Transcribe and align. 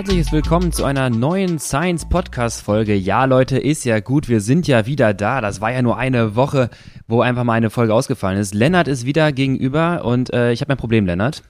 herzliches 0.00 0.32
Willkommen 0.32 0.72
zu 0.72 0.86
einer 0.86 1.10
neuen 1.10 1.58
Science 1.58 2.08
Podcast 2.08 2.62
Folge. 2.62 2.94
Ja, 2.94 3.26
Leute, 3.26 3.58
ist 3.58 3.84
ja 3.84 4.00
gut, 4.00 4.30
wir 4.30 4.40
sind 4.40 4.66
ja 4.66 4.86
wieder 4.86 5.12
da. 5.12 5.42
Das 5.42 5.60
war 5.60 5.72
ja 5.72 5.82
nur 5.82 5.98
eine 5.98 6.34
Woche, 6.36 6.70
wo 7.06 7.20
einfach 7.20 7.44
mal 7.44 7.52
eine 7.52 7.68
Folge 7.68 7.92
ausgefallen 7.92 8.38
ist. 8.38 8.54
Lennart 8.54 8.88
ist 8.88 9.04
wieder 9.04 9.30
gegenüber 9.30 10.02
und 10.06 10.32
äh, 10.32 10.52
ich 10.52 10.62
habe 10.62 10.72
ein 10.72 10.78
Problem, 10.78 11.04
Lennart. 11.04 11.42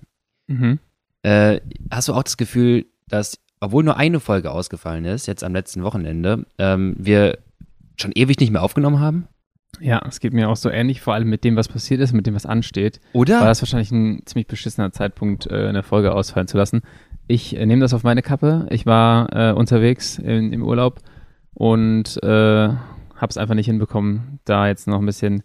Mhm. 0.48 0.80
Äh, 1.23 1.61
hast 1.93 2.09
du 2.09 2.12
auch 2.12 2.25
das 2.25 2.37
Gefühl, 2.37 2.87
dass, 3.07 3.39
obwohl 3.61 3.84
nur 3.84 3.97
eine 3.97 4.19
Folge 4.19 4.51
ausgefallen 4.51 5.05
ist, 5.05 5.29
jetzt 5.29 5.45
am 5.45 5.53
letzten 5.53 5.85
Wochenende, 5.85 6.45
ähm, 6.59 6.96
wir 6.98 7.39
schon 8.01 8.11
ewig 8.17 8.41
nicht 8.41 8.51
mehr 8.51 8.64
aufgenommen 8.64 8.98
haben? 8.98 9.28
Ja, 9.78 10.03
es 10.09 10.19
geht 10.19 10.33
mir 10.33 10.48
auch 10.48 10.56
so 10.56 10.70
ähnlich, 10.70 11.01
vor 11.01 11.14
allem 11.14 11.28
mit 11.28 11.45
dem, 11.45 11.55
was 11.55 11.69
passiert 11.69 12.01
ist, 12.01 12.12
mit 12.12 12.27
dem, 12.27 12.34
was 12.34 12.47
ansteht. 12.47 13.01
Oder? 13.12 13.39
War 13.39 13.47
das 13.47 13.62
wahrscheinlich 13.62 13.92
ein 13.92 14.23
ziemlich 14.27 14.48
beschissener 14.48 14.91
Zeitpunkt, 14.91 15.47
äh, 15.47 15.69
eine 15.69 15.84
Folge 15.84 16.12
ausfallen 16.12 16.48
zu 16.48 16.56
lassen. 16.56 16.83
Ich 17.30 17.57
äh, 17.57 17.65
nehme 17.65 17.80
das 17.80 17.95
auf 17.95 18.02
meine 18.02 18.23
Kappe. 18.23 18.66
Ich 18.70 18.87
war 18.87 19.29
äh, 19.33 19.52
unterwegs 19.52 20.19
in, 20.19 20.52
im 20.52 20.65
Urlaub 20.65 20.98
und 21.55 22.20
äh, 22.25 22.27
habe 22.27 23.29
es 23.29 23.37
einfach 23.37 23.55
nicht 23.55 23.66
hinbekommen, 23.66 24.41
da 24.45 24.66
jetzt 24.66 24.89
noch 24.89 24.98
ein 24.98 25.06
bisschen 25.06 25.45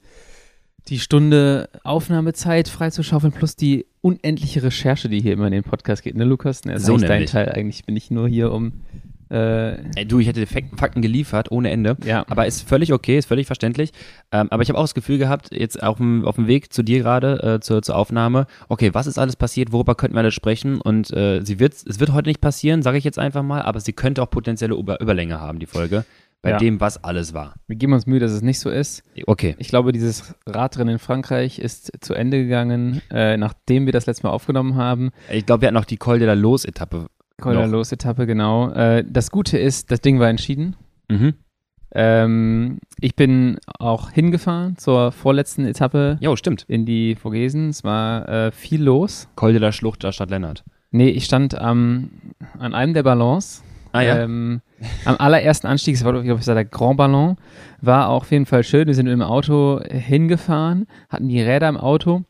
die 0.88 0.98
Stunde 0.98 1.70
Aufnahmezeit 1.84 2.70
freizuschaufeln, 2.70 3.34
plus 3.34 3.56
die 3.56 3.86
unendliche 4.02 4.64
Recherche, 4.64 5.10
die 5.10 5.22
hier 5.22 5.34
immer 5.34 5.46
in 5.46 5.52
den 5.52 5.64
Podcast 5.64 6.02
geht. 6.02 6.16
Ne, 6.16 6.24
Lukas? 6.24 6.66
Ne, 6.66 6.74
ist 6.74 6.86
So 6.86 6.94
eigentlich 6.96 7.08
dein. 7.08 7.26
Teil. 7.28 7.50
Eigentlich 7.50 7.86
bin 7.86 7.96
ich 7.96 8.10
nur 8.10 8.28
hier, 8.28 8.52
um 8.52 8.82
äh, 9.36 10.00
Ey, 10.00 10.06
du, 10.08 10.20
ich 10.20 10.28
hätte 10.28 10.46
Fakten, 10.48 10.78
Fakten 10.78 11.02
geliefert, 11.02 11.52
ohne 11.52 11.70
Ende. 11.70 11.98
ja. 12.06 12.26
Aber 12.30 12.46
ist 12.48 12.68
völlig 12.68 12.94
okay, 12.94 13.18
ist 13.18 13.26
völlig 13.28 13.48
verständlich. 13.48 13.92
Ähm, 14.32 14.48
aber 14.50 14.64
ich 14.64 14.70
habe 14.70 14.80
auch 14.80 14.84
das 14.84 14.94
Gefühl 14.96 15.18
gehabt, 15.18 15.50
jetzt 15.52 15.82
auf 15.84 15.98
dem, 15.98 16.26
auf 16.26 16.36
dem 16.36 16.48
Weg 16.48 16.72
zu 16.74 16.84
dir 16.84 17.00
gerade, 17.00 17.56
äh, 17.56 17.60
zur, 17.60 17.82
zur 17.82 17.96
Aufnahme, 17.96 18.48
okay, 18.70 18.92
was 18.94 19.08
ist 19.08 19.18
alles 19.20 19.36
passiert, 19.36 19.72
worüber 19.72 19.96
könnten 19.96 20.16
wir 20.16 20.20
alles 20.22 20.34
sprechen? 20.34 20.80
Und 20.82 21.12
äh, 21.12 21.42
sie 21.44 21.60
wird, 21.60 21.74
es 21.74 22.00
wird 22.00 22.14
heute 22.14 22.30
nicht 22.30 22.42
passieren, 22.42 22.82
sage 22.82 22.98
ich 22.98 23.04
jetzt 23.04 23.20
einfach 23.20 23.44
mal, 23.44 23.62
aber 23.62 23.80
sie 23.80 23.94
könnte 23.94 24.22
auch 24.24 24.30
potenzielle 24.30 24.76
Über 24.76 25.00
Überlänge 25.02 25.40
haben, 25.42 25.60
die 25.60 25.66
Folge, 25.66 26.06
bei 26.42 26.52
Ja. 26.52 26.58
dem, 26.58 26.80
was 26.80 27.04
alles 27.04 27.34
war. 27.34 27.56
Wir 27.68 27.76
geben 27.76 27.94
uns 27.94 28.06
Mühe, 28.06 28.20
dass 28.20 28.32
es 28.32 28.42
nicht 28.44 28.60
so 28.60 28.70
ist. 28.70 29.04
Okay. 29.26 29.56
Ich 29.58 29.68
glaube, 29.70 29.92
dieses 29.92 30.36
Radrennen 30.46 30.94
in 30.94 31.00
Frankreich 31.00 31.58
ist 31.60 31.92
zu 32.02 32.14
Ende 32.14 32.38
gegangen, 32.44 33.02
äh, 33.12 33.36
nachdem 33.38 33.86
wir 33.88 33.94
das 33.94 34.06
letzte 34.06 34.28
Mal 34.28 34.34
aufgenommen 34.34 34.76
haben. 34.76 35.12
Ich 35.32 35.46
glaube, 35.46 35.62
wir 35.62 35.68
hatten 35.68 35.76
noch 35.76 35.86
die 35.86 35.98
Col 35.98 36.20
de 36.20 36.28
la 36.28 36.34
Los-Etappe. 36.34 37.08
Col 37.42 37.54
der 37.54 37.66
Noch. 37.66 37.72
Los-Etappe, 37.74 38.26
genau. 38.26 38.72
Äh, 38.72 39.04
das 39.08 39.32
Gute 39.32 39.58
ist, 39.58 39.92
das 39.92 40.02
Ding 40.02 40.20
war 40.20 40.30
entschieden. 40.30 40.76
Mhm. 41.10 41.34
Ähm, 41.94 42.80
ich 43.00 43.16
bin 43.16 43.58
auch 43.80 44.12
hingefahren 44.12 44.78
zur 44.78 45.12
vorletzten 45.12 45.66
Etappe 45.66 46.18
Jo, 46.20 46.36
stimmt. 46.36 46.66
in 46.68 46.86
die 46.86 47.16
Vogesen. 47.16 47.70
Es 47.70 47.84
war 47.84 48.28
äh, 48.28 48.52
viel 48.52 48.84
los. 48.84 49.28
Col 49.36 49.54
de 49.54 49.62
la 49.62 49.72
Schlucht 49.72 50.04
der 50.04 50.12
Stadt 50.12 50.30
Lennart. 50.30 50.64
Nee, 50.92 51.10
ich 51.10 51.26
stand 51.26 51.58
am, 51.58 52.10
an 52.58 52.74
einem 52.74 52.94
der 52.94 53.04
Ballons. 53.04 53.64
Ah 53.92 54.02
ja. 54.02 54.18
Ähm, 54.20 54.62
am 55.06 55.16
allerersten 55.18 55.68
Anstieg, 55.68 55.96
das 55.96 56.04
war, 56.04 56.22
glaube 56.22 56.40
ich, 56.40 56.46
der 56.46 56.66
Grand 56.66 56.98
Ballon, 56.98 57.38
war 57.82 58.10
auch 58.10 58.24
auf 58.24 58.32
jeden 58.32 58.46
Fall 58.46 58.64
schön. 58.64 58.88
Wir 58.88 58.94
sind 58.94 59.06
mit 59.06 59.14
dem 59.14 59.22
Auto 59.22 59.80
hingefahren, 59.90 60.86
hatten 61.08 61.30
die 61.30 61.42
Räder 61.42 61.70
im 61.70 61.78
Auto 61.78 62.24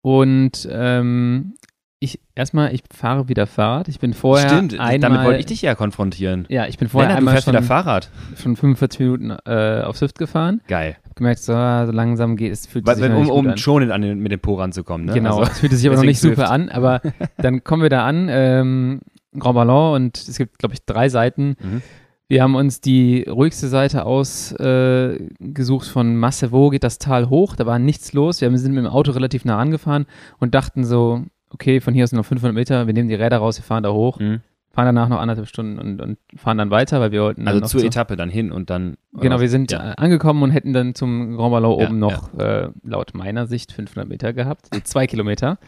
und 0.00 0.66
ähm, 0.70 1.54
ich 2.02 2.18
erstmal, 2.34 2.74
ich 2.74 2.82
fahre 2.90 3.28
wieder 3.28 3.46
Fahrrad. 3.46 3.86
Ich 3.88 4.00
bin 4.00 4.14
vorher 4.14 4.48
stimmt, 4.48 4.72
einmal, 4.72 4.98
damit 4.98 5.24
wollte 5.24 5.38
ich 5.40 5.46
dich 5.46 5.60
ja 5.60 5.74
konfrontieren. 5.74 6.46
Ja, 6.48 6.66
ich 6.66 6.78
bin 6.78 6.88
vorher 6.88 7.10
Lennart, 7.10 7.18
du 7.18 7.20
einmal 7.20 7.34
fährst 7.34 7.44
schon, 7.44 7.52
wieder 7.52 7.62
Fahrrad. 7.62 8.10
schon 8.36 8.56
45 8.56 9.00
Minuten 9.00 9.30
äh, 9.44 9.82
auf 9.82 9.98
Swift 9.98 10.18
gefahren. 10.18 10.62
Geil. 10.66 10.96
Hab 11.04 11.16
gemerkt, 11.16 11.40
so, 11.40 11.52
so 11.52 11.92
langsam 11.92 12.36
geht 12.36 12.52
es, 12.52 12.66
fühlt 12.66 12.86
Weil, 12.86 12.96
sich 12.96 13.06
noch 13.06 13.28
um 13.28 13.48
um 13.48 13.56
schon 13.58 13.90
an 13.92 14.00
den, 14.00 14.18
mit 14.20 14.32
dem 14.32 14.40
Po 14.40 14.54
ranzukommen, 14.54 15.06
ne? 15.06 15.12
Genau, 15.12 15.40
Also, 15.40 15.52
es 15.52 15.58
fühlte 15.58 15.76
sich 15.76 15.86
aber 15.86 15.96
noch 15.96 16.04
nicht 16.04 16.20
super 16.20 16.46
Swift. 16.46 16.50
an, 16.50 16.68
aber 16.70 17.02
dann 17.36 17.62
kommen 17.64 17.82
wir 17.82 17.90
da 17.90 18.06
an, 18.06 18.28
ähm, 18.30 19.00
Grand 19.38 19.54
Ballon 19.54 19.94
und 19.94 20.16
es 20.16 20.38
gibt, 20.38 20.58
glaube 20.58 20.74
ich, 20.74 20.84
drei 20.86 21.10
Seiten. 21.10 21.56
Mhm. 21.60 21.82
Wir 22.28 22.42
haben 22.42 22.54
uns 22.54 22.80
die 22.80 23.26
ruhigste 23.28 23.68
Seite 23.68 24.06
ausgesucht 24.06 25.86
äh, 25.86 25.90
von 25.90 26.16
Massevo, 26.16 26.70
geht 26.70 26.84
das 26.84 26.98
Tal 26.98 27.28
hoch, 27.28 27.56
da 27.56 27.66
war 27.66 27.78
nichts 27.78 28.14
los. 28.14 28.40
Wir 28.40 28.56
sind 28.56 28.72
mit 28.72 28.84
dem 28.84 28.90
Auto 28.90 29.10
relativ 29.10 29.44
nah 29.44 29.58
angefahren 29.58 30.06
und 30.38 30.54
dachten 30.54 30.84
so, 30.84 31.24
okay, 31.50 31.80
von 31.80 31.94
hier 31.94 32.04
aus 32.04 32.10
sind 32.10 32.16
noch 32.18 32.26
500 32.26 32.54
Meter, 32.54 32.86
wir 32.86 32.94
nehmen 32.94 33.08
die 33.08 33.14
Räder 33.14 33.38
raus, 33.38 33.58
wir 33.58 33.64
fahren 33.64 33.82
da 33.82 33.92
hoch, 33.92 34.18
Mhm. 34.18 34.40
fahren 34.72 34.86
danach 34.86 35.08
noch 35.08 35.18
anderthalb 35.18 35.48
Stunden 35.48 35.78
und, 35.78 36.00
und 36.00 36.18
fahren 36.36 36.58
dann 36.58 36.70
weiter, 36.70 37.00
weil 37.00 37.10
wir 37.12 37.22
wollten 37.22 37.48
Also 37.48 37.60
zur 37.60 37.80
zu- 37.80 37.86
Etappe 37.86 38.16
dann 38.16 38.30
hin 38.30 38.52
und 38.52 38.70
dann. 38.70 38.96
Genau, 39.14 39.40
wir 39.40 39.48
sind 39.48 39.72
Ja. 39.72 39.90
äh, 39.90 39.94
angekommen 39.96 40.42
und 40.42 40.50
hätten 40.52 40.72
dann 40.72 40.94
zum 40.94 41.36
Grand 41.36 41.50
Ballon 41.52 41.78
Ja, 41.80 41.86
oben 41.86 41.98
noch, 41.98 42.32
äh, 42.38 42.68
laut 42.84 43.12
meiner 43.14 43.46
Sicht, 43.46 43.72
500 43.72 44.08
Meter 44.08 44.32
gehabt, 44.32 44.68
zwei 44.84 45.06
Kilometer. 45.06 45.58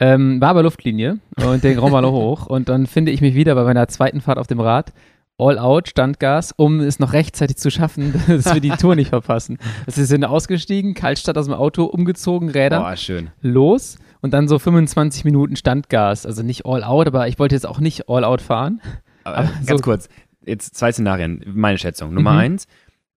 Ähm, 0.00 0.40
war 0.40 0.50
aber 0.50 0.62
Luftlinie 0.62 1.18
und 1.44 1.64
den 1.64 1.76
Grand 1.76 1.92
Ballon 1.92 2.12
hoch 2.12 2.46
und 2.46 2.68
dann 2.68 2.86
finde 2.86 3.10
ich 3.10 3.20
mich 3.20 3.34
wieder 3.34 3.54
bei 3.56 3.64
meiner 3.64 3.88
zweiten 3.88 4.20
Fahrt 4.20 4.38
auf 4.38 4.46
dem 4.46 4.60
Rad. 4.60 4.92
All 5.40 5.56
out, 5.58 5.88
Standgas, 5.88 6.52
um 6.56 6.80
es 6.80 6.98
noch 6.98 7.12
rechtzeitig 7.12 7.56
zu 7.58 7.70
schaffen, 7.70 8.12
dass 8.28 8.52
wir 8.52 8.60
die 8.60 8.70
Tour 8.70 8.96
nicht 8.96 9.10
verpassen. 9.10 9.58
Also 9.86 9.98
wir 9.98 10.06
sind 10.06 10.24
ausgestiegen, 10.24 10.94
Kaltstadt 10.94 11.38
aus 11.38 11.44
dem 11.46 11.54
Auto, 11.54 11.84
umgezogen, 11.84 12.48
Räder, 12.48 12.80
Boah, 12.80 12.96
schön. 12.96 13.30
los 13.40 13.98
und 14.20 14.32
dann 14.34 14.48
so 14.48 14.58
25 14.58 15.24
Minuten 15.24 15.56
Standgas. 15.56 16.26
Also 16.26 16.42
nicht 16.42 16.66
all 16.66 16.82
out, 16.84 17.06
aber 17.06 17.28
ich 17.28 17.38
wollte 17.38 17.54
jetzt 17.54 17.66
auch 17.66 17.80
nicht 17.80 18.08
all 18.08 18.24
out 18.24 18.40
fahren. 18.42 18.80
Aber, 19.24 19.38
Aber 19.38 19.48
ganz 19.48 19.68
so- 19.68 19.76
kurz, 19.78 20.08
jetzt 20.46 20.74
zwei 20.76 20.92
Szenarien, 20.92 21.44
meine 21.54 21.78
Schätzung. 21.78 22.14
Nummer 22.14 22.32
Mhm. 22.32 22.38
eins, 22.38 22.66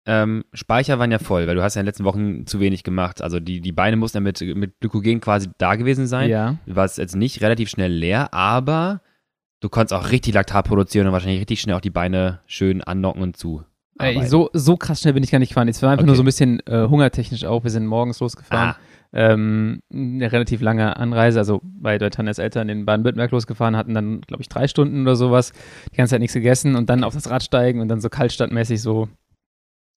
ähm, 0.06 0.44
Speicher 0.54 0.98
waren 0.98 1.12
ja 1.12 1.20
voll, 1.20 1.46
weil 1.48 1.56
du 1.56 1.62
hast 1.62 1.76
ja 1.76 1.82
in 1.82 1.84
den 1.86 1.90
letzten 1.90 2.04
Wochen 2.06 2.46
zu 2.48 2.60
wenig 2.60 2.84
gemacht. 2.84 3.22
Also 3.22 3.40
die, 3.40 3.62
die 3.62 3.72
Beine 3.72 3.96
mussten 3.96 4.18
ja 4.18 4.22
mit, 4.22 4.42
mit 4.42 4.80
Glykogen 4.80 5.20
quasi 5.22 5.50
da 5.60 5.76
gewesen 5.76 6.08
sein. 6.08 6.30
Ja. 6.30 6.56
Du 6.66 6.76
warst 6.76 6.98
jetzt 6.98 7.16
nicht 7.16 7.42
relativ 7.42 7.70
schnell 7.70 7.92
leer, 7.92 8.34
aber 8.34 9.02
du 9.60 9.70
konntest 9.70 9.94
auch 9.94 10.10
richtig 10.12 10.34
Laktat 10.34 10.66
produzieren 10.68 11.06
und 11.08 11.14
wahrscheinlich 11.14 11.42
richtig 11.42 11.62
schnell 11.62 11.76
auch 11.76 11.82
die 11.82 11.90
Beine 11.92 12.40
schön 12.48 12.82
annocken 12.84 13.22
und 13.22 13.38
zu. 13.38 13.64
Ey, 14.00 14.26
so, 14.26 14.50
so 14.54 14.78
krass 14.78 15.02
schnell 15.02 15.14
bin 15.14 15.24
ich 15.24 15.30
gar 15.32 15.40
nicht 15.40 15.50
gefahren. 15.50 15.68
Es 15.68 15.82
war 15.84 15.92
einfach 15.92 16.04
Okay. 16.04 16.08
nur 16.08 16.16
so 16.16 16.24
ein 16.24 16.26
bisschen 16.26 16.62
äh, 16.66 16.88
hungertechnisch 16.88 17.44
auch. 17.44 17.66
Wir 17.66 17.70
sind 17.72 17.86
morgens 17.86 18.22
losgefahren. 18.22 18.70
Ah, 18.70 18.78
Ähm, 19.12 19.80
eine 19.92 20.32
relativ 20.32 20.62
lange 20.62 20.96
Anreise, 20.98 21.40
also 21.40 21.62
bei 21.64 21.98
Tanjas 21.98 22.38
Eltern 22.38 22.70
in 22.70 22.86
Baden-Württemberg 22.86 23.32
losgefahren, 23.32 23.76
hatten 23.76 23.96
dann, 23.96 24.22
glaube 24.22 24.42
ich, 24.42 24.50
drei 24.50 24.68
Stunden 24.68 25.02
oder 25.02 25.16
sowas, 25.16 25.52
die 25.92 25.98
ganze 25.98 26.12
Zeit 26.12 26.20
nichts 26.22 26.36
gegessen 26.36 26.76
und 26.76 26.90
dann 26.92 27.04
auf 27.04 27.16
das 27.16 27.30
Rad 27.30 27.42
steigen 27.44 27.82
und 27.82 27.88
dann 27.88 28.02
so 28.02 28.10
kaltstadtmäßig 28.10 28.82
so 28.82 29.10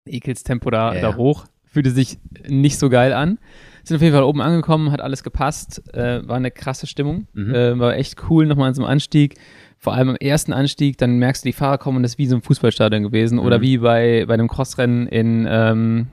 Ekelstempo 0.06 0.70
da, 0.70 0.94
Ja, 0.94 1.00
da 1.00 1.16
hoch. 1.16 1.44
Fühlte 1.64 1.90
sich 1.90 2.18
nicht 2.48 2.78
so 2.78 2.90
geil 2.90 3.12
an. 3.14 3.38
Sind 3.84 3.96
auf 3.96 4.02
jeden 4.02 4.14
Fall 4.14 4.24
oben 4.24 4.40
angekommen, 4.42 4.92
hat 4.92 5.00
alles 5.00 5.22
gepasst, 5.22 5.82
äh, 5.94 6.26
war 6.28 6.36
eine 6.36 6.50
krasse 6.50 6.86
Stimmung, 6.86 7.26
Mhm. 7.32 7.54
äh, 7.54 7.78
war 7.78 7.96
echt 7.96 8.16
cool 8.30 8.46
nochmal 8.46 8.68
an 8.68 8.74
so 8.74 8.82
einem 8.82 8.90
Anstieg. 8.90 9.36
Vor 9.78 9.94
allem 9.94 10.10
am 10.10 10.16
ersten 10.16 10.52
Anstieg, 10.52 10.98
dann 10.98 11.18
merkst 11.18 11.44
du, 11.44 11.48
die 11.48 11.52
Fahrer 11.54 11.78
kommen 11.78 11.96
und 11.98 12.02
das 12.02 12.12
ist 12.12 12.18
wie 12.18 12.26
so 12.26 12.36
ein 12.36 12.42
Fußballstadion 12.42 13.02
gewesen 13.02 13.38
oder 13.38 13.58
Mhm. 13.58 13.62
wie 13.62 13.78
bei, 13.78 14.24
bei 14.26 14.34
einem 14.34 14.48
Crossrennen 14.48 15.06
in, 15.08 15.46
ähm, 15.48 16.08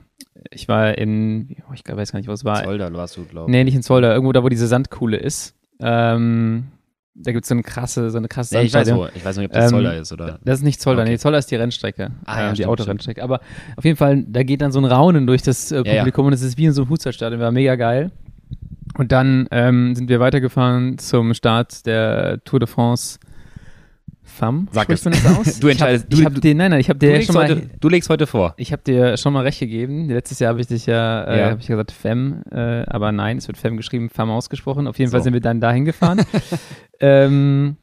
ich 0.50 0.68
war 0.68 0.96
in, 0.98 1.56
oh, 1.68 1.72
ich 1.74 1.82
weiß 1.86 2.12
gar 2.12 2.18
nicht, 2.18 2.28
wo 2.28 2.32
es 2.32 2.44
war, 2.44 2.64
Zolder 2.64 2.92
warst 2.92 3.16
du, 3.16 3.24
glaube 3.24 3.50
ich. 3.50 3.52
Nee, 3.52 3.64
nicht 3.64 3.74
in 3.74 3.82
Zolder, 3.82 4.12
irgendwo 4.12 4.32
da, 4.32 4.42
wo 4.42 4.48
diese 4.48 4.66
Sandkuhle 4.66 5.16
ist. 5.16 5.54
Ähm, 5.80 6.66
da 7.14 7.32
gibt 7.32 7.44
es 7.44 7.48
so 7.48 7.54
eine 7.54 7.62
krasse, 7.62 8.10
so 8.10 8.18
eine 8.18 8.28
krasse 8.28 8.56
Nee, 8.56 8.62
ich 8.64 8.74
weiß 8.74 8.94
wo. 8.94 9.06
Ich 9.14 9.24
weiß 9.24 9.36
nicht, 9.36 9.46
ob 9.46 9.52
das 9.52 9.64
Ähm, 9.64 9.70
Zolder 9.70 9.96
ist 9.98 10.12
oder. 10.12 10.38
Das 10.44 10.58
ist 10.60 10.64
nicht 10.64 10.80
Zolder, 10.80 11.02
Okay. 11.02 11.10
nee, 11.12 11.18
Zolder 11.18 11.38
ist 11.38 11.50
die 11.50 11.56
Rennstrecke, 11.56 12.10
Ah, 12.24 12.40
ja, 12.40 12.46
äh, 12.46 12.50
die 12.50 12.56
stimmt, 12.56 12.68
Autorennstrecke. 12.70 13.22
Aber 13.22 13.40
auf 13.76 13.84
jeden 13.84 13.96
Fall, 13.96 14.24
da 14.26 14.42
geht 14.42 14.62
dann 14.62 14.72
so 14.72 14.78
ein 14.80 14.84
Raunen 14.84 15.26
durch 15.26 15.42
das 15.42 15.72
äh, 15.72 15.82
Ja, 15.84 15.92
ja. 15.92 15.98
Publikum 16.00 16.26
und 16.26 16.32
es 16.32 16.42
ist 16.42 16.56
wie 16.56 16.66
in 16.66 16.72
so 16.72 16.82
einem 16.82 16.88
Fußballstadion, 16.88 17.40
war 17.40 17.52
mega 17.52 17.74
geil. 17.76 18.10
Und 18.96 19.12
dann 19.12 19.46
ähm, 19.50 19.94
sind 19.94 20.08
wir 20.08 20.20
weitergefahren 20.20 20.98
zum 20.98 21.32
Start 21.34 21.86
der 21.86 22.42
Tour 22.44 22.60
de 22.60 22.68
France 22.68 23.18
Femme. 24.40 24.66
Sag 24.72 24.88
es. 24.90 25.04
man 25.04 25.12
das 25.14 25.24
aus? 25.26 25.60
Du 25.60 25.68
entscheidest- 25.68 26.06
Ich 26.10 26.18
du- 26.18 26.24
hab, 26.24 26.32
ich 26.32 26.36
hab 26.36 26.42
dir, 26.42 26.54
nein, 26.54 26.70
nein, 26.72 26.80
ich 26.80 26.88
habe 26.88 26.98
Du 26.98 27.06
dir 27.06 27.12
legst, 27.12 27.26
schon 27.26 27.34
mal 27.36 27.48
heute, 27.48 27.70
du 27.78 27.88
legst 27.88 28.08
heute 28.10 28.26
vor. 28.26 28.54
ich 28.56 28.72
habe 28.72 28.82
dir 28.82 29.16
schon 29.16 29.32
mal 29.32 29.42
recht 29.42 29.60
gegeben. 29.60 30.08
Letztes 30.08 30.38
Jahr 30.40 30.50
habe 30.50 30.60
ich 30.60 30.66
dich 30.66 30.86
ja, 30.86 31.24
äh, 31.24 31.38
Ja. 31.38 31.56
ich 31.56 31.66
gesagt 31.66 31.92
Femme, 31.92 32.42
äh, 32.50 32.90
aber 32.90 33.12
nein, 33.12 33.36
es 33.38 33.46
wird 33.46 33.58
Femme 33.58 33.76
geschrieben, 33.76 34.08
Femme 34.10 34.32
ausgesprochen. 34.32 34.86
Auf 34.86 34.98
jeden 34.98 35.10
So. 35.10 35.16
Fall 35.16 35.22
sind 35.22 35.32
wir 35.34 35.40
dann 35.40 35.60
dahin 35.60 35.84
gefahren. 35.84 36.22
ähm, 37.00 37.76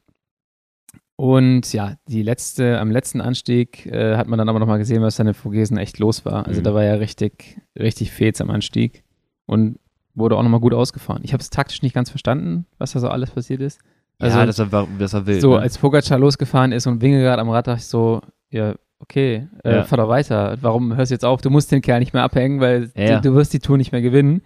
und 1.15 1.73
ja, 1.73 1.95
die 2.07 2.21
letzte, 2.21 2.79
am 2.79 2.91
letzten 2.91 3.21
Anstieg 3.21 3.85
äh, 3.87 4.17
hat 4.17 4.27
man 4.27 4.37
dann 4.37 4.49
aber 4.49 4.59
nochmal 4.59 4.77
gesehen, 4.77 5.01
was 5.01 5.15
da 5.15 5.23
in 5.23 5.33
Vogesen 5.33 5.77
echt 5.77 5.97
los 5.97 6.25
war. 6.25 6.45
Also 6.45 6.59
Mhm. 6.59 6.63
da 6.65 6.73
war 6.75 6.83
ja 6.83 6.93
richtig, 6.95 7.59
richtig 7.77 8.11
Fets 8.11 8.39
am 8.39 8.51
Anstieg 8.51 9.03
und 9.47 9.79
wurde 10.13 10.35
auch 10.37 10.43
nochmal 10.43 10.59
gut 10.59 10.73
ausgefahren. 10.73 11.21
Ich 11.23 11.33
habe 11.33 11.41
es 11.41 11.49
taktisch 11.49 11.81
nicht 11.81 11.95
ganz 11.95 12.09
verstanden, 12.09 12.65
was 12.77 12.91
da 12.91 12.99
so 12.99 13.09
alles 13.09 13.31
passiert 13.31 13.61
ist. 13.61 13.79
Also 14.19 14.37
ja, 14.39 14.45
das 14.45 14.71
war, 14.71 14.87
das 14.97 15.13
war 15.13 15.25
wild. 15.27 15.41
so, 15.41 15.53
ne? 15.55 15.59
als 15.61 15.77
Pogacar 15.77 16.17
losgefahren 16.17 16.71
ist 16.71 16.87
und 16.87 17.01
Wingegaard 17.01 17.39
am 17.39 17.49
Rad, 17.49 17.67
dachte 17.67 17.79
ich 17.79 17.85
so, 17.85 18.21
ja, 18.49 18.73
okay, 18.99 19.47
äh, 19.63 19.75
Ja. 19.75 19.83
fahr 19.83 19.97
doch 19.99 20.09
weiter. 20.09 20.57
Warum 20.61 20.95
hörst 20.95 21.11
du 21.11 21.15
jetzt 21.15 21.25
auf? 21.25 21.41
Du 21.41 21.49
musst 21.51 21.71
den 21.71 21.81
Kerl 21.81 21.99
nicht 21.99 22.13
mehr 22.13 22.23
abhängen, 22.23 22.59
weil 22.59 22.91
Ja. 22.95 23.19
du, 23.19 23.29
du 23.29 23.35
wirst 23.35 23.53
die 23.53 23.59
Tour 23.59 23.77
nicht 23.77 23.91
mehr 23.91 24.01
gewinnen. 24.01 24.41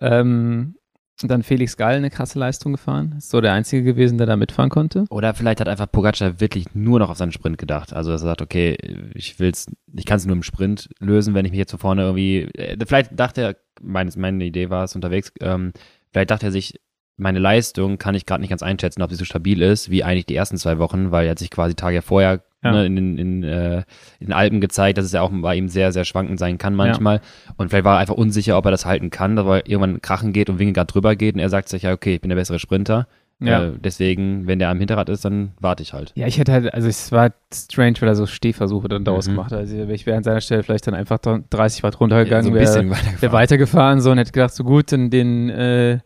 Ähm, 0.00 0.76
und 1.22 1.30
dann 1.30 1.42
Felix 1.42 1.76
Gall 1.76 1.94
eine 1.96 2.10
krasse 2.10 2.38
Leistung 2.38 2.72
gefahren. 2.72 3.14
Ist 3.18 3.28
so 3.30 3.40
der 3.40 3.52
Einzige 3.52 3.84
gewesen, 3.84 4.18
der 4.18 4.26
da 4.26 4.36
mitfahren 4.36 4.70
konnte. 4.70 5.04
Oder 5.10 5.34
vielleicht 5.34 5.60
hat 5.60 5.68
einfach 5.68 5.90
Pogacar 5.90 6.40
wirklich 6.40 6.74
nur 6.74 6.98
noch 6.98 7.10
auf 7.10 7.18
seinen 7.18 7.30
Sprint 7.32 7.58
gedacht. 7.58 7.92
Also 7.92 8.10
dass 8.10 8.22
er 8.22 8.28
sagt, 8.28 8.42
okay, 8.42 8.76
ich 9.14 9.38
will's, 9.38 9.66
ich 9.94 10.06
kann 10.06 10.16
es 10.16 10.26
nur 10.26 10.34
im 10.34 10.42
Sprint 10.42 10.88
lösen, 10.98 11.34
wenn 11.34 11.44
ich 11.44 11.52
mich 11.52 11.58
jetzt 11.58 11.70
von 11.70 11.78
vorne 11.80 12.02
irgendwie. 12.02 12.48
Äh, 12.54 12.76
vielleicht 12.86 13.18
dachte 13.20 13.42
er, 13.42 13.56
meine, 13.80 14.10
meine 14.16 14.42
Idee 14.44 14.70
war 14.70 14.84
es 14.84 14.94
unterwegs, 14.96 15.32
ähm, 15.40 15.72
vielleicht 16.12 16.30
dachte 16.30 16.46
er 16.46 16.52
sich, 16.52 16.80
meine 17.16 17.38
Leistung 17.38 17.98
kann 17.98 18.14
ich 18.14 18.26
gerade 18.26 18.40
nicht 18.40 18.50
ganz 18.50 18.62
einschätzen, 18.62 19.02
ob 19.02 19.10
sie 19.10 19.16
so 19.16 19.24
stabil 19.24 19.60
ist, 19.62 19.90
wie 19.90 20.02
eigentlich 20.04 20.26
die 20.26 20.34
ersten 20.36 20.56
zwei 20.56 20.78
Wochen, 20.78 21.10
weil 21.10 21.26
er 21.26 21.32
hat 21.32 21.38
sich 21.38 21.50
quasi 21.50 21.74
Tage 21.74 22.02
vorher 22.02 22.40
Ja. 22.64 22.72
ne, 22.72 22.86
in, 22.86 22.96
in, 22.96 23.18
in, 23.18 23.42
äh, 23.44 23.76
in 24.18 24.26
den 24.28 24.32
Alpen 24.32 24.60
gezeigt, 24.60 24.96
dass 24.98 25.04
es 25.04 25.12
ja 25.12 25.20
auch 25.20 25.30
bei 25.32 25.54
ihm 25.56 25.68
sehr, 25.68 25.92
sehr 25.92 26.04
schwankend 26.04 26.38
sein 26.38 26.58
kann 26.58 26.74
manchmal. 26.74 27.20
Und 27.56 27.68
vielleicht 27.68 27.84
war 27.84 27.96
er 27.96 28.00
einfach 28.00 28.14
unsicher, 28.14 28.56
ob 28.56 28.64
er 28.64 28.70
das 28.70 28.86
halten 28.86 29.10
kann, 29.10 29.38
aber 29.38 29.68
irgendwann 29.68 30.00
krachen 30.00 30.32
geht 30.32 30.48
und 30.48 30.58
Wingegaard 30.58 30.92
drüber 30.94 31.14
geht 31.16 31.34
und 31.34 31.40
er 31.40 31.48
sagt 31.50 31.68
sich 31.68 31.82
ja, 31.82 31.92
okay, 31.92 32.14
ich 32.14 32.20
bin 32.20 32.28
der 32.30 32.36
bessere 32.36 32.58
Sprinter. 32.58 33.06
Ja. 33.40 33.64
Äh, 33.64 33.72
deswegen, 33.82 34.46
wenn 34.46 34.60
der 34.60 34.68
am 34.70 34.78
Hinterrad 34.78 35.08
ist, 35.08 35.24
dann 35.24 35.50
warte 35.60 35.82
ich 35.82 35.92
halt. 35.92 36.12
Ja, 36.14 36.28
ich 36.28 36.38
hätte 36.38 36.52
halt, 36.52 36.72
also 36.72 36.86
es 36.86 37.10
war 37.10 37.32
strange, 37.52 37.94
weil 38.00 38.08
er 38.08 38.14
so 38.14 38.26
Stehversuche 38.26 38.86
dann 38.88 39.04
daraus 39.04 39.26
Mhm. 39.26 39.32
gemacht 39.32 39.50
hat. 39.52 39.58
Also 39.58 39.76
ich 39.88 40.06
wäre 40.06 40.16
an 40.16 40.22
seiner 40.22 40.40
Stelle 40.40 40.62
vielleicht 40.62 40.86
dann 40.86 40.94
einfach 40.94 41.18
30 41.18 41.82
Watt 41.82 41.98
runtergegangen, 41.98 42.44
so 42.44 42.50
ein 42.50 42.54
wäre 42.54 42.64
bisschen 42.64 42.90
wär 42.90 42.96
weitergefahren. 42.96 43.32
weitergefahren 43.32 44.00
so 44.00 44.10
und 44.12 44.18
hätte 44.18 44.30
gedacht, 44.32 44.54
so 44.54 44.62
gut, 44.62 44.92
dann 44.92 45.10
den 45.10 45.50
äh, 45.50 45.98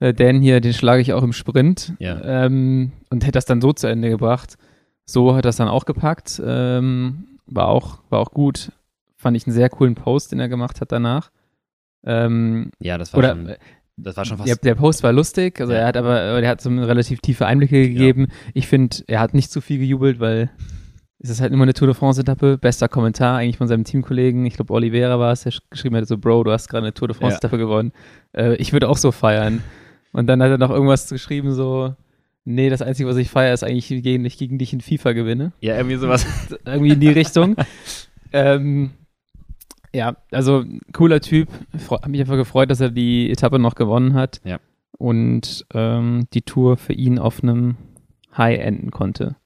äh, 0.00 0.12
Dan 0.14 0.40
hier, 0.40 0.60
den 0.60 0.72
schlage 0.72 1.02
ich 1.02 1.12
auch 1.12 1.22
im 1.22 1.32
Sprint 1.32 1.94
Ja. 1.98 2.44
ähm, 2.44 2.92
und 3.10 3.22
hätte 3.24 3.32
das 3.32 3.44
dann 3.46 3.60
so 3.60 3.72
zu 3.72 3.86
Ende 3.86 4.08
gebracht. 4.10 4.56
So 5.04 5.34
hat 5.36 5.44
das 5.44 5.56
dann 5.56 5.68
auch 5.68 5.84
gepackt. 5.84 6.40
Ähm, 6.44 7.26
war 7.46 7.68
auch, 7.68 8.00
war 8.10 8.18
auch 8.20 8.32
gut. 8.32 8.72
Fand 9.16 9.36
ich 9.36 9.46
einen 9.46 9.54
sehr 9.54 9.68
coolen 9.70 9.94
Post, 9.94 10.32
den 10.32 10.40
er 10.40 10.48
gemacht 10.48 10.80
hat 10.80 10.92
danach. 10.92 11.30
Ähm, 12.04 12.70
Ja, 12.80 12.98
das 12.98 13.12
war 13.12 13.18
oder 13.18 13.28
schon, 13.30 13.54
das 13.96 14.16
war 14.16 14.24
schon 14.24 14.36
fast. 14.36 14.48
der, 14.48 14.56
der 14.56 14.74
Post 14.74 15.02
war 15.02 15.12
lustig, 15.12 15.60
also 15.60 15.72
Ja. 15.72 15.80
er 15.80 15.86
hat 15.86 15.96
aber, 15.96 16.20
er 16.20 16.48
hat 16.48 16.60
so 16.60 16.70
relativ 16.70 17.20
tiefe 17.20 17.46
Einblicke 17.46 17.88
gegeben. 17.88 18.28
Ich 18.54 18.66
finde, 18.66 18.98
er 19.06 19.20
hat 19.20 19.34
nicht 19.34 19.50
zu 19.50 19.60
viel 19.60 19.78
gejubelt, 19.78 20.20
weil 20.20 20.50
es 21.18 21.30
ist 21.30 21.40
halt 21.40 21.52
immer 21.52 21.62
eine 21.62 21.72
Tour 21.72 21.88
de 21.88 21.94
France-Etappe. 21.94 22.58
Bester 22.58 22.88
Kommentar 22.88 23.38
eigentlich 23.38 23.56
von 23.56 23.68
seinem 23.68 23.84
Teamkollegen. 23.84 24.44
Ich 24.44 24.54
glaube, 24.54 24.74
Oliveira 24.74 25.18
war 25.18 25.32
es, 25.32 25.42
der 25.44 25.52
sch- 25.52 25.62
geschrieben 25.70 25.96
hat, 25.96 26.06
so, 26.06 26.18
Bro, 26.18 26.44
du 26.44 26.52
hast 26.52 26.68
gerade 26.68 26.84
eine 26.84 26.94
Tour 26.94 27.08
de 27.08 27.16
France-Etappe 27.16 27.56
gewonnen. 27.58 27.92
Äh, 28.32 28.56
ich 28.56 28.72
würde 28.72 28.88
auch 28.88 28.98
so 28.98 29.12
feiern. 29.12 29.62
Und 30.16 30.28
dann 30.28 30.42
hat 30.42 30.50
er 30.50 30.56
noch 30.56 30.70
irgendwas 30.70 31.10
geschrieben, 31.10 31.52
so, 31.52 31.94
nee, 32.46 32.70
das 32.70 32.80
Einzige, 32.80 33.06
was 33.06 33.18
ich 33.18 33.28
feiere, 33.28 33.52
ist 33.52 33.62
eigentlich, 33.62 33.86
gegen, 33.86 34.24
ich 34.24 34.38
gegen 34.38 34.56
dich 34.56 34.72
in 34.72 34.80
FIFA 34.80 35.12
gewinne. 35.12 35.52
Ja, 35.60 35.76
irgendwie 35.76 35.96
sowas. 35.96 36.26
Irgendwie 36.64 36.92
in 36.92 37.00
die 37.00 37.10
Richtung. 37.10 37.54
ähm, 38.32 38.92
ja, 39.92 40.16
also 40.30 40.64
cooler 40.94 41.20
Typ. 41.20 41.50
Hab 41.90 42.08
mich 42.08 42.22
einfach 42.22 42.36
gefreut, 42.36 42.70
dass 42.70 42.80
er 42.80 42.88
die 42.88 43.30
Etappe 43.30 43.58
noch 43.58 43.74
gewonnen 43.74 44.14
hat. 44.14 44.40
Ja. 44.42 44.58
Und 44.96 45.66
ähm, 45.74 46.28
die 46.32 46.40
Tour 46.40 46.78
für 46.78 46.94
ihn 46.94 47.18
auf 47.18 47.42
einem 47.42 47.76
High 48.38 48.58
enden 48.58 48.90
konnte. 48.92 49.36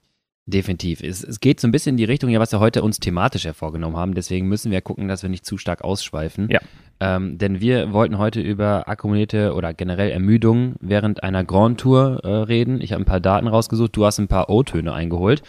Definitiv. 0.45 1.03
Es, 1.03 1.21
es 1.21 1.41
geht 1.41 1.59
so 1.59 1.67
ein 1.67 1.73
bisschen 1.73 1.95
in 1.95 1.97
die 1.97 2.05
Richtung, 2.05 2.29
ja, 2.29 2.39
was 2.39 2.53
wir 2.53 2.61
heute 2.61 2.81
uns 2.81 3.01
thematisch 3.01 3.43
hervorgenommen 3.43 3.97
haben. 3.97 4.15
Deswegen 4.15 4.47
müssen 4.47 4.71
wir 4.71 4.79
gucken, 4.79 5.09
dass 5.09 5.21
wir 5.21 5.29
nicht 5.29 5.45
zu 5.45 5.57
stark 5.57 5.83
ausschweifen. 5.83 6.47
Ja. 6.49 6.61
Ähm, 7.01 7.39
denn 7.39 7.59
wir 7.59 7.93
wollten 7.93 8.19
heute 8.19 8.41
über 8.41 8.87
akkumulierte 8.87 9.55
oder 9.55 9.73
generell 9.73 10.11
Ermüdung 10.11 10.75
während 10.81 11.23
einer 11.23 11.43
Grand 11.43 11.79
Tour 11.79 12.19
äh, 12.23 12.27
reden. 12.27 12.79
Ich 12.79 12.93
habe 12.93 13.01
ein 13.01 13.05
paar 13.05 13.19
Daten 13.19 13.47
rausgesucht, 13.47 13.97
du 13.97 14.05
hast 14.05 14.19
ein 14.19 14.27
paar 14.27 14.51
O-Töne 14.51 14.93
eingeholt. 14.93 15.41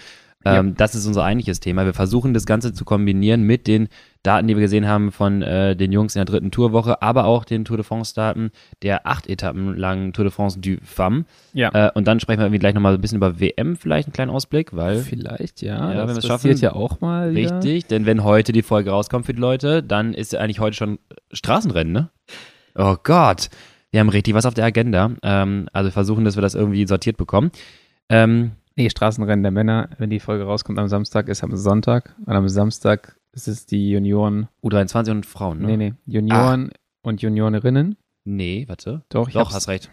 Ähm, 0.44 0.74
Das 0.76 0.94
ist 0.94 1.06
unser 1.06 1.24
eigentliches 1.24 1.60
Thema. 1.60 1.84
Wir 1.84 1.94
versuchen 1.94 2.34
das 2.34 2.46
Ganze 2.46 2.72
zu 2.72 2.84
kombinieren 2.84 3.42
mit 3.42 3.66
den 3.66 3.88
Daten, 4.22 4.46
die 4.46 4.54
wir 4.54 4.60
gesehen 4.60 4.86
haben 4.86 5.10
von 5.10 5.42
äh, 5.42 5.74
den 5.74 5.90
Jungs 5.90 6.14
in 6.14 6.20
der 6.20 6.26
dritten 6.26 6.50
Tourwoche, 6.50 7.02
aber 7.02 7.24
auch 7.24 7.44
den 7.44 7.64
Tour 7.64 7.76
de 7.76 7.84
France-Daten 7.84 8.50
der 8.82 9.06
acht 9.06 9.28
Etappen 9.28 9.76
langen 9.76 10.12
Tour 10.12 10.24
de 10.24 10.32
France 10.32 10.60
du 10.60 10.76
Femme. 10.84 11.24
Ja. 11.52 11.70
Äh, 11.74 11.90
und 11.94 12.06
dann 12.06 12.20
sprechen 12.20 12.38
wir 12.38 12.46
irgendwie 12.46 12.60
gleich 12.60 12.74
nochmal 12.74 12.94
ein 12.94 13.00
bisschen 13.00 13.16
über 13.16 13.40
WM, 13.40 13.76
vielleicht 13.76 14.06
einen 14.08 14.12
kleinen 14.12 14.30
Ausblick, 14.30 14.74
weil 14.76 14.98
Vielleicht, 14.98 15.60
ja. 15.62 15.74
Ja, 15.74 15.94
das 15.94 16.08
wenn 16.08 16.14
wir 16.14 16.18
es 16.18 16.28
passiert 16.28 16.58
schaffen. 16.60 16.62
ja 16.64 16.72
auch 16.74 17.00
mal 17.00 17.34
wieder. 17.34 17.56
Richtig, 17.56 17.86
denn 17.86 18.06
wenn 18.06 18.22
heute 18.22 18.52
die 18.52 18.62
Folge 18.62 18.90
rauskommt 18.90 19.26
für 19.26 19.34
die 19.34 19.40
Leute, 19.40 19.82
dann 19.82 20.14
ist 20.14 20.32
ja 20.32 20.40
eigentlich 20.40 20.60
heute 20.60 20.76
schon 20.76 20.98
Straßenrennen, 21.32 21.92
ne? 21.92 22.10
Oh 22.76 22.96
Gott, 23.02 23.48
wir 23.90 24.00
haben 24.00 24.08
richtig 24.08 24.34
was 24.34 24.46
auf 24.46 24.54
der 24.54 24.64
Agenda. 24.64 25.10
Ähm, 25.22 25.68
also 25.72 25.90
versuchen, 25.90 26.24
dass 26.24 26.36
wir 26.36 26.42
das 26.42 26.54
irgendwie 26.54 26.86
sortiert 26.86 27.16
bekommen. 27.16 27.50
Ähm, 28.08 28.52
Nee, 28.76 28.88
Straßenrennen 28.90 29.42
der 29.42 29.52
Männer, 29.52 29.90
wenn 29.98 30.10
die 30.10 30.20
Folge 30.20 30.44
rauskommt 30.44 30.78
am 30.78 30.88
Samstag, 30.88 31.28
ist 31.28 31.42
am 31.44 31.54
Sonntag. 31.56 32.14
Und 32.24 32.32
am 32.34 32.48
Samstag 32.48 33.16
ist 33.32 33.48
es 33.48 33.66
die 33.66 33.90
Junioren, 33.90 34.48
U23 34.62 35.10
und 35.10 35.26
Frauen, 35.26 35.60
ne? 35.60 35.66
nee, 35.68 35.76
nee, 35.76 35.94
Junioren 36.06 36.70
und 37.02 37.22
Juniorinnen. 37.22 37.96
Nee, 38.24 38.64
warte. 38.68 39.02
Doch, 39.08 39.28
ich 39.28 39.34
Doch, 39.34 39.52
hast 39.52 39.68
recht. 39.68 39.90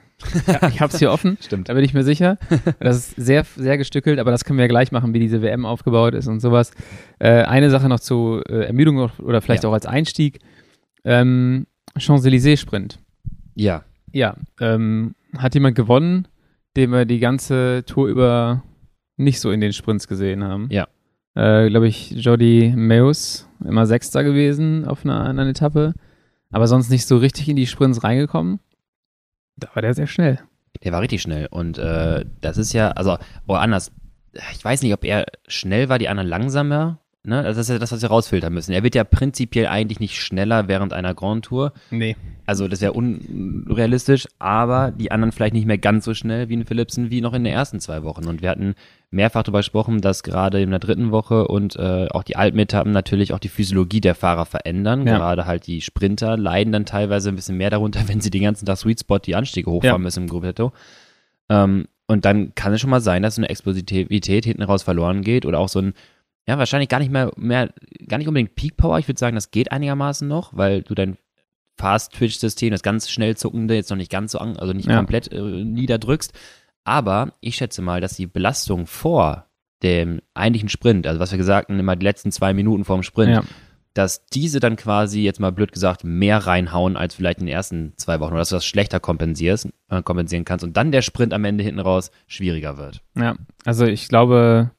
ja, 0.48 0.68
ich 0.68 0.82
hab's 0.82 1.00
hier 1.00 1.12
offen. 1.12 1.38
Stimmt. 1.42 1.68
Da 1.70 1.74
bin 1.74 1.84
ich 1.84 1.94
mir 1.94 2.04
sicher. 2.04 2.38
Das 2.80 2.98
ist 2.98 3.16
sehr, 3.16 3.44
sehr 3.56 3.78
gestückelt, 3.78 4.20
aber 4.20 4.30
das 4.32 4.44
können 4.46 4.58
wir 4.60 4.64
ja 4.66 4.70
gleich 4.70 4.92
machen, 4.92 5.14
wie 5.14 5.20
diese 5.20 5.42
WM 5.42 5.66
aufgebaut 5.66 6.14
ist 6.14 6.28
und 6.28 6.40
sowas. 6.40 6.72
Äh, 7.20 7.44
eine 7.44 7.70
Sache 7.72 7.90
noch 7.90 8.00
zu 8.02 8.42
äh, 8.48 8.66
Ermüdung 8.66 9.10
oder 9.20 9.42
vielleicht 9.42 9.64
Ja. 9.64 9.70
auch 9.70 9.74
als 9.74 9.86
Einstieg. 9.88 10.40
Ähm, 11.06 11.66
Champs-Élysées-Sprint. 11.98 13.00
Ja, 13.56 13.84
Ja, 14.12 14.36
ähm, 14.60 15.16
hat 15.38 15.54
jemand 15.56 15.76
gewonnen, 15.76 16.28
den 16.76 16.92
wir 16.92 17.06
die 17.06 17.20
ganze 17.20 17.84
Tour 17.86 18.08
über 18.10 18.64
nicht 19.20 19.40
so 19.40 19.52
in 19.52 19.62
den 19.62 19.74
Sprints 19.74 20.08
gesehen 20.08 20.44
haben. 20.44 20.68
Ja. 20.72 20.88
Äh, 21.36 21.70
Glaube 21.70 21.88
ich, 21.88 22.12
Jody 22.12 22.74
Meus, 22.76 23.48
immer 23.64 23.86
Sechster 23.86 24.24
gewesen 24.24 24.86
auf 24.86 25.06
einer 25.06 25.20
anderen 25.22 25.50
Etappe, 25.50 25.94
aber 26.52 26.68
sonst 26.68 26.90
nicht 26.90 27.06
so 27.06 27.18
richtig 27.18 27.48
in 27.50 27.56
die 27.56 27.68
Sprints 27.68 28.04
reingekommen. 28.04 28.60
Da 29.58 29.68
war 29.74 29.82
der 29.82 29.94
sehr 29.94 30.08
schnell. 30.08 30.40
der 30.84 30.92
war 30.92 31.02
richtig 31.02 31.22
schnell. 31.22 31.48
Und 31.52 31.78
äh, 31.78 32.26
das 32.42 32.58
ist 32.58 32.74
ja, 32.74 32.92
also, 32.92 33.18
oder 33.48 33.60
anders, 33.60 33.92
ich 34.54 34.64
weiß 34.64 34.82
nicht, 34.82 34.94
ob 34.94 35.04
er 35.04 35.26
schnell 35.48 35.90
war, 35.90 36.00
die 36.00 36.08
anderen 36.10 36.30
langsamer. 36.30 37.00
Ne? 37.30 37.44
Das 37.44 37.56
ist 37.58 37.70
ja 37.70 37.80
das, 37.80 37.92
was 37.92 38.02
wir 38.02 38.10
rausfiltern 38.10 38.54
müssen. 38.54 38.74
Er 38.74 38.84
wird 38.84 38.96
ja 38.96 39.04
prinzipiell 39.06 39.68
eigentlich 39.68 40.00
nicht 40.02 40.16
schneller 40.22 40.68
während 40.68 40.92
einer 40.92 41.14
Grand 41.14 41.46
Tour. 41.46 41.72
Nee. 41.92 42.18
Also 42.46 42.68
das 42.68 42.82
wäre 42.82 42.94
unrealistisch, 42.94 44.28
aber 44.40 44.92
die 44.92 45.12
anderen 45.12 45.32
vielleicht 45.32 45.54
nicht 45.54 45.66
mehr 45.68 45.78
ganz 45.78 46.06
so 46.06 46.14
schnell 46.14 46.50
wie 46.50 46.58
ein 46.58 46.66
Philipsen 46.66 47.10
wie 47.12 47.22
noch 47.22 47.34
in 47.34 47.44
den 47.44 47.54
ersten 47.54 47.80
zwei 47.80 48.04
Wochen. 48.04 48.26
Und 48.28 48.42
wir 48.42 48.50
hatten 48.50 48.76
mehrfach 49.12 49.44
darüber 49.44 49.60
gesprochen, 49.60 50.02
dass 50.02 50.24
gerade 50.24 50.62
in 50.62 50.70
der 50.72 50.80
dritten 50.80 51.12
Woche 51.12 51.48
und 51.48 51.76
äh, 51.76 52.08
auch 52.12 52.24
die 52.24 52.36
Alpenetappen 52.36 52.92
natürlich 52.92 53.34
auch 53.34 53.40
die 53.40 53.50
Physiologie 53.50 54.02
der 54.02 54.16
Fahrer 54.16 54.46
verändern. 54.46 55.06
Ja. 55.08 55.18
Gerade 55.18 55.46
halt 55.46 55.68
die 55.68 55.82
Sprinter 55.82 56.38
leiden 56.38 56.74
dann 56.74 56.86
teilweise 56.86 57.30
ein 57.30 57.36
bisschen 57.36 57.58
mehr 57.58 57.70
darunter, 57.70 58.02
wenn 58.08 58.22
sie 58.22 58.30
den 58.32 58.44
ganzen 58.44 58.66
Tag 58.66 58.78
Sweet 58.78 59.00
Spot 59.02 59.20
die 59.20 59.36
Anstiege 59.36 59.70
hochfahren 59.70 60.02
Ja. 60.02 60.04
müssen 60.04 60.24
im 60.24 60.30
Gruppetto. 60.30 60.74
Ähm, 61.50 61.88
und 62.08 62.26
dann 62.26 62.56
kann 62.56 62.74
es 62.74 62.82
schon 62.82 62.90
mal 62.90 63.02
sein, 63.02 63.22
dass 63.22 63.36
so 63.36 63.42
eine 63.42 63.50
Explosivität 63.50 64.44
hinten 64.44 64.64
raus 64.64 64.82
verloren 64.82 65.22
geht 65.22 65.46
oder 65.46 65.60
auch 65.60 65.70
so 65.70 65.80
ein 65.80 65.94
ja, 66.50 66.58
wahrscheinlich 66.58 66.90
gar 66.90 66.98
nicht 67.00 67.12
mehr, 67.12 67.32
mehr 67.38 67.72
gar 68.08 68.18
nicht 68.18 68.28
unbedingt 68.28 68.56
Peak 68.56 68.76
Power. 68.76 68.98
Ich 68.98 69.08
würde 69.08 69.20
sagen, 69.20 69.36
das 69.36 69.52
geht 69.52 69.72
einigermaßen 69.72 70.28
noch, 70.28 70.58
weil 70.58 70.82
du 70.82 70.96
dein 70.96 71.18
Fast-Twitch-System, 71.78 72.72
das 72.72 72.82
ganz 72.82 73.10
schnell 73.10 73.38
zuckende, 73.38 73.76
jetzt 73.76 73.90
noch 73.90 73.98
nicht 73.98 74.12
ganz 74.12 74.34
so, 74.34 74.40
an, 74.40 74.58
also 74.58 74.74
nicht 74.74 74.90
Ja. 74.90 74.98
komplett 74.98 75.32
äh, 75.32 75.40
niederdrückst. 75.64 76.34
Aber 76.84 77.34
ich 77.40 77.56
schätze 77.56 77.82
mal, 77.82 78.02
dass 78.02 78.16
die 78.16 78.26
Belastung 78.28 78.88
vor 78.88 79.46
dem 79.84 80.22
eigentlichen 80.34 80.70
Sprint, 80.70 81.08
also 81.08 81.20
was 81.20 81.32
wir 81.32 81.38
gesagt 81.38 81.70
haben, 81.70 81.80
immer 81.80 81.96
die 81.96 82.04
letzten 82.06 82.32
zwei 82.32 82.54
Minuten 82.54 82.84
vorm 82.84 83.04
Sprint, 83.04 83.32
Ja. 83.32 83.44
dass 83.94 84.26
diese 84.26 84.60
dann 84.60 84.76
quasi, 84.76 85.22
jetzt 85.22 85.40
mal 85.40 85.52
blöd 85.52 85.72
gesagt, 85.72 86.04
mehr 86.04 86.40
reinhauen 86.40 86.98
als 86.98 87.16
vielleicht 87.16 87.40
in 87.40 87.46
den 87.46 87.54
ersten 87.54 87.94
zwei 87.96 88.20
Wochen 88.20 88.32
oder 88.32 88.40
dass 88.42 88.50
du 88.50 88.56
das 88.56 88.66
schlechter 88.66 89.00
kompensierst, 89.00 89.70
äh, 89.90 90.02
kompensieren 90.02 90.46
kannst 90.46 90.66
und 90.66 90.76
dann 90.76 90.92
der 90.92 91.02
Sprint 91.04 91.34
am 91.34 91.46
Ende 91.46 91.64
hinten 91.64 91.80
raus 91.80 92.12
schwieriger 92.28 92.78
wird. 92.78 93.02
Ja, 93.16 93.36
also 93.66 93.86
ich 93.86 94.08
glaube, 94.10 94.72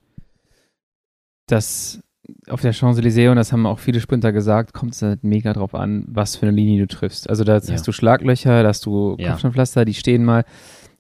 dass 1.52 2.00
auf 2.48 2.60
der 2.60 2.72
Champs-Élysées, 2.72 3.28
und 3.30 3.36
das 3.36 3.52
haben 3.52 3.66
auch 3.66 3.78
viele 3.80 4.00
Sprinter 4.00 4.32
gesagt, 4.32 4.72
kommt 4.72 4.92
es 4.94 5.02
halt 5.02 5.24
mega 5.24 5.52
drauf 5.52 5.74
an, 5.74 6.04
was 6.08 6.36
für 6.36 6.46
eine 6.46 6.54
Linie 6.54 6.86
du 6.86 6.86
triffst. 6.86 7.28
Also 7.28 7.42
da 7.44 7.58
Ja. 7.58 7.72
hast 7.72 7.86
du 7.88 7.92
Schlaglöcher, 7.92 8.62
da 8.62 8.68
hast 8.68 8.86
du. 8.86 9.16
Kopfsteinpflaster, 9.16 9.84
die 9.84 9.94
stehen 9.94 10.24
mal 10.24 10.44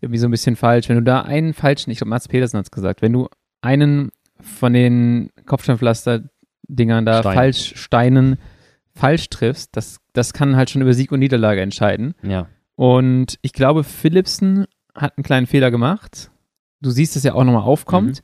irgendwie 0.00 0.18
so 0.18 0.26
ein 0.26 0.30
bisschen 0.32 0.56
falsch. 0.56 0.88
Wenn 0.88 0.96
du 0.96 1.02
da 1.02 1.20
einen 1.22 1.52
falschen, 1.54 1.90
ich 1.90 1.98
glaube, 1.98 2.10
Mats 2.10 2.26
Petersen 2.26 2.58
hat 2.58 2.64
es 2.66 2.70
gesagt, 2.70 3.00
wenn 3.02 3.12
du 3.12 3.28
einen 3.60 4.10
von 4.40 4.72
den 4.72 5.30
Kopfsteinpflaster-Dingern 5.46 7.04
da 7.06 7.20
Stein. 7.20 7.34
falsch, 7.34 7.72
Steinen 7.76 8.38
falsch 8.94 9.28
triffst, 9.30 9.76
das, 9.76 9.98
das 10.12 10.32
kann 10.32 10.56
halt 10.56 10.70
schon 10.70 10.82
über 10.82 10.94
Sieg 10.94 11.12
und 11.12 11.20
Niederlage 11.20 11.60
entscheiden. 11.60 12.14
Ja. 12.22 12.46
Und 12.76 13.38
ich 13.42 13.52
glaube, 13.52 13.84
Philipsen 13.84 14.66
hat 14.94 15.16
einen 15.16 15.24
kleinen 15.24 15.46
Fehler 15.46 15.70
gemacht. 15.70 16.30
Du 16.80 16.90
siehst 16.90 17.14
es 17.16 17.22
ja 17.22 17.34
auch 17.34 17.44
nochmal 17.44 17.62
aufkommt. 17.62 18.22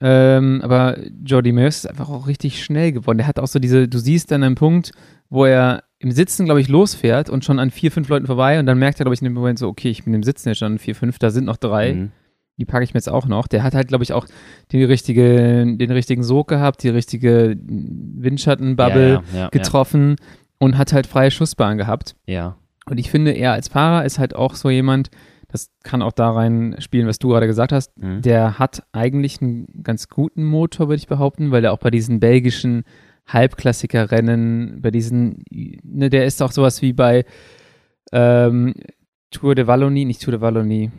Ähm, 0.00 0.60
aber 0.62 0.96
Jordi 1.24 1.52
Meus 1.52 1.78
ist 1.78 1.86
einfach 1.86 2.08
auch 2.08 2.26
richtig 2.26 2.64
schnell 2.64 2.92
geworden. 2.92 3.18
Der 3.18 3.26
hat 3.26 3.38
auch 3.38 3.46
so 3.46 3.58
diese, 3.58 3.86
du 3.88 3.98
siehst 3.98 4.30
dann 4.30 4.42
einen 4.42 4.54
Punkt, 4.54 4.92
wo 5.28 5.44
er 5.44 5.84
im 5.98 6.10
Sitzen, 6.10 6.46
glaube 6.46 6.60
ich, 6.62 6.68
losfährt 6.68 7.28
und 7.28 7.44
schon 7.44 7.58
an 7.58 7.70
vier, 7.70 7.92
fünf 7.92 8.08
Leuten 8.08 8.26
vorbei 8.26 8.58
und 8.58 8.66
dann 8.66 8.78
merkt 8.78 8.98
er, 9.00 9.04
glaube 9.04 9.14
ich, 9.14 9.20
in 9.20 9.26
dem 9.26 9.34
Moment 9.34 9.58
so, 9.58 9.68
okay, 9.68 9.90
ich 9.90 10.04
bin 10.04 10.14
im 10.14 10.22
Sitzen 10.22 10.48
jetzt 10.48 10.58
schon 10.58 10.72
an 10.72 10.78
vier, 10.78 10.94
fünf, 10.94 11.18
da 11.18 11.30
sind 11.30 11.44
noch 11.44 11.58
drei, 11.58 11.92
Mhm. 11.92 12.12
die 12.56 12.64
packe 12.64 12.84
ich 12.84 12.94
mir 12.94 12.98
jetzt 12.98 13.10
auch 13.10 13.26
noch. 13.26 13.46
Der 13.46 13.62
hat 13.62 13.74
halt, 13.74 13.88
glaube 13.88 14.02
ich, 14.04 14.14
auch 14.14 14.26
die 14.72 14.82
richtige, 14.82 15.64
den 15.76 15.90
richtigen 15.90 16.22
Sog 16.22 16.48
gehabt, 16.48 16.82
die 16.82 16.88
richtige 16.88 17.56
Windschattenbubble 17.60 19.08
ja, 19.10 19.22
ja, 19.32 19.38
ja, 19.40 19.48
getroffen 19.48 20.16
und 20.58 20.76
hat 20.78 20.92
halt 20.92 21.06
freie 21.06 21.30
Schussbahn 21.30 21.78
gehabt. 21.78 22.16
Ja. 22.26 22.56
Und 22.86 22.98
ich 22.98 23.10
finde, 23.10 23.32
er 23.32 23.52
als 23.52 23.68
Fahrer 23.68 24.04
ist 24.04 24.18
halt 24.18 24.34
auch 24.34 24.54
so 24.54 24.70
jemand, 24.70 25.10
das 25.52 25.70
kann 25.82 26.02
auch 26.02 26.12
da 26.12 26.30
rein 26.30 26.76
spielen, 26.78 27.06
was 27.06 27.18
du 27.18 27.28
gerade 27.28 27.46
gesagt 27.46 27.72
hast. 27.72 27.96
Mhm. 27.98 28.22
Der 28.22 28.58
hat 28.58 28.82
eigentlich 28.92 29.40
einen 29.40 29.82
ganz 29.82 30.08
guten 30.08 30.44
Motor, 30.44 30.88
würde 30.88 31.00
ich 31.00 31.08
behaupten, 31.08 31.50
weil 31.50 31.64
er 31.64 31.72
auch 31.72 31.78
bei 31.78 31.90
diesen 31.90 32.20
belgischen 32.20 32.84
Halbklassiker-Rennen, 33.26 34.80
bei 34.82 34.90
diesen, 34.90 35.44
ne, 35.50 36.10
der 36.10 36.26
ist 36.26 36.42
auch 36.42 36.52
sowas 36.52 36.82
wie 36.82 36.92
bei, 36.92 37.24
ähm, 38.12 38.74
Tour 39.30 39.54
de 39.54 39.66
Wallonie, 39.66 40.04
nicht 40.04 40.22
Tour 40.22 40.32
de 40.32 40.40
Wallonie. 40.40 40.90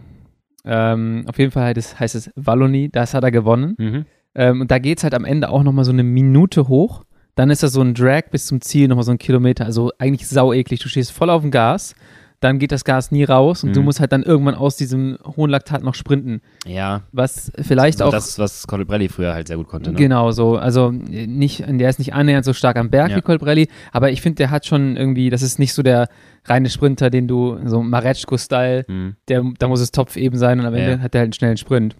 Ähm, 0.63 1.25
auf 1.27 1.37
jeden 1.39 1.51
Fall 1.51 1.65
heißt 1.65 1.77
es, 1.77 1.99
heißt 1.99 2.15
es 2.15 2.31
Wallonie, 2.35 2.89
das 2.89 3.13
hat 3.13 3.23
er 3.23 3.31
gewonnen. 3.31 3.75
Mhm. 3.77 4.05
Ähm, 4.35 4.61
und 4.61 4.71
da 4.71 4.79
geht 4.79 4.99
es 4.99 5.03
halt 5.03 5.13
am 5.13 5.25
Ende 5.25 5.49
auch 5.49 5.63
nochmal 5.63 5.85
so 5.85 5.91
eine 5.91 6.03
Minute 6.03 6.67
hoch. 6.67 7.03
Dann 7.35 7.49
ist 7.49 7.63
das 7.63 7.73
so 7.73 7.81
ein 7.81 7.93
Drag 7.93 8.29
bis 8.31 8.45
zum 8.45 8.61
Ziel, 8.61 8.87
nochmal 8.87 9.03
so 9.03 9.11
ein 9.11 9.17
Kilometer. 9.17 9.65
Also 9.65 9.91
eigentlich 9.97 10.27
sau 10.27 10.53
eklig. 10.53 10.79
Du 10.79 10.89
stehst 10.89 11.11
voll 11.11 11.29
auf 11.29 11.41
dem 11.41 11.51
Gas, 11.51 11.95
dann 12.41 12.59
geht 12.59 12.71
das 12.73 12.83
Gas 12.83 13.11
nie 13.11 13.23
raus 13.23 13.63
und 13.63 13.69
Mhm. 13.69 13.73
du 13.75 13.81
musst 13.83 13.99
halt 14.01 14.11
dann 14.11 14.23
irgendwann 14.23 14.55
aus 14.55 14.75
diesem 14.75 15.17
hohen 15.37 15.49
Laktat 15.49 15.83
noch 15.83 15.95
sprinten. 15.95 16.41
Ja, 16.65 17.03
Was 17.13 17.51
vielleicht 17.61 17.99
so 17.99 18.05
auch. 18.05 18.11
das, 18.11 18.37
was 18.39 18.67
Colbrelli 18.67 19.07
früher 19.09 19.33
halt 19.33 19.47
sehr 19.47 19.57
gut 19.57 19.67
konnte. 19.67 19.91
Ne? 19.91 19.97
Genau 19.97 20.31
so. 20.31 20.57
Also 20.57 20.89
äh, 21.11 21.27
nicht, 21.27 21.63
der 21.67 21.89
ist 21.89 21.99
nicht 21.99 22.13
annähernd 22.13 22.43
so 22.43 22.51
stark 22.53 22.77
am 22.77 22.89
Berg 22.89 23.11
Ja. 23.11 23.17
wie 23.17 23.21
Colbrelli, 23.21 23.69
aber 23.93 24.11
ich 24.11 24.21
finde, 24.21 24.35
der 24.37 24.49
hat 24.51 24.65
schon 24.65 24.97
irgendwie, 24.97 25.29
das 25.29 25.41
ist 25.41 25.57
nicht 25.59 25.73
so 25.73 25.83
der 25.83 26.09
reine 26.45 26.69
Sprinter, 26.69 27.09
den 27.09 27.27
du, 27.27 27.57
so 27.65 27.81
Mareczko-Style, 27.81 28.85
Mhm. 28.87 29.15
der, 29.27 29.43
da 29.59 29.67
muss 29.67 29.79
es 29.79 29.91
Topf 29.91 30.15
eben 30.17 30.37
sein 30.37 30.59
und 30.59 30.65
am 30.65 30.73
Ja. 30.75 30.79
Ende 30.81 31.03
hat 31.03 31.15
er 31.15 31.19
halt 31.19 31.27
einen 31.27 31.33
schnellen 31.33 31.57
Sprint. 31.57 31.95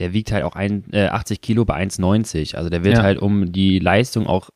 Der 0.00 0.12
wiegt 0.12 0.32
halt 0.32 0.42
auch 0.44 0.56
ein, 0.56 0.84
äh, 0.92 1.06
80 1.08 1.40
Kilo 1.42 1.64
bei 1.64 1.74
1,90. 1.74 2.56
Also 2.56 2.70
der 2.70 2.82
wird 2.82 2.96
Ja. 2.96 3.02
halt, 3.02 3.18
um 3.20 3.52
die 3.52 3.78
Leistung 3.78 4.26
auch 4.26 4.48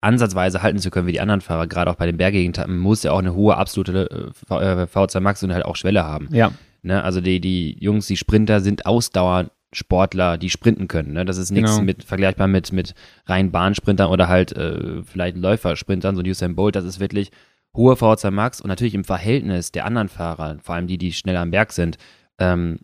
ansatzweise 0.00 0.62
halten 0.62 0.78
zu 0.78 0.90
können 0.90 1.06
wie 1.06 1.12
die 1.12 1.20
anderen 1.20 1.40
Fahrer, 1.40 1.66
gerade 1.66 1.90
auch 1.90 1.96
bei 1.96 2.06
den 2.06 2.16
bergigen 2.16 2.52
muss 2.80 3.04
er 3.04 3.12
auch 3.14 3.18
eine 3.18 3.34
hohe 3.34 3.56
absolute 3.56 4.10
äh, 4.10 4.30
V- 4.46 4.60
äh, 4.60 4.84
V2 4.84 5.20
Max 5.20 5.42
und 5.42 5.52
halt 5.52 5.64
auch 5.64 5.76
Schwelle 5.76 6.04
haben. 6.04 6.28
Ja. 6.32 6.52
Ne? 6.82 7.02
Also 7.02 7.20
die, 7.20 7.40
die 7.40 7.76
Jungs, 7.80 8.06
die 8.06 8.16
Sprinter 8.16 8.60
sind 8.60 8.86
Ausdauersportler, 8.86 10.38
die 10.38 10.50
sprinten 10.50 10.88
können. 10.88 11.12
Ne? 11.12 11.24
Das 11.24 11.36
ist 11.38 11.50
nichts 11.50 11.72
Genau. 11.72 11.84
mit 11.84 12.04
vergleichbar 12.04 12.46
mit, 12.48 12.72
mit 12.72 12.94
rein 13.26 13.50
Bahnsprintern 13.50 14.10
oder 14.10 14.28
halt 14.28 14.52
äh, 14.52 15.02
vielleicht 15.02 15.36
Läufersprintern, 15.36 16.14
so 16.16 16.22
ein 16.22 16.28
Usain 16.28 16.54
Bolt. 16.54 16.76
Das 16.76 16.84
ist 16.84 17.00
wirklich 17.00 17.30
hohe 17.76 17.94
V2 17.94 18.30
Max 18.30 18.60
und 18.60 18.68
natürlich 18.68 18.94
im 18.94 19.04
Verhältnis 19.04 19.72
der 19.72 19.84
anderen 19.84 20.08
Fahrer, 20.08 20.58
vor 20.62 20.74
allem 20.74 20.86
die, 20.86 20.98
die 20.98 21.12
schneller 21.12 21.40
am 21.40 21.50
Berg 21.50 21.72
sind, 21.72 21.98
ähm, 22.38 22.78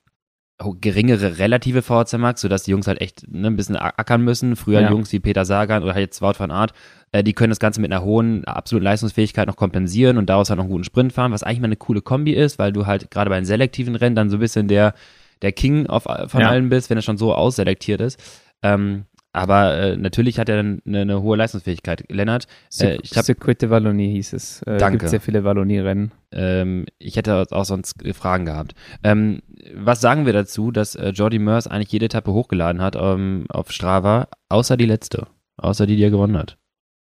geringere 0.72 1.38
relative 1.38 1.82
VHC 1.82 2.18
Max, 2.18 2.40
sodass 2.40 2.62
die 2.64 2.70
Jungs 2.72 2.86
halt 2.86 3.00
echt 3.00 3.26
ne, 3.30 3.48
ein 3.48 3.56
bisschen 3.56 3.76
ackern 3.76 4.22
müssen. 4.22 4.56
Früher 4.56 4.80
Ja. 4.80 4.90
Jungs 4.90 5.12
wie 5.12 5.20
Peter 5.20 5.44
Sagan 5.44 5.82
oder 5.82 5.94
halt 5.94 6.02
jetzt 6.06 6.22
Wout 6.22 6.34
van 6.38 6.50
Aert, 6.50 6.72
äh, 7.12 7.22
die 7.22 7.32
können 7.34 7.50
das 7.50 7.58
Ganze 7.60 7.80
mit 7.80 7.92
einer 7.92 8.02
hohen 8.02 8.44
absoluten 8.44 8.84
Leistungsfähigkeit 8.84 9.46
noch 9.46 9.56
kompensieren 9.56 10.18
und 10.18 10.26
daraus 10.30 10.48
halt 10.50 10.56
noch 10.58 10.64
einen 10.64 10.72
guten 10.72 10.84
Sprint 10.84 11.12
fahren, 11.12 11.32
was 11.32 11.42
eigentlich 11.42 11.60
mal 11.60 11.66
eine 11.66 11.76
coole 11.76 12.00
Kombi 12.02 12.32
ist, 12.32 12.58
weil 12.58 12.72
du 12.72 12.86
halt 12.86 13.10
gerade 13.10 13.30
bei 13.30 13.36
den 13.36 13.44
selektiven 13.44 13.94
Rennen 13.94 14.16
dann 14.16 14.30
so 14.30 14.36
ein 14.36 14.40
bisschen 14.40 14.66
der, 14.68 14.94
der 15.42 15.52
King 15.52 15.86
auf, 15.86 16.04
von 16.04 16.40
Ja. 16.40 16.48
allen 16.48 16.68
bist, 16.68 16.90
wenn 16.90 16.98
er 16.98 17.02
schon 17.02 17.18
so 17.18 17.34
ausselektiert 17.34 18.00
ist. 18.00 18.18
Ähm, 18.62 19.04
aber 19.34 19.76
äh, 19.76 19.96
natürlich 19.96 20.38
hat 20.38 20.48
er 20.48 20.56
dann 20.58 20.80
eine, 20.86 21.00
eine 21.00 21.22
hohe 21.22 21.36
Leistungsfähigkeit. 21.36 22.04
Lennart, 22.08 22.46
äh, 22.80 22.98
ich 23.02 23.16
hab, 23.16 23.24
Circuit 23.24 23.60
de 23.60 23.68
Wallonie 23.68 24.12
hieß 24.12 24.32
es. 24.32 24.62
Äh, 24.62 24.78
Danke. 24.78 24.98
Gibt 24.98 25.10
sehr 25.10 25.20
viele 25.20 25.42
Wallonie-Rennen. 25.42 26.12
ähm, 26.30 26.86
ich 26.98 27.16
hätte 27.16 27.44
auch 27.50 27.64
sonst 27.64 27.96
Fragen 28.14 28.46
gehabt. 28.46 28.74
Ähm, 29.02 29.42
was 29.74 30.00
sagen 30.00 30.24
wir 30.24 30.32
dazu, 30.32 30.70
dass 30.70 30.94
äh, 30.94 31.08
Jordi 31.08 31.40
Mörs 31.40 31.66
eigentlich 31.66 31.90
jede 31.90 32.06
Etappe 32.06 32.32
hochgeladen 32.32 32.80
hat 32.80 32.94
ähm, 32.96 33.46
auf 33.48 33.72
Strava, 33.72 34.28
außer 34.48 34.76
die 34.76 34.86
letzte, 34.86 35.26
außer 35.56 35.86
die, 35.86 35.96
die 35.96 36.04
er 36.04 36.10
gewonnen 36.10 36.38
hat, 36.38 36.56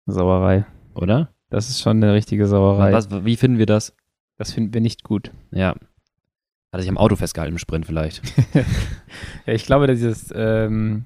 Sauerei. 0.06 0.66
oder? 0.96 1.30
Das 1.50 1.70
ist 1.70 1.80
schon 1.80 2.04
eine 2.04 2.14
richtige 2.14 2.46
Sauerei. 2.46 2.92
Was, 2.92 3.08
wie 3.24 3.38
finden 3.38 3.58
wir 3.58 3.68
das? 3.68 3.96
Das 4.38 4.52
finden 4.52 4.74
wir 4.74 4.82
nicht 4.82 5.06
gut. 5.06 5.32
Ja. 5.52 5.70
Hat 5.70 5.80
er 6.74 6.82
sich 6.82 6.90
am 6.90 6.98
Auto 6.98 7.16
festgehalten 7.16 7.54
im 7.54 7.58
Sprint 7.58 7.86
vielleicht. 7.86 8.22
Ja, 9.46 9.54
ich 9.54 9.66
glaube, 9.66 9.88
dass 9.88 10.00
dieses, 10.00 10.34
ähm, 10.36 11.04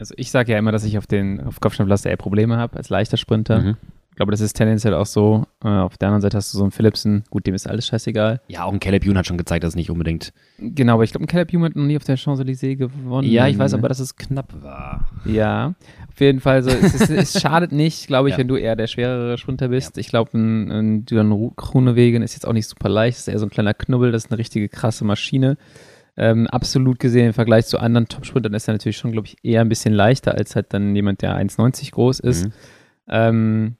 also 0.00 0.14
ich 0.16 0.30
sage 0.30 0.52
ja 0.52 0.58
immer, 0.58 0.72
dass 0.72 0.84
ich 0.84 0.98
auf 0.98 1.06
den 1.06 1.40
auf 1.40 1.60
Kopfsteinpflaster 1.60 2.10
eher 2.10 2.16
Probleme 2.16 2.56
habe 2.56 2.76
als 2.76 2.88
leichter 2.88 3.16
Sprinter. 3.16 3.60
Mhm. 3.60 3.76
Ich 4.10 4.16
glaube, 4.16 4.32
das 4.32 4.40
ist 4.42 4.52
tendenziell 4.54 4.92
auch 4.92 5.06
so. 5.06 5.46
Äh, 5.64 5.68
auf 5.68 5.96
der 5.96 6.08
anderen 6.08 6.20
Seite 6.20 6.36
hast 6.36 6.52
du 6.52 6.58
so 6.58 6.64
einen 6.64 6.72
Philipsen, 6.72 7.24
gut, 7.30 7.46
dem 7.46 7.54
ist 7.54 7.66
alles 7.66 7.86
scheißegal. 7.86 8.42
Ja, 8.48 8.64
auch 8.64 8.72
ein 8.72 8.78
Caleb 8.80 9.06
Youn 9.06 9.16
hat 9.16 9.26
schon 9.26 9.38
gezeigt, 9.38 9.64
dass 9.64 9.70
es 9.70 9.76
nicht 9.76 9.90
unbedingt. 9.90 10.34
Genau, 10.58 10.94
aber 10.94 11.04
ich 11.04 11.12
glaube, 11.12 11.24
ein 11.24 11.26
Caleb 11.26 11.54
Ewan 11.54 11.64
hat 11.64 11.76
noch 11.76 11.84
nie 11.86 11.96
auf 11.96 12.04
der 12.04 12.18
Champs-Élysées 12.18 12.76
gewonnen. 12.76 13.26
Ja, 13.30 13.46
ich 13.48 13.56
weiß 13.56 13.72
aber, 13.72 13.88
dass 13.88 13.98
es 13.98 14.16
knapp 14.16 14.52
war. 14.62 15.08
Ja, 15.24 15.74
auf 16.12 16.20
jeden 16.20 16.40
Fall 16.40 16.62
so. 16.62 16.68
Es, 16.68 16.94
ist, 16.94 17.08
es 17.10 17.40
schadet 17.40 17.72
nicht, 17.72 18.08
glaube 18.08 18.28
ich, 18.28 18.34
Ja. 18.34 18.38
wenn 18.40 18.48
du 18.48 18.56
eher 18.56 18.76
der 18.76 18.88
schwerere 18.88 19.38
Sprinter 19.38 19.68
bist. 19.68 19.96
Ich 19.96 20.08
glaube, 20.08 20.36
ein, 20.36 20.70
ein 20.70 21.04
Dylan 21.06 21.52
Groenewegen 21.56 22.22
ist 22.22 22.34
jetzt 22.34 22.46
auch 22.46 22.52
nicht 22.52 22.66
super 22.66 22.90
leicht. 22.90 23.16
Das 23.16 23.28
ist 23.28 23.32
eher 23.32 23.38
so 23.38 23.46
ein 23.46 23.50
kleiner 23.50 23.72
Knubbel. 23.72 24.12
Das 24.12 24.24
ist 24.24 24.30
eine 24.30 24.38
richtige 24.38 24.68
krasse 24.68 25.04
Maschine. 25.06 25.56
Ähm, 26.22 26.48
absolut 26.48 26.98
gesehen 26.98 27.28
im 27.28 27.32
Vergleich 27.32 27.64
zu 27.64 27.78
anderen 27.78 28.06
Top-Sprintern 28.06 28.52
ist 28.52 28.68
er 28.68 28.74
natürlich 28.74 28.98
schon, 28.98 29.10
glaube 29.10 29.26
ich, 29.26 29.38
eher 29.42 29.62
ein 29.62 29.70
bisschen 29.70 29.94
leichter 29.94 30.34
als 30.34 30.54
halt 30.54 30.74
dann 30.74 30.94
jemand, 30.94 31.22
der 31.22 31.34
1,90 31.34 31.92
groß 31.92 32.20
ist. 32.20 32.44
Mhm. 32.44 32.52
Ähm, 33.08 33.76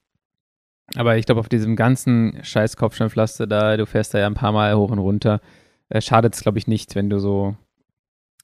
aber 0.94 1.18
ich 1.18 1.26
glaube, 1.26 1.40
auf 1.40 1.50
diesem 1.50 1.76
ganzen 1.76 2.42
scheiß 2.42 2.78
Kopfsteinpflaster 2.78 3.47
da, 3.47 3.76
du 3.76 3.85
fährst 3.85 4.14
da 4.14 4.20
ja 4.20 4.26
ein 4.26 4.32
paar 4.32 4.52
Mal 4.52 4.75
hoch 4.75 4.90
und 4.90 5.00
runter, 5.00 5.42
äh, 5.90 6.00
schadet 6.00 6.35
es, 6.35 6.40
glaube 6.40 6.56
ich, 6.56 6.66
nicht, 6.66 6.94
wenn 6.94 7.11
du 7.11 7.18
so 7.18 7.56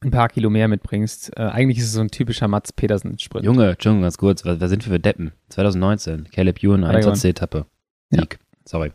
ein 0.02 0.10
paar 0.10 0.28
Kilo 0.28 0.50
mehr 0.50 0.68
mitbringst. 0.68 1.34
Äh, 1.34 1.44
eigentlich 1.44 1.78
ist 1.78 1.84
es 1.84 1.92
so 1.94 2.02
ein 2.02 2.10
typischer 2.10 2.48
Mats 2.48 2.74
Pedersen-Sprint. 2.74 3.46
Junge, 3.46 3.70
Entschuldigung, 3.70 4.02
ganz 4.02 4.18
kurz, 4.18 4.44
was, 4.44 4.60
was 4.60 4.68
sind 4.68 4.84
wir 4.84 4.92
für 4.92 5.00
Deppen? 5.00 5.32
2019, 5.48 6.28
Caleb 6.32 6.62
Ewan, 6.62 6.84
Hat 6.84 6.96
er 6.96 7.00
gewonnen. 7.00 7.14
1 7.14 7.24
Etappe. 7.24 7.64
Ja. 8.10 8.20
Sieg. 8.20 8.38
Sorry. 8.66 8.92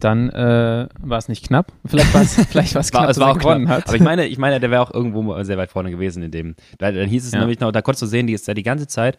Dann 0.00 0.30
äh, 0.30 0.88
war 1.00 1.18
es 1.18 1.28
nicht 1.28 1.46
knapp. 1.46 1.72
Vielleicht 1.86 2.12
war 2.14 2.22
es 2.22 2.34
vielleicht 2.50 2.74
war's 2.74 2.90
knapp, 2.90 3.02
es 3.10 3.16
dass 3.16 3.20
war 3.24 3.32
auch 3.32 3.38
gewonnen 3.38 3.66
knapp. 3.66 3.78
hat. 3.82 3.88
Aber 3.88 3.96
ich 3.96 4.02
meine, 4.02 4.26
ich 4.26 4.38
meine, 4.38 4.58
der 4.60 4.70
wäre 4.70 4.82
auch 4.82 4.92
irgendwo 4.92 5.42
sehr 5.42 5.58
weit 5.58 5.70
vorne 5.70 5.90
gewesen 5.90 6.22
in 6.22 6.30
dem. 6.30 6.56
Da, 6.78 6.90
dann 6.90 7.08
hieß 7.08 7.26
es 7.26 7.32
Ja. 7.32 7.40
nämlich 7.40 7.60
noch, 7.60 7.70
da 7.72 7.82
konntest 7.82 8.02
du 8.02 8.06
sehen, 8.06 8.26
die 8.26 8.32
ist 8.32 8.48
ja 8.48 8.54
die 8.54 8.62
ganze 8.62 8.86
Zeit, 8.86 9.18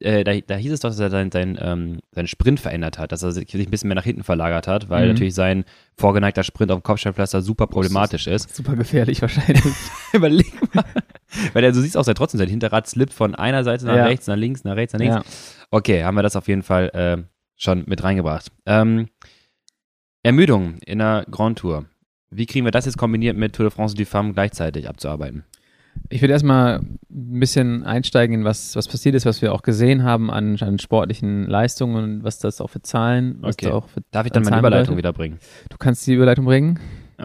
äh, 0.00 0.24
da, 0.24 0.32
da 0.40 0.56
hieß 0.56 0.72
es 0.72 0.80
doch, 0.80 0.88
dass 0.90 0.98
er 0.98 1.10
seinen 1.10 1.30
sein, 1.30 1.56
ähm, 1.60 2.00
seinen 2.10 2.26
Sprint 2.26 2.58
verändert 2.58 2.98
hat, 2.98 3.12
dass 3.12 3.22
er 3.22 3.30
sich 3.32 3.54
ein 3.54 3.70
bisschen 3.70 3.86
mehr 3.88 3.94
nach 3.94 4.02
hinten 4.04 4.24
verlagert 4.24 4.66
hat, 4.66 4.88
weil 4.88 5.02
Mhm. 5.04 5.12
natürlich 5.12 5.34
sein 5.34 5.64
vorgeneigter 5.96 6.42
Sprint 6.42 6.72
auf 6.72 6.80
dem 6.80 6.82
Kopfsteinpflaster 6.82 7.40
super 7.42 7.66
problematisch 7.68 8.26
ist. 8.26 8.54
Super 8.54 8.74
gefährlich 8.74 9.22
wahrscheinlich. 9.22 9.62
Überleg 10.12 10.74
mal. 10.74 10.84
Weil 11.52 11.64
er, 11.64 11.72
du 11.72 11.80
siehst 11.80 11.96
auch 11.96 12.04
sehr 12.04 12.14
trotzdem, 12.14 12.38
sein 12.38 12.48
Hinterrad 12.48 12.86
slippt 12.88 13.12
von 13.12 13.34
einer 13.34 13.62
Seite 13.64 13.86
nach 13.86 13.96
Ja. 13.96 14.04
rechts, 14.04 14.26
nach 14.26 14.36
links, 14.36 14.64
nach 14.64 14.76
rechts, 14.76 14.92
nach 14.92 15.00
links. 15.00 15.14
ja. 15.16 15.22
Okay, 15.70 16.02
haben 16.04 16.16
wir 16.16 16.22
das 16.22 16.36
auf 16.36 16.48
jeden 16.48 16.62
Fall 16.62 16.88
äh, 16.94 17.22
schon 17.56 17.84
mit 17.86 18.02
reingebracht. 18.02 18.50
Ähm, 18.66 19.08
Ermüdung 20.22 20.78
in 20.86 20.98
der 20.98 21.26
Grand 21.30 21.58
Tour. 21.58 21.86
Wie 22.30 22.46
kriegen 22.46 22.64
wir 22.64 22.70
das 22.70 22.86
jetzt 22.86 22.96
kombiniert 22.96 23.36
mit 23.36 23.54
Tour 23.54 23.64
de 23.66 23.70
France 23.74 23.94
du 23.94 24.04
Femme 24.04 24.32
gleichzeitig 24.32 24.88
abzuarbeiten? 24.88 25.44
Ich 26.08 26.22
würde 26.22 26.32
erstmal 26.32 26.78
ein 26.78 26.98
bisschen 27.40 27.82
einsteigen 27.84 28.34
in 28.36 28.44
was, 28.44 28.74
was 28.76 28.88
passiert 28.88 29.14
ist, 29.14 29.26
was 29.26 29.42
wir 29.42 29.52
auch 29.52 29.60
gesehen 29.62 30.04
haben 30.04 30.30
an, 30.30 30.56
an 30.60 30.78
sportlichen 30.78 31.46
Leistungen 31.46 31.96
und 32.02 32.24
was 32.24 32.38
das 32.38 32.60
auch 32.62 32.68
für 32.70 32.80
Zahlen, 32.80 33.36
was 33.40 33.56
Okay. 33.56 33.66
da 33.66 33.74
auch 33.74 33.88
für 33.88 34.00
Darf 34.10 34.24
ich 34.24 34.32
dann 34.32 34.44
meine 34.44 34.58
Überleitung 34.58 34.96
bedeutet. 34.96 34.98
wieder 34.98 35.12
bringen? 35.12 35.38
Du 35.68 35.76
kannst 35.76 36.06
die 36.06 36.14
Überleitung 36.14 36.46
bringen. 36.46 36.78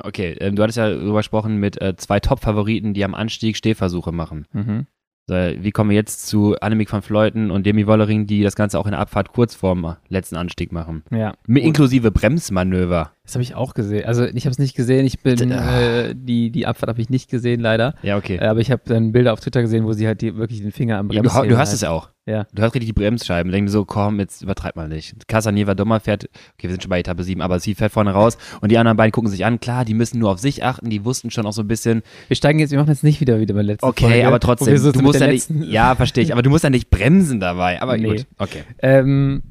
Okay, 0.04 0.36
ähm, 0.42 0.56
du 0.58 0.64
hattest 0.64 0.78
ja 0.78 0.90
darüber 0.90 1.20
gesprochen 1.20 1.58
mit 1.58 1.82
äh, 1.82 1.96
zwei 1.96 2.20
Top-Favoriten, 2.20 2.94
die 2.94 3.06
am 3.06 3.16
Anstieg 3.16 3.56
Stehversuche 3.56 4.12
machen. 4.12 4.46
Mhm. 4.52 4.88
So, 5.30 5.36
wie 5.36 5.72
kommen 5.72 5.90
wir 5.90 5.98
jetzt 5.98 6.26
zu 6.28 6.56
Annemiek 6.62 6.92
van 6.92 7.02
Vleuten 7.02 7.52
und 7.52 7.66
Demi 7.66 7.86
Wollering, 7.86 8.28
die 8.28 8.44
das 8.44 8.56
Ganze 8.56 8.80
auch 8.80 8.86
in 8.86 8.92
der 8.92 9.02
Abfahrt 9.02 9.34
kurz 9.34 9.56
vorm 9.56 9.98
letzten 10.08 10.38
Anstieg 10.38 10.72
machen? 10.72 11.04
Ja. 11.12 11.34
Inklusive 11.48 12.12
Bremsmanöver. 12.12 13.12
Das 13.28 13.36
habe 13.36 13.44
ich 13.44 13.54
auch 13.56 13.74
gesehen. 13.74 14.06
Also 14.06 14.24
ich 14.26 14.46
habe 14.46 14.52
es 14.52 14.58
nicht 14.58 14.74
gesehen. 14.76 15.06
Ich 15.06 15.20
bin 15.20 15.52
Ah. 15.52 15.80
äh, 15.80 16.16
die 16.16 16.50
die 16.50 16.66
Abfahrt 16.66 16.88
habe 16.90 17.02
ich 17.02 17.10
nicht 17.10 17.30
gesehen 17.30 17.60
leider. 17.60 17.94
Ja, 18.02 18.16
okay. 18.18 18.38
Äh, 18.38 18.46
aber 18.48 18.62
ich 18.62 18.72
habe 18.72 18.82
dann 18.86 19.12
Bilder 19.12 19.34
auf 19.34 19.42
Twitter 19.42 19.62
gesehen, 19.62 19.84
wo 19.86 19.92
sie 19.94 20.08
halt 20.08 20.22
die, 20.22 20.38
wirklich 20.38 20.62
den 20.62 20.72
Finger 20.72 20.98
am 20.98 21.12
Ja, 21.12 21.22
Bremshebel 21.22 21.50
du, 21.50 21.56
du 21.56 21.60
hast 21.60 21.70
halt. 21.70 21.76
es 21.76 21.82
ja 21.82 21.90
auch. 21.92 22.10
Ja. 22.26 22.46
Du 22.54 22.62
hast 22.64 22.74
richtig 22.74 22.88
die 22.88 22.94
Bremsscheiben. 22.94 23.52
Denk 23.52 23.68
dir 23.68 23.72
so, 23.72 23.84
komm, 23.86 24.20
jetzt 24.20 24.42
übertreib 24.42 24.76
mal 24.78 24.88
nicht. 24.88 25.28
Casaneva 25.28 25.76
Dommer 25.76 26.00
fährt, 26.00 26.26
okay, 26.54 26.64
wir 26.64 26.70
sind 26.72 26.84
schon 26.84 26.90
bei 26.90 27.00
Etappe 27.00 27.24
7, 27.24 27.42
aber 27.42 27.60
sie 27.60 27.76
fährt 27.76 27.92
vorne 27.92 28.12
raus 28.12 28.38
und 28.62 28.72
die 28.72 28.78
anderen 28.78 28.96
beiden 28.98 29.12
gucken 29.12 29.30
sich 29.30 29.46
an. 29.46 29.60
Klar, 29.60 29.84
die 29.86 29.94
müssen 29.94 30.20
nur 30.20 30.32
auf 30.32 30.40
sich 30.40 30.64
achten, 30.64 30.90
die 30.90 31.04
wussten 31.06 31.30
schon 31.30 31.46
auch 31.46 31.54
so 31.54 31.62
ein 31.64 31.68
bisschen, 31.68 32.04
Wir 32.30 32.36
steigen 32.38 32.60
jetzt, 32.60 32.72
wir 32.72 32.80
machen 32.80 32.90
jetzt 32.90 33.04
nicht 33.04 33.20
wieder 33.20 33.40
wieder 33.42 33.54
bei 33.54 33.60
der 33.60 33.68
letzten 33.74 33.86
okay, 33.86 34.06
Folge, 34.10 34.28
aber 34.28 34.40
trotzdem, 34.40 34.78
so 34.78 34.92
du 34.94 35.02
musst 35.02 35.20
ja 35.20 35.28
nicht, 35.28 35.50
ja, 35.50 35.96
verstehe 35.96 36.24
ich, 36.24 36.32
aber 36.32 36.42
du 36.44 36.50
musst 36.50 36.64
ja 36.64 36.70
nicht 36.70 36.90
bremsen 36.90 37.42
dabei. 37.42 37.82
Aber 37.82 37.98
Nee. 37.98 38.08
gut, 38.08 38.26
okay. 38.38 38.64
Ähm, 38.80 39.44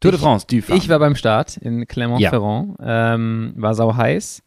Tour 0.00 0.12
de 0.12 0.20
France, 0.20 0.46
du 0.48 0.56
Ich 0.74 0.88
war 0.88 0.98
beim 0.98 1.14
Start 1.16 1.56
in 1.56 1.86
Clermont-Ferrand, 1.86 2.76
ähm, 2.80 3.52
war 3.56 3.74
sau 3.74 3.94
heiß. 3.96 4.42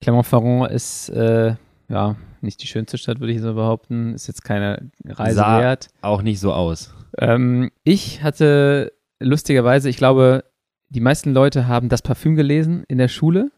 Clermont-Ferrand 0.00 0.70
ist, 0.70 1.08
äh, 1.10 1.54
ja, 1.88 2.16
nicht 2.40 2.62
die 2.62 2.66
schönste 2.66 2.98
Stadt, 2.98 3.18
würde 3.20 3.32
ich 3.32 3.40
so 3.40 3.54
behaupten. 3.54 4.14
Ist 4.14 4.26
jetzt 4.28 4.44
keine 4.44 4.90
Reise 5.04 5.36
Sah- 5.36 5.60
wert. 5.60 5.88
auch 6.02 6.22
nicht 6.22 6.38
so 6.40 6.52
aus. 6.52 6.94
Ähm, 7.18 7.70
ich 7.82 8.22
hatte 8.22 8.92
lustigerweise, 9.20 9.88
ich 9.88 9.96
glaube, 9.96 10.44
die 10.90 11.00
meisten 11.00 11.32
Leute 11.32 11.66
haben 11.66 11.88
das 11.88 12.02
Parfüm 12.02 12.36
gelesen 12.36 12.84
in 12.88 12.98
der 12.98 13.08
Schule. 13.08 13.50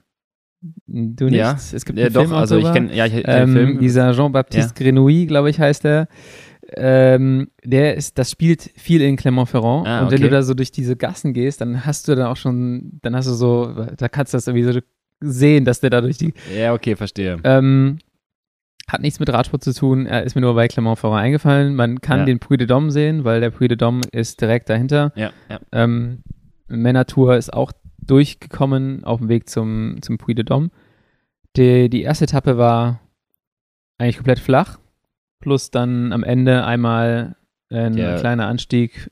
Du 0.86 1.26
nicht? 1.26 1.34
Ja, 1.36 1.52
Es 1.54 1.84
gibt 1.84 1.98
Ja, 1.98 2.06
einen 2.06 2.14
doch, 2.14 2.22
Film 2.22 2.34
also 2.34 2.56
ich 2.56 2.72
kenne, 2.72 2.94
ja, 2.94 3.06
ich 3.06 3.12
kenn 3.12 3.24
ähm, 3.26 3.52
Film. 3.52 3.78
Dieser 3.80 4.12
Jean-Baptiste 4.12 4.74
Grenouille, 4.82 5.26
glaube 5.26 5.50
ich, 5.50 5.60
heißt 5.60 5.84
er. 5.84 6.08
Ähm, 6.76 7.48
der 7.64 7.94
ist, 7.96 8.18
das 8.18 8.30
spielt 8.30 8.70
viel 8.76 9.00
in 9.00 9.16
Clermont-Ferrand. 9.16 9.86
Ah, 9.86 10.00
Und 10.02 10.10
wenn 10.10 10.18
okay. 10.18 10.24
du 10.24 10.30
da 10.30 10.42
so 10.42 10.54
durch 10.54 10.70
diese 10.70 10.96
Gassen 10.96 11.32
gehst, 11.32 11.60
dann 11.60 11.86
hast 11.86 12.08
du 12.08 12.14
dann 12.14 12.26
auch 12.26 12.36
schon, 12.36 12.98
dann 13.02 13.16
hast 13.16 13.26
du 13.26 13.32
so, 13.32 13.72
da 13.96 14.08
kannst 14.08 14.34
du 14.34 14.36
das 14.36 14.46
irgendwie 14.48 14.72
so 14.72 14.80
sehen, 15.20 15.64
dass 15.64 15.80
der 15.80 15.90
da 15.90 16.00
durch 16.02 16.18
die, 16.18 16.34
ja, 16.54 16.74
okay, 16.74 16.94
verstehe. 16.94 17.38
ähm, 17.44 17.98
hat 18.86 19.00
nichts 19.02 19.18
mit 19.20 19.30
Radsport 19.32 19.64
zu 19.64 19.74
tun, 19.74 20.06
er 20.06 20.22
ist 20.24 20.34
mir 20.34 20.40
nur 20.42 20.54
bei 20.54 20.68
Clermont-Ferrand 20.68 21.20
eingefallen. 21.22 21.74
Man 21.74 22.00
kann 22.00 22.20
Ja. 22.20 22.24
den 22.26 22.38
Puy 22.38 22.56
de 22.56 22.66
Dôme 22.66 22.90
sehen, 22.90 23.24
weil 23.24 23.40
der 23.40 23.50
Puy 23.50 23.68
de 23.68 23.76
Dôme 23.76 24.02
ist 24.12 24.40
direkt 24.40 24.68
dahinter. 24.70 25.12
Ja, 25.16 25.30
ja. 25.48 25.60
Ähm, 25.72 26.22
Männertour 26.68 27.36
ist 27.36 27.52
auch 27.52 27.72
durchgekommen 27.98 29.04
auf 29.04 29.20
dem 29.20 29.28
Weg 29.28 29.48
zum, 29.48 29.96
zum 30.02 30.18
Puy 30.18 30.34
de 30.34 30.44
Dôme. 30.44 30.68
Die, 31.56 31.88
die 31.90 32.02
erste 32.02 32.24
Etappe 32.24 32.56
war 32.58 33.00
eigentlich 33.98 34.16
komplett 34.16 34.38
flach, 34.38 34.78
plus 35.40 35.70
dann 35.70 36.12
am 36.12 36.22
Ende 36.24 36.64
einmal 36.64 37.36
ein 37.70 37.94
Der- 37.96 38.18
kleiner 38.18 38.46
Anstieg, 38.46 39.10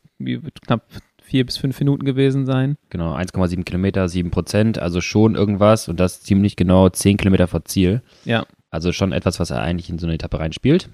knapp 0.64 0.85
vier 1.23 1.45
bis 1.45 1.56
fünf 1.56 1.78
Minuten 1.80 2.04
gewesen 2.04 2.47
sein. 2.47 2.76
Genau, 2.88 3.12
1,7 3.14 3.64
Kilometer, 3.64 4.09
7 4.09 4.30
Prozent, 4.30 4.78
also 4.78 5.00
schon 5.00 5.35
irgendwas 5.35 5.88
und 5.88 5.99
das 5.99 6.23
ziemlich 6.23 6.54
genau 6.56 6.88
10 6.88 7.16
Kilometer 7.16 7.49
vor 7.49 7.64
Ziel. 7.64 8.02
Ja. 8.25 8.47
Also 8.71 8.92
schon 8.92 9.12
etwas, 9.12 9.40
was 9.40 9.50
er 9.50 9.61
eigentlich 9.61 9.90
in 9.90 9.99
so 9.99 10.06
eine 10.06 10.14
Etappe 10.14 10.38
reinspielt. 10.38 10.88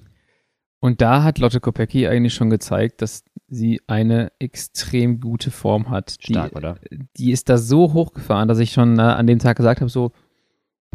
Und 0.79 1.01
da 1.01 1.23
hat 1.23 1.39
Lotte 1.39 1.59
Kopecky 1.61 2.07
eigentlich 2.07 2.33
schon 2.33 2.49
gezeigt, 2.49 3.01
dass 3.01 3.23
sie 3.47 3.79
eine 3.87 4.31
extrem 4.39 5.19
gute 5.21 5.49
Form 5.51 5.89
hat. 5.89 6.17
Stark, 6.19 6.51
die, 6.51 6.57
oder? 6.57 6.77
die 7.15 7.31
ist 7.31 7.47
da 7.47 7.57
so 7.57 7.93
hochgefahren, 7.93 8.47
dass 8.49 8.59
ich 8.59 8.71
schon 8.73 8.99
äh, 8.99 9.03
an 9.03 9.27
dem 9.27 9.39
Tag 9.39 9.55
gesagt 9.55 9.79
habe, 9.81 9.89
so, 9.89 10.11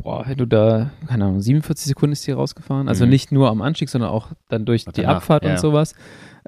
boah, 0.03 0.25
wenn 0.27 0.39
du 0.39 0.47
da, 0.47 0.91
keine 1.07 1.25
Ahnung, 1.25 1.41
47 1.41 1.87
Sekunden 1.89 2.13
ist 2.13 2.27
die 2.27 2.33
rausgefahren. 2.33 2.89
Also 2.89 3.05
Mhm. 3.05 3.11
nicht 3.11 3.33
nur 3.33 3.51
am 3.51 3.63
Anstieg, 3.63 3.89
sondern 3.89 4.11
auch 4.11 4.29
dann 4.49 4.65
durch 4.65 4.87
Und 4.87 4.97
die 4.97 5.03
danach, 5.03 5.17
Abfahrt 5.19 5.45
ja. 5.45 5.53
und 5.53 5.59
sowas. 5.59 5.95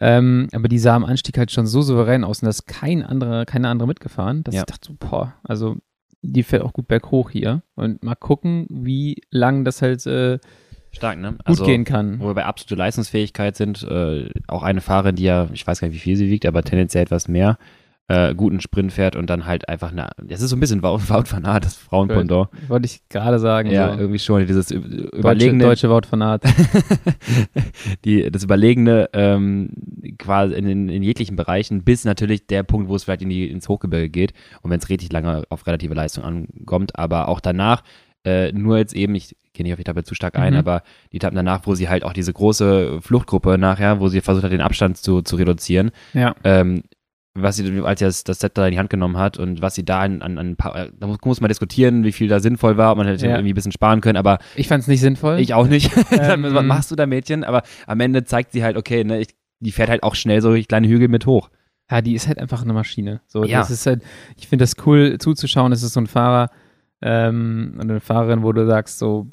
Ähm, 0.01 0.49
aber 0.53 0.69
die 0.69 0.79
sah 0.79 0.95
am 0.97 1.05
Anstieg 1.05 1.37
halt 1.37 1.51
schon 1.51 1.67
so 1.67 1.83
souverän 1.83 2.25
aus 2.25 2.41
und 2.41 2.47
da 2.47 2.51
ist 2.51 2.67
kein 2.67 3.03
anderer, 3.03 3.45
keine 3.45 3.69
andere 3.69 3.87
mitgefahren, 3.89 4.45
dass 4.45 4.55
Ja. 4.55 4.63
ich 4.63 4.67
dachte 4.67 4.89
so, 4.89 4.97
boah, 4.99 5.35
also 5.43 5.77
die 6.23 6.43
fährt 6.43 6.63
auch 6.63 6.73
gut 6.73 6.89
berghoch 6.89 7.31
hier. 7.31 7.63
Und 7.77 8.03
mal 8.03 8.15
gucken, 8.15 8.67
wie 8.71 9.23
lang 9.31 9.65
das 9.65 9.83
halt 9.83 10.07
äh, 10.07 10.39
Stark, 10.93 11.19
ne? 11.19 11.37
gut 11.47 11.65
gehen 11.65 11.85
kann. 11.85 12.19
Wo 12.21 12.27
wir 12.29 12.35
bei 12.35 12.45
absolute 12.45 12.75
Leistungsfähigkeit 12.77 13.57
sind, 13.57 13.83
äh, 13.85 14.29
auch 14.49 14.63
eine 14.63 14.81
Fahrerin, 14.81 15.17
die 15.17 15.23
ja, 15.25 15.49
ich 15.53 15.67
weiß 15.67 15.81
gar 15.81 15.89
nicht, 15.89 15.95
wie 15.97 16.01
viel 16.01 16.17
sie 16.17 16.29
wiegt, 16.29 16.47
aber 16.47 16.63
tendenziell 16.63 17.03
etwas 17.05 17.29
mehr, 17.29 17.59
äh, 18.11 18.35
guten 18.35 18.61
Sprint 18.61 18.93
fährt 18.93 19.15
und 19.15 19.31
dann 19.31 19.47
halt 19.47 19.69
einfach 19.69 19.93
eine, 19.93 20.09
das 20.21 20.41
ist 20.43 20.51
so 20.51 20.57
ein 20.57 20.61
bisschen 20.61 20.83
Wout, 20.83 20.99
Wout 21.09 21.31
van 21.31 21.45
Aert, 21.45 21.65
das 21.65 21.77
Frauenpendant. 21.77 22.49
Wollte 22.67 22.87
ich 22.87 23.09
gerade 23.09 23.39
sagen. 23.39 23.71
Ja, 23.71 23.93
so. 23.93 24.01
irgendwie 24.01 24.19
schon, 24.19 24.45
dieses 24.47 24.73
ü- 24.73 24.81
Deutsche, 24.81 25.17
überlegene, 25.19 25.65
deutsche 25.65 25.89
Wout 25.91 26.07
von 26.09 26.21
Aert. 26.21 26.43
die, 28.05 28.31
das 28.31 28.43
überlegene 28.45 29.09
ähm, 29.13 29.71
quasi 30.19 30.55
in, 30.55 30.67
in, 30.67 30.89
in 30.89 31.03
jeglichen 31.03 31.37
Bereichen, 31.37 31.83
bis 31.85 32.05
natürlich 32.05 32.47
der 32.47 32.63
Punkt, 32.63 32.89
wo 32.89 32.97
es 32.97 33.05
vielleicht 33.05 33.23
in 33.23 33.29
die, 33.31 33.49
ins 33.51 33.69
Hochgebirge 33.69 34.09
geht 34.09 34.33
und 34.63 34.71
wenn 34.71 34.79
es 34.81 34.89
richtig 34.89 35.13
lange 35.13 35.45
auf 35.49 35.67
relative 35.67 35.95
Leistung 35.95 36.25
ankommt, 36.25 36.99
aber 36.99 37.29
auch 37.29 37.41
danach, 37.41 37.83
äh, 38.25 38.53
nur 38.53 38.79
jetzt 38.79 38.95
eben, 38.95 39.15
ich 39.15 39.37
gehe 39.53 39.65
nicht 39.65 39.73
auf 39.73 39.79
die 39.79 39.83
Etappe 39.83 40.05
zu 40.05 40.15
stark 40.15 40.37
ein, 40.37 40.53
Mhm. 40.55 40.59
aber 40.59 40.83
die 41.13 41.17
Etappen 41.17 41.37
danach, 41.37 41.63
wo 41.67 41.75
sie 41.75 41.89
halt 41.89 42.05
auch 42.05 42.13
diese 42.13 42.33
große 42.33 43.01
Fluchtgruppe 43.03 43.59
nachher, 43.59 44.01
wo 44.01 44.09
sie 44.09 44.21
versucht 44.21 44.45
hat, 44.45 44.53
den 44.53 44.61
Abstand 44.61 44.97
zu, 44.97 45.23
zu 45.23 45.37
reduzieren, 45.37 45.91
ja. 46.13 46.35
ähm, 46.45 46.83
was 47.35 47.57
sie, 47.57 47.81
als 47.83 48.01
sie 48.01 48.05
das, 48.05 48.25
das 48.25 48.41
Set 48.41 48.59
da 48.59 48.67
in 48.67 48.73
die 48.73 48.79
Hand 48.79 48.91
genommen 48.91 49.17
hat 49.17 49.39
und 49.39 49.63
was 49.63 49.75
sie 49.77 49.85
da 49.85 50.01
an, 50.01 50.21
an, 50.21 50.37
an 50.39 50.57
Pa- 50.57 50.89
da 50.99 51.07
muss, 51.07 51.19
muss 51.25 51.41
man 51.41 51.49
diskutieren, 51.49 52.03
wie 52.05 52.13
viel 52.13 52.27
da 52.29 52.41
sinnvoll 52.41 52.77
war, 52.77 52.91
ob 52.93 52.99
man 52.99 53.07
hätte 53.07 53.25
Ja. 53.27 53.33
irgendwie 53.37 53.53
ein 53.53 53.55
bisschen 53.55 53.73
sparen 53.73 54.01
können, 54.01 54.17
aber 54.19 54.39
Ich 54.57 54.67
fand 54.69 54.83
es 54.83 54.89
nicht 54.89 55.01
sinnvoll. 55.01 55.39
ich 55.39 55.55
auch 55.55 55.67
nicht. 55.69 55.91
Ähm, 56.11 56.45
was 56.49 56.65
machst 56.65 56.91
du 56.91 56.97
da, 56.97 57.07
Mädchen? 57.07 57.45
Aber 57.45 57.63
am 57.87 58.01
Ende 58.01 58.25
zeigt 58.25 58.53
sie 58.53 58.65
halt, 58.65 58.77
okay, 58.77 59.05
ne, 59.05 59.21
ich, 59.21 59.29
die 59.61 59.71
fährt 59.73 59.91
halt 59.91 60.03
auch 60.03 60.15
schnell 60.17 60.43
so 60.43 60.55
kleine 60.69 60.89
Hügel 60.89 61.09
mit 61.09 61.27
hoch. 61.27 61.51
Ja, 61.91 62.03
die 62.03 62.15
ist 62.15 62.27
halt 62.29 62.39
einfach 62.39 62.63
eine 62.63 62.73
Maschine. 62.73 63.21
So, 63.27 63.45
Ja. 63.45 63.59
das 63.61 63.71
ist 63.71 63.87
halt, 63.87 64.03
ich 64.37 64.49
finde 64.49 64.65
das 64.65 64.75
cool 64.87 65.19
zuzuschauen. 65.19 65.73
Es 65.73 65.83
ist 65.83 65.93
so 65.93 66.01
ein 66.01 66.07
Fahrer 66.09 66.49
ähm, 67.03 67.75
und 67.81 67.91
eine 67.91 68.01
Fahrerin, 68.01 68.43
wo 68.43 68.53
du 68.53 68.67
sagst, 68.67 68.99
so, 68.99 69.29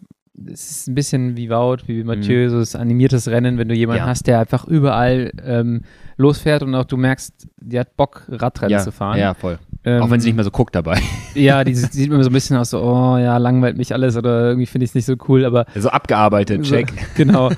es 0.45 0.69
ist 0.69 0.87
ein 0.87 0.95
bisschen 0.95 1.35
wie 1.35 1.49
Wout, 1.49 1.77
wie 1.87 2.03
Mathieu, 2.03 2.49
so 2.49 2.59
das 2.59 2.75
animiertes 2.75 3.27
Rennen, 3.27 3.57
wenn 3.57 3.67
du 3.67 3.75
jemanden 3.75 4.01
Mhm. 4.03 4.05
Ja. 4.05 4.09
hast, 4.11 4.27
der 4.27 4.39
einfach 4.39 4.65
überall 4.65 5.31
ähm, 5.43 5.81
losfährt 6.17 6.63
und 6.63 6.75
auch 6.75 6.85
du 6.85 6.97
merkst, 6.97 7.47
die 7.57 7.79
hat 7.79 7.95
Bock, 7.95 8.23
Radrennen 8.27 8.71
ja, 8.71 8.79
zu 8.79 8.91
fahren. 8.91 9.17
ja, 9.17 9.33
voll. 9.33 9.59
Ähm, 9.83 10.01
auch 10.01 10.09
wenn 10.09 10.19
sie 10.19 10.29
nicht 10.29 10.35
mehr 10.35 10.43
so 10.43 10.51
guckt 10.51 10.75
dabei. 10.75 10.99
Ja, 11.35 11.63
die 11.63 11.75
sieht 11.75 11.93
sieht 11.93 12.11
immer 12.11 12.23
so 12.23 12.31
ein 12.31 12.33
bisschen 12.33 12.57
aus, 12.57 12.71
so, 12.71 12.81
oh 12.81 13.17
ja, 13.17 13.37
langweilt 13.37 13.77
mich 13.77 13.93
alles 13.93 14.17
oder 14.17 14.47
irgendwie 14.47 14.65
finde 14.65 14.85
ich 14.85 14.91
es 14.91 14.95
nicht 14.95 15.05
so 15.05 15.15
cool, 15.27 15.45
aber 15.45 15.67
so 15.75 15.89
abgearbeitet, 15.89 16.63
check. 16.63 16.89
So, 16.89 17.05
genau. 17.15 17.51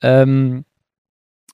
ähm, 0.00 0.64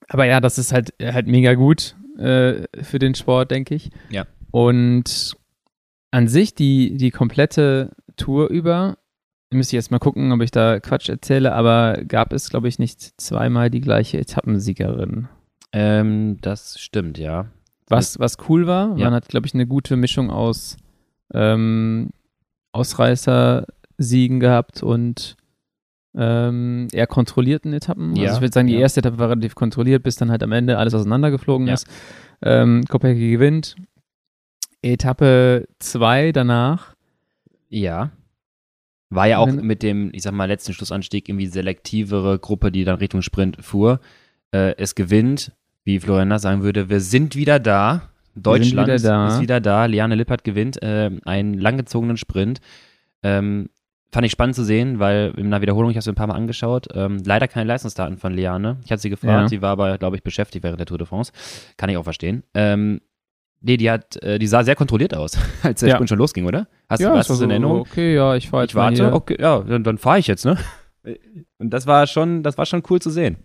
aber 0.08 0.24
ja, 0.24 0.40
das 0.40 0.56
ist 0.56 0.72
halt, 0.72 0.94
halt 1.00 1.26
mega 1.26 1.52
gut 1.52 1.94
äh, 2.18 2.64
für 2.82 2.98
den 2.98 3.14
Sport, 3.14 3.50
denke 3.50 3.74
ich. 3.74 3.90
Ja. 4.08 4.24
Und 4.50 5.36
an 6.10 6.28
sich 6.28 6.54
die, 6.54 6.96
die 6.96 7.10
komplette 7.10 7.90
Tour 8.16 8.48
über, 8.48 8.96
müsste 9.50 9.76
ich 9.76 9.82
jetzt 9.82 9.90
mal 9.90 9.98
gucken, 9.98 10.32
ob 10.32 10.40
ich 10.40 10.50
da 10.50 10.80
Quatsch 10.80 11.10
erzähle, 11.10 11.52
aber 11.52 12.02
gab 12.06 12.32
es, 12.32 12.48
glaube 12.48 12.68
ich, 12.68 12.78
nicht 12.78 13.20
zweimal 13.20 13.70
die 13.70 13.82
gleiche 13.82 14.18
Etappensiegerin. 14.18 15.28
Ähm, 15.72 16.38
das 16.40 16.78
stimmt, 16.80 17.18
ja. 17.18 17.46
Was, 17.88 18.18
was 18.18 18.36
cool 18.48 18.66
war, 18.66 18.96
Ja. 18.96 19.06
man 19.06 19.14
hat, 19.14 19.28
glaube 19.28 19.46
ich, 19.46 19.54
eine 19.54 19.66
gute 19.66 19.96
Mischung 19.96 20.30
aus 20.30 20.76
ähm, 21.34 22.10
Ausreißer-Siegen 22.72 24.40
gehabt 24.40 24.82
und 24.82 25.36
ähm, 26.14 26.88
eher 26.92 27.06
kontrollierten 27.06 27.72
Etappen. 27.72 28.16
Ja, 28.16 28.24
Also 28.24 28.36
ich 28.36 28.40
würde 28.42 28.54
sagen, 28.54 28.66
die 28.68 28.74
ja. 28.74 28.80
erste 28.80 29.00
Etappe 29.00 29.18
war 29.18 29.28
relativ 29.30 29.54
kontrolliert, 29.54 30.02
bis 30.02 30.16
dann 30.16 30.30
halt 30.30 30.42
am 30.42 30.52
Ende 30.52 30.78
alles 30.78 30.94
auseinandergeflogen 30.94 31.66
Ja. 31.68 31.74
ist. 31.74 31.86
Ähm, 32.42 32.84
Kopecky 32.88 33.30
gewinnt. 33.30 33.76
Etappe 34.82 35.66
2 35.80 36.32
danach. 36.32 36.94
Ja. 37.68 38.10
War 39.10 39.26
ja 39.26 39.38
auch 39.38 39.50
mit 39.50 39.82
dem, 39.82 40.10
ich 40.12 40.22
sag 40.22 40.32
mal, 40.32 40.44
letzten 40.46 40.72
Schlussanstieg 40.72 41.28
irgendwie 41.28 41.46
selektivere 41.46 42.38
Gruppe, 42.38 42.70
die 42.70 42.84
dann 42.84 42.98
Richtung 42.98 43.22
Sprint 43.22 43.56
fuhr. 43.64 44.00
Äh, 44.52 44.74
es 44.78 44.94
gewinnt, 44.94 45.52
wie 45.84 46.00
Florian 46.00 46.38
sagen 46.38 46.62
würde, 46.62 46.88
wir 46.88 47.00
sind 47.00 47.36
wieder 47.36 47.58
da. 47.58 48.02
Deutschland 48.34 48.88
wieder 48.88 48.98
da. 48.98 49.28
ist 49.28 49.40
wieder 49.40 49.60
da. 49.60 49.86
Liane 49.86 50.14
Lippert 50.14 50.44
gewinnt 50.44 50.80
äh, 50.82 51.10
einen 51.24 51.54
langgezogenen 51.54 52.16
Sprint. 52.16 52.60
Ähm, 53.22 53.68
fand 54.12 54.24
ich 54.24 54.32
spannend 54.32 54.54
zu 54.54 54.64
sehen, 54.64 55.00
weil 55.00 55.32
in 55.36 55.46
einer 55.46 55.60
Wiederholung, 55.60 55.90
ich 55.90 55.96
habe 55.96 56.00
es 56.00 56.08
ein 56.08 56.14
paar 56.14 56.28
Mal 56.28 56.34
angeschaut, 56.34 56.86
ähm, 56.94 57.22
leider 57.24 57.48
keine 57.48 57.66
Leistungsdaten 57.66 58.16
von 58.16 58.32
Liane. 58.32 58.78
Ich 58.84 58.90
hatte 58.92 59.02
sie 59.02 59.10
gefragt, 59.10 59.42
Ja. 59.42 59.48
sie 59.48 59.60
war 59.60 59.70
aber, 59.70 59.98
glaube 59.98 60.16
ich, 60.16 60.22
beschäftigt 60.22 60.62
während 60.64 60.78
der 60.78 60.86
Tour 60.86 60.98
de 60.98 61.06
France. 61.06 61.32
Kann 61.76 61.90
ich 61.90 61.96
auch 61.96 62.04
verstehen. 62.04 62.42
Ähm, 62.54 63.00
nee, 63.60 63.76
die 63.76 63.90
hat, 63.90 64.22
äh, 64.22 64.38
die 64.38 64.46
sah 64.46 64.62
sehr 64.64 64.76
kontrolliert 64.76 65.14
aus, 65.14 65.36
als 65.62 65.80
der 65.80 65.90
Ja. 65.90 65.94
Sprint 65.96 66.08
schon 66.08 66.18
losging, 66.18 66.46
oder? 66.46 66.68
Hast 66.88 67.00
ja, 67.00 67.10
du 67.10 67.16
was 67.16 67.26
das 67.26 67.40
in 67.40 67.46
so, 67.48 67.50
Erinnerung? 67.50 67.80
Okay, 67.80 68.14
ja, 68.14 68.34
ich 68.36 68.48
fahre 68.48 68.62
jetzt 68.64 68.70
Ich 68.70 68.76
warte, 68.76 69.12
okay, 69.12 69.36
ja, 69.38 69.60
dann, 69.60 69.84
dann 69.84 69.98
fahre 69.98 70.20
ich 70.20 70.26
jetzt, 70.26 70.44
ne? 70.44 70.56
Und 71.58 71.70
das 71.70 71.86
war 71.86 72.06
schon, 72.06 72.42
das 72.42 72.56
war 72.56 72.66
schon 72.66 72.82
cool 72.90 73.00
zu 73.00 73.10
sehen. 73.10 73.36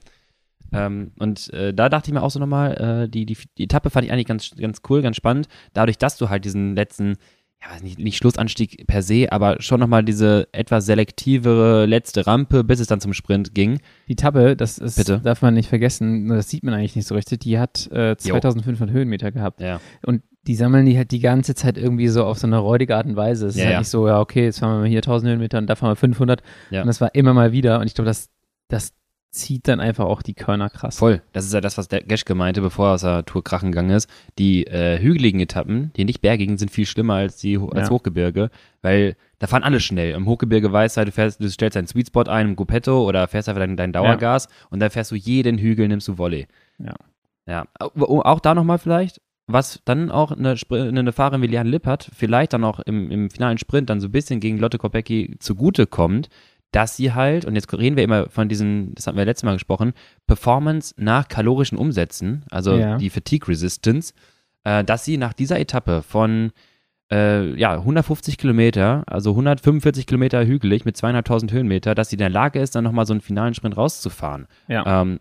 Ähm, 0.73 1.11
und 1.19 1.51
äh, 1.53 1.73
da 1.73 1.89
dachte 1.89 2.09
ich 2.09 2.13
mir 2.13 2.23
auch 2.23 2.31
so 2.31 2.39
nochmal, 2.39 3.03
äh, 3.05 3.09
die, 3.09 3.25
die, 3.25 3.37
die 3.57 3.63
Etappe 3.65 3.89
fand 3.89 4.05
ich 4.05 4.11
eigentlich 4.11 4.27
ganz, 4.27 4.51
ganz 4.57 4.81
cool, 4.89 5.01
ganz 5.01 5.15
spannend. 5.15 5.47
Dadurch, 5.73 5.97
dass 5.97 6.17
du 6.17 6.29
halt 6.29 6.45
diesen 6.45 6.75
letzten, 6.75 7.15
ja, 7.61 7.73
weiß 7.73 7.83
nicht, 7.83 7.99
nicht 7.99 8.17
Schlussanstieg 8.17 8.85
per 8.87 9.01
se, 9.01 9.31
aber 9.31 9.61
schon 9.61 9.79
nochmal 9.79 10.03
diese 10.03 10.47
etwas 10.51 10.85
selektivere 10.85 11.85
letzte 11.85 12.27
Rampe, 12.27 12.63
bis 12.63 12.79
es 12.79 12.87
dann 12.87 12.99
zum 12.99 13.13
Sprint 13.13 13.53
ging. 13.55 13.79
Die 14.07 14.13
Etappe, 14.13 14.55
das 14.55 14.77
ist, 14.77 14.97
Bitte? 14.97 15.19
darf 15.23 15.41
man 15.41 15.53
nicht 15.53 15.69
vergessen, 15.69 16.27
das 16.27 16.49
sieht 16.49 16.63
man 16.63 16.73
eigentlich 16.73 16.95
nicht 16.95 17.07
so 17.07 17.15
richtig, 17.15 17.39
die 17.41 17.59
hat 17.59 17.89
äh, 17.91 18.17
2500 18.17 18.93
Höhenmeter 18.93 19.31
gehabt. 19.31 19.61
Ja. 19.61 19.79
Und 20.05 20.23
die 20.45 20.55
sammeln 20.55 20.85
die 20.85 20.97
halt 20.97 21.11
die 21.11 21.21
ganze 21.21 21.55
Zeit 21.55 21.77
irgendwie 21.77 22.09
so 22.09 22.25
auf 22.25 22.37
so 22.37 22.47
eine 22.47 22.57
räudige 22.57 22.97
Art 22.97 23.05
und 23.05 23.15
Weise. 23.15 23.47
Es 23.47 23.53
ist 23.55 23.59
Ja, 23.59 23.65
halt 23.65 23.73
ja. 23.73 23.79
nicht 23.79 23.87
so, 23.87 24.07
ja, 24.09 24.19
okay, 24.19 24.43
jetzt 24.43 24.59
fahren 24.59 24.75
wir 24.75 24.79
mal 24.79 24.89
hier 24.89 24.97
1000 24.97 25.31
Höhenmeter 25.31 25.57
und 25.57 25.67
da 25.67 25.75
fahren 25.77 25.91
wir 25.91 25.95
500. 25.95 26.43
Ja. 26.69 26.81
Und 26.81 26.87
das 26.87 26.99
war 26.99 27.15
immer 27.15 27.33
mal 27.33 27.53
wieder. 27.53 27.79
Und 27.79 27.87
ich 27.87 27.93
glaube, 27.93 28.07
das, 28.07 28.29
das 28.67 28.93
zieht 29.33 29.67
dann 29.67 29.79
einfach 29.79 30.05
auch 30.05 30.21
die 30.21 30.35
Körner 30.35 30.69
krass. 30.69 30.97
Voll. 30.97 31.21
Das 31.33 31.43
ist 31.45 31.53
ja 31.53 31.59
das, 31.59 31.77
was 31.77 31.87
der 31.87 32.03
Geschke 32.03 32.35
meinte, 32.35 32.61
bevor 32.61 32.89
er 32.89 32.93
aus 32.93 33.01
der 33.01 33.25
Tour 33.25 33.43
krachen 33.43 33.71
gegangen 33.71 33.89
ist. 33.89 34.07
Die 34.37 34.67
äh, 34.67 34.99
hügeligen 35.01 35.41
Etappen, 35.41 35.91
die 35.95 36.05
nicht 36.05 36.21
bergigen, 36.21 36.57
sind 36.57 36.69
viel 36.69 36.85
schlimmer 36.85 37.15
als 37.15 37.37
die 37.37 37.57
als 37.57 37.89
Ja. 37.89 37.93
Hochgebirge, 37.93 38.51
weil 38.83 39.15
da 39.39 39.47
fahren 39.47 39.63
alle 39.63 39.79
schnell. 39.79 40.13
Im 40.13 40.27
Hochgebirge 40.27 40.71
weißt 40.71 40.95
du, 40.95 40.99
halt, 40.99 41.07
du, 41.07 41.11
fährst, 41.11 41.41
du 41.41 41.49
stellst 41.49 41.75
deinen 41.75 41.87
Sweet 41.87 42.07
Spot 42.07 42.21
ein 42.23 42.49
im 42.49 42.55
Gruppetto 42.55 43.03
oder 43.07 43.27
fährst 43.27 43.49
einfach 43.49 43.61
dein, 43.61 43.75
dein 43.75 43.91
Dauergas 43.91 44.47
und 44.69 44.79
dann 44.79 44.91
fährst 44.91 45.11
du 45.11 45.15
jeden 45.15 45.57
Hügel, 45.57 45.87
nimmst 45.87 46.07
du 46.07 46.17
Volley. 46.17 46.47
Ja. 46.77 46.93
Ja. 47.47 47.65
Au- 47.79 48.21
Auch 48.21 48.39
da 48.39 48.53
nochmal 48.53 48.77
vielleicht, 48.77 49.19
was 49.47 49.81
dann 49.83 50.11
auch 50.11 50.31
eine, 50.31 50.55
eine 50.69 51.11
Fahrerin 51.11 51.41
wie 51.41 51.47
Liane 51.47 51.69
Lippert 51.69 52.09
vielleicht 52.15 52.53
dann 52.53 52.63
auch 52.63 52.79
im, 52.79 53.11
im 53.11 53.29
finalen 53.29 53.57
Sprint 53.57 53.89
dann 53.89 53.99
so 53.99 54.07
ein 54.07 54.11
bisschen 54.11 54.39
gegen 54.39 54.59
Lotte 54.59 54.77
Kopecky 54.77 55.35
zugute 55.39 55.85
kommt, 55.87 56.29
dass 56.73 56.97
sie 56.97 57.13
halt, 57.13 57.45
und 57.45 57.55
jetzt 57.55 57.71
reden 57.73 57.95
wir 57.95 58.03
immer 58.03 58.29
von 58.29 58.49
diesen, 58.49 58.93
das 58.95 59.07
hatten 59.07 59.17
wir 59.17 59.23
letztes 59.25 59.45
Mal 59.45 59.53
gesprochen, 59.53 59.93
Performance 60.27 60.93
nach 60.97 61.27
kalorischen 61.29 61.77
Umsätzen, 61.77 62.43
also 62.51 62.75
Ja. 62.77 62.97
die 62.97 63.09
Fatigue 63.09 63.47
Resistance, 63.47 64.13
äh, 64.65 64.83
dass 64.83 65.05
sie 65.05 65.17
nach 65.17 65.33
dieser 65.33 65.59
Etappe 65.59 66.01
von 66.03 66.51
äh, 67.11 67.53
ja, 67.59 67.73
150 67.77 68.37
Kilometer, 68.37 69.03
also 69.05 69.31
145 69.31 70.07
Kilometer 70.07 70.45
hügelig 70.45 70.83
mit 70.85 70.97
zweieinhalbtausend 70.97 71.51
Höhenmeter, 71.51 71.93
dass 71.95 72.09
sie 72.09 72.15
in 72.15 72.19
der 72.19 72.29
Lage 72.29 72.59
ist, 72.59 72.75
dann 72.75 72.83
nochmal 72.83 73.05
so 73.05 73.13
einen 73.13 73.21
finalen 73.21 73.53
Sprint 73.53 73.77
rauszufahren. 73.77 74.47
Ja. 74.67 75.01
Ähm, 75.01 75.19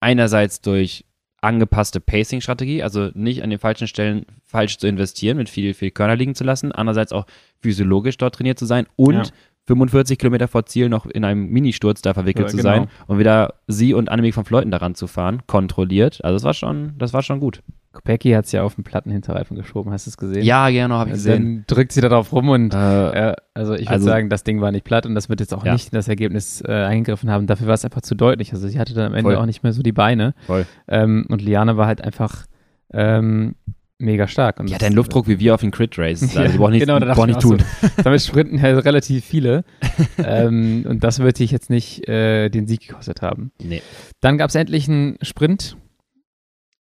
einerseits 0.00 0.60
durch 0.60 1.04
angepasste 1.40 2.00
Pacing-Strategie, 2.00 2.82
also 2.82 3.10
nicht 3.14 3.42
an 3.42 3.48
den 3.48 3.58
falschen 3.58 3.86
Stellen 3.86 4.26
falsch 4.44 4.76
zu 4.76 4.86
investieren, 4.86 5.38
mit 5.38 5.48
viel, 5.48 5.72
viel 5.72 5.90
Körner 5.90 6.16
liegen 6.16 6.34
zu 6.34 6.44
lassen, 6.44 6.72
andererseits 6.72 7.12
auch 7.12 7.24
physiologisch 7.60 8.18
dort 8.18 8.34
trainiert 8.34 8.58
zu 8.58 8.66
sein 8.66 8.86
und 8.96 9.14
Ja. 9.14 9.22
45 9.66 10.18
Kilometer 10.18 10.48
vor 10.48 10.66
Ziel 10.66 10.88
noch 10.88 11.06
in 11.06 11.24
einem 11.24 11.46
Ministurz 11.48 12.02
da 12.02 12.14
verwickelt 12.14 12.46
Ja, 12.46 12.50
zu 12.50 12.56
genau. 12.56 12.68
sein 12.68 12.88
und 13.06 13.18
wieder 13.18 13.54
sie 13.68 13.94
und 13.94 14.08
Annemiek 14.10 14.34
von 14.34 14.44
Fleuten 14.44 14.70
daran 14.70 14.94
zu 14.94 15.06
fahren, 15.06 15.42
kontrolliert. 15.46 16.24
Also 16.24 16.34
das 16.36 16.44
war 16.44 16.54
schon, 16.54 16.94
das 16.98 17.12
war 17.12 17.22
schon 17.22 17.38
gut. 17.40 17.62
Kopecky 17.92 18.30
hat 18.32 18.44
es 18.44 18.52
ja 18.52 18.62
auf 18.62 18.76
den 18.76 18.84
Plattenhinterreifen 18.84 19.56
geschoben, 19.56 19.92
hast 19.92 20.06
du 20.06 20.10
es 20.10 20.16
gesehen? 20.16 20.44
Ja, 20.44 20.70
genau, 20.70 20.96
habe 20.96 21.10
ich 21.10 21.14
gesehen. 21.14 21.64
Dann 21.66 21.76
drückt 21.76 21.90
sie 21.92 22.00
da 22.00 22.08
drauf 22.08 22.32
rum 22.32 22.48
und 22.48 22.72
Äh, 22.72 23.30
äh, 23.30 23.36
also 23.54 23.74
ich 23.74 23.80
würde 23.82 23.90
also- 23.90 24.06
sagen, 24.06 24.28
das 24.28 24.44
Ding 24.44 24.60
war 24.60 24.70
nicht 24.72 24.84
platt 24.84 25.06
und 25.06 25.14
das 25.14 25.28
wird 25.28 25.40
jetzt 25.40 25.52
auch 25.54 25.64
Ja. 25.64 25.72
nicht 25.72 25.92
in 25.92 25.96
das 25.96 26.06
Ergebnis 26.08 26.62
äh, 26.66 26.72
eingegriffen 26.72 27.30
haben. 27.30 27.46
Dafür 27.48 27.66
war 27.66 27.74
es 27.74 27.84
einfach 27.84 28.02
zu 28.02 28.14
deutlich. 28.14 28.52
Also 28.52 28.68
sie 28.68 28.78
hatte 28.78 28.94
dann 28.94 29.06
am 29.06 29.14
Ende 29.14 29.32
Voll. 29.32 29.36
auch 29.36 29.46
nicht 29.46 29.62
mehr 29.64 29.72
so 29.72 29.82
die 29.82 29.92
Beine. 29.92 30.34
Voll. 30.46 30.66
Ähm, 30.88 31.26
und 31.28 31.42
Liane 31.42 31.76
war 31.76 31.86
halt 31.86 32.00
einfach 32.02 32.46
ähm, 32.92 33.54
mega 34.00 34.26
stark. 34.28 34.58
Und 34.60 34.72
hat 34.72 34.80
das- 34.80 34.86
einen 34.86 34.96
Luftdruck 34.96 35.28
wie 35.28 35.38
wir 35.38 35.54
auf 35.54 35.60
den 35.60 35.70
Crit 35.70 35.98
Race. 35.98 36.22
Also 36.22 36.40
Ja, 36.40 36.48
die 36.48 36.58
brauchen 36.58 36.72
nicht, 36.72 36.86
genau, 36.86 36.98
ich 36.98 37.26
nicht 37.26 37.40
tun. 37.40 37.58
so. 37.58 37.88
Damit 38.02 38.22
sprinten 38.22 38.58
ja 38.58 38.78
relativ 38.78 39.24
viele. 39.24 39.64
ähm, 40.18 40.84
und 40.88 41.04
das 41.04 41.18
wird 41.20 41.38
dich 41.38 41.50
jetzt 41.50 41.70
nicht 41.70 42.08
äh, 42.08 42.48
den 42.48 42.66
Sieg 42.66 42.86
gekostet 42.88 43.22
haben. 43.22 43.52
Nee. 43.62 43.82
Dann 44.20 44.38
gab 44.38 44.48
es 44.50 44.54
endlich 44.54 44.88
einen 44.88 45.16
Sprint. 45.22 45.76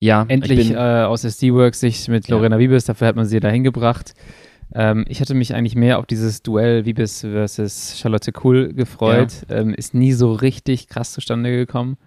Ja, 0.03 0.25
Endlich 0.29 0.59
ich 0.61 0.69
bin, 0.69 0.77
äh, 0.77 1.05
aus 1.05 1.25
SD-Works 1.25 1.81
sich 1.81 2.09
mit 2.09 2.27
Ja. 2.27 2.35
Lorena 2.37 2.59
Wiebes, 2.59 2.85
dafür 2.87 3.07
hat 3.09 3.17
man 3.17 3.27
sie 3.27 3.39
dahin 3.39 3.65
gebracht. 3.65 4.15
Ähm, 4.75 5.05
ich 5.09 5.21
hatte 5.21 5.35
mich 5.35 5.55
eigentlich 5.55 5.75
mehr 5.75 5.99
auf 5.99 6.07
dieses 6.07 6.43
Duell 6.43 6.87
Wiebes 6.87 7.21
versus 7.21 7.99
Charlotte 7.99 8.33
Kuhl 8.33 8.73
gefreut. 8.73 9.33
Ähm, 9.51 9.75
ist 9.75 9.93
nie 9.93 10.13
so 10.13 10.33
richtig 10.33 10.89
krass 10.89 11.13
zustande 11.13 11.51
gekommen. 11.51 11.99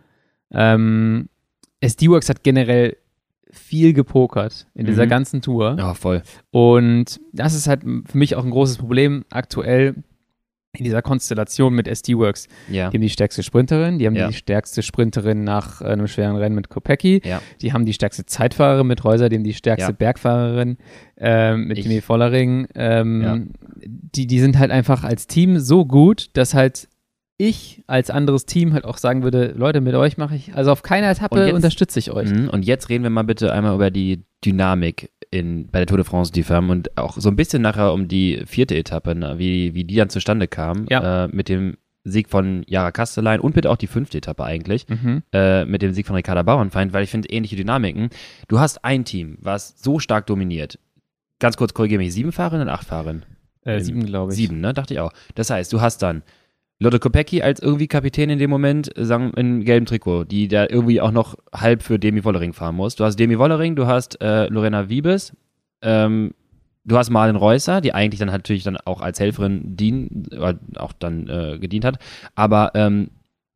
Ähm, 0.51 1.29
SD-Works 1.81 2.29
hat 2.29 2.41
generell 2.43 2.95
viel 3.53 3.93
gepokert 3.93 4.67
in 4.75 4.85
dieser 4.85 5.05
Mhm. 5.05 5.09
ganzen 5.09 5.41
Tour. 5.41 5.75
ja, 5.77 5.93
voll. 5.93 6.21
Und 6.51 7.21
das 7.31 7.53
ist 7.53 7.67
halt 7.67 7.81
für 7.83 8.17
mich 8.17 8.35
auch 8.35 8.43
ein 8.43 8.51
großes 8.51 8.77
Problem 8.77 9.23
aktuell 9.31 9.95
in 10.75 10.85
dieser 10.85 11.03
Konstellation 11.03 11.75
mit 11.75 11.87
SD-Works. 11.87 12.47
Ja. 12.67 12.89
Die 12.89 12.97
haben 12.97 13.01
die 13.03 13.09
stärkste 13.11 13.43
Sprinterin, 13.43 13.99
die 13.99 14.07
haben 14.07 14.15
Ja. 14.15 14.27
die 14.27 14.33
stärkste 14.33 14.81
Sprinterin 14.81 15.43
nach 15.43 15.81
äh, 15.81 15.85
einem 15.85 16.07
schweren 16.07 16.35
Rennen 16.35 16.55
mit 16.55 16.69
Kopecky, 16.69 17.21
Ja. 17.23 17.43
die 17.61 17.73
haben 17.73 17.85
die 17.85 17.93
stärkste 17.93 18.25
Zeitfahrerin 18.25 18.87
mit 18.87 19.05
Reuser, 19.05 19.29
die 19.29 19.35
haben 19.35 19.43
die 19.43 19.53
stärkste. 19.53 19.93
Bergfahrerin 19.93 20.77
ähm, 21.17 21.67
mit 21.67 21.77
Demi 21.77 22.01
Vollering. 22.01 22.67
Ähm, 22.73 23.51
die, 23.85 24.25
die 24.25 24.39
sind 24.39 24.57
halt 24.57 24.71
einfach 24.71 25.03
als 25.03 25.27
Team 25.27 25.59
so 25.59 25.85
gut, 25.85 26.29
dass 26.33 26.55
halt 26.55 26.87
ich 27.37 27.83
als 27.87 28.09
anderes 28.09 28.45
Team 28.45 28.73
halt 28.73 28.85
auch 28.85 28.97
sagen 28.97 29.23
würde, 29.23 29.53
Leute, 29.57 29.81
mit 29.81 29.95
euch 29.95 30.17
mache 30.17 30.35
ich, 30.35 30.53
also 30.55 30.71
auf 30.71 30.83
keiner 30.83 31.09
Etappe 31.09 31.43
jetzt- 31.45 31.53
unterstütze 31.55 31.99
ich 31.99 32.11
euch. 32.11 32.29
Mhm. 32.29 32.49
Und 32.49 32.63
jetzt 32.63 32.89
reden 32.89 33.03
wir 33.03 33.09
mal 33.09 33.23
bitte 33.23 33.51
einmal 33.51 33.73
über 33.75 33.91
die 33.91 34.23
Dynamik 34.45 35.09
in, 35.31 35.67
bei 35.71 35.79
der 35.79 35.87
Tour 35.87 35.97
de 35.97 36.05
France 36.05 36.31
die 36.31 36.43
Femme 36.43 36.71
und 36.71 36.95
auch 36.97 37.17
so 37.17 37.29
ein 37.29 37.35
bisschen 37.35 37.61
nachher 37.63 37.91
um 37.93 38.07
die 38.07 38.43
vierte 38.45 38.75
Etappe, 38.75 39.15
ne, 39.15 39.35
wie, 39.39 39.73
wie 39.73 39.83
die 39.83 39.95
dann 39.95 40.09
zustande 40.09 40.47
kam, 40.47 40.85
Ja. 40.89 41.25
äh, 41.25 41.27
mit 41.29 41.49
dem 41.49 41.77
Sieg 42.05 42.29
von 42.29 42.63
Jara 42.67 42.91
Kastelein 42.91 43.39
und 43.39 43.55
bitte 43.55 43.69
auch 43.71 43.77
die 43.77 43.87
fünfte 43.87 44.17
Etappe 44.17 44.43
eigentlich, 44.43 44.87
Mhm. 44.89 45.23
äh, 45.31 45.65
mit 45.65 45.81
dem 45.81 45.93
Sieg 45.93 46.05
von 46.05 46.15
Ricarda 46.15 46.43
Bauernfeind, 46.43 46.93
weil 46.93 47.03
ich 47.03 47.09
finde 47.09 47.29
ähnliche 47.29 47.55
Dynamiken. 47.55 48.09
Du 48.47 48.59
hast 48.59 48.83
ein 48.85 49.05
Team, 49.05 49.37
was 49.41 49.73
so 49.81 49.99
stark 49.99 50.27
dominiert. 50.27 50.77
Ganz 51.39 51.57
kurz 51.57 51.73
korrigiere 51.73 51.99
mich, 51.99 52.13
sieben 52.13 52.31
Fahrerinnen 52.31 52.67
und 52.67 52.73
acht 52.73 52.85
Fahrerinnen? 52.87 53.23
Äh, 53.65 53.79
sieben, 53.79 54.05
glaube 54.05 54.33
ich. 54.33 54.37
Sieben, 54.37 54.59
ne? 54.59 54.73
Dachte 54.73 54.93
ich 54.93 54.99
auch. 54.99 55.13
Das 55.35 55.49
heißt, 55.49 55.71
du 55.71 55.79
hast 55.81 55.99
dann 56.03 56.21
Lotte 56.83 56.99
Kopecky 56.99 57.41
als 57.41 57.61
irgendwie 57.61 57.87
Kapitän 57.87 58.29
in 58.29 58.39
dem 58.39 58.49
Moment, 58.49 58.91
sagen 58.95 59.31
in 59.35 59.63
gelbem 59.63 59.85
Trikot, 59.85 60.25
die 60.25 60.47
da 60.47 60.67
irgendwie 60.69 61.01
auch 61.01 61.11
noch 61.11 61.35
halb 61.53 61.81
für 61.81 61.97
Demi 61.97 62.23
Wollering 62.23 62.53
fahren 62.53 62.75
muss. 62.75 62.95
Du 62.95 63.03
hast 63.05 63.15
Demi 63.17 63.37
Wollering, 63.39 63.75
du 63.75 63.87
hast 63.87 64.21
äh, 64.21 64.47
Lorena 64.47 64.89
Wiebes, 64.89 65.33
ähm, 65.81 66.33
du 66.85 66.97
hast 66.97 67.09
Marlen 67.09 67.35
Reusser, 67.35 67.79
die 67.81 67.93
eigentlich 67.93 68.19
dann 68.19 68.27
natürlich 68.27 68.63
dann 68.63 68.77
auch 68.77 69.01
als 69.01 69.19
Helferin 69.19 69.75
dienen, 69.77 70.25
äh, 70.31 70.53
auch 70.77 70.93
dann 70.93 71.27
äh, 71.29 71.57
gedient 71.59 71.85
hat. 71.85 71.97
Aber 72.35 72.71
ähm, 72.75 73.09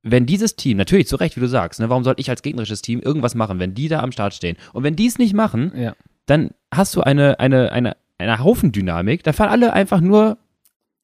wenn 0.04 0.26
dieses 0.26 0.56
Team, 0.56 0.78
natürlich 0.78 1.08
zu 1.08 1.18
Recht, 1.18 1.36
wie 1.36 1.42
du 1.42 1.48
sagst, 1.50 1.80
ne, 1.82 1.90
warum 1.90 2.04
soll 2.06 2.16
ich 2.18 2.30
als 2.30 2.42
gegnerisches 2.42 2.82
Team 2.82 3.02
irgendwas 3.02 3.36
machen, 3.36 3.60
wenn 3.60 3.74
die 3.74 3.90
da 3.90 4.00
am 4.00 4.12
Start 4.14 4.34
stehen? 4.34 4.56
Und 4.72 4.84
wenn 4.84 4.96
die 4.96 5.08
es 5.08 5.18
nicht 5.18 5.34
machen, 5.34 5.72
Ja. 5.76 5.96
dann 6.28 6.52
hast 6.74 6.96
du 6.96 7.02
eine, 7.02 7.40
eine, 7.42 7.72
eine, 7.74 7.98
eine 8.18 8.40
Haufendynamik. 8.40 9.24
Da 9.24 9.34
fahren 9.34 9.50
alle 9.50 9.74
einfach 9.74 10.00
nur 10.00 10.38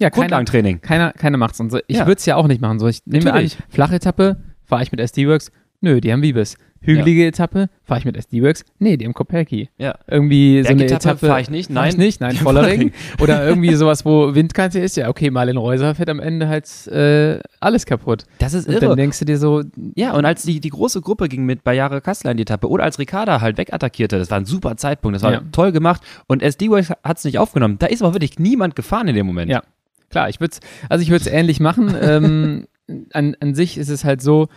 Ja, 0.04 0.10
keiner, 0.10 0.22
Grundlagentraining. 0.24 0.82
keiner, 0.82 1.12
keiner 1.14 1.38
macht's. 1.38 1.60
Und 1.60 1.72
so. 1.72 1.80
Ich 1.88 1.98
Ja. 1.98 2.06
würde 2.08 2.20
es 2.20 2.26
ja 2.26 2.36
auch 2.36 2.48
nicht 2.48 2.62
machen. 2.62 2.80
So, 2.80 2.88
ich 2.88 3.02
nehme 3.06 3.26
an, 3.32 3.36
Natürlich. 3.44 3.58
flache 3.70 3.96
Etappe, 3.96 4.38
fahre 4.66 4.84
ich 4.84 4.92
mit 4.92 5.00
SD-Works. 5.00 5.52
Nö, 5.82 6.00
die 6.00 6.12
haben 6.14 6.22
Wiebes. 6.22 6.56
Hügelige 6.86 7.26
Etappe, 7.26 7.70
fahre 7.86 8.00
ich 8.02 8.06
mit 8.06 8.18
SD-Works. 8.18 8.66
Nee, 8.78 8.98
die 8.98 9.06
haben 9.06 9.14
Kopecky. 9.14 9.70
Ja. 9.78 9.96
Irgendwie 10.06 10.62
so 10.64 10.68
eine 10.68 10.80
Bergetappe 10.80 11.10
Etappe. 11.16 11.28
fahr 11.28 11.40
ich 11.40 11.50
nicht, 11.50 11.72
fahr 11.72 11.88
ich 11.88 11.96
nein. 11.96 12.06
nicht, 12.06 12.20
nein, 12.20 12.36
Vollering. 12.36 12.92
Oder 13.22 13.46
irgendwie 13.48 13.74
sowas, 13.76 14.04
wo 14.04 14.36
Windkante 14.36 14.80
ist. 14.80 14.98
Ja, 14.98 15.08
okay, 15.08 15.30
Marlen 15.32 15.56
Reuser 15.56 15.96
fährt 15.96 16.10
am 16.10 16.20
Ende 16.20 16.50
halt 16.50 16.66
äh, 16.88 17.40
alles 17.62 17.86
kaputt. 17.86 18.26
Das 18.40 18.54
ist 18.54 18.68
Und 18.68 18.74
irre. 18.74 18.88
dann 18.88 18.98
denkst 18.98 19.18
du 19.20 19.24
dir 19.24 19.38
so, 19.38 19.64
Ja, 19.96 20.12
und 20.14 20.26
als 20.26 20.44
die, 20.44 20.60
die 20.60 20.70
große 20.70 21.00
Gruppe 21.00 21.30
ging 21.30 21.46
mit 21.46 21.64
bei 21.64 21.74
Jahre 21.74 22.02
Kassler 22.02 22.32
in 22.32 22.38
die 22.38 22.44
Etappe 22.44 22.68
oder 22.70 22.84
als 22.84 23.00
Ricarda 23.00 23.40
halt 23.40 23.58
wegattackierte, 23.58 24.20
das 24.20 24.30
war 24.30 24.40
ein 24.42 24.46
super 24.46 24.76
Zeitpunkt, 24.76 25.16
das 25.16 25.24
war 25.24 25.32
Ja. 25.32 25.42
toll 25.54 25.72
gemacht 25.72 26.02
und 26.28 26.44
SD-Works 26.44 26.90
hat 27.02 27.18
es 27.18 27.24
nicht 27.24 27.40
aufgenommen. 27.40 27.78
Da 27.80 27.86
ist 27.86 28.02
aber 28.02 28.14
wirklich 28.14 28.40
niemand 28.40 28.76
gefahren 28.76 29.08
in 29.08 29.16
dem 29.16 29.26
Moment. 29.26 29.50
Ja. 29.50 29.64
Klar, 30.14 30.30
ich 30.30 30.40
würde 30.40 30.56
also 30.90 31.02
ich 31.02 31.10
würde 31.10 31.26
es 31.26 31.28
ähnlich 31.28 31.60
machen. 31.60 31.94
ähm, 32.02 32.68
an, 33.14 33.36
an 33.40 33.56
sich 33.56 33.78
ist 33.78 33.90
es 33.90 34.06
halt 34.06 34.22
so, 34.22 34.48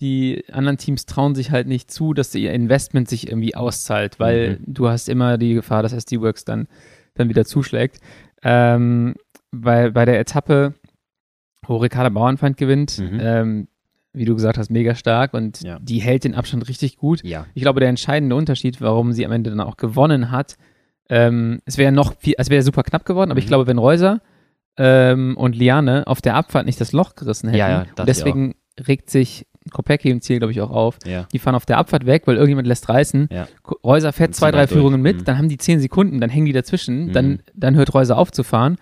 die 0.00 0.44
anderen 0.52 0.76
Teams 0.76 1.06
trauen 1.06 1.34
sich 1.36 1.52
halt 1.52 1.68
nicht 1.68 1.90
zu, 1.90 2.14
dass 2.14 2.34
ihr 2.34 2.52
Investment 2.52 3.08
sich 3.08 3.28
irgendwie 3.28 3.54
auszahlt, 3.54 4.18
weil 4.18 4.58
du 4.66 4.88
hast 4.88 5.08
immer 5.08 5.38
die 5.38 5.54
Gefahr, 5.54 5.82
dass 5.84 5.92
SD 5.92 6.20
Works 6.20 6.44
dann, 6.44 6.66
dann 7.14 7.28
wieder 7.28 7.44
zuschlägt. 7.44 8.00
Ähm, 8.42 9.14
weil 9.52 9.92
bei 9.92 10.04
der 10.04 10.18
Etappe, 10.18 10.74
wo 11.66 11.76
Ricarda 11.76 12.08
Bauernfeind 12.08 12.56
gewinnt, 12.56 12.98
Mhm. 12.98 13.18
ähm, 13.20 13.68
wie 14.12 14.24
du 14.24 14.34
gesagt 14.34 14.58
hast, 14.58 14.70
mega 14.70 14.94
stark 14.96 15.32
und 15.32 15.62
Ja. 15.62 15.78
die 15.80 16.00
hält 16.00 16.24
den 16.24 16.34
Abstand 16.34 16.68
richtig 16.68 16.96
gut. 16.96 17.22
Ja. 17.24 17.46
Ich 17.54 17.62
glaube, 17.62 17.78
der 17.80 17.88
entscheidende 17.88 18.34
Unterschied, 18.36 18.80
warum 18.80 19.12
sie 19.12 19.24
am 19.24 19.32
Ende 19.32 19.50
dann 19.50 19.60
auch 19.60 19.76
gewonnen 19.76 20.30
hat, 20.32 20.56
ähm, 21.08 21.60
es 21.66 21.78
wäre 21.78 21.92
noch 21.92 22.14
viel, 22.18 22.34
es 22.38 22.48
wäre 22.50 22.62
super 22.62 22.82
knapp 22.82 23.04
geworden, 23.04 23.30
aber 23.30 23.38
ich 23.38 23.44
Mhm. 23.46 23.48
glaube, 23.48 23.66
wenn 23.66 23.78
Reuser 23.78 24.20
ähm, 24.78 25.36
und 25.36 25.54
Liane 25.56 26.06
auf 26.06 26.20
der 26.20 26.34
Abfahrt 26.34 26.66
nicht 26.66 26.80
das 26.80 26.92
Loch 26.92 27.14
gerissen 27.14 27.48
hätten, 27.48 27.58
Ja, 27.58 27.68
ja, 27.68 27.78
dachte 27.84 28.02
und 28.02 28.08
deswegen 28.08 28.54
regt 28.88 29.10
sich 29.10 29.46
Kopecky 29.70 30.10
im 30.10 30.20
Ziel, 30.20 30.38
glaube 30.38 30.52
ich, 30.52 30.60
auch 30.60 30.70
auf. 30.70 30.98
Ja. 31.06 31.26
Die 31.32 31.38
fahren 31.38 31.54
auf 31.54 31.64
der 31.64 31.78
Abfahrt 31.78 32.04
weg, 32.06 32.26
weil 32.26 32.34
irgendjemand 32.36 32.66
lässt 32.66 32.88
reißen. 32.88 33.28
Ja. 33.30 33.48
Reuser 33.82 34.12
fährt 34.12 34.34
zwei, 34.34 34.50
drei 34.50 34.66
durch. 34.66 34.72
Führungen 34.72 35.00
mit, 35.00 35.20
Mhm. 35.20 35.24
dann 35.24 35.38
haben 35.38 35.48
die 35.48 35.56
zehn 35.56 35.80
Sekunden, 35.80 36.20
dann 36.20 36.28
hängen 36.28 36.46
die 36.46 36.52
dazwischen, 36.52 37.06
Mhm. 37.06 37.12
dann, 37.12 37.38
dann 37.54 37.74
hört 37.76 37.94
Reuser 37.94 38.18
auf 38.18 38.30
zu 38.30 38.42
fahren. 38.42 38.76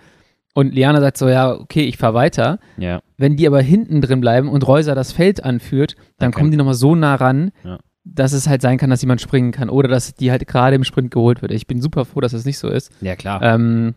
Und 0.54 0.74
Liane 0.74 1.00
sagt 1.00 1.16
so, 1.18 1.28
ja, 1.28 1.52
okay, 1.54 1.82
ich 1.84 1.96
fahre 1.98 2.14
weiter. 2.14 2.58
Ja. 2.78 3.00
Wenn 3.16 3.36
die 3.36 3.46
aber 3.46 3.60
hinten 3.62 4.00
drin 4.00 4.20
bleiben 4.20 4.48
und 4.48 4.66
Reuser 4.66 4.94
das 4.94 5.12
Feld 5.12 5.44
anführt, 5.44 5.94
dann 6.18 6.28
Okay. 6.30 6.38
kommen 6.40 6.50
die 6.50 6.56
nochmal 6.56 6.74
so 6.74 6.94
nah 6.94 7.14
ran, 7.14 7.52
Ja. 7.64 7.78
dass 8.04 8.32
es 8.32 8.48
halt 8.48 8.60
sein 8.60 8.76
kann, 8.76 8.90
dass 8.90 9.00
jemand 9.02 9.20
springen 9.20 9.52
kann 9.52 9.70
oder 9.70 9.88
dass 9.88 10.14
die 10.14 10.30
halt 10.30 10.46
gerade 10.48 10.74
im 10.76 10.84
Sprint 10.84 11.10
geholt 11.12 11.40
wird. 11.42 11.52
Ich 11.52 11.66
bin 11.68 11.80
super 11.80 12.04
froh, 12.04 12.20
dass 12.20 12.32
das 12.32 12.44
nicht 12.44 12.58
so 12.58 12.68
ist. 12.68 12.90
Ja, 13.00 13.14
klar. 13.16 13.40
Ähm, 13.40 13.94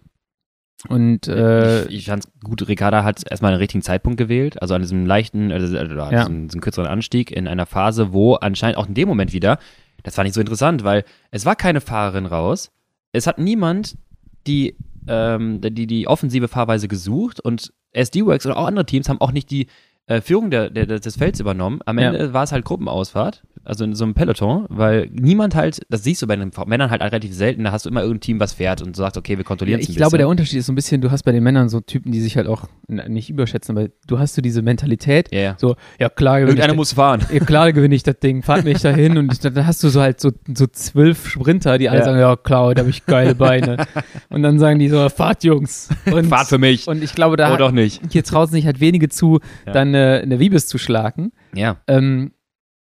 und 0.90 1.28
äh, 1.28 1.86
ich 1.86 1.96
ich 2.00 2.06
fand's 2.08 2.30
gut, 2.44 2.68
Ricarda 2.68 3.04
hat 3.04 3.22
erstmal 3.30 3.52
den 3.54 3.60
richtigen 3.60 3.82
Zeitpunkt 3.82 4.18
gewählt, 4.18 4.62
also 4.62 4.74
an 4.76 4.82
diesem 4.82 5.06
leichten, 5.06 5.52
also, 5.52 5.78
also 5.78 5.96
Ja. 5.96 6.10
diesem, 6.10 6.48
diesem 6.48 6.62
kürzeren 6.62 6.88
Anstieg 6.88 7.32
in 7.32 7.48
einer 7.48 7.66
Phase, 7.66 8.14
wo 8.14 8.36
anscheinend 8.36 8.78
auch 8.78 8.88
in 8.88 8.94
dem 8.94 9.08
Moment 9.08 9.34
wieder, 9.34 9.58
das 10.04 10.18
war 10.18 10.24
nicht 10.24 10.34
so 10.34 10.42
interessant, 10.42 10.84
weil 10.84 11.04
es 11.32 11.46
war 11.46 11.56
keine 11.56 11.82
Fahrerin 11.82 12.26
raus, 12.28 12.72
es 13.14 13.26
hat 13.26 13.40
niemand 13.40 13.98
die, 14.46 14.76
ähm, 15.08 15.62
die, 15.62 15.88
die 15.88 16.08
offensive 16.08 16.48
Fahrweise 16.48 16.88
gesucht 16.88 17.40
und 17.40 17.74
SD-Works 17.94 18.46
oder 18.46 18.58
auch 18.58 18.68
andere 18.68 18.86
Teams 18.86 19.10
haben 19.10 19.22
auch 19.22 19.32
nicht 19.32 19.50
die 19.50 19.68
äh, 20.08 20.22
Führung 20.22 20.52
der, 20.52 20.70
der, 20.70 20.86
des 20.86 21.16
Felds 21.16 21.40
übernommen. 21.40 21.80
Am 21.86 21.98
Ja. 21.98 22.12
Ende 22.12 22.34
war 22.34 22.44
es 22.44 22.52
halt 22.52 22.64
Gruppenausfahrt, 22.66 23.44
also 23.66 23.84
in 23.84 23.94
so 23.96 24.04
einem 24.06 24.14
Peloton, 24.14 24.66
weil 24.70 25.10
niemand 25.12 25.56
halt, 25.56 25.82
das 25.90 26.04
siehst 26.04 26.22
du 26.22 26.28
bei 26.28 26.36
den 26.36 26.52
Männern 26.68 26.90
halt 26.92 27.02
relativ 27.02 27.34
selten, 27.34 27.64
da 27.64 27.72
hast 27.72 27.86
du 27.86 27.90
immer 27.90 28.02
irgendein 28.02 28.22
Team, 28.22 28.40
was 28.40 28.54
fährt 28.54 28.82
und 28.82 28.96
sagt, 28.96 29.18
okay, 29.18 29.38
wir 29.38 29.44
kontrollieren 29.44 29.80
es 29.82 29.90
ich 29.90 29.96
ein 29.96 29.98
glaube, 29.98 30.12
bisschen. 30.12 30.20
der 30.20 30.28
Unterschied 30.30 30.60
ist 30.60 30.68
so 30.68 30.72
ein 30.72 30.76
bisschen, 30.76 31.02
du 31.02 31.12
hast 31.12 31.24
bei 31.24 31.32
den 31.32 31.44
Männern 31.44 31.68
so 31.70 31.80
Typen, 31.82 32.12
die 32.12 32.22
sich 32.22 32.38
halt 32.38 32.48
auch 32.48 32.68
nicht 32.88 33.30
überschätzen, 33.30 33.78
aber 33.78 33.90
du 34.08 34.20
hast 34.20 34.36
so 34.36 34.42
diese 34.42 34.62
Mentalität, 34.62 35.30
ja, 35.34 35.40
ja. 35.40 35.56
so, 35.60 35.76
ja 36.00 36.10
klar, 36.10 36.36
gewinne 36.40 36.52
Irgendeiner 36.52 36.74
ich, 36.74 36.78
muss 36.78 36.94
fahren. 36.94 37.22
ja, 37.32 37.40
klar 37.40 37.74
gewinne 37.74 37.96
ich 37.96 38.04
das 38.04 38.20
Ding, 38.20 38.44
fahrt 38.44 38.64
mich 38.64 38.82
dahin 38.82 39.18
und 39.18 39.44
dann 39.56 39.66
hast 39.66 39.84
du 39.84 39.90
so 39.90 40.02
halt 40.02 40.20
so, 40.22 40.32
so 40.54 40.68
zwölf 40.68 41.28
Sprinter, 41.28 41.78
die 41.78 41.90
alle 41.90 42.00
Ja. 42.00 42.06
sagen, 42.06 42.20
ja 42.20 42.36
klar, 42.36 42.66
heute 42.66 42.82
habe 42.82 42.90
ich 42.90 43.06
geile 43.06 43.36
Beine. 43.36 43.86
und 44.30 44.44
dann 44.44 44.60
sagen 44.60 44.80
die 44.80 44.90
so, 44.90 45.10
fahrt 45.10 45.44
Jungs. 45.44 45.90
Und, 46.12 46.28
Fahrt 46.28 46.48
für 46.48 46.58
mich. 46.60 46.88
Und 46.88 47.04
ich 47.04 47.14
glaube, 47.16 47.38
da 47.38 47.54
Oder 47.54 47.66
auch 47.66 47.72
nicht. 47.72 48.02
hier 48.12 48.24
trauen 48.24 48.48
sich 48.48 48.66
halt 48.66 48.80
wenige 48.80 49.10
zu, 49.10 49.40
Ja. 49.66 49.74
dann 49.74 49.94
äh, 49.94 50.20
eine 50.24 50.40
Wiebes 50.40 50.68
zu 50.68 50.78
schlagen. 50.78 51.32
Ja. 51.54 51.78
Ähm, 51.88 52.32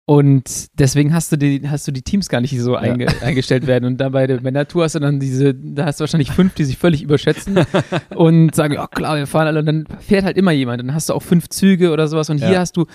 und 0.05 0.67
deswegen 0.79 1.15
hast 1.15 1.31
du 1.33 1.37
die, 1.37 1.63
hast 1.69 1.87
du 1.87 1.93
die 1.93 2.03
Teams 2.03 2.29
gar 2.29 2.41
nicht 2.41 2.59
so 2.61 2.75
einge, 2.77 3.07
eingestellt 3.23 3.67
werden. 3.69 3.85
Und 3.85 3.99
da 3.99 4.09
bei 4.09 4.27
der 4.27 4.41
Männertour 4.41 4.83
hast 4.85 4.97
du 4.97 4.99
dann 4.99 5.21
diese, 5.21 5.55
da 5.55 5.85
hast 5.87 6.01
du 6.01 6.03
wahrscheinlich 6.03 6.33
fünf, 6.33 6.55
die 6.55 6.65
sich 6.65 6.77
völlig 6.77 7.03
überschätzen 7.03 7.59
und 8.15 8.55
sagen, 8.55 8.75
ja 8.75 8.87
klar, 8.89 9.17
wir 9.17 9.27
fahren 9.29 9.47
alle. 9.47 9.61
Und 9.61 9.67
dann 9.67 9.87
fährt 10.01 10.25
halt 10.25 10.37
immer 10.37 10.51
jemand. 10.53 10.81
Dann 10.83 10.93
hast 10.93 11.09
du 11.09 11.15
auch 11.15 11.23
fünf 11.23 11.49
Züge 11.49 11.93
oder 11.93 12.09
sowas. 12.09 12.31
Und 12.31 12.39
hier 12.39 12.51
Ja. 12.53 12.59
hast 12.61 12.77
du, 12.77 12.87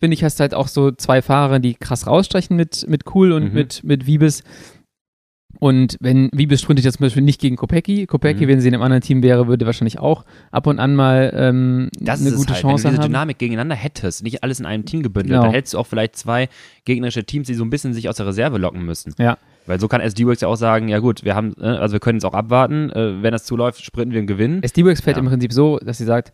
finde 0.00 0.14
ich, 0.14 0.24
hast 0.24 0.40
halt 0.40 0.54
auch 0.54 0.66
so 0.68 0.90
zwei 0.90 1.22
Fahrer, 1.22 1.60
die 1.60 1.74
krass 1.74 2.06
rausstechen 2.08 2.56
mit, 2.56 2.84
mit 2.88 3.02
Cool 3.14 3.30
und 3.32 3.44
Mhm. 3.50 3.54
mit, 3.54 3.84
mit 3.84 4.06
Wiebes. 4.06 4.42
Und 5.58 5.96
wenn 6.00 6.28
Wiebes 6.32 6.60
sprintet 6.60 6.84
jetzt 6.84 6.98
zum 6.98 7.04
Beispiel 7.04 7.22
nicht 7.22 7.40
gegen 7.40 7.56
Kopecki, 7.56 8.06
Kopecki, 8.06 8.44
Mhm. 8.44 8.48
wenn 8.48 8.60
sie 8.60 8.68
in 8.68 8.74
einem 8.74 8.82
anderen 8.82 9.02
Team 9.02 9.22
wäre, 9.22 9.46
würde 9.48 9.66
wahrscheinlich 9.66 9.98
auch 9.98 10.24
ab 10.50 10.66
und 10.66 10.78
an 10.78 10.94
mal 10.94 11.32
ähm, 11.34 11.88
Das 12.00 12.20
eine 12.20 12.30
gute 12.30 12.42
es 12.42 12.48
halt, 12.50 12.60
Chance 12.62 12.84
wenn 12.84 12.90
du 12.90 12.96
diese 12.96 13.02
haben. 13.04 13.08
Dynamik 13.12 13.38
gegeneinander 13.38 13.74
hättest, 13.74 14.22
nicht 14.22 14.42
alles 14.42 14.60
in 14.60 14.66
einem 14.66 14.84
Team 14.84 15.02
gebündelt, 15.02 15.32
Genau. 15.32 15.42
dann 15.44 15.52
hättest 15.52 15.74
du 15.74 15.78
auch 15.78 15.86
vielleicht 15.86 16.16
zwei 16.16 16.48
gegnerische 16.84 17.24
Teams, 17.24 17.46
die 17.46 17.54
so 17.54 17.64
ein 17.64 17.70
bisschen 17.70 17.94
sich 17.94 18.08
aus 18.08 18.16
der 18.16 18.26
Reserve 18.26 18.58
locken 18.58 18.84
müssen. 18.84 19.14
Ja. 19.18 19.38
Weil 19.66 19.80
so 19.80 19.88
kann 19.88 20.00
SD-Works 20.00 20.42
ja 20.42 20.48
auch 20.48 20.54
sagen, 20.56 20.88
ja 20.88 21.00
gut, 21.00 21.24
wir 21.24 21.34
haben, 21.34 21.54
äh, 21.60 21.64
also 21.66 21.94
wir 21.94 22.00
können 22.00 22.18
jetzt 22.18 22.24
auch 22.24 22.34
abwarten, 22.34 22.90
äh, 22.90 23.22
wenn 23.22 23.32
das 23.32 23.44
zuläuft, 23.44 23.84
sprinten 23.84 24.12
wir 24.14 24.20
und 24.20 24.26
gewinnen. 24.28 24.62
SD-Works 24.62 25.00
fährt 25.00 25.16
Ja. 25.16 25.22
im 25.22 25.28
Prinzip 25.28 25.52
so, 25.52 25.78
dass 25.78 25.98
sie 25.98 26.04
sagt, 26.04 26.32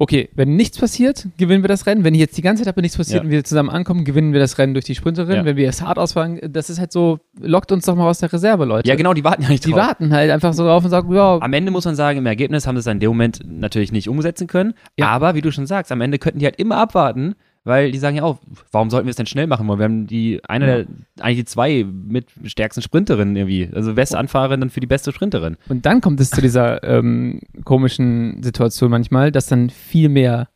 okay, 0.00 0.30
wenn 0.34 0.56
nichts 0.56 0.78
passiert, 0.78 1.28
gewinnen 1.36 1.62
wir 1.62 1.68
das 1.68 1.84
Rennen. 1.86 2.04
Wenn 2.04 2.14
jetzt 2.14 2.36
die 2.36 2.42
ganze 2.42 2.62
Zeit 2.64 2.72
aber 2.72 2.80
nichts 2.80 2.96
passiert 2.96 3.18
Ja. 3.18 3.22
und 3.24 3.30
wir 3.30 3.44
zusammen 3.44 3.68
ankommen, 3.68 4.04
gewinnen 4.04 4.32
wir 4.32 4.40
das 4.40 4.56
Rennen 4.58 4.72
durch 4.72 4.86
die 4.86 4.94
Sprinterin. 4.94 5.36
Ja. 5.36 5.44
Wenn 5.44 5.56
wir 5.56 5.68
es 5.68 5.82
hart 5.82 5.98
ausfahren, 5.98 6.40
das 6.48 6.70
ist 6.70 6.80
halt 6.80 6.90
so, 6.90 7.20
lockt 7.38 7.70
uns 7.70 7.84
doch 7.84 7.94
mal 7.94 8.08
aus 8.08 8.18
der 8.18 8.32
Reserve, 8.32 8.64
Leute. 8.64 8.88
Ja 8.88 8.94
genau, 8.96 9.12
die 9.12 9.22
warten 9.24 9.42
ja 9.42 9.50
nicht 9.50 9.64
Die 9.66 9.70
drauf. 9.72 9.80
warten 9.80 10.12
halt 10.12 10.30
einfach 10.30 10.54
so 10.54 10.64
drauf 10.64 10.82
und 10.82 10.90
sagen, 10.90 11.14
ja, 11.14 11.38
Am 11.40 11.52
Ende 11.52 11.70
muss 11.70 11.84
man 11.84 11.94
sagen, 11.94 12.18
im 12.18 12.26
Ergebnis 12.26 12.66
haben 12.66 12.76
sie 12.76 12.80
es 12.80 12.86
in 12.86 12.98
dem 12.98 13.10
Moment 13.10 13.40
natürlich 13.46 13.92
nicht 13.92 14.08
umsetzen 14.08 14.46
können. 14.46 14.72
Ja. 14.98 15.08
Aber 15.08 15.34
wie 15.34 15.42
du 15.42 15.52
schon 15.52 15.66
sagst, 15.66 15.92
am 15.92 16.00
Ende 16.00 16.18
könnten 16.18 16.38
die 16.38 16.46
halt 16.46 16.56
immer 16.56 16.78
abwarten, 16.78 17.34
weil 17.64 17.92
die 17.92 17.98
sagen 17.98 18.16
ja 18.16 18.22
auch, 18.22 18.38
warum 18.72 18.88
sollten 18.90 19.06
wir 19.06 19.10
es 19.10 19.16
denn 19.16 19.26
schnell 19.26 19.46
machen 19.46 19.66
wollen? 19.68 19.78
Wir 19.78 19.84
haben 19.84 20.06
die 20.06 20.40
eine 20.48 20.66
Ja. 20.68 20.76
der, 20.78 20.86
eigentlich 21.20 21.38
die 21.38 21.44
zwei 21.44 21.84
mit 21.84 22.26
stärksten 22.44 22.80
Sprinterinnen 22.82 23.36
irgendwie. 23.36 23.68
Also 23.74 23.94
beste 23.94 24.18
Anfahrerin 24.18 24.60
dann 24.60 24.70
für 24.70 24.80
die 24.80 24.86
beste 24.86 25.12
Sprinterin. 25.12 25.56
Und 25.68 25.84
dann 25.86 26.00
kommt 26.00 26.20
es 26.20 26.30
zu 26.30 26.40
dieser 26.40 26.82
ähm, 26.82 27.40
komischen 27.64 28.42
Situation 28.42 28.90
manchmal, 28.90 29.30
dass 29.32 29.46
dann 29.46 29.70
viel 29.70 30.08
mehr 30.08 30.48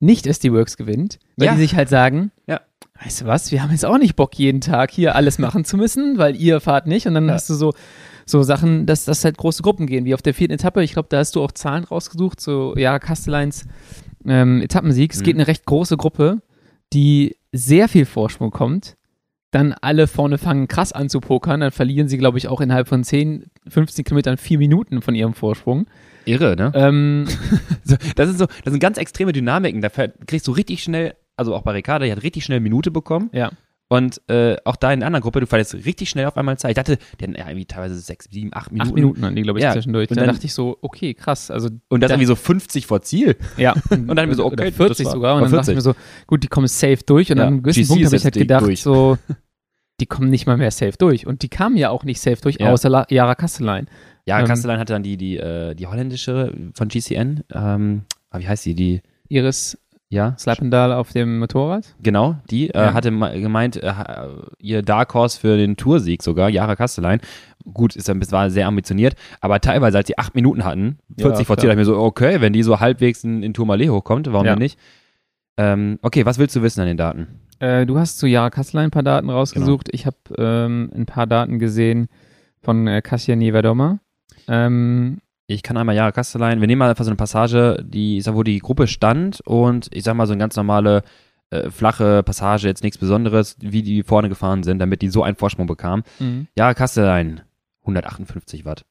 nicht 0.00 0.26
SD-Works 0.26 0.76
gewinnt, 0.76 1.18
weil 1.36 1.46
Ja. 1.46 1.52
die 1.54 1.60
sich 1.60 1.76
halt 1.76 1.88
sagen, 1.88 2.30
Ja. 2.46 2.60
weißt 3.04 3.20
du 3.22 3.26
was, 3.26 3.52
wir 3.52 3.62
haben 3.62 3.70
jetzt 3.70 3.84
auch 3.84 3.98
nicht 3.98 4.16
Bock, 4.16 4.34
jeden 4.34 4.60
Tag 4.60 4.90
hier 4.90 5.14
alles 5.14 5.38
machen 5.38 5.64
zu 5.64 5.76
müssen, 5.76 6.18
weil 6.18 6.34
ihr 6.36 6.60
fahrt 6.60 6.86
nicht. 6.86 7.06
Und 7.06 7.14
dann 7.14 7.28
Ja. 7.28 7.34
hast 7.34 7.48
du 7.50 7.54
so, 7.54 7.72
so 8.26 8.42
Sachen, 8.42 8.86
dass 8.86 9.04
das 9.04 9.24
halt 9.24 9.36
große 9.38 9.62
Gruppen 9.62 9.86
gehen, 9.86 10.04
wie 10.04 10.14
auf 10.14 10.22
der 10.22 10.34
vierten 10.34 10.54
Etappe. 10.54 10.82
Ich 10.82 10.92
glaube, 10.94 11.08
da 11.10 11.18
hast 11.18 11.36
du 11.36 11.42
auch 11.42 11.52
Zahlen 11.52 11.84
rausgesucht, 11.84 12.40
so 12.40 12.74
ja, 12.76 12.98
Castellines 12.98 13.66
ähm, 14.26 14.60
Etappensieg. 14.62 15.12
Es 15.12 15.20
Mhm. 15.20 15.24
geht 15.24 15.34
eine 15.36 15.46
recht 15.46 15.64
große 15.66 15.96
Gruppe, 15.96 16.42
die 16.92 17.36
sehr 17.52 17.88
viel 17.88 18.06
Vorsprung 18.06 18.50
kommt. 18.50 18.96
Dann 19.52 19.72
alle 19.80 20.06
vorne 20.06 20.38
fangen 20.38 20.68
krass 20.68 20.92
an 20.92 21.08
zu 21.08 21.18
pokern, 21.20 21.60
dann 21.60 21.72
verlieren 21.72 22.06
sie, 22.08 22.18
glaube 22.18 22.38
ich, 22.38 22.46
auch 22.46 22.60
innerhalb 22.60 22.86
von 22.86 23.02
10, 23.02 23.46
15 23.66 24.04
Kilometern 24.04 24.36
vier 24.36 24.58
Minuten 24.58 25.02
von 25.02 25.14
ihrem 25.16 25.34
Vorsprung. 25.34 25.86
Irre, 26.24 26.54
ne? 26.54 26.70
Ähm, 26.74 27.26
das 28.14 28.28
ist 28.30 28.38
so, 28.38 28.46
das 28.46 28.70
sind 28.70 28.78
ganz 28.78 28.96
extreme 28.98 29.32
Dynamiken. 29.32 29.80
Da 29.80 29.88
kriegst 29.88 30.46
du 30.46 30.52
richtig 30.52 30.82
schnell, 30.84 31.14
also 31.36 31.54
auch 31.54 31.62
bei 31.62 31.72
Ricarda, 31.72 32.04
die 32.06 32.12
hat 32.12 32.22
richtig 32.22 32.44
schnell 32.44 32.56
eine 32.58 32.62
Minute 32.62 32.90
bekommen. 32.92 33.30
ja. 33.32 33.50
Und 33.92 34.20
äh, 34.30 34.56
auch 34.64 34.76
da 34.76 34.92
in 34.92 35.00
der 35.00 35.08
anderen 35.08 35.22
Gruppe, 35.22 35.40
du 35.40 35.46
verlierst 35.46 35.74
richtig 35.74 36.08
schnell 36.10 36.26
auf 36.26 36.36
einmal 36.36 36.56
Zeit. 36.56 36.70
Ich 36.70 36.74
dachte, 36.76 36.96
die 37.18 37.24
hatten 37.24 37.34
ja 37.36 37.46
irgendwie 37.48 37.66
teilweise 37.66 37.96
sechs, 37.98 38.28
sieben, 38.30 38.50
acht 38.54 38.70
Minuten. 38.70 38.88
Acht 38.88 38.94
Minuten 38.94 39.24
an 39.24 39.34
die, 39.34 39.42
glaube 39.42 39.58
ich, 39.58 39.64
Ja, 39.64 39.72
zwischendurch. 39.72 40.08
und 40.10 40.16
dann, 40.16 40.26
dann- 40.26 40.34
dachte 40.36 40.46
ich 40.46 40.54
so, 40.54 40.78
okay, 40.80 41.12
krass. 41.12 41.50
Also, 41.50 41.70
Und 41.88 42.00
das 42.00 42.08
Da- 42.08 42.14
irgendwie 42.14 42.26
so 42.26 42.36
50 42.36 42.86
vor 42.86 43.02
Ziel. 43.02 43.36
ja. 43.56 43.74
Und 43.90 44.14
dann 44.14 44.32
so, 44.34 44.44
okay, 44.44 44.52
Oder 44.68 44.72
40 44.72 44.98
das 44.98 45.06
war- 45.06 45.12
sogar. 45.12 45.34
Und 45.34 45.42
dann 45.42 45.50
dachte 45.52 45.72
ich 45.72 45.74
mir 45.74 45.80
so, 45.80 45.94
gut, 46.28 46.44
die 46.44 46.46
kommen 46.46 46.68
safe 46.68 46.98
durch. 47.04 47.32
Und 47.32 47.38
Ja, 47.38 47.42
an 47.44 47.48
einem 47.54 47.62
gewissen 47.64 47.80
GC 47.82 47.88
Punkt 47.88 48.06
habe 48.06 48.16
ich 48.16 48.24
halt 48.24 48.34
gedacht, 48.34 48.66
durch. 48.66 48.80
so, 48.80 49.18
die 50.00 50.06
kommen 50.06 50.30
nicht 50.30 50.46
mal 50.46 50.56
mehr 50.56 50.70
safe 50.70 50.94
durch. 50.96 51.26
Und 51.26 51.42
die 51.42 51.48
kamen 51.48 51.76
ja 51.76 51.90
auch 51.90 52.04
nicht 52.04 52.20
safe 52.20 52.40
durch, 52.40 52.58
Ja. 52.60 52.70
außer 52.70 52.88
La 52.88 53.06
Jara 53.10 53.34
Kastellein. 53.34 53.88
Ja, 54.24 54.38
Ähm, 54.38 54.46
Castellan 54.46 54.78
hatte 54.78 54.92
dann 54.92 55.02
die, 55.02 55.16
die, 55.16 55.36
äh, 55.36 55.74
die 55.74 55.88
holländische 55.88 56.54
von 56.74 56.86
GCN. 56.86 57.42
Ähm, 57.52 58.02
ah, 58.30 58.38
wie 58.38 58.46
heißt 58.46 58.64
die? 58.66 58.74
Die, 58.76 59.02
Iris 59.28 59.76
ja, 60.10 60.34
Slappendal 60.38 60.92
auf 60.92 61.12
dem 61.12 61.38
Motorrad. 61.38 61.94
genau, 62.02 62.36
die 62.50 62.68
äh, 62.70 62.78
Ja. 62.78 62.92
hatte 62.94 63.10
ma- 63.10 63.32
gemeint, 63.32 63.76
äh, 63.76 63.92
ihr 64.58 64.82
Dark 64.82 65.14
Horse 65.14 65.38
für 65.40 65.56
den 65.56 65.76
Toursieg 65.76 66.22
sogar, 66.22 66.48
Jara 66.50 66.76
Castellan. 66.76 67.20
Gut, 67.72 67.94
ist 67.94 68.06
bisschen, 68.06 68.32
war 68.32 68.50
sehr 68.50 68.66
ambitioniert, 68.66 69.14
aber 69.40 69.60
teilweise, 69.60 69.98
als 69.98 70.08
sie 70.08 70.18
acht 70.18 70.34
Minuten 70.34 70.64
hatten, 70.64 70.98
40 71.18 71.40
Ja, 71.40 71.44
vor 71.44 71.56
Ziel, 71.58 71.68
dachte 71.68 71.72
ich 71.72 71.76
mir 71.76 71.84
so, 71.84 71.98
okay, 71.98 72.40
wenn 72.40 72.52
die 72.52 72.62
so 72.62 72.80
halbwegs 72.80 73.22
in, 73.24 73.42
in 73.42 73.54
Tourmalet 73.54 73.88
hochkommt, 73.90 74.26
warum 74.32 74.46
Ja. 74.46 74.52
denn 74.54 74.58
nicht? 74.62 74.78
Ähm, 75.56 75.98
okay, 76.02 76.24
was 76.26 76.38
willst 76.38 76.56
du 76.56 76.62
wissen 76.62 76.80
an 76.80 76.86
den 76.86 76.96
Daten? 76.96 77.26
Äh, 77.58 77.84
du 77.86 77.98
hast 77.98 78.18
zu 78.18 78.26
Jara 78.26 78.48
Kastellein 78.50 78.86
ein 78.86 78.90
paar 78.90 79.02
Daten 79.02 79.28
rausgesucht. 79.28 79.86
Genau. 79.86 79.94
Ich 79.94 80.06
habe 80.06 80.16
ähm, 80.38 80.90
ein 80.94 81.04
paar 81.06 81.26
Daten 81.26 81.58
gesehen 81.58 82.08
von 82.62 82.86
äh, 82.86 83.02
Kasia 83.02 83.36
Nieverdoma. 83.36 84.00
Ähm, 84.48 85.18
Ich 85.52 85.64
kann 85.64 85.76
einmal 85.76 85.96
Jara 85.96 86.12
Castellan, 86.12 86.60
wir 86.60 86.68
nehmen 86.68 86.78
mal 86.78 86.90
einfach 86.90 87.04
so 87.04 87.10
eine 87.10 87.16
Passage, 87.16 87.84
die, 87.84 88.20
sag, 88.20 88.36
wo 88.36 88.44
die 88.44 88.60
Gruppe 88.60 88.86
stand 88.86 89.40
und 89.40 89.88
ich 89.92 90.04
sag 90.04 90.14
mal 90.14 90.26
so 90.28 90.32
eine 90.32 90.38
ganz 90.38 90.54
normale 90.54 91.02
äh, 91.50 91.70
flache 91.70 92.22
Passage, 92.22 92.68
jetzt 92.68 92.84
nichts 92.84 92.98
Besonderes, 92.98 93.56
wie 93.60 93.82
die 93.82 94.04
vorne 94.04 94.28
gefahren 94.28 94.62
sind, 94.62 94.78
damit 94.78 95.02
die 95.02 95.08
so 95.08 95.24
einen 95.24 95.36
Vorsprung 95.36 95.66
bekamen. 95.66 96.04
Jara 96.56 96.74
Castellan, 96.74 97.40
158 97.80 98.64
Watt. 98.64 98.84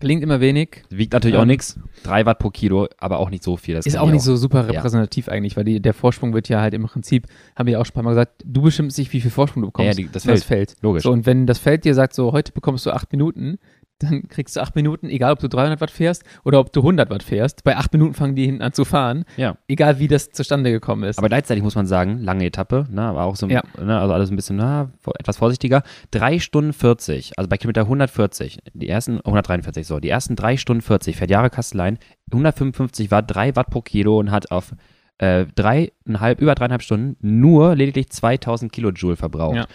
klingt 0.00 0.22
immer 0.22 0.40
wenig. 0.40 0.84
Wiegt 0.88 1.12
natürlich 1.12 1.34
Ähm. 1.34 1.42
auch 1.42 1.44
nichts, 1.46 1.78
3 2.04 2.24
Watt 2.24 2.38
pro 2.38 2.48
Kilo, 2.48 2.88
aber 2.98 3.18
auch 3.18 3.28
nicht 3.28 3.42
so 3.42 3.58
viel. 3.58 3.74
Das 3.74 3.84
Ist 3.84 3.98
auch 3.98 4.06
ich 4.06 4.12
nicht 4.14 4.22
so 4.22 4.36
super 4.36 4.68
repräsentativ 4.68 5.28
eigentlich, 5.28 5.56
weil 5.58 5.64
die, 5.64 5.82
der 5.82 5.92
Vorsprung 5.92 6.32
wird 6.32 6.48
ja 6.48 6.62
halt 6.62 6.72
im 6.72 6.84
Prinzip, 6.84 7.26
haben 7.56 7.66
wir 7.66 7.72
ja 7.74 7.80
auch 7.80 7.84
schon 7.84 7.90
ein 7.92 7.94
paar 7.94 8.02
Mal 8.04 8.10
gesagt, 8.12 8.42
du 8.46 8.62
bestimmst 8.62 8.96
nicht, 8.96 9.12
wie 9.12 9.20
viel 9.20 9.30
Vorsprung 9.30 9.62
du 9.64 9.68
Ja, 9.76 9.84
ja, 9.84 9.90
bekommst. 9.90 9.98
die, 9.98 10.08
das 10.12 10.24
Feld, 10.24 10.38
das 10.38 10.44
Feld. 10.44 10.76
logisch. 10.80 11.02
So, 11.02 11.10
und 11.12 11.26
wenn 11.26 11.44
das 11.46 11.58
Feld 11.58 11.84
dir 11.84 11.94
sagt, 11.94 12.14
so 12.14 12.32
heute 12.32 12.52
bekommst 12.52 12.86
du 12.86 12.92
acht 12.92 13.10
Minuten, 13.12 13.58
dann 14.00 14.28
kriegst 14.28 14.54
du 14.56 14.60
acht 14.60 14.76
Minuten, 14.76 15.08
egal 15.08 15.32
ob 15.32 15.40
du 15.40 15.48
300 15.48 15.80
Watt 15.80 15.90
fährst 15.90 16.22
oder 16.44 16.60
ob 16.60 16.72
du 16.72 16.80
100 16.80 17.10
Watt 17.10 17.22
fährst. 17.22 17.64
Bei 17.64 17.76
acht 17.76 17.92
Minuten 17.92 18.14
fangen 18.14 18.34
die 18.36 18.46
hinten 18.46 18.62
an 18.62 18.72
zu 18.72 18.84
fahren, 18.84 19.24
Ja. 19.36 19.56
egal 19.66 19.98
wie 19.98 20.06
das 20.08 20.30
zustande 20.30 20.70
gekommen 20.70 21.02
ist. 21.02 21.18
Aber 21.18 21.28
gleichzeitig 21.28 21.62
muss 21.64 21.74
man 21.74 21.86
sagen, 21.86 22.18
lange 22.18 22.44
Etappe, 22.46 22.86
ne, 22.90 23.02
aber 23.02 23.24
auch 23.24 23.36
so, 23.36 23.46
Ja. 23.48 23.62
ne, 23.82 23.98
also 23.98 24.14
alles 24.14 24.30
ein 24.30 24.36
bisschen, 24.36 24.56
na, 24.56 24.90
etwas 25.18 25.36
vorsichtiger. 25.38 25.82
Drei 26.10 26.38
Stunden 26.38 26.72
40, 26.72 27.32
also 27.38 27.48
bei 27.48 27.56
Kilometer 27.56 27.82
140, 27.82 28.58
die 28.72 28.88
ersten, 28.88 29.18
143, 29.24 29.86
so, 29.86 29.98
die 30.00 30.08
ersten 30.10 30.36
drei 30.36 30.56
Stunden 30.56 30.82
40 30.82 31.16
fährt 31.16 31.30
Jahre 31.30 31.50
Kastelein 31.50 31.98
155 32.32 33.10
Watt, 33.10 33.24
3 33.28 33.56
Watt 33.56 33.70
pro 33.70 33.80
Kilo 33.82 34.18
und 34.18 34.30
hat 34.30 34.50
auf 34.50 34.72
äh, 35.18 35.46
dreieinhalb, 35.56 36.40
über 36.40 36.54
dreieinhalb 36.54 36.82
Stunden 36.82 37.16
nur 37.20 37.74
lediglich 37.74 38.08
2000 38.10 38.72
Kilojoule 38.72 39.16
verbraucht. 39.16 39.56
Ja. 39.56 39.66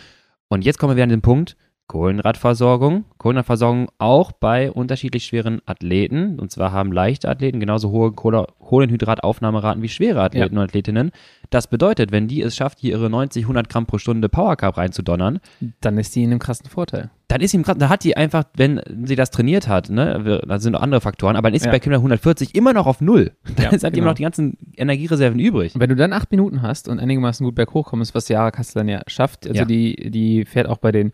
Und 0.47 0.63
jetzt 0.63 0.77
kommen 0.79 0.95
wir 0.95 1.03
an 1.03 1.09
den 1.09 1.21
Punkt, 1.21 1.57
Kohlenhydratversorgung. 1.93 3.05
Kohlenhydratversorgung 3.17 3.87
auch 3.97 4.31
bei 4.31 4.71
unterschiedlich 4.71 5.25
schweren 5.25 5.61
Athleten. 5.65 6.39
Und 6.39 6.51
zwar 6.51 6.71
haben 6.71 6.91
leichte 6.91 7.29
Athleten 7.29 7.59
genauso 7.59 7.91
hohe 7.91 8.11
Kohle- 8.11 8.47
Kohlenhydrataufnahmeraten 8.59 9.81
wie 9.81 9.89
schwere 9.89 10.21
Athleten 10.21 10.57
und 10.57 10.63
Athletinnen. 10.63 11.11
Das 11.49 11.67
bedeutet, 11.67 12.11
wenn 12.11 12.27
die 12.27 12.41
es 12.41 12.55
schafft, 12.55 12.79
hier 12.79 12.91
ihre 12.91 13.09
90, 13.09 13.43
100 13.43 13.69
Gramm 13.69 13.85
pro 13.85 13.97
Stunde 13.97 14.27
Power 14.29 14.55
Carb 14.55 14.77
reinzudonnern, 14.77 15.39
dann 15.81 15.97
ist 15.97 16.15
die 16.15 16.23
in 16.23 16.31
einem 16.31 16.39
krassen 16.39 16.67
Vorteil. 16.69 17.11
dann 17.29 17.41
ist 17.41 17.53
ihm 17.55 17.63
gerade, 17.63 17.79
da 17.79 17.89
hat 17.89 18.03
die 18.03 18.15
einfach, 18.15 18.43
wenn 18.57 18.79
sie 19.05 19.15
das 19.15 19.31
trainiert 19.31 19.67
hat, 19.67 19.89
ne, 19.89 20.41
da 20.47 20.59
sind 20.59 20.73
noch 20.73 20.81
andere 20.81 21.01
Faktoren, 21.01 21.35
aber 21.35 21.49
dann 21.49 21.55
ist 21.55 21.63
sie 21.63 21.67
Ja. 21.67 21.71
bei 21.71 21.79
Kilometer 21.79 22.01
140 22.01 22.53
immer 22.53 22.73
noch 22.73 22.85
auf 22.85 23.01
Null. 23.01 23.31
Dann 23.55 23.65
Ja, 23.65 23.69
ist 23.71 23.83
halt 23.83 23.93
genau. 23.95 24.03
immer 24.03 24.11
noch 24.11 24.15
die 24.17 24.23
ganzen 24.23 24.55
Energiereserven 24.77 25.39
übrig. 25.39 25.73
Und 25.73 25.81
wenn 25.81 25.89
du 25.89 25.95
dann 25.95 26.13
acht 26.13 26.29
Minuten 26.31 26.61
hast 26.61 26.87
und 26.87 26.99
einigermaßen 26.99 27.43
gut 27.43 27.55
berghoch 27.55 27.87
kommst, 27.87 28.13
was 28.13 28.27
Jara 28.29 28.51
Kastellan 28.51 28.87
ja 28.87 29.01
schafft, 29.07 29.47
also 29.47 29.59
Ja. 29.61 29.65
die, 29.65 30.11
die 30.11 30.45
fährt 30.45 30.67
auch 30.67 30.77
bei 30.77 30.91
den 30.91 31.11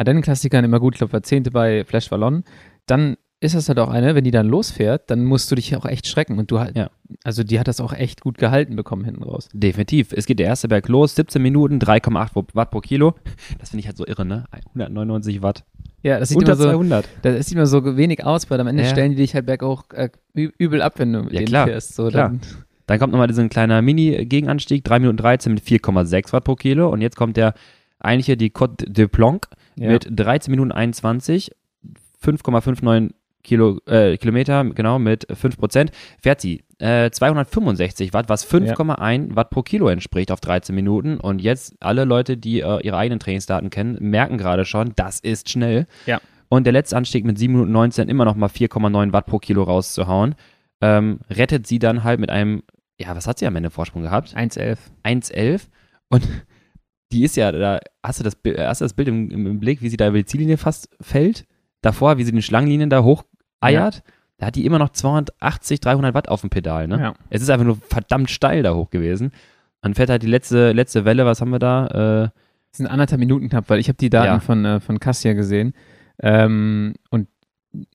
Ardennen-Klassikern 0.00 0.64
immer 0.64 0.80
gut, 0.80 0.94
ich 0.94 0.98
glaube, 0.98 1.12
war 1.12 1.22
Zehnte 1.22 1.50
bei 1.50 1.84
Flash 1.84 2.10
Wallon, 2.10 2.42
dann 2.86 3.16
ist 3.42 3.54
das 3.54 3.68
halt 3.68 3.78
auch 3.78 3.88
eine, 3.88 4.14
wenn 4.14 4.24
die 4.24 4.30
dann 4.30 4.48
losfährt, 4.48 5.08
dann 5.10 5.24
musst 5.24 5.50
du 5.50 5.54
dich 5.54 5.74
auch 5.74 5.86
echt 5.86 6.06
schrecken 6.06 6.38
und 6.38 6.50
du 6.50 6.58
halt, 6.58 6.76
Ja. 6.76 6.90
also 7.24 7.42
die 7.42 7.58
hat 7.58 7.68
das 7.68 7.80
auch 7.80 7.92
echt 7.94 8.20
gut 8.20 8.36
gehalten 8.36 8.76
bekommen 8.76 9.04
hinten 9.04 9.22
raus. 9.22 9.48
Definitiv. 9.54 10.12
Es 10.12 10.26
geht 10.26 10.38
der 10.40 10.46
erste 10.46 10.68
Berg 10.68 10.88
los, 10.88 11.14
17 11.14 11.40
Minuten, 11.40 11.78
3,8 11.78 12.54
Watt 12.54 12.70
pro 12.70 12.80
Kilo. 12.80 13.14
Das 13.58 13.70
finde 13.70 13.80
ich 13.80 13.86
halt 13.86 13.96
so 13.96 14.06
irre, 14.06 14.26
ne? 14.26 14.44
199 14.74 15.40
Watt. 15.42 15.64
Ja, 16.02 16.18
das 16.18 16.28
sieht 16.30 16.38
Unter 16.38 16.52
immer 16.52 16.62
so, 16.62 16.68
200. 16.70 17.08
das 17.22 17.46
sieht 17.46 17.56
immer 17.56 17.66
so 17.66 17.96
wenig 17.96 18.24
aus, 18.24 18.50
weil 18.50 18.60
am 18.60 18.66
Ende 18.66 18.82
Ja. 18.82 18.88
stellen 18.90 19.10
die 19.12 19.16
dich 19.16 19.34
halt 19.34 19.46
berghoch 19.46 19.84
äh, 19.92 20.10
übel 20.34 20.82
ab, 20.82 20.94
wenn 20.98 21.12
du 21.12 21.22
mit 21.22 21.32
Ja, 21.32 21.38
denen 21.38 21.48
klar, 21.48 21.66
fährst. 21.66 21.94
So, 21.94 22.08
klar. 22.08 22.28
Dann, 22.28 22.40
Dann 22.86 22.98
kommt 22.98 23.12
nochmal 23.12 23.28
diesen 23.28 23.48
kleiner 23.48 23.80
Mini-Gegenanstieg, 23.82 24.82
3 24.84 24.98
Minuten 24.98 25.16
13 25.16 25.54
mit 25.54 25.62
4,6 25.62 26.32
Watt 26.32 26.44
pro 26.44 26.56
Kilo. 26.56 26.90
Und 26.90 27.00
jetzt 27.02 27.16
kommt 27.16 27.36
der 27.36 27.54
eigentliche, 28.00 28.36
die 28.36 28.50
Côte 28.50 28.90
de 28.90 29.06
Planck 29.06 29.48
ja. 29.76 29.90
mit 29.90 30.06
13 30.10 30.50
Minuten 30.50 30.72
21, 30.72 31.50
5,59 32.22 33.12
Kilo, 33.42 33.78
äh, 33.86 34.16
Kilometer, 34.18 34.64
genau, 34.64 34.98
mit 34.98 35.26
5 35.32 35.56
Prozent, 35.56 35.92
fährt 36.20 36.40
sie 36.40 36.62
äh, 36.78 37.10
265 37.10 38.12
Watt, 38.12 38.28
was 38.28 38.46
5,1 38.46 39.34
Watt 39.34 39.50
pro 39.50 39.62
Kilo 39.62 39.88
entspricht 39.88 40.30
auf 40.30 40.40
13 40.40 40.74
Minuten. 40.74 41.18
Und 41.18 41.40
jetzt 41.40 41.74
alle 41.80 42.04
Leute, 42.04 42.36
die 42.36 42.60
äh, 42.60 42.80
ihre 42.82 42.98
eigenen 42.98 43.18
Trainingsdaten 43.18 43.70
kennen, 43.70 43.96
merken 44.00 44.38
gerade 44.38 44.64
schon, 44.64 44.92
das 44.96 45.20
ist 45.20 45.48
schnell. 45.48 45.86
Ja. 46.06 46.20
Und 46.48 46.64
der 46.64 46.72
letzte 46.72 46.96
Anstieg 46.96 47.24
mit 47.24 47.38
7 47.38 47.52
Minuten 47.52 47.72
19 47.72 48.08
immer 48.08 48.24
noch 48.24 48.34
mal 48.34 48.48
4,9 48.48 49.12
Watt 49.12 49.26
pro 49.26 49.38
Kilo 49.38 49.62
rauszuhauen, 49.62 50.34
ähm, 50.80 51.20
rettet 51.30 51.66
sie 51.66 51.78
dann 51.78 52.04
halt 52.04 52.20
mit 52.20 52.30
einem, 52.30 52.62
ja, 52.98 53.14
was 53.14 53.26
hat 53.26 53.38
sie 53.38 53.46
am 53.46 53.56
Ende 53.56 53.70
Vorsprung 53.70 54.02
gehabt? 54.02 54.36
1,11. 54.36 54.78
1,11 55.04 55.62
und 56.08 56.26
die 57.12 57.24
ist 57.24 57.36
ja 57.36 57.50
da, 57.52 57.80
hast 58.02 58.20
du 58.20 58.24
das, 58.24 58.36
Bi- 58.36 58.54
hast 58.56 58.80
du 58.80 58.84
das 58.84 58.94
Bild 58.94 59.08
im, 59.08 59.30
im, 59.30 59.60
Blick, 59.60 59.82
wie 59.82 59.88
sie 59.88 59.96
da 59.96 60.08
über 60.08 60.18
die 60.18 60.24
Ziellinie 60.24 60.56
fast 60.56 60.88
fällt? 61.00 61.44
Davor, 61.82 62.18
wie 62.18 62.24
sie 62.24 62.32
den 62.32 62.42
Schlangenlinien 62.42 62.90
da 62.90 63.02
hoch 63.02 63.24
eiert? 63.60 64.02
Da 64.38 64.46
hat 64.46 64.56
die 64.56 64.64
immer 64.64 64.78
noch 64.78 64.90
280, 64.90 65.80
300 65.80 66.14
Watt 66.14 66.28
auf 66.28 66.40
dem 66.42 66.50
Pedal, 66.50 66.88
ne? 66.88 66.98
Ja. 67.00 67.14
Es 67.30 67.42
ist 67.42 67.50
einfach 67.50 67.66
nur 67.66 67.76
verdammt 67.76 68.30
steil 68.30 68.62
da 68.62 68.74
hoch 68.74 68.90
gewesen. 68.90 69.32
Dann 69.82 69.94
fährt 69.94 70.10
halt 70.10 70.22
die 70.22 70.26
letzte, 70.28 70.72
letzte 70.72 71.04
Welle, 71.04 71.26
was 71.26 71.40
haben 71.40 71.50
wir 71.50 71.58
da? 71.58 71.86
Äh, 72.24 72.30
Es 72.70 72.78
sind 72.78 72.86
anderthalb 72.86 73.18
Minuten 73.18 73.48
knapp, 73.48 73.68
weil 73.68 73.80
ich 73.80 73.88
habe 73.88 73.96
die 73.98 74.10
Daten 74.10 74.26
Ja. 74.26 74.40
von, 74.40 74.64
äh, 74.64 74.80
von 74.80 75.00
Cassia 75.00 75.32
gesehen. 75.32 75.72
Ähm, 76.22 76.94
und 77.10 77.28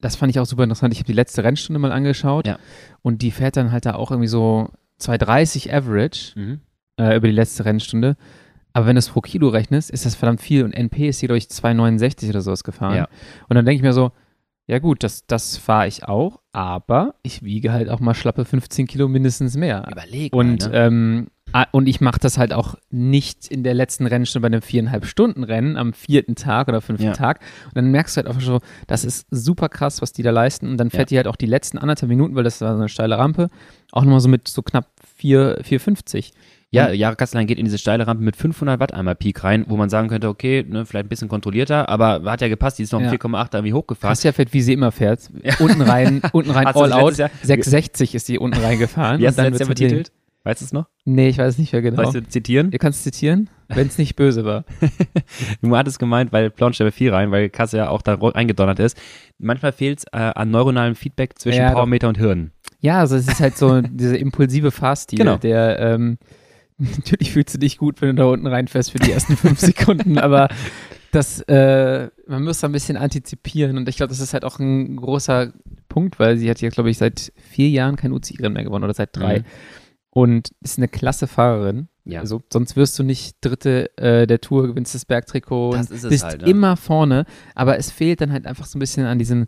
das 0.02 0.16
fand 0.16 0.30
ich 0.32 0.40
auch 0.40 0.46
super 0.46 0.64
interessant. 0.64 0.94
Ich 0.94 1.00
habe 1.00 1.08
die 1.08 1.14
letzte 1.14 1.44
Rennstunde 1.44 1.80
mal 1.80 1.92
angeschaut. 1.92 2.48
Ja. 2.48 2.58
Und 3.02 3.22
die 3.22 3.32
fährt 3.32 3.58
dann 3.58 3.72
halt 3.72 3.86
da 3.86 3.96
auch 3.96 4.12
irgendwie 4.12 4.28
so 4.28 4.70
2,30 5.00 5.72
Average 5.74 6.40
Mhm. 6.40 6.60
äh, 7.00 7.16
über 7.18 7.28
die 7.28 7.34
letzte 7.34 7.66
Rennstunde. 7.66 8.16
Aber 8.76 8.88
wenn 8.88 8.98
du 8.98 9.00
es 9.00 9.08
pro 9.08 9.22
Kilo 9.22 9.48
rechnest, 9.48 9.90
ist 9.90 10.06
das 10.06 10.16
verdammt 10.16 10.42
viel. 10.42 10.66
Und 10.66 10.74
NP 10.74 11.08
ist 11.08 11.22
hier 11.22 11.30
durch 11.30 11.46
2,69 11.46 12.30
oder 12.30 12.42
sowas 12.42 12.66
gefahren. 12.66 12.98
Ja. 12.98 13.08
Und 13.48 13.56
dann 13.56 13.64
denke 13.64 13.78
ich 13.78 13.82
mir 13.82 13.94
so, 13.94 14.12
ja 14.68 14.80
gut, 14.80 15.02
das, 15.02 15.26
das 15.28 15.56
fahre 15.56 15.88
ich 15.88 16.04
auch, 16.04 16.42
aber 16.52 17.16
ich 17.24 17.42
wiege 17.42 17.72
halt 17.72 17.88
auch 17.90 18.02
mal 18.02 18.14
schlappe 18.14 18.44
15 18.44 18.86
Kilo 18.86 19.08
mindestens 19.08 19.56
mehr. 19.56 19.88
Überleg 19.90 20.34
Und, 20.34 20.64
mal, 20.64 20.70
ne? 20.72 20.78
ähm, 20.88 21.28
ah, 21.54 21.68
und 21.72 21.88
ich 21.88 22.02
mache 22.02 22.20
das 22.20 22.38
halt 22.38 22.52
auch 22.52 22.76
nicht 22.90 23.48
in 23.48 23.64
der 23.64 23.76
letzten 23.76 24.08
Rennstunde 24.08 24.42
bei 24.42 24.54
einem 24.54 24.62
viereinhalb 24.62 25.06
Stunden 25.06 25.46
Rennen 25.46 25.78
am 25.78 25.94
vierten 25.94 26.36
Tag 26.36 26.68
oder 26.68 26.82
fünften 26.82 27.06
Ja. 27.08 27.14
Tag. 27.14 27.40
Und 27.68 27.78
dann 27.78 27.92
merkst 27.92 28.18
du 28.18 28.18
halt 28.18 28.28
einfach 28.28 28.42
so, 28.42 28.60
das 28.88 29.06
ist 29.06 29.26
super 29.32 29.70
krass, 29.70 30.02
was 30.02 30.12
die 30.12 30.24
da 30.24 30.32
leisten. 30.32 30.68
Und 30.68 30.76
dann 30.78 30.90
fährt 30.90 31.12
die 31.12 31.16
halt 31.18 31.28
auch 31.28 31.38
die 31.38 31.46
letzten 31.46 31.78
anderthalb 31.78 32.10
Minuten, 32.10 32.36
weil 32.36 32.44
das 32.44 32.60
war 32.60 32.74
so 32.74 32.80
eine 32.80 32.90
steile 32.90 33.18
Rampe, 33.18 33.48
auch 33.94 34.04
nochmal 34.04 34.20
so 34.20 34.28
mit 34.28 34.50
so 34.50 34.64
knapp 34.64 34.90
4, 35.16 35.62
4,50. 35.62 36.34
Ja, 36.72 36.92
Jara 36.92 37.16
Kastelan 37.16 37.48
geht 37.48 37.58
in 37.58 37.64
diese 37.66 37.78
steile 37.78 38.06
Rampe 38.06 38.24
mit 38.24 38.36
500 38.36 38.80
Watt 38.82 38.94
einmal 38.94 39.16
Peak 39.16 39.44
rein, 39.46 39.66
wo 39.70 39.78
man 39.78 39.90
sagen 39.90 40.10
könnte, 40.10 40.28
okay, 40.28 40.66
ne, 40.68 40.86
vielleicht 40.86 41.06
ein 41.06 41.10
bisschen 41.10 41.30
kontrollierter, 41.30 41.88
aber 41.88 42.22
hat 42.30 42.42
ja 42.42 42.50
gepasst, 42.50 42.80
die 42.80 42.84
ist 42.84 42.92
noch 42.92 43.00
um 43.00 43.06
Ja. 43.06 43.12
4,8 43.12 43.54
irgendwie 43.54 43.74
hochgefahren. 43.74 44.12
Cassia 44.12 44.34
fährt, 44.34 44.52
wie 44.52 44.62
sie 44.62 44.74
immer 44.74 44.92
fährt. 44.92 45.30
Unten 45.60 45.82
rein, 45.82 46.22
unten 46.34 46.52
rein 46.52 46.66
Hast 46.68 46.76
all 46.76 46.92
out. 46.92 47.18
letztes 47.18 47.18
Jahr- 47.20 47.30
660 47.44 48.16
ist 48.16 48.28
die 48.28 48.40
unten 48.40 48.60
reingefahren. 48.60 49.22
Wie 49.22 49.28
hast 49.28 49.38
du 49.38 49.44
letztes 49.44 49.60
Jahr 49.60 49.70
betitelt? 49.70 50.12
Weißt 50.44 50.62
du 50.62 50.66
es 50.66 50.74
noch? 50.74 50.86
Nee, 51.06 51.30
ich 51.30 51.38
weiß 51.40 51.58
nicht 51.58 51.72
mehr 51.74 51.82
genau. 51.82 52.04
Weißt 52.04 52.14
du 52.16 52.24
zitieren? 52.28 52.72
Ihr 52.72 52.78
kannst 52.78 53.04
zitieren, 53.04 53.50
wenn 53.70 53.88
es 53.88 53.98
nicht 53.98 54.16
böse 54.16 54.44
war. 54.46 54.66
Du 55.62 55.76
hattest 55.76 55.98
gemeint, 55.98 56.32
weil 56.34 56.50
Planstelle 56.52 56.92
4 56.92 57.14
rein, 57.14 57.32
weil 57.32 57.50
Kasse 57.50 57.78
ja 57.78 57.90
auch 57.90 58.02
da 58.02 58.16
eingedonnert 58.34 58.80
ist. 58.80 58.98
Manchmal 59.40 59.72
fehlt 59.72 60.00
es 60.00 60.06
äh, 60.12 60.18
an 60.36 60.52
neuronalem 60.52 60.96
Feedback 60.96 61.40
zwischen 61.40 61.62
Ja. 61.62 61.72
Powermeter 61.72 62.08
und 62.10 62.18
Hirn. 62.18 62.52
Ja, 62.82 63.00
also 63.00 63.16
es 63.16 63.28
ist 63.28 63.40
halt 63.40 63.58
so 63.58 63.82
dieser 63.82 64.20
impulsive 64.20 64.70
Fahrstil, 64.72 65.18
Genau. 65.18 65.38
der 65.38 65.80
ähm, 65.80 66.18
natürlich 66.98 67.32
fühlst 67.32 67.54
du 67.54 67.60
dich 67.60 67.78
gut, 67.78 68.02
wenn 68.02 68.10
du 68.16 68.24
da 68.24 68.26
unten 68.30 68.48
reinfährst 68.48 68.92
für 68.92 69.00
die 69.00 69.12
ersten 69.12 69.38
fünf 69.38 69.60
Sekunden, 69.60 70.18
aber 70.20 70.50
das, 71.12 71.40
äh, 71.42 72.10
man 72.28 72.44
muss 72.44 72.60
da 72.60 72.68
ein 72.68 72.74
bisschen 72.74 72.98
antizipieren 72.98 73.78
und 73.78 73.88
ich 73.88 73.96
glaube, 73.98 74.10
das 74.10 74.20
ist 74.20 74.34
halt 74.34 74.44
auch 74.44 74.60
ein 74.60 74.98
großer 74.98 75.54
Punkt, 75.88 76.20
weil 76.20 76.38
sie 76.38 76.50
hat 76.50 76.60
ja, 76.62 76.70
glaube 76.70 76.90
ich, 76.90 76.98
seit 76.98 77.32
vier 77.38 77.70
Jahren 77.70 77.96
kein 77.96 78.12
UCI-Rennen 78.12 78.54
mehr 78.54 78.64
gewonnen 78.66 78.84
oder 78.84 78.94
seit 78.94 79.16
drei 79.16 79.40
Mhm. 79.40 79.44
und 80.10 80.50
ist 80.62 80.78
eine 80.78 80.88
klasse 80.90 81.28
Fahrerin. 81.28 81.88
Ja. 82.04 82.20
Also 82.20 82.44
sonst 82.52 82.76
wirst 82.76 83.00
du 83.00 83.04
nicht 83.04 83.38
Dritte 83.42 83.98
äh, 83.98 84.28
der 84.28 84.40
Tour, 84.42 84.68
gewinnst 84.68 84.94
das 84.94 85.06
Bergtrikot 85.06 85.72
Das 85.74 85.90
ist 85.90 86.04
es 86.04 86.10
bist 86.10 86.24
halt, 86.24 86.42
ne? 86.42 86.50
immer 86.50 86.76
vorne, 86.78 87.26
aber 87.56 87.78
es 87.80 87.90
fehlt 87.92 88.22
dann 88.22 88.32
halt 88.32 88.46
einfach 88.46 88.66
so 88.66 88.78
ein 88.78 88.82
bisschen 88.82 89.06
an 89.06 89.18
diesem 89.18 89.48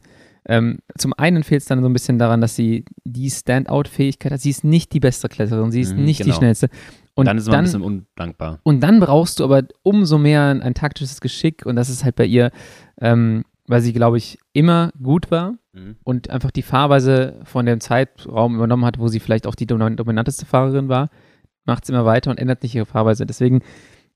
ähm, 0.50 0.80
zum 0.98 1.12
einen 1.14 1.44
fehlt 1.44 1.62
es 1.64 1.68
dann 1.68 1.82
so 1.82 1.90
ein 1.90 1.94
bisschen 1.94 2.18
daran, 2.18 2.40
dass 2.40 2.56
sie 2.56 2.86
die 3.04 3.30
Standout-Fähigkeit 3.30 4.32
hat. 4.32 4.40
Sie 4.40 4.50
ist 4.50 4.64
nicht 4.64 4.94
die 4.94 5.02
beste 5.02 5.28
Klettererin, 5.28 5.72
sie 5.72 5.82
ist 5.82 5.94
Mhm, 5.94 6.06
nicht 6.06 6.20
die 6.22 6.24
genau. 6.24 6.38
schnellste. 6.38 6.70
Und 7.18 7.26
dann 7.26 7.38
ist 7.38 7.44
es 7.44 7.48
immer 7.48 7.58
ein 7.58 7.64
bisschen 7.64 7.82
undankbar. 7.82 8.60
und 8.64 8.82
dann 8.82 9.00
brauchst 9.00 9.40
du 9.40 9.44
aber 9.44 9.64
umso 9.84 10.18
mehr 10.18 10.44
ein, 10.44 10.62
ein 10.62 10.74
taktisches 10.74 11.20
Geschick 11.22 11.66
und 11.66 11.76
das 11.76 11.90
ist 11.90 12.04
halt 12.04 12.16
bei 12.16 12.26
ihr, 12.26 12.52
ähm, 13.02 13.44
weil 13.68 13.82
sie, 13.82 13.92
glaube 13.94 14.18
ich, 14.18 14.38
immer 14.54 14.92
gut 15.02 15.30
war 15.32 15.56
Mhm. 15.74 15.96
und 16.04 16.30
einfach 16.30 16.52
die 16.52 16.62
Fahrweise 16.64 17.40
von 17.44 17.66
dem 17.66 17.80
Zeitraum 17.80 18.56
übernommen 18.56 18.86
hat, 18.86 18.98
wo 19.00 19.08
sie 19.10 19.20
vielleicht 19.20 19.46
auch 19.46 19.56
die 19.56 19.68
domin- 19.68 19.96
dominanteste 19.96 20.46
Fahrerin 20.46 20.88
war, 20.90 21.10
macht 21.66 21.86
sie 21.86 21.92
immer 21.94 22.06
weiter 22.06 22.32
und 22.32 22.40
ändert 22.40 22.64
nicht 22.64 22.74
ihre 22.74 22.86
Fahrweise. 22.86 23.26
Deswegen 23.26 23.62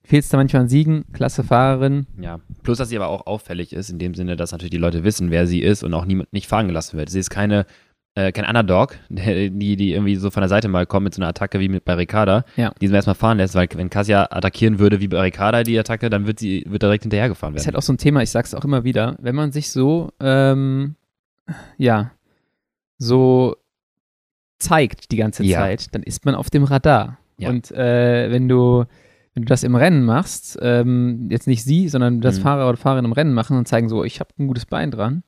fehlt 0.02 0.24
es 0.24 0.30
da 0.30 0.38
manchmal 0.38 0.62
an 0.62 0.68
Siegen, 0.68 1.04
klasse 1.12 1.44
Fahrerin. 1.44 2.06
Ja, 2.20 2.40
plus 2.62 2.78
dass 2.78 2.88
sie 2.88 2.96
aber 2.96 3.08
auch 3.08 3.26
auffällig 3.26 3.72
ist, 3.72 3.90
in 3.90 3.98
dem 4.00 4.14
Sinne, 4.14 4.34
dass 4.36 4.50
natürlich 4.52 4.70
die 4.70 4.78
Leute 4.78 5.04
wissen, 5.04 5.30
wer 5.30 5.46
sie 5.46 5.60
ist 5.60 5.82
und 5.84 5.92
auch 5.94 6.04
niemand 6.06 6.32
nicht 6.32 6.48
fahren 6.48 6.66
gelassen 6.66 6.96
wird. 6.98 7.10
Sie 7.10 7.20
ist 7.20 7.30
keine, 7.30 7.66
äh, 8.14 8.30
kein 8.32 8.44
Underdog, 8.44 8.96
der, 9.08 9.48
die, 9.50 9.76
die 9.76 9.92
irgendwie 9.92 10.16
so 10.16 10.30
von 10.30 10.42
der 10.42 10.48
Seite 10.48 10.68
mal 10.68 10.84
kommt 10.86 11.04
mit 11.04 11.14
so 11.14 11.20
einer 11.22 11.28
Attacke 11.28 11.60
wie 11.60 11.68
mit 11.68 11.84
bei 11.84 11.94
Ricarda, 11.94 12.44
Ja. 12.56 12.72
die 12.80 12.88
sie 12.88 12.94
erstmal 12.94 13.14
fahren 13.14 13.38
lässt, 13.38 13.54
weil 13.54 13.68
wenn 13.74 13.88
Cassia 13.90 14.28
attackieren 14.30 14.78
würde 14.78 15.00
wie 15.00 15.08
bei 15.08 15.20
Ricarda 15.20 15.62
die 15.62 15.78
Attacke, 15.78 16.10
dann 16.10 16.26
wird 16.26 16.38
sie 16.38 16.64
wird 16.68 16.82
direkt 16.82 17.04
hinterhergefahren 17.04 17.54
Ist 17.54 17.62
werden. 17.62 17.74
halt 17.74 17.76
auch 17.78 17.86
so 17.86 17.92
ein 17.92 17.98
Thema, 17.98 18.22
ich 18.22 18.30
sag's 18.30 18.54
auch 18.54 18.64
immer 18.64 18.84
wieder, 18.84 19.16
wenn 19.20 19.34
man 19.34 19.50
sich 19.52 19.70
so, 19.70 20.10
ähm, 20.20 20.96
ja, 21.78 22.10
so 22.98 23.56
zeigt 24.58 25.10
die 25.10 25.16
ganze 25.16 25.42
Ja. 25.44 25.58
Zeit, 25.60 25.94
dann 25.94 26.02
ist 26.02 26.24
man 26.24 26.34
auf 26.34 26.50
dem 26.50 26.64
Radar. 26.64 27.18
Ja. 27.38 27.48
Und 27.48 27.70
äh, 27.72 28.30
wenn 28.30 28.48
du 28.48 28.84
wenn 29.34 29.44
du 29.44 29.48
das 29.48 29.62
im 29.64 29.74
Rennen 29.74 30.04
machst, 30.04 30.58
ähm, 30.60 31.28
jetzt 31.30 31.46
nicht 31.46 31.64
sie, 31.64 31.88
sondern 31.88 32.20
das 32.20 32.38
Mhm. 32.38 32.42
Fahrer 32.42 32.68
oder 32.68 32.76
Fahrerin 32.76 33.06
im 33.06 33.12
Rennen 33.12 33.32
machen 33.32 33.56
und 33.56 33.66
zeigen 33.66 33.88
so, 33.88 34.04
ich 34.04 34.20
habe 34.20 34.28
ein 34.38 34.46
gutes 34.46 34.66
Bein 34.66 34.90
dran, 34.90 35.22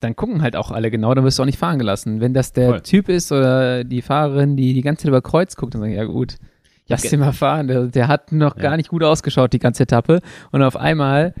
dann 0.00 0.14
gucken 0.16 0.42
halt 0.42 0.56
auch 0.56 0.70
alle 0.70 0.90
genau, 0.90 1.12
dann 1.14 1.24
wirst 1.24 1.38
du 1.38 1.42
auch 1.42 1.46
nicht 1.46 1.58
fahren 1.58 1.78
gelassen. 1.78 2.20
Wenn 2.20 2.34
das 2.34 2.52
der 2.52 2.68
Voll. 2.68 2.80
Typ 2.82 3.08
ist 3.08 3.32
oder 3.32 3.82
die 3.84 4.02
Fahrerin, 4.02 4.56
die 4.56 4.74
die 4.74 4.82
ganze 4.82 5.02
Zeit 5.02 5.08
über 5.08 5.22
Kreuz 5.22 5.56
guckt, 5.56 5.74
dann 5.74 5.80
sagen, 5.80 5.92
ja 5.94 6.04
gut, 6.04 6.36
lass 6.88 7.02
den 7.02 7.20
mal 7.20 7.32
fahren, 7.32 7.66
der, 7.68 7.86
der 7.86 8.08
hat 8.08 8.32
noch 8.32 8.56
Ja. 8.56 8.62
gar 8.62 8.76
nicht 8.76 8.88
gut 8.88 9.02
ausgeschaut, 9.02 9.52
die 9.52 9.58
ganze 9.58 9.82
Etappe 9.84 10.20
und 10.52 10.62
auf 10.62 10.76
einmal 10.76 11.34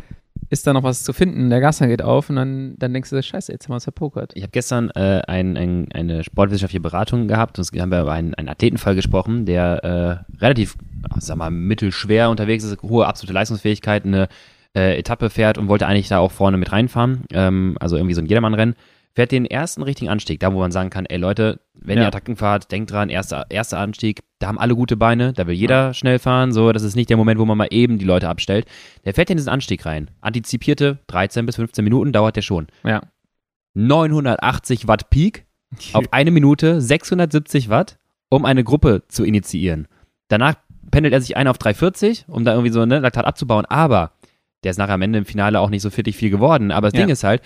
ist 0.48 0.66
da 0.66 0.72
noch 0.72 0.82
was 0.82 1.04
zu 1.04 1.12
finden, 1.12 1.50
der 1.50 1.60
Gasser 1.60 1.86
geht 1.86 2.02
auf 2.02 2.28
und 2.30 2.36
dann, 2.36 2.74
dann 2.78 2.92
denkst 2.92 3.10
du, 3.10 3.22
scheiße, 3.22 3.52
jetzt 3.52 3.64
haben 3.66 3.70
wir 3.70 3.74
uns 3.74 3.84
verpokert. 3.84 4.32
Ich 4.34 4.42
habe 4.42 4.50
gestern 4.50 4.90
äh, 4.90 5.22
ein, 5.28 5.56
ein, 5.56 5.88
eine 5.92 6.24
sportwissenschaftliche 6.24 6.80
Beratung 6.80 7.28
gehabt 7.28 7.58
und 7.58 7.70
haben 7.80 7.90
wir 7.92 8.00
über 8.00 8.12
einen, 8.12 8.34
einen 8.34 8.48
Athletenfall 8.48 8.94
gesprochen, 8.96 9.44
der 9.44 10.24
äh, 10.32 10.38
relativ, 10.42 10.76
sag 11.18 11.36
mal, 11.36 11.50
mittelschwer 11.50 12.30
unterwegs 12.30 12.64
ist, 12.64 12.82
hohe 12.82 13.06
absolute 13.06 13.34
Leistungsfähigkeit, 13.34 14.04
eine 14.04 14.28
äh, 14.76 14.98
Etappe 14.98 15.30
fährt 15.30 15.58
und 15.58 15.68
wollte 15.68 15.86
eigentlich 15.86 16.08
da 16.08 16.18
auch 16.18 16.30
vorne 16.32 16.56
mit 16.56 16.70
reinfahren, 16.72 17.24
ähm, 17.32 17.76
also 17.80 17.96
irgendwie 17.96 18.14
so 18.14 18.20
ein 18.20 18.26
Jedermannrennen. 18.26 18.74
Fährt 19.12 19.32
den 19.32 19.44
ersten 19.44 19.82
richtigen 19.82 20.08
Anstieg, 20.08 20.38
da 20.38 20.52
wo 20.54 20.60
man 20.60 20.70
sagen 20.70 20.88
kann, 20.88 21.04
ey 21.04 21.18
Leute, 21.18 21.58
wenn 21.74 21.98
Ja. 21.98 22.04
ihr 22.04 22.08
Attacken 22.08 22.36
fahrt, 22.36 22.70
denkt 22.70 22.92
dran, 22.92 23.08
erster, 23.08 23.44
erster 23.50 23.78
Anstieg, 23.80 24.20
da 24.38 24.46
haben 24.46 24.58
alle 24.60 24.76
gute 24.76 24.96
Beine, 24.96 25.32
da 25.32 25.48
will 25.48 25.54
jeder 25.56 25.94
schnell 25.94 26.20
fahren, 26.20 26.52
so, 26.52 26.70
das 26.70 26.84
ist 26.84 26.94
nicht 26.94 27.10
der 27.10 27.16
Moment, 27.16 27.40
wo 27.40 27.44
man 27.44 27.58
mal 27.58 27.66
eben 27.72 27.98
die 27.98 28.04
Leute 28.04 28.28
abstellt. 28.28 28.66
Der 29.04 29.12
fährt 29.12 29.28
in 29.30 29.36
diesen 29.36 29.48
Anstieg 29.48 29.84
rein. 29.84 30.10
Antizipierte 30.20 30.98
13 31.08 31.44
bis 31.44 31.56
15 31.56 31.82
Minuten 31.82 32.12
dauert 32.12 32.36
der 32.36 32.42
schon. 32.42 32.68
Ja. 32.84 33.00
980 33.74 34.86
Watt 34.88 35.10
Peak 35.10 35.44
auf 35.92 36.04
eine 36.12 36.30
Minute 36.30 36.80
670 36.80 37.68
Watt, 37.68 37.98
um 38.28 38.44
eine 38.44 38.64
Gruppe 38.64 39.02
zu 39.08 39.24
initiieren. 39.24 39.88
Danach 40.28 40.54
pendelt 40.90 41.12
er 41.14 41.20
sich 41.20 41.36
ein 41.36 41.48
auf 41.48 41.58
340, 41.58 42.26
um 42.28 42.44
da 42.44 42.52
irgendwie 42.52 42.72
so 42.72 42.80
eine 42.80 43.00
Laktat 43.00 43.24
abzubauen, 43.24 43.64
aber 43.66 44.12
der 44.64 44.70
ist 44.70 44.78
nachher 44.78 44.94
am 44.94 45.02
Ende 45.02 45.18
im 45.18 45.24
Finale 45.24 45.60
auch 45.60 45.70
nicht 45.70 45.82
so 45.82 45.90
fittig 45.90 46.16
viel 46.16 46.30
geworden. 46.30 46.70
Aber 46.70 46.88
das 46.88 46.94
Ja. 46.94 47.00
Ding 47.04 47.10
ist 47.12 47.24
halt, 47.24 47.42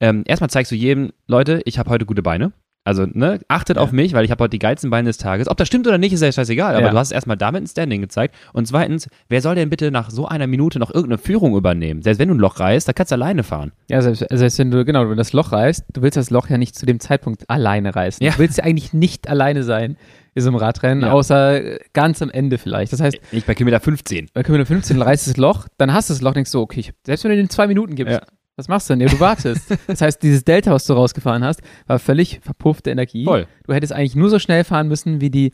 ähm, 0.00 0.22
erstmal 0.26 0.50
zeigst 0.50 0.70
du 0.72 0.76
jedem, 0.76 1.10
Leute, 1.26 1.60
ich 1.64 1.78
habe 1.78 1.90
heute 1.90 2.06
gute 2.06 2.22
Beine. 2.22 2.52
Also, 2.84 3.04
ne, 3.04 3.38
achtet 3.48 3.76
Ja. 3.76 3.82
auf 3.82 3.92
mich, 3.92 4.14
weil 4.14 4.24
ich 4.24 4.30
habe 4.30 4.44
heute 4.44 4.52
die 4.52 4.58
geilsten 4.60 4.88
Beine 4.88 5.08
des 5.10 5.18
Tages. 5.18 5.48
Ob 5.48 5.58
das 5.58 5.68
stimmt 5.68 5.86
oder 5.86 5.98
nicht, 5.98 6.14
ist 6.14 6.22
ja 6.22 6.32
scheißegal, 6.32 6.74
aber 6.74 6.86
Ja. 6.86 6.90
du 6.92 6.96
hast 6.96 7.10
erstmal 7.10 7.36
damit 7.36 7.62
ein 7.64 7.66
Standing 7.66 8.00
gezeigt. 8.00 8.34
Und 8.54 8.66
zweitens, 8.66 9.10
wer 9.28 9.42
soll 9.42 9.56
denn 9.56 9.68
bitte 9.68 9.90
nach 9.90 10.08
so 10.08 10.26
einer 10.26 10.46
Minute 10.46 10.78
noch 10.78 10.88
irgendeine 10.94 11.18
Führung 11.18 11.54
übernehmen? 11.54 12.00
Selbst 12.00 12.18
wenn 12.18 12.28
du 12.28 12.34
ein 12.34 12.38
Loch 12.38 12.60
reißt, 12.60 12.88
da 12.88 12.94
kannst 12.94 13.12
du 13.12 13.16
alleine 13.16 13.42
fahren. 13.42 13.72
Ja, 13.90 14.00
selbst, 14.00 14.24
selbst 14.30 14.58
wenn 14.58 14.70
du, 14.70 14.86
genau, 14.86 15.02
wenn 15.02 15.10
du 15.10 15.16
das 15.16 15.34
Loch 15.34 15.52
reißt, 15.52 15.84
du 15.92 16.00
willst 16.00 16.16
das 16.16 16.30
Loch 16.30 16.48
ja 16.48 16.56
nicht 16.56 16.76
zu 16.76 16.86
dem 16.86 16.98
Zeitpunkt 16.98 17.50
alleine 17.50 17.94
reißen. 17.94 18.24
Ja. 18.24 18.32
Du 18.32 18.38
willst 18.38 18.56
ja 18.56 18.64
eigentlich 18.64 18.94
nicht 18.94 19.28
alleine 19.28 19.64
sein 19.64 19.98
so 20.36 20.48
einem 20.48 20.56
Radrennen, 20.56 21.02
Ja. 21.04 21.12
außer 21.12 21.62
äh, 21.74 21.78
ganz 21.92 22.22
am 22.22 22.30
Ende 22.30 22.58
vielleicht. 22.58 22.92
Das 22.92 23.00
heißt, 23.00 23.16
Nicht 23.32 23.46
bei 23.46 23.54
Kilometer 23.54 23.80
15. 23.80 24.28
bei 24.34 24.42
Kilometer 24.42 24.66
15 24.66 25.00
reißt 25.02 25.26
das 25.28 25.36
Loch, 25.36 25.66
dann 25.78 25.92
hast 25.92 26.10
du 26.10 26.14
das 26.14 26.20
Loch, 26.22 26.32
denkst 26.34 26.52
du, 26.52 26.60
okay, 26.60 26.80
ich, 26.80 26.92
selbst 27.04 27.24
wenn 27.24 27.30
du 27.30 27.36
den 27.36 27.50
zwei 27.50 27.66
Minuten 27.66 27.94
gibst, 27.94 28.12
Ja. 28.14 28.22
was 28.56 28.68
machst 28.68 28.88
du 28.88 28.94
denn? 28.94 29.00
Ja, 29.00 29.08
du 29.08 29.20
wartest. 29.20 29.70
das 29.86 30.00
heißt, 30.00 30.22
dieses 30.22 30.44
Delta, 30.44 30.72
was 30.72 30.86
du 30.86 30.92
rausgefahren 30.94 31.44
hast, 31.44 31.60
war 31.86 31.98
völlig 31.98 32.40
verpuffte 32.42 32.90
Energie. 32.90 33.24
Voll. 33.24 33.46
Du 33.66 33.74
hättest 33.74 33.92
eigentlich 33.92 34.16
nur 34.16 34.30
so 34.30 34.38
schnell 34.38 34.64
fahren 34.64 34.88
müssen, 34.88 35.20
wie 35.20 35.30
die, 35.30 35.52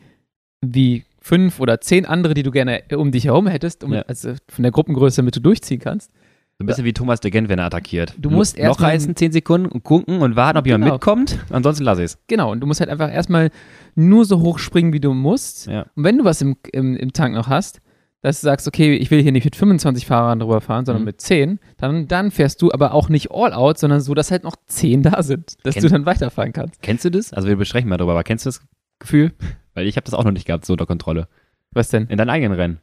wie 0.60 1.04
fünf 1.20 1.60
oder 1.60 1.80
zehn 1.80 2.04
andere, 2.04 2.34
die 2.34 2.42
du 2.42 2.50
gerne 2.50 2.82
um 2.96 3.10
dich 3.10 3.24
herum 3.24 3.46
hättest, 3.46 3.82
um, 3.84 3.92
Ja. 3.94 4.02
also 4.02 4.34
von 4.48 4.62
der 4.62 4.72
Gruppengröße, 4.72 5.16
damit 5.16 5.34
du 5.36 5.40
durchziehen 5.40 5.80
kannst. 5.80 6.10
So 6.58 6.62
ein 6.64 6.66
bisschen 6.66 6.84
wie 6.84 6.92
Thomas 6.92 7.18
de 7.20 7.30
Gent, 7.32 7.48
wenn 7.48 7.58
er 7.58 7.64
attackiert. 7.66 8.14
Du 8.16 8.30
musst 8.30 8.56
erst 8.56 8.78
mal- 8.80 8.86
reißen, 8.86 9.16
10 9.16 9.32
Sekunden 9.32 9.66
und 9.66 9.82
gucken 9.82 10.20
und 10.20 10.36
warten, 10.36 10.56
ob 10.58 10.66
jemand 10.66 10.84
Genau. 10.84 10.94
mitkommt. 10.94 11.38
Ansonsten 11.50 11.82
lass 11.84 11.98
ich's. 11.98 12.16
Genau, 12.28 12.52
und 12.52 12.60
du 12.60 12.66
musst 12.68 12.78
halt 12.80 12.90
einfach 12.90 13.12
erstmal 13.12 13.50
nur 13.96 14.24
so 14.24 14.40
hoch 14.40 14.58
springen, 14.60 14.92
wie 14.92 15.00
du 15.00 15.12
musst. 15.14 15.66
Ja. 15.66 15.86
Und 15.96 16.04
wenn 16.04 16.16
du 16.18 16.24
was 16.24 16.40
im, 16.42 16.56
im, 16.72 16.96
im 16.96 17.12
Tank 17.12 17.34
noch 17.34 17.48
hast, 17.48 17.80
dass 18.22 18.40
du 18.40 18.44
sagst, 18.46 18.68
okay, 18.68 18.94
ich 18.94 19.10
will 19.10 19.20
hier 19.20 19.32
nicht 19.32 19.44
mit 19.44 19.56
25 19.56 20.06
Fahrern 20.06 20.38
drüber 20.38 20.60
fahren, 20.60 20.86
sondern 20.86 21.02
Mhm. 21.02 21.06
mit 21.06 21.20
10, 21.20 21.58
dann, 21.76 22.06
dann 22.08 22.30
fährst 22.30 22.62
du 22.62 22.70
aber 22.72 22.94
auch 22.94 23.08
nicht 23.08 23.32
all 23.32 23.52
out, 23.52 23.76
sondern 23.78 24.00
so, 24.00 24.14
dass 24.14 24.30
halt 24.30 24.44
noch 24.44 24.54
10 24.66 25.02
da 25.02 25.22
sind, 25.24 25.56
dass 25.64 25.74
Kenn- 25.74 25.82
du 25.82 25.88
dann 25.90 26.06
weiterfahren 26.06 26.52
kannst. 26.52 26.80
Kennst 26.82 27.04
du 27.04 27.10
das? 27.10 27.32
Also 27.32 27.48
wir 27.48 27.56
besprechen 27.56 27.88
mal 27.90 27.96
drüber, 27.98 28.12
aber 28.12 28.22
kennst 28.22 28.46
du 28.46 28.48
das 28.48 28.62
Gefühl? 29.00 29.32
Weil 29.74 29.88
ich 29.88 29.96
habe 29.96 30.04
das 30.04 30.14
auch 30.14 30.24
noch 30.24 30.30
nicht 30.32 30.46
gehabt, 30.46 30.64
so 30.64 30.72
unter 30.74 30.86
Kontrolle. 30.86 31.26
Was 31.72 31.88
denn? 31.90 32.06
In 32.06 32.16
deinen 32.16 32.30
eigenen 32.30 32.52
Rennen. 32.56 32.78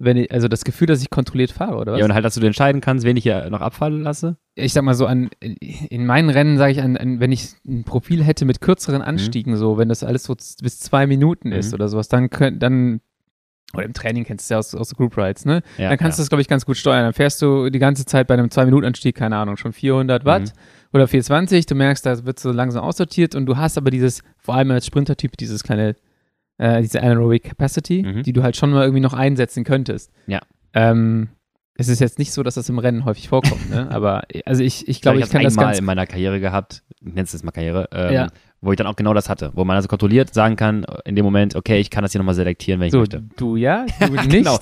Wenn 0.00 0.16
ich, 0.16 0.30
also 0.32 0.46
das 0.48 0.64
Gefühl, 0.64 0.86
dass 0.86 1.02
ich 1.02 1.10
kontrolliert 1.10 1.50
fahre, 1.50 1.76
oder 1.76 1.92
was? 1.92 1.98
Ja, 1.98 2.04
und 2.04 2.14
halt, 2.14 2.24
dass 2.24 2.34
du 2.36 2.46
entscheiden 2.46 2.80
kannst, 2.80 3.04
wen 3.04 3.16
ich 3.16 3.24
hier 3.24 3.50
noch 3.50 3.60
abfallen 3.60 4.00
lasse. 4.02 4.36
ich 4.54 4.72
sag 4.72 4.84
mal 4.84 4.94
so, 4.94 5.06
an, 5.06 5.28
in 5.40 6.06
meinen 6.06 6.30
Rennen 6.30 6.56
sage 6.56 6.72
ich, 6.72 6.80
an, 6.82 6.96
an, 6.96 7.18
wenn 7.20 7.32
ich 7.32 7.48
ein 7.66 7.82
Profil 7.84 8.22
hätte 8.22 8.44
mit 8.44 8.60
kürzeren 8.60 9.02
Anstiegen, 9.02 9.56
so, 9.56 9.76
wenn 9.76 9.88
das 9.88 10.04
alles 10.04 10.22
so 10.24 10.34
bis 10.34 10.78
zwei 10.80 11.06
Minuten 11.08 11.50
ist 11.50 11.68
Mhm. 11.68 11.74
oder 11.74 11.88
sowas, 11.88 12.06
dann, 12.08 12.30
könnt, 12.30 12.62
dann 12.62 13.00
oder 13.74 13.84
im 13.84 13.92
Training 13.92 14.24
kennst 14.24 14.48
du 14.48 14.54
ja 14.54 14.58
aus, 14.60 14.74
aus 14.74 14.94
Group 14.94 15.18
Rides, 15.18 15.44
ne? 15.44 15.62
Ja, 15.76 15.90
dann 15.90 15.98
kannst 15.98 16.16
du 16.18 16.20
ja. 16.20 16.24
das, 16.24 16.30
glaube 16.30 16.40
ich, 16.40 16.48
ganz 16.48 16.64
gut 16.64 16.76
steuern. 16.78 17.02
Dann 17.02 17.12
fährst 17.12 17.42
du 17.42 17.68
die 17.68 17.78
ganze 17.78 18.06
Zeit 18.06 18.26
bei 18.26 18.32
einem 18.34 18.46
2-Minuten-Anstieg, 18.46 19.14
keine 19.14 19.36
Ahnung, 19.36 19.56
schon 19.58 19.72
400 19.74 20.24
Watt 20.24 20.42
Mhm. 20.42 20.94
oder 20.94 21.06
420. 21.08 21.66
Du 21.66 21.74
merkst, 21.74 22.06
da 22.06 22.24
wird 22.24 22.38
so 22.40 22.50
langsam 22.50 22.82
aussortiert 22.82 23.34
und 23.34 23.44
du 23.46 23.56
hast 23.58 23.76
aber 23.76 23.90
dieses, 23.90 24.22
vor 24.38 24.54
allem 24.54 24.70
als 24.70 24.86
Sprintertyp, 24.86 25.36
dieses 25.36 25.62
kleine, 25.64 25.96
äh, 26.58 26.80
diese 26.82 27.00
Anaerobic 27.02 27.44
Capacity, 27.44 28.02
Mhm. 28.02 28.22
die 28.22 28.32
du 28.32 28.42
halt 28.42 28.56
schon 28.56 28.70
mal 28.70 28.82
irgendwie 28.82 29.00
noch 29.00 29.14
einsetzen 29.14 29.64
könntest. 29.64 30.12
Ja. 30.26 30.40
Ähm, 30.74 31.28
es 31.74 31.88
ist 31.88 32.00
jetzt 32.00 32.18
nicht 32.18 32.32
so, 32.32 32.42
dass 32.42 32.54
das 32.56 32.68
im 32.68 32.78
Rennen 32.80 33.04
häufig 33.04 33.28
vorkommt, 33.28 33.70
ne? 33.70 33.88
Aber 33.90 34.24
also 34.44 34.62
ich, 34.62 34.88
ich 34.88 35.00
glaube, 35.00 35.18
ich, 35.18 35.24
ich 35.26 35.30
kann 35.30 35.38
habe 35.40 35.44
das 35.44 35.54
einmal 35.56 35.66
ganz 35.70 35.78
in 35.78 35.84
meiner 35.84 36.06
Karriere 36.06 36.40
gehabt, 36.40 36.82
ich 37.00 37.06
nenne 37.06 37.22
es 37.22 37.42
mal 37.44 37.52
Karriere, 37.52 37.88
ähm, 37.92 38.12
Ja. 38.14 38.26
Wo 38.60 38.72
ich 38.72 38.76
dann 38.76 38.86
auch 38.86 38.96
genau 38.96 39.14
das 39.14 39.28
hatte, 39.28 39.52
wo 39.54 39.64
man 39.64 39.76
also 39.76 39.88
kontrolliert 39.88 40.34
sagen 40.34 40.56
kann, 40.56 40.84
in 41.04 41.14
dem 41.16 41.24
Moment, 41.24 41.54
okay, 41.54 41.78
ich 41.78 41.90
kann 41.90 42.02
das 42.02 42.12
hier 42.12 42.18
nochmal 42.18 42.34
selektieren, 42.34 42.80
wenn 42.80 42.88
ich 42.88 42.92
so, 42.92 42.98
möchte. 43.00 43.22
du 43.36 43.56
ja, 43.56 43.86
du 44.00 44.12
nicht. 44.12 44.30
Genau. 44.30 44.58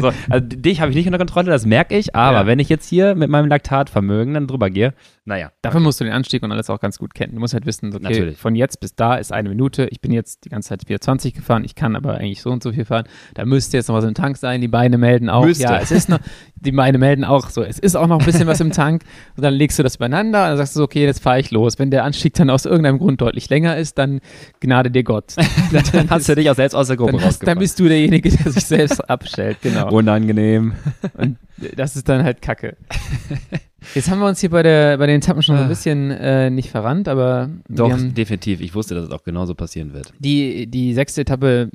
So, 0.00 0.10
also 0.30 0.46
dich 0.46 0.80
habe 0.80 0.90
ich 0.90 0.96
nicht 0.96 1.06
unter 1.06 1.18
Kontrolle, 1.18 1.50
das 1.50 1.66
merke 1.66 1.96
ich, 1.96 2.14
aber 2.14 2.38
Ja. 2.38 2.46
wenn 2.46 2.58
ich 2.58 2.68
jetzt 2.68 2.88
hier 2.88 3.14
mit 3.14 3.28
meinem 3.30 3.48
Laktatvermögen 3.48 4.34
dann 4.34 4.46
drüber 4.46 4.70
gehe, 4.70 4.94
naja. 5.26 5.50
Dafür 5.62 5.80
musst 5.80 6.00
du 6.00 6.04
den 6.04 6.12
Anstieg 6.12 6.42
und 6.42 6.52
alles 6.52 6.68
auch 6.68 6.80
ganz 6.80 6.98
gut 6.98 7.14
kennen. 7.14 7.34
Du 7.34 7.40
musst 7.40 7.54
halt 7.54 7.64
wissen, 7.64 7.88
okay, 7.94 8.02
Natürlich. 8.02 8.36
von 8.36 8.54
jetzt 8.54 8.80
bis 8.80 8.94
da 8.94 9.14
ist 9.14 9.32
eine 9.32 9.48
Minute. 9.48 9.86
Ich 9.90 10.02
bin 10.02 10.12
jetzt 10.12 10.44
die 10.44 10.50
ganze 10.50 10.68
Zeit 10.68 10.82
420 10.86 11.32
gefahren. 11.32 11.64
Ich 11.64 11.74
kann 11.74 11.96
aber 11.96 12.16
eigentlich 12.16 12.42
so 12.42 12.50
und 12.50 12.62
so 12.62 12.72
viel 12.72 12.84
fahren. 12.84 13.04
Da 13.32 13.46
müsste 13.46 13.78
jetzt 13.78 13.88
noch 13.88 13.94
was 13.94 14.04
im 14.04 14.12
Tank 14.12 14.36
sein. 14.36 14.60
Die 14.60 14.68
Beine 14.68 14.98
melden 14.98 15.30
auch. 15.30 15.46
Müsste. 15.46 15.64
Ja, 15.64 15.78
es 15.78 15.90
ist 15.92 16.10
noch, 16.10 16.18
die 16.56 16.72
Beine 16.72 16.98
melden 16.98 17.24
auch 17.24 17.48
so. 17.48 17.62
Es 17.62 17.78
ist 17.78 17.96
auch 17.96 18.06
noch 18.06 18.18
ein 18.20 18.26
bisschen 18.26 18.46
was 18.46 18.60
im 18.60 18.70
Tank. 18.72 19.02
Und 19.34 19.42
dann 19.42 19.54
legst 19.54 19.78
du 19.78 19.82
das 19.82 19.96
übereinander 19.96 20.42
und 20.42 20.48
dann 20.50 20.56
sagst 20.58 20.76
du, 20.76 20.80
so, 20.80 20.84
okay, 20.84 21.04
jetzt 21.06 21.22
fahre 21.22 21.40
ich 21.40 21.50
los. 21.50 21.78
Wenn 21.78 21.90
der 21.90 22.04
Anstieg 22.04 22.34
dann 22.34 22.50
aus 22.50 22.66
irgendeinem 22.66 22.98
Grund 22.98 23.18
deutlich 23.22 23.33
länger 23.50 23.76
ist, 23.76 23.98
dann 23.98 24.20
gnade 24.60 24.90
dir 24.90 25.02
Gott. 25.04 25.34
Dann 25.92 26.10
hast 26.10 26.28
du 26.28 26.34
dich 26.34 26.48
auch 26.50 26.54
selbst 26.54 26.74
aus 26.74 26.86
der 26.88 26.96
Gruppe 26.96 27.12
Dann, 27.12 27.24
hast, 27.24 27.46
dann 27.46 27.58
bist 27.58 27.78
du 27.80 27.88
derjenige, 27.88 28.30
der 28.30 28.52
sich 28.52 28.64
selbst 28.64 29.00
abstellt. 29.10 29.58
Genau. 29.62 29.90
Unangenehm. 29.92 30.72
Und 31.14 31.36
das 31.76 31.96
ist 31.96 32.08
dann 32.08 32.22
halt 32.24 32.40
Kacke. 32.42 32.76
Jetzt 33.94 34.10
haben 34.10 34.18
wir 34.20 34.26
uns 34.28 34.40
hier 34.40 34.48
bei, 34.50 34.62
der, 34.62 34.96
bei 34.96 35.06
den 35.06 35.16
Etappen 35.20 35.42
schon 35.42 35.56
so 35.56 35.60
ein 35.62 35.66
Ah. 35.66 35.68
bisschen 35.68 36.10
äh, 36.10 36.48
nicht 36.50 36.70
verrannt, 36.70 37.06
aber 37.06 37.50
Doch, 37.68 37.94
definitiv. 38.00 38.60
Ich 38.62 38.74
wusste, 38.74 38.94
dass 38.94 39.04
es 39.04 39.10
auch 39.10 39.24
genauso 39.24 39.54
passieren 39.54 39.92
wird. 39.92 40.12
die, 40.18 40.66
die 40.66 40.94
sechste 40.94 41.20
Etappe, 41.20 41.68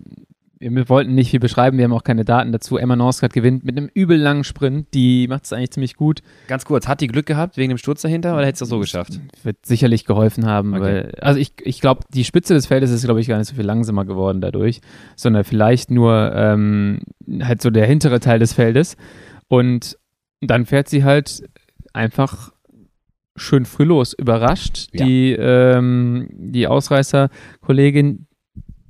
wir 0.60 0.90
wollten 0.90 1.16
nicht 1.16 1.32
viel 1.32 1.40
beschreiben, 1.40 1.78
wir 1.78 1.86
haben 1.86 1.94
auch 1.94 2.04
keine 2.04 2.26
Daten 2.26 2.52
dazu. 2.52 2.78
Emma 2.78 2.96
Norsgaard 2.96 3.32
gewinnt 3.32 3.64
mit 3.64 3.78
einem 3.78 3.90
übel 3.94 4.18
langen 4.18 4.44
Sprint, 4.44 4.94
die 4.94 5.28
macht 5.30 5.46
es 5.46 5.54
eigentlich 5.54 5.72
ziemlich 5.72 5.96
gut. 5.96 6.22
Ganz 6.48 6.66
kurz, 6.66 6.88
hat 6.88 7.00
die 7.00 7.08
Glück 7.08 7.26
gehabt 7.26 7.56
wegen 7.56 7.70
dem 7.70 7.78
Sturz 7.78 8.02
dahinter 8.02 8.36
oder 8.36 8.46
hättest 8.46 8.62
du 8.62 8.66
das 8.66 8.70
so 8.70 8.80
geschafft? 8.80 9.20
Wird 9.44 9.66
sicherlich 9.66 10.04
geholfen 10.06 10.46
haben, 10.46 10.74
Okay. 10.74 10.82
weil, 10.82 11.16
also 11.22 11.40
ich, 11.40 11.54
ich 11.64 11.80
glaube, 11.80 12.02
die 12.14 12.26
Spitze 12.26 12.54
des 12.54 12.66
Feldes 12.66 12.92
ist, 12.92 13.06
glaube 13.06 13.22
ich, 13.22 13.28
gar 13.28 13.38
nicht 13.38 13.48
so 13.48 13.56
viel 13.56 13.66
langsamer 13.66 14.04
geworden 14.04 14.42
dadurch, 14.42 14.82
sondern 15.16 15.46
vielleicht 15.46 15.92
nur 15.92 16.32
ähm, 16.36 17.00
halt 17.42 17.62
so 17.62 17.70
der 17.70 17.86
hintere 17.86 18.20
Teil 18.20 18.40
des 18.40 18.52
Feldes. 18.54 18.98
Und 19.48 19.98
dann 20.42 20.66
fährt 20.66 20.90
sie 20.90 21.04
halt 21.06 21.44
einfach 21.94 22.52
schön 23.38 23.66
früh 23.66 23.86
los, 23.86 24.14
überrascht. 24.14 24.90
Ja. 24.92 25.06
Die, 25.06 25.32
ähm, 25.32 26.28
die 26.34 26.68
Ausreißer-Kollegin, 26.68 28.26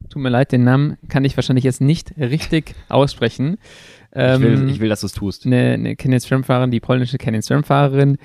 tut 0.10 0.22
mir 0.22 0.30
leid, 0.30 0.52
den 0.52 0.64
Namen 0.64 0.98
kann 1.08 1.24
ich 1.26 1.38
wahrscheinlich 1.38 1.64
jetzt 1.66 1.82
nicht 1.82 2.14
richtig 2.18 2.76
aussprechen. 2.90 3.58
ich, 4.12 4.16
will, 4.18 4.54
Ähm, 4.54 4.68
ich 4.68 4.80
will, 4.80 4.90
dass 4.90 5.02
du 5.02 5.06
es 5.08 5.14
tust. 5.14 5.46
eine, 5.46 5.74
eine 5.74 5.96
Canyon 5.96 6.20
Swim 6.20 6.44
Fahrerin, 6.44 6.72
die 6.72 6.80
polnische 6.80 7.18
Canyon 7.18 7.42
Swim 7.44 7.64
Fahrerin 7.64 8.18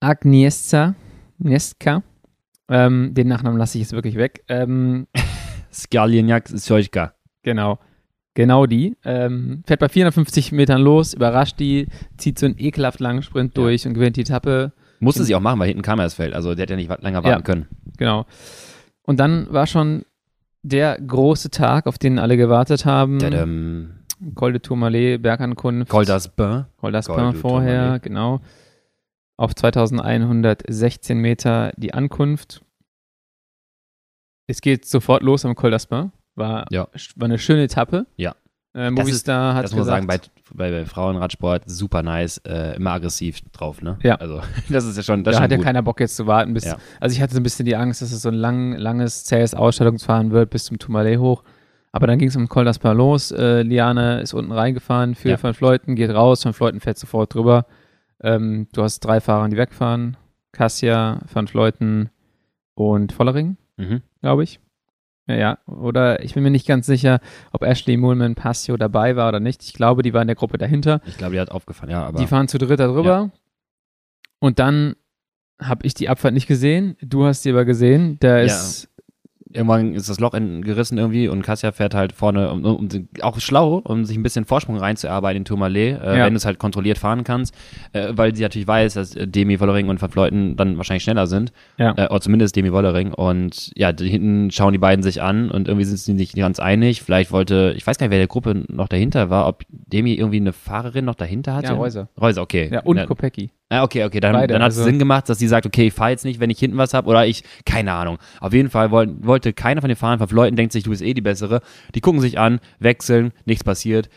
Agnieszka, 0.00 0.94
Agnieszka, 1.40 2.02
ähm, 2.68 3.12
den 3.14 3.28
Nachnamen 3.28 3.58
lasse 3.58 3.78
ich 3.78 3.82
jetzt 3.82 3.92
wirklich 3.92 4.16
weg. 4.16 4.42
Ähm, 4.48 5.06
Skalieniak 5.72 6.48
Sjojka. 6.48 7.14
genau, 7.42 7.78
genau 8.34 8.66
die. 8.66 8.96
Ähm, 9.04 9.62
fährt 9.66 9.80
bei 9.80 9.88
450 9.88 10.52
Metern 10.52 10.80
los, 10.80 11.14
überrascht 11.14 11.58
die, 11.60 11.86
zieht 12.16 12.38
so 12.38 12.46
einen 12.46 12.56
ekelhaft 12.58 13.00
langen 13.00 13.22
Sprint 13.22 13.56
Ja. 13.56 13.62
durch 13.62 13.86
und 13.86 13.94
gewinnt 13.94 14.16
die 14.16 14.22
Etappe. 14.22 14.72
Musste 15.00 15.24
sie 15.24 15.34
auch 15.34 15.40
machen, 15.40 15.58
weil 15.60 15.68
hinten 15.68 15.82
kam 15.82 15.98
ja 15.98 16.04
das 16.04 16.14
Feld. 16.14 16.34
Also 16.34 16.54
der 16.54 16.62
hat 16.64 16.70
ja 16.70 16.76
nicht 16.76 16.90
länger 17.02 17.22
warten 17.24 17.38
Ja. 17.38 17.42
können. 17.42 17.66
Genau. 17.96 18.26
Und 19.02 19.18
dann 19.18 19.46
war 19.50 19.66
schon 19.66 20.04
der 20.62 21.00
große 21.00 21.50
Tag, 21.50 21.86
auf 21.86 21.98
den 21.98 22.18
alle 22.18 22.36
gewartet 22.36 22.84
haben. 22.84 23.18
Tadam. 23.18 23.94
Col 24.34 24.52
de 24.52 24.60
Tourmalet, 24.60 25.22
Bergankunft. 25.22 25.90
Col 25.90 26.04
d'Aspin. 26.04 26.66
Col 26.76 26.94
d'Aspin 26.94 27.32
vorher, 27.34 27.80
Tourmalet. 27.80 28.02
genau. 28.02 28.40
Auf 29.38 29.54
2116 29.54 31.18
Meter 31.18 31.72
die 31.78 31.94
Ankunft. 31.94 32.62
Es 34.46 34.60
geht 34.60 34.84
sofort 34.84 35.22
los 35.22 35.44
am 35.46 35.54
Col 35.54 35.72
d'Aspin. 35.72 36.10
War, 36.34 36.66
Ja. 36.70 36.88
war 37.16 37.24
eine 37.26 37.38
schöne 37.38 37.62
Etappe. 37.64 38.06
Ja. 38.16 38.34
Äh, 38.72 38.90
Movistar 38.90 39.54
hat 39.54 39.64
Das 39.64 39.72
muss 39.72 39.80
gesagt, 39.86 40.06
man 40.06 40.08
sagen, 40.18 40.30
bei, 40.54 40.54
bei, 40.54 40.70
bei 40.70 40.86
Frauenradsport 40.86 41.62
super 41.68 42.02
nice, 42.02 42.38
äh, 42.46 42.76
immer 42.76 42.92
aggressiv 42.92 43.40
drauf, 43.52 43.82
ne? 43.82 43.98
Ja. 44.02 44.14
Also 44.16 44.40
das 44.68 44.84
ist 44.84 44.96
ja 44.96 45.02
schon, 45.02 45.24
das 45.24 45.32
da 45.34 45.38
ist 45.38 45.42
hat 45.42 45.44
schon 45.44 45.50
ja 45.50 45.56
gut. 45.56 45.64
keiner 45.66 45.82
Bock 45.82 45.98
jetzt 46.00 46.14
zu 46.16 46.26
warten. 46.26 46.54
Bis, 46.54 46.64
Ja. 46.64 46.76
Also 47.00 47.14
ich 47.16 47.20
hatte 47.20 47.34
so 47.34 47.40
ein 47.40 47.42
bisschen 47.42 47.66
die 47.66 47.74
Angst, 47.76 48.00
dass 48.02 48.12
es 48.12 48.22
so 48.22 48.28
ein 48.28 48.34
lang, 48.34 48.74
langes, 48.74 49.24
zähes 49.24 49.54
Ausstellungsfahren 49.54 50.30
wird 50.30 50.50
bis 50.50 50.64
zum 50.66 50.78
Tourmalet 50.78 51.18
hoch. 51.18 51.42
Aber 51.92 52.06
dann 52.06 52.20
ging 52.20 52.28
es 52.28 52.36
am 52.36 52.48
Col 52.48 52.68
d'Aspin 52.68 52.92
los. 52.94 53.32
Äh, 53.32 53.62
Liane 53.62 54.20
ist 54.20 54.32
unten 54.34 54.52
reingefahren 54.52 55.16
für 55.16 55.30
Ja. 55.30 55.42
Van 55.42 55.54
Fleuten, 55.54 55.96
geht 55.96 56.10
raus. 56.10 56.44
Van 56.44 56.52
Fleuten 56.52 56.78
fährt 56.78 56.98
sofort 56.98 57.34
drüber. 57.34 57.66
Ähm, 58.22 58.68
du 58.72 58.82
hast 58.84 59.00
drei 59.00 59.20
Fahrer, 59.20 59.48
die 59.48 59.56
wegfahren. 59.56 60.16
Cassia, 60.52 61.18
Van 61.32 61.48
Fleuten 61.48 62.10
und 62.74 63.12
Vollering, 63.12 63.56
Mhm. 63.76 64.02
glaube 64.20 64.44
ich. 64.44 64.60
Ja, 65.30 65.36
ja, 65.36 65.58
oder 65.66 66.22
ich 66.22 66.34
bin 66.34 66.42
mir 66.42 66.50
nicht 66.50 66.66
ganz 66.66 66.86
sicher, 66.86 67.20
ob 67.52 67.62
Ashley 67.62 67.96
Moolman 67.96 68.34
Passio 68.34 68.76
dabei 68.76 69.16
war 69.16 69.28
oder 69.28 69.40
nicht. 69.40 69.62
Ich 69.62 69.72
glaube, 69.72 70.02
die 70.02 70.12
war 70.12 70.20
in 70.22 70.28
der 70.28 70.36
Gruppe 70.36 70.58
dahinter. 70.58 71.00
Ich 71.06 71.16
glaube, 71.16 71.34
die 71.34 71.40
hat 71.40 71.50
aufgefallen, 71.50 71.90
ja, 71.92 72.02
aber 72.04 72.18
Die 72.18 72.26
fahren 72.26 72.48
zu 72.48 72.58
dritt 72.58 72.80
da 72.80 72.88
drüber. 72.88 73.30
Und 74.40 74.58
dann 74.58 74.96
habe 75.62 75.86
ich 75.86 75.94
die 75.94 76.08
Abfahrt 76.08 76.34
nicht 76.34 76.46
gesehen. 76.46 76.96
Du 77.02 77.24
hast 77.26 77.44
die 77.44 77.50
aber 77.50 77.64
gesehen. 77.64 78.16
Da 78.20 78.38
Ja. 78.38 78.44
ist 78.44 78.88
irgendwann 79.52 79.94
ist 79.94 80.08
das 80.08 80.20
Loch 80.20 80.34
in, 80.34 80.62
gerissen 80.62 80.98
irgendwie 80.98 81.28
und 81.28 81.42
Kassia 81.42 81.72
fährt 81.72 81.94
halt 81.94 82.12
vorne, 82.12 82.50
um, 82.50 82.64
um, 82.64 82.76
um, 82.76 83.08
auch 83.22 83.38
schlau, 83.40 83.80
um 83.84 84.04
sich 84.04 84.16
ein 84.16 84.22
bisschen 84.22 84.44
Vorsprung 84.44 84.76
reinzuarbeiten 84.76 85.38
in 85.38 85.44
Tourmalet, 85.44 86.00
äh, 86.00 86.18
Ja. 86.18 86.24
wenn 86.26 86.32
du 86.34 86.36
es 86.36 86.44
halt 86.44 86.58
kontrolliert 86.58 86.98
fahren 86.98 87.24
kannst, 87.24 87.54
äh, 87.92 88.08
weil 88.12 88.34
sie 88.34 88.42
natürlich 88.42 88.68
weiß, 88.68 88.94
dass 88.94 89.14
äh, 89.16 89.26
Demi 89.26 89.58
Wollering 89.60 89.88
und 89.88 90.00
Van 90.00 90.10
Fleuten 90.10 90.56
dann 90.56 90.76
wahrscheinlich 90.76 91.02
schneller 91.02 91.26
sind, 91.26 91.52
Ja. 91.78 91.94
äh, 91.96 92.06
oder 92.08 92.20
zumindest 92.20 92.54
Demi 92.56 92.72
Wollering 92.72 93.12
und 93.14 93.72
ja, 93.76 93.92
die 93.92 94.08
hinten 94.08 94.50
schauen 94.50 94.72
die 94.72 94.78
beiden 94.78 95.02
sich 95.02 95.22
an 95.22 95.50
und 95.50 95.68
irgendwie 95.68 95.84
sind 95.84 95.98
sie 95.98 96.14
nicht 96.14 96.34
ganz 96.36 96.60
einig, 96.60 97.02
vielleicht 97.02 97.32
wollte, 97.32 97.74
ich 97.76 97.86
weiß 97.86 97.98
gar 97.98 98.06
nicht, 98.06 98.12
wer 98.12 98.18
der 98.18 98.28
Gruppe 98.28 98.64
noch 98.68 98.88
dahinter 98.88 99.30
war, 99.30 99.46
ob 99.48 99.64
Demi 99.70 100.14
irgendwie 100.14 100.38
eine 100.38 100.52
Fahrerin 100.52 101.04
noch 101.04 101.14
dahinter 101.14 101.54
hatte. 101.54 101.68
Ja, 101.68 101.74
Reuser. 101.74 102.08
Reuser, 102.20 102.42
okay. 102.42 102.68
ja, 102.72 102.80
und 102.82 102.96
Ja, 102.96 103.06
Kopecki. 103.06 103.50
Ah, 103.72 103.84
okay, 103.84 104.02
okay, 104.04 104.18
dann, 104.18 104.32
Beide, 104.32 104.52
dann 104.54 104.62
hat 104.64 104.72
es 104.72 104.78
also- 104.78 104.88
Sinn 104.90 104.98
gemacht, 104.98 105.28
dass 105.28 105.38
sie 105.38 105.46
sagt, 105.46 105.64
okay, 105.64 105.86
ich 105.86 105.94
fahre 105.94 106.10
jetzt 106.10 106.24
nicht, 106.24 106.40
wenn 106.40 106.50
ich 106.50 106.58
hinten 106.58 106.76
was 106.76 106.92
habe 106.92 107.08
oder 107.08 107.24
ich, 107.26 107.44
keine 107.64 107.92
Ahnung. 107.92 108.18
Auf 108.40 108.52
jeden 108.52 108.68
Fall 108.68 108.90
woll, 108.90 109.14
wollte 109.20 109.52
keiner 109.52 109.80
von 109.80 109.86
den 109.88 109.96
Fahrern 109.96 110.18
von 110.18 110.28
Leuten 110.30 110.56
denkt 110.56 110.72
sich, 110.72 110.82
du 110.82 110.90
bist 110.90 111.02
eh 111.02 111.14
die 111.14 111.20
Bessere. 111.20 111.60
Die 111.94 112.00
gucken 112.00 112.20
sich 112.20 112.38
an, 112.38 112.58
wechseln, 112.80 113.30
nichts 113.44 113.62
passiert. 113.62 114.08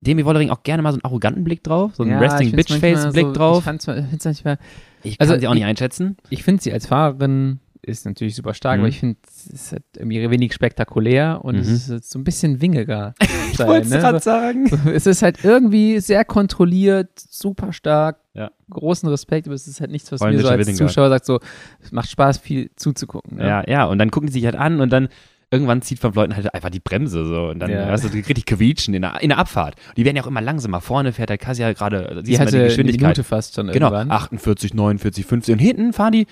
Demi 0.00 0.24
Wollering 0.24 0.50
auch 0.50 0.62
gerne 0.64 0.82
mal 0.82 0.90
so 0.90 0.96
einen 0.96 1.04
arroganten 1.04 1.44
Blick 1.44 1.62
drauf, 1.62 1.92
so 1.94 2.02
einen 2.02 2.18
Resting 2.18 2.50
Bitch 2.52 2.72
Face 2.78 3.12
Blick 3.12 3.28
Ich 3.28 3.32
drauf. 3.34 3.62
fand's, 3.64 3.86
ich 3.86 4.04
find's 4.08 4.24
manchmal, 4.24 4.58
Ich 5.04 5.18
kann 5.18 5.28
also 5.28 5.38
sie 5.40 5.46
auch 5.46 5.54
nicht 5.54 5.62
ich- 5.62 5.68
einschätzen. 5.68 6.16
ich 6.30 6.42
finde 6.42 6.60
sie 6.62 6.72
als 6.72 6.86
Fahrerin 6.86 7.60
ist 7.82 8.04
natürlich 8.06 8.34
super 8.36 8.54
stark, 8.54 8.76
Mhm. 8.76 8.80
aber 8.82 8.88
ich 8.88 9.00
finde, 9.00 9.16
es 9.26 9.46
ist 9.46 9.72
halt 9.72 9.82
irgendwie 9.96 10.30
wenig 10.30 10.52
spektakulär 10.54 11.40
und 11.42 11.54
Mhm. 11.56 11.60
es 11.62 11.88
ist 11.88 12.10
so 12.10 12.18
ein 12.18 12.24
bisschen 12.24 12.60
wingiger. 12.60 13.14
Ich 13.52 13.56
sein, 13.56 13.66
wollte 13.68 13.86
es 13.86 13.90
ne? 13.90 13.98
gerade 13.98 14.20
sagen. 14.20 14.68
So, 14.68 14.76
es 14.90 15.06
ist 15.06 15.22
halt 15.22 15.44
irgendwie 15.44 15.98
sehr 16.00 16.24
kontrolliert, 16.24 17.10
super 17.18 17.72
stark, 17.72 18.18
Ja. 18.34 18.50
großen 18.70 19.08
Respekt, 19.08 19.46
aber 19.46 19.54
es 19.54 19.66
ist 19.66 19.80
halt 19.80 19.90
nichts, 19.90 20.12
was 20.12 20.20
mir 20.20 20.38
so 20.38 20.48
als 20.48 20.58
Wittingard. 20.60 20.88
Zuschauer 20.90 21.08
sagt, 21.08 21.26
so, 21.26 21.40
es 21.82 21.90
macht 21.92 22.08
Spaß, 22.10 22.38
viel 22.38 22.70
zuzugucken. 22.76 23.38
Ne? 23.38 23.46
Ja, 23.46 23.64
ja, 23.68 23.84
und 23.86 23.98
dann 23.98 24.10
gucken 24.10 24.28
die 24.28 24.32
sich 24.32 24.44
halt 24.44 24.56
an 24.56 24.80
und 24.80 24.90
dann 24.92 25.08
irgendwann 25.52 25.82
zieht 25.82 25.98
von 25.98 26.12
Leuten 26.12 26.36
halt 26.36 26.54
einfach 26.54 26.70
die 26.70 26.78
Bremse 26.78 27.26
so 27.26 27.48
und 27.48 27.58
dann 27.58 27.72
Ja. 27.72 27.86
hast 27.88 28.04
du 28.04 28.08
richtig 28.08 28.46
quietschen 28.46 28.94
in 28.94 29.02
der, 29.02 29.20
in 29.20 29.30
der 29.30 29.38
Abfahrt. 29.38 29.74
Die 29.96 30.04
werden 30.04 30.14
ja 30.16 30.22
auch 30.22 30.28
immer 30.28 30.40
langsamer. 30.40 30.80
Vorne 30.80 31.12
fährt 31.12 31.28
der 31.28 31.38
Kassia 31.38 31.72
gerade, 31.72 32.20
Die 32.22 32.26
siehst 32.26 32.38
mal 32.38 32.42
hatte 32.46 32.50
die 32.52 32.58
eine 32.58 32.68
Geschwindigkeit. 32.68 33.02
Minute 33.02 33.24
fast 33.24 33.56
schon 33.56 33.66
Genau, 33.66 33.86
irgendwann. 33.88 34.12
48, 34.12 34.74
49, 34.74 35.26
50 35.26 35.52
und 35.54 35.58
hinten 35.58 35.92
fahren 35.92 36.12
die 36.12 36.26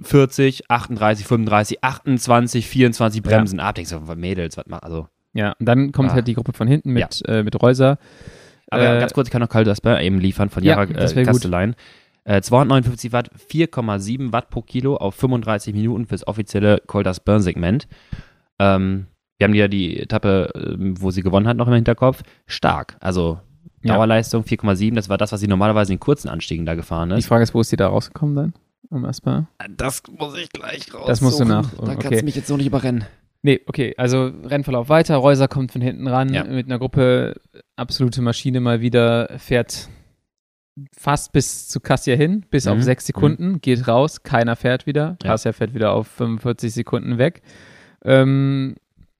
40, 0.00 0.70
38, 0.70 1.26
35, 1.26 1.84
28, 1.84 2.66
24 2.68 3.22
Bremsen 3.22 3.60
ab. 3.60 3.74
Denkst 3.76 3.90
du, 3.90 4.00
Mädels, 4.16 4.56
was 4.56 4.66
macht, 4.66 4.84
also. 4.84 5.08
Ja, 5.32 5.52
und 5.58 5.66
dann 5.66 5.92
kommt 5.92 6.10
Ah. 6.10 6.14
halt 6.14 6.28
die 6.28 6.34
Gruppe 6.34 6.52
von 6.52 6.68
hinten 6.68 6.92
mit, 6.92 7.22
äh, 7.26 7.42
mit 7.42 7.60
Reuser. 7.60 7.98
Aber 8.70 8.96
Äh, 8.96 9.00
ganz 9.00 9.12
kurz, 9.12 9.28
ich 9.28 9.32
kann 9.32 9.40
noch 9.40 9.48
Karl 9.48 9.64
Dasper 9.64 10.00
eben 10.00 10.18
liefern 10.20 10.48
von 10.50 10.62
Ja, 10.62 10.74
Jara 10.74 10.86
das 10.86 11.12
äh. 11.14 11.22
Kastelein. 11.24 11.74
Äh, 12.24 12.40
259 12.40 13.12
Watt, 13.12 13.30
4,7 13.50 14.32
Watt 14.32 14.48
pro 14.48 14.62
Kilo 14.62 14.96
auf 14.96 15.14
35 15.16 15.74
Minuten 15.74 16.06
fürs 16.06 16.26
offizielle 16.26 16.80
Col 16.86 17.02
d'Aspin 17.02 17.40
Segment. 17.40 17.86
Ähm, 18.58 19.06
wir 19.38 19.44
haben 19.46 19.54
ja 19.54 19.68
die 19.68 19.98
Etappe, 20.00 20.50
ähm, 20.54 20.94
wo 21.00 21.10
sie 21.10 21.22
gewonnen 21.22 21.46
hat, 21.48 21.56
noch 21.56 21.66
im 21.68 21.74
Hinterkopf. 21.74 22.22
Stark. 22.46 22.96
Also 23.00 23.40
Ja. 23.82 23.94
Dauerleistung 23.94 24.44
4,7, 24.44 24.94
das 24.94 25.08
war 25.10 25.18
das, 25.18 25.32
was 25.32 25.40
sie 25.40 25.48
normalerweise 25.48 25.92
in 25.92 26.00
kurzen 26.00 26.28
Anstiegen 26.28 26.64
da 26.64 26.74
gefahren 26.74 27.10
Die 27.10 27.16
ist. 27.16 27.26
Frage 27.26 27.42
ist, 27.42 27.52
wo 27.52 27.60
ist 27.60 27.70
die 27.70 27.76
da 27.76 27.88
rausgekommen 27.88 28.34
dann? 28.36 28.52
Um 28.94 29.04
Asper? 29.04 29.48
Das 29.76 30.02
muss 30.18 30.36
ich 30.38 30.48
gleich 30.50 30.92
raus. 30.94 31.04
Das 31.06 31.20
musst 31.20 31.40
du 31.40 31.44
nach- 31.44 31.70
Da 31.74 31.82
okay. 31.82 31.96
kannst 32.00 32.20
du 32.20 32.24
mich 32.24 32.36
jetzt 32.36 32.46
so 32.48 32.56
nicht 32.56 32.66
überrennen. 32.66 33.04
Nee, 33.42 33.60
okay, 33.66 33.92
also 33.98 34.30
Rennverlauf 34.44 34.88
weiter, 34.88 35.16
Reuser 35.16 35.48
kommt 35.48 35.72
von 35.72 35.82
hinten 35.82 36.06
ran 36.06 36.32
Ja. 36.32 36.44
mit 36.44 36.66
einer 36.66 36.78
Gruppe, 36.78 37.34
absolute 37.76 38.22
Maschine 38.22 38.60
mal 38.60 38.80
wieder, 38.80 39.28
fährt 39.38 39.88
fast 40.96 41.32
bis 41.32 41.68
zu 41.68 41.80
Kassia 41.80 42.16
hin, 42.16 42.46
bis 42.50 42.66
auf 42.66 42.76
Mhm, 42.76 42.82
sechs 42.82 43.06
Sekunden, 43.06 43.60
geht 43.60 43.86
raus, 43.86 44.22
keiner 44.22 44.56
fährt 44.56 44.86
wieder, 44.86 45.16
Ja. 45.22 45.30
Kassia 45.30 45.52
fährt 45.52 45.74
wieder 45.74 45.92
auf 45.92 46.06
45 46.08 46.72
Sekunden 46.72 47.18
weg. 47.18 47.42
Ähm, 48.04 48.76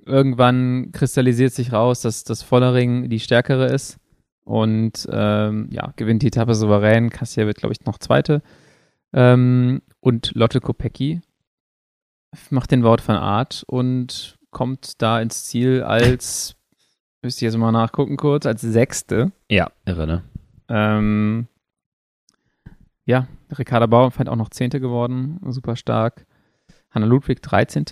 irgendwann 0.07 0.91
kristallisiert 0.93 1.53
sich 1.53 1.73
raus, 1.73 2.01
dass 2.01 2.25
das 2.25 2.43
Vollering 2.43 3.09
die 3.09 3.21
stärkere 3.21 3.67
ist 3.67 3.99
und 4.45 5.07
ähm, 5.11 5.69
ja, 5.71 5.93
gewinnt 5.97 6.23
die 6.23 6.29
Etappe 6.29 6.55
souverän. 6.55 7.11
Kassia 7.11 7.47
wird, 7.47 7.59
glaube 7.59 7.73
ich, 7.73 7.85
noch 7.87 7.99
Zweite. 7.99 8.43
Ähm, 9.15 9.81
und 10.01 10.33
Lotte 10.35 10.61
Kopecki 10.61 11.23
macht 12.51 12.73
den 12.73 12.83
Wort 12.83 13.01
von 13.01 13.15
Art 13.15 13.63
und 13.69 14.37
kommt 14.51 15.01
da 15.01 15.21
ins 15.21 15.45
Ziel 15.45 15.83
als, 15.83 16.57
müsste 17.23 17.45
ich 17.45 17.53
jetzt 17.53 17.59
mal 17.59 17.73
nachgucken 17.73 18.17
kurz, 18.17 18.45
als 18.45 18.61
Sechste. 18.61 19.33
Ja, 19.49 19.71
irre, 19.87 20.07
ne? 20.07 20.23
Ähm, 20.69 21.47
ja, 23.07 23.29
Ricarda 23.57 23.87
Bauernfeind 23.87 24.29
auch 24.29 24.37
noch 24.37 24.49
Zehnte 24.51 24.81
geworden, 24.81 25.39
super 25.51 25.77
stark. 25.77 26.27
Hanna 26.91 27.07
Ludwig 27.07 27.43
13. 27.43 27.85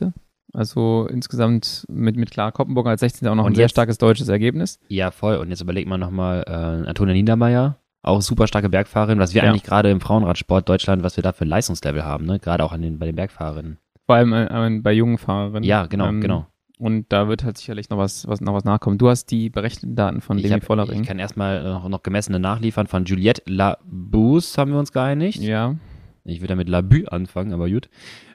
Also 0.54 1.06
insgesamt 1.10 1.84
mit, 1.88 2.16
mit 2.16 2.30
Clara 2.30 2.50
Koppenburg 2.50 2.86
als 2.86 3.00
16. 3.00 3.26
auch 3.28 3.34
noch 3.34 3.44
Und 3.44 3.52
ein 3.52 3.54
sehr 3.54 3.64
jetzt- 3.64 3.72
starkes 3.72 3.98
deutsches 3.98 4.28
Ergebnis. 4.28 4.78
Ja, 4.88 5.10
voll. 5.10 5.36
Und 5.36 5.48
jetzt 5.50 5.60
überlegt 5.62 5.88
man 5.88 5.98
nochmal, 6.00 6.44
äh, 6.46 6.88
Antonia 6.88 7.14
Niedermeyer, 7.14 7.78
auch 8.02 8.20
super 8.22 8.46
starke 8.46 8.68
Bergfahrerin, 8.68 9.18
was 9.18 9.34
wir 9.34 9.42
Ja. 9.42 9.48
eigentlich 9.50 9.62
gerade 9.62 9.90
im 9.90 10.00
Frauenradsport 10.00 10.68
Deutschland, 10.68 11.02
was 11.02 11.16
wir 11.16 11.22
da 11.22 11.32
für 11.32 11.44
Leistungslevel 11.44 12.04
haben, 12.04 12.26
ne? 12.26 12.38
Gerade 12.38 12.64
auch 12.64 12.72
an 12.72 12.82
den, 12.82 12.98
bei 12.98 13.06
den 13.06 13.14
Bergfahrerinnen. 13.16 13.78
Vor 14.06 14.16
allem 14.16 14.32
äh, 14.32 14.80
bei 14.80 14.92
jungen 14.92 15.18
Fahrerinnen. 15.18 15.62
Ja, 15.62 15.86
genau, 15.86 16.08
Ähm, 16.08 16.20
genau. 16.20 16.46
Und 16.78 17.12
da 17.12 17.28
wird 17.28 17.44
halt 17.44 17.58
sicherlich 17.58 17.90
noch 17.90 17.98
was, 17.98 18.26
was, 18.26 18.40
noch 18.40 18.54
was 18.54 18.64
nachkommen. 18.64 18.98
Du 18.98 19.08
hast 19.08 19.26
die 19.26 19.50
berechneten 19.50 19.94
Daten 19.94 20.20
von 20.20 20.36
Ich, 20.38 20.42
Demi 20.48 20.60
Vollering. 20.60 21.02
ich 21.02 21.06
kann 21.06 21.20
erstmal 21.20 21.62
noch, 21.62 21.88
noch 21.88 22.02
gemessene 22.02 22.40
nachliefern 22.40 22.88
von 22.88 23.04
Juliette 23.04 23.42
Labus, 23.46 24.58
haben 24.58 24.72
wir 24.72 24.78
uns 24.80 24.90
geeinigt. 24.90 25.38
Ja, 25.40 25.76
Ich 26.24 26.40
würde 26.40 26.48
damit 26.48 26.68
Labü 26.68 27.06
anfangen, 27.06 27.52
aber 27.52 27.70
gut. 27.70 27.88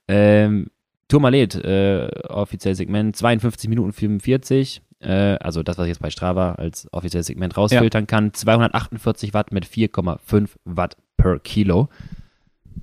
Ähm, 0.08 0.68
Tourmalet, 1.10 1.56
äh, 1.56 2.08
offiziell 2.30 2.76
Segment 2.76 3.16
52 3.18 3.70
Minuten 3.70 3.92
45. 3.92 4.82
Äh, 5.00 5.38
also 5.40 5.64
das, 5.64 5.78
was 5.78 5.86
ich 5.86 5.90
jetzt 5.90 6.02
bei 6.02 6.10
Strava 6.10 6.54
als 6.54 6.88
offizielles 6.92 7.28
Segment 7.28 7.56
rausfiltern 7.58 8.08
kann. 8.08 8.34
248 8.34 9.34
Watt 9.34 9.52
mit 9.52 9.66
4,5 9.66 10.50
Watt 10.66 10.98
per 11.18 11.40
Kilo. 11.40 11.90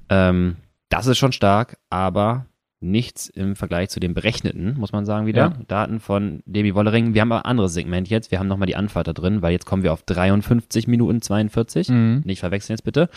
Ähm, 0.08 0.56
das 0.88 1.06
ist 1.06 1.18
schon 1.18 1.32
stark, 1.32 1.78
aber 1.90 2.46
nichts 2.80 3.28
im 3.28 3.56
Vergleich 3.56 3.88
zu 3.88 3.98
den 3.98 4.14
berechneten, 4.14 4.78
muss 4.78 4.92
man 4.92 5.06
sagen, 5.06 5.26
wieder. 5.26 5.40
Ja. 5.40 5.58
Daten 5.66 6.00
von 6.00 6.42
Demi 6.44 6.74
Wollering. 6.74 7.14
Wir 7.14 7.22
haben 7.22 7.32
aber 7.32 7.44
ein 7.44 7.50
anderes 7.50 7.72
Segment 7.74 8.08
jetzt. 8.08 8.30
Wir 8.30 8.38
haben 8.38 8.46
nochmal 8.46 8.66
die 8.66 8.76
Anfahrt 8.76 9.08
da 9.08 9.12
drin, 9.12 9.42
weil 9.42 9.52
jetzt 9.52 9.64
kommen 9.64 9.82
wir 9.82 9.92
auf 9.92 10.02
53 10.02 10.86
Minuten 10.86 11.22
42 11.22 11.88
mhm. 11.88 12.22
nicht 12.24 12.40
verwechseln 12.40 12.74
jetzt 12.74 12.84
bitte. 12.84 13.08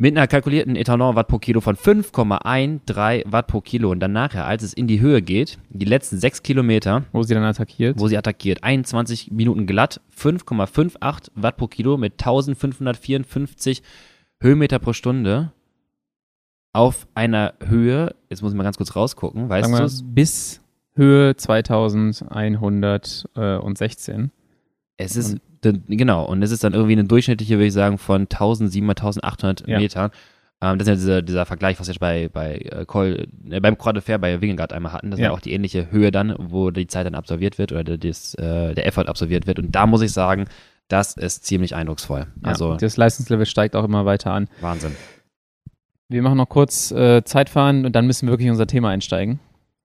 Mit 0.00 0.16
einer 0.16 0.28
kalkulierten 0.28 0.76
Ethanol-Watt 0.76 1.26
pro 1.26 1.40
Kilo 1.40 1.60
von 1.60 1.74
5,13 1.74 3.24
Watt 3.26 3.48
pro 3.48 3.60
Kilo. 3.60 3.90
Und 3.90 3.98
dann 3.98 4.12
nachher, 4.12 4.46
als 4.46 4.62
es 4.62 4.72
in 4.72 4.86
die 4.86 5.00
Höhe 5.00 5.22
geht, 5.22 5.58
die 5.70 5.86
letzten 5.86 6.18
sechs 6.18 6.44
Kilometer, 6.44 7.02
wo 7.10 7.24
sie 7.24 7.34
dann 7.34 7.42
attackiert. 7.42 7.98
wo 7.98 8.06
sie 8.06 8.16
attackiert, 8.16 8.62
21 8.62 9.32
Minuten 9.32 9.66
glatt, 9.66 10.00
5,58 10.16 11.30
Watt 11.34 11.56
pro 11.56 11.66
Kilo 11.66 11.96
mit 11.96 12.12
1554 12.12 13.82
Höhenmeter 14.40 14.78
pro 14.78 14.92
Stunde 14.92 15.50
auf 16.72 17.08
einer 17.14 17.54
Höhe, 17.66 18.14
jetzt 18.30 18.42
muss 18.42 18.52
ich 18.52 18.56
mal 18.56 18.62
ganz 18.62 18.76
kurz 18.76 18.94
rausgucken, 18.94 19.48
weißt 19.48 20.00
du 20.00 20.04
bis 20.14 20.60
Höhe 20.94 21.34
2116. 21.34 24.30
Es 24.98 25.16
ist, 25.16 25.38
d- 25.64 25.80
genau, 25.88 26.24
und 26.26 26.42
es 26.42 26.50
ist 26.50 26.62
dann 26.64 26.74
irgendwie 26.74 26.92
eine 26.92 27.04
durchschnittliche, 27.04 27.54
würde 27.54 27.66
ich 27.66 27.72
sagen, 27.72 27.96
von 27.98 28.22
1700, 28.22 28.98
1800 29.00 29.66
Ja. 29.68 29.78
Metern. 29.78 30.10
Ähm, 30.60 30.76
das 30.78 30.86
ist 30.86 30.88
ja 30.88 30.94
dieser, 30.96 31.22
dieser 31.22 31.46
Vergleich, 31.46 31.78
was 31.78 31.86
wir 31.88 31.94
bei, 32.00 32.28
bei 32.28 32.56
äh, 32.56 32.84
Col, 32.84 33.28
äh, 33.48 33.60
beim 33.60 33.78
Croix 33.78 33.94
de 33.94 34.02
Fer 34.02 34.18
bei 34.18 34.40
Wingengard 34.40 34.72
einmal 34.72 34.92
hatten. 34.92 35.10
Das 35.10 35.18
ist 35.18 35.22
Ja. 35.22 35.30
ja 35.30 35.34
auch 35.36 35.40
die 35.40 35.52
ähnliche 35.52 35.90
Höhe 35.92 36.10
dann, 36.10 36.34
wo 36.36 36.70
die 36.72 36.88
Zeit 36.88 37.06
dann 37.06 37.14
absolviert 37.14 37.58
wird 37.58 37.70
oder 37.72 37.84
der, 37.84 37.96
das, 37.98 38.34
äh, 38.34 38.74
der 38.74 38.84
Effort 38.86 39.06
absolviert 39.08 39.46
wird. 39.46 39.60
Und 39.60 39.72
da 39.72 39.86
muss 39.86 40.02
ich 40.02 40.12
sagen, 40.12 40.46
das 40.88 41.16
ist 41.16 41.44
ziemlich 41.44 41.76
eindrucksvoll. 41.76 42.26
Also 42.42 42.72
ja, 42.72 42.76
das 42.78 42.96
Leistungslevel 42.96 43.46
steigt 43.46 43.76
auch 43.76 43.84
immer 43.84 44.04
weiter 44.04 44.32
an. 44.32 44.48
Wahnsinn. 44.60 44.96
Wir 46.08 46.22
machen 46.22 46.38
noch 46.38 46.48
kurz 46.48 46.90
äh, 46.90 47.22
Zeitfahren 47.24 47.84
und 47.84 47.94
dann 47.94 48.06
müssen 48.06 48.26
wir 48.26 48.32
wirklich 48.32 48.46
in 48.46 48.52
unser 48.52 48.66
Thema 48.66 48.88
einsteigen. 48.88 49.38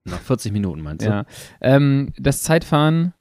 Nach 0.05 0.19
40 0.21 0.53
Minuten 0.53 0.81
meinst 0.81 1.05
du? 1.05 1.09
Ja. 1.09 1.25
Ähm, 1.61 2.13
das 2.17 2.41
Zeitfahren, 2.43 3.13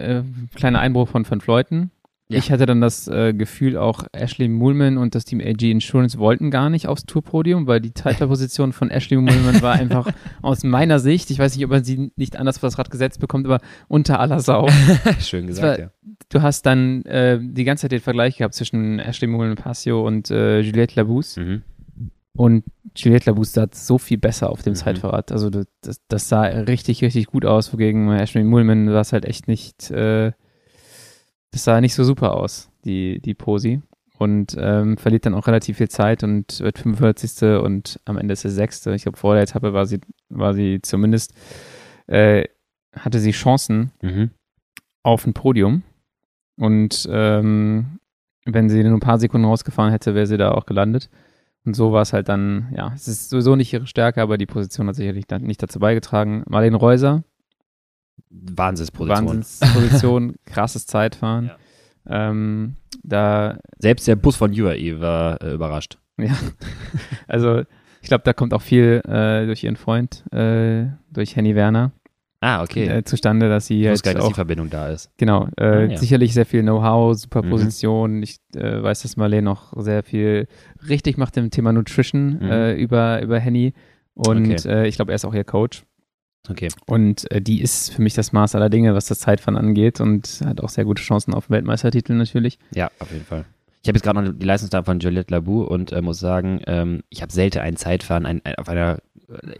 äh, 0.00 0.22
kleiner 0.54 0.80
Einbruch 0.80 1.08
von 1.08 1.24
fünf 1.24 1.46
Leuten. 1.46 1.90
Ja. 2.28 2.38
Ich 2.38 2.52
hatte 2.52 2.64
dann 2.64 2.80
das 2.80 3.08
äh, 3.08 3.34
Gefühl, 3.34 3.76
auch 3.76 4.04
Ashley 4.12 4.46
Muhlman 4.46 4.98
und 4.98 5.16
das 5.16 5.24
Team 5.24 5.40
AG 5.40 5.62
Insurance 5.68 6.16
wollten 6.16 6.52
gar 6.52 6.70
nicht 6.70 6.86
aufs 6.86 7.04
Tourpodium, 7.04 7.66
weil 7.66 7.80
die 7.80 7.92
Zeitfahrposition 7.92 8.72
von 8.72 8.88
Ashley 8.88 9.16
Muhlman 9.16 9.60
war 9.62 9.72
einfach 9.72 10.06
aus 10.42 10.62
meiner 10.62 11.00
Sicht, 11.00 11.30
ich 11.32 11.40
weiß 11.40 11.56
nicht, 11.56 11.64
ob 11.64 11.72
man 11.72 11.82
sie 11.82 12.12
nicht 12.14 12.36
anders 12.36 12.58
vor 12.58 12.68
das 12.68 12.78
Rad 12.78 12.88
gesetzt 12.92 13.18
bekommt, 13.18 13.46
aber 13.46 13.58
unter 13.88 14.20
aller 14.20 14.38
Sau. 14.38 14.68
Schön 15.18 15.48
gesagt, 15.48 15.78
war- 15.80 15.86
ja. 15.86 15.90
Du 16.28 16.40
hast 16.42 16.66
dann 16.66 17.02
äh, 17.06 17.40
die 17.42 17.64
ganze 17.64 17.82
Zeit 17.82 17.92
den 17.92 18.00
Vergleich 18.00 18.36
gehabt 18.36 18.54
zwischen 18.54 19.00
Ashley 19.00 19.26
Muhlman 19.26 19.56
Passio 19.56 20.06
und 20.06 20.30
äh, 20.30 20.60
Juliette 20.60 20.94
Labousse. 21.00 21.40
Mhm. 21.40 21.62
Und 22.36 22.64
Juliette 22.96 23.30
Labousse 23.30 23.52
sah 23.52 23.66
so 23.72 23.98
viel 23.98 24.18
besser 24.18 24.50
auf 24.50 24.62
dem 24.62 24.72
Mhm. 24.72 24.76
Zeitfahrrad. 24.76 25.32
Also 25.32 25.50
das, 25.50 25.66
das, 26.08 26.28
sah 26.28 26.42
richtig, 26.42 27.02
richtig 27.02 27.26
gut 27.26 27.44
aus. 27.44 27.72
Wogegen 27.72 28.10
Ashley 28.12 28.44
Muhlman 28.44 28.88
war 28.92 29.00
es 29.00 29.12
halt 29.12 29.24
echt 29.24 29.48
nicht, 29.48 29.90
äh, 29.90 30.32
das 31.50 31.64
sah 31.64 31.80
nicht 31.80 31.94
so 31.94 32.04
super 32.04 32.36
aus, 32.36 32.70
die, 32.84 33.20
die 33.20 33.34
Posi. 33.34 33.82
Und 34.18 34.54
ähm, 34.60 34.98
verliert 34.98 35.24
dann 35.24 35.34
auch 35.34 35.46
relativ 35.46 35.78
viel 35.78 35.88
Zeit 35.88 36.22
und 36.22 36.60
wird 36.60 36.78
45. 36.78 37.58
und 37.62 37.98
am 38.04 38.18
Ende 38.18 38.34
ist 38.34 38.42
sie 38.42 38.50
Sechste. 38.50 38.94
Ich 38.94 39.02
glaube, 39.04 39.16
vor 39.16 39.32
der 39.34 39.44
Etappe 39.44 39.72
war 39.72 39.86
sie, 39.86 39.98
war 40.28 40.52
sie 40.52 40.80
zumindest, 40.82 41.32
äh, 42.06 42.44
hatte 42.94 43.18
sie 43.18 43.30
Chancen 43.30 43.92
Mhm. 44.02 44.30
auf 45.02 45.26
ein 45.26 45.32
Podium. 45.32 45.82
Und 46.58 47.08
ähm, 47.10 47.98
wenn 48.44 48.68
sie 48.68 48.82
nur 48.84 48.92
ein 48.92 49.00
paar 49.00 49.18
Sekunden 49.18 49.46
rausgefahren 49.46 49.90
hätte, 49.90 50.14
wäre 50.14 50.26
sie 50.26 50.36
da 50.36 50.50
auch 50.52 50.66
gelandet. 50.66 51.08
Und 51.64 51.74
so 51.74 51.92
war 51.92 52.02
es 52.02 52.12
halt 52.12 52.28
dann, 52.28 52.72
ja, 52.74 52.92
es 52.94 53.06
ist 53.06 53.30
sowieso 53.30 53.54
nicht 53.54 53.72
ihre 53.72 53.86
Stärke, 53.86 54.22
aber 54.22 54.38
die 54.38 54.46
Position 54.46 54.88
hat 54.88 54.94
sicherlich 54.94 55.26
nicht 55.40 55.62
dazu 55.62 55.78
beigetragen. 55.78 56.42
Marlene 56.48 56.76
Reuser, 56.76 57.22
Wahnsinnsposition. 58.30 59.26
Wahnsinnsposition, 59.26 60.34
krasses 60.46 60.86
Zeitfahren. 60.86 61.50
Ähm, 62.06 62.76
da, 63.02 63.58
Selbst 63.78 64.08
der 64.08 64.16
Bus 64.16 64.36
von 64.36 64.52
UAE 64.52 65.00
war 65.00 65.42
äh, 65.42 65.54
überrascht. 65.54 65.98
ja, 66.18 66.36
also 67.28 67.62
ich 68.02 68.08
glaube, 68.08 68.24
da 68.24 68.32
kommt 68.32 68.54
auch 68.54 68.62
viel 68.62 69.02
äh, 69.06 69.44
durch 69.46 69.64
ihren 69.64 69.76
Freund, 69.76 70.24
äh, 70.32 70.86
durch 71.10 71.36
Henny 71.36 71.54
Werner, 71.54 71.92
Ah, 72.42 72.62
okay. 72.62 72.86
äh, 72.86 73.04
zustande, 73.04 73.48
dass 73.50 73.66
sie 73.66 73.86
halt 73.86 74.02
nicht, 74.04 74.06
dass 74.16 74.16
auch 74.24 74.28
die 74.28 74.34
Verbindung 74.34 74.70
da 74.70 74.88
ist. 74.88 75.10
Genau, 75.18 75.48
äh, 75.58 75.62
Ah, 75.64 75.80
ja. 75.84 75.96
sicherlich 75.98 76.32
sehr 76.32 76.46
viel 76.46 76.62
Know-how, 76.62 77.14
super 77.18 77.42
Mhm. 77.42 77.50
Position. 77.50 78.22
Ich 78.22 78.38
äh, 78.56 78.82
weiß, 78.82 79.02
dass 79.02 79.16
Marlene 79.18 79.42
noch 79.42 79.74
sehr 79.82 80.02
viel 80.02 80.46
richtig 80.88 81.18
macht 81.18 81.36
im 81.36 81.50
Thema 81.50 81.72
Nutrition 81.72 82.38
Mhm. 82.40 82.50
äh, 82.50 82.74
über, 82.74 83.20
über 83.22 83.38
Henny. 83.38 83.74
Und 84.14 84.50
Okay. 84.50 84.68
äh, 84.68 84.88
ich 84.88 84.96
glaube, 84.96 85.12
er 85.12 85.16
ist 85.16 85.24
auch 85.26 85.34
ihr 85.34 85.44
Coach. 85.44 85.84
Okay. 86.48 86.68
Und 86.86 87.30
äh, 87.30 87.42
die 87.42 87.60
ist 87.60 87.92
für 87.92 88.00
mich 88.00 88.14
das 88.14 88.32
Maß 88.32 88.54
aller 88.54 88.70
Dinge, 88.70 88.94
was 88.94 89.06
das 89.06 89.18
Zeitfahren 89.20 89.58
angeht 89.58 90.00
und 90.00 90.40
hat 90.44 90.62
auch 90.62 90.70
sehr 90.70 90.84
gute 90.86 91.02
Chancen 91.02 91.34
auf 91.34 91.46
den 91.48 91.52
Weltmeistertitel 91.56 92.14
natürlich. 92.14 92.58
Ja, 92.74 92.90
auf 92.98 93.12
jeden 93.12 93.26
Fall. 93.26 93.44
Ich 93.82 93.88
habe 93.88 93.96
jetzt 93.96 94.02
gerade 94.04 94.22
noch 94.22 94.32
die 94.34 94.46
Leistungsdaten 94.46 94.84
von 94.86 95.00
Juliette 95.00 95.32
Labou 95.34 95.62
und 95.62 95.92
äh, 95.92 96.00
muss 96.00 96.18
sagen, 96.20 96.60
ähm, 96.66 97.02
ich 97.10 97.20
habe 97.20 97.32
selten 97.32 97.58
ein 97.60 97.76
Zeitfahren 97.76 98.24
ein, 98.26 98.40
ein, 98.44 98.54
auf 98.56 98.68
einer 98.70 98.98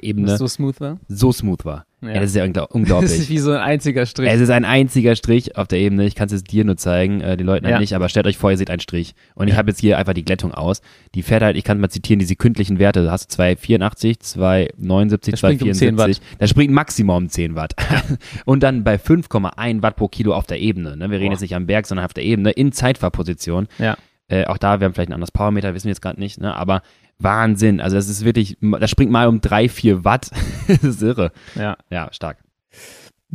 Ebene 0.01 0.29
Was 0.29 0.39
so, 0.39 0.47
so 0.47 0.55
smooth 0.55 0.81
war. 0.81 0.99
smooth 1.33 1.65
war. 1.67 1.87
Ja. 2.03 2.15
das 2.15 2.31
ist 2.31 2.37
ja 2.37 2.45
ungla- 2.45 2.53
Das 2.55 2.65
ist 2.71 2.75
unglaublich. 2.75 3.29
wie 3.29 3.39
so 3.39 3.51
ein 3.53 3.59
einziger 3.61 4.07
Strich. 4.07 4.31
es 4.31 4.41
ist 4.41 4.51
ein 4.51 4.65
einziger 4.65 5.15
Strich 5.17 5.57
auf 5.57 5.69
der 5.69 5.79
Ebene. 5.81 6.07
Ich 6.07 6.15
kann 6.15 6.27
es 6.27 6.33
jetzt 6.33 6.51
dir 6.51 6.65
nur 6.65 6.77
zeigen, 6.77 7.21
äh, 7.21 7.37
den 7.37 7.47
Leuten 7.47 7.67
halt 7.67 7.75
Ja. 7.75 7.81
nicht, 7.81 7.95
aber 7.95 8.09
stellt 8.09 8.27
euch 8.27 8.39
vor, 8.39 8.51
ihr 8.51 8.57
seht 8.57 8.71
einen 8.71 8.81
Strich. 8.81 9.15
Und 9.35 9.49
ich 9.49 9.53
Ja. 9.55 9.59
habe 9.59 9.71
jetzt 9.71 9.81
hier 9.81 9.99
einfach 9.99 10.15
die 10.15 10.25
Glättung 10.25 10.53
aus. 10.55 10.81
Die 11.15 11.23
fährt 11.23 11.43
halt, 11.43 11.57
ich 11.57 11.65
kann 11.65 11.79
mal 11.81 11.91
zitieren, 11.91 12.19
diese 12.19 12.37
kündlichen 12.37 12.79
Werte. 12.79 13.05
Da 13.05 13.11
hast 13.13 13.31
du 13.31 13.37
284, 13.37 14.19
279, 14.21 15.33
Das 15.33 15.39
springt 15.41 15.63
um 15.63 15.73
10 15.73 15.97
274. 15.97 16.39
Da 16.39 16.47
springt 16.47 16.73
Maximum 16.73 17.17
um 17.25 17.29
10 17.29 17.55
Watt. 17.55 17.75
und 18.45 18.63
dann 18.63 18.85
bei 18.85 18.97
5,1 18.97 19.83
Watt 19.83 19.97
pro 19.97 20.09
Kilo 20.09 20.35
auf 20.35 20.47
der 20.47 20.61
Ebene. 20.61 20.97
Ne? 20.97 21.11
Wir 21.11 21.19
reden 21.19 21.27
Boah. 21.29 21.33
jetzt 21.33 21.41
nicht 21.43 21.55
am 21.55 21.67
Berg, 21.67 21.87
sondern 21.87 22.07
auf 22.07 22.15
der 22.15 22.25
Ebene 22.25 22.51
in 22.51 22.73
Zeitfahrposition. 22.73 23.69
Ja. 23.79 23.97
Äh, 24.29 24.47
auch 24.47 24.59
da, 24.59 24.81
wir 24.81 24.85
haben 24.87 24.95
vielleicht 24.95 25.11
ein 25.11 25.15
anderes 25.15 25.33
Powermeter, 25.33 25.75
wissen 25.75 25.87
wir 25.87 25.91
jetzt 25.91 26.03
gerade 26.03 26.21
nicht, 26.21 26.41
ne? 26.41 26.55
aber 26.55 26.83
Wahnsinn. 27.23 27.81
Also 27.81 27.97
das 27.97 28.09
ist 28.09 28.25
wirklich, 28.25 28.57
das 28.61 28.91
springt 28.91 29.13
mal 29.13 29.29
um 29.29 29.41
3, 29.41 29.69
4 29.69 30.05
Watt. 30.05 30.31
das 30.69 30.83
ist 30.85 31.03
irre. 31.03 31.33
ja. 31.55 31.77
Ja, 31.91 32.09
stark. 32.13 32.39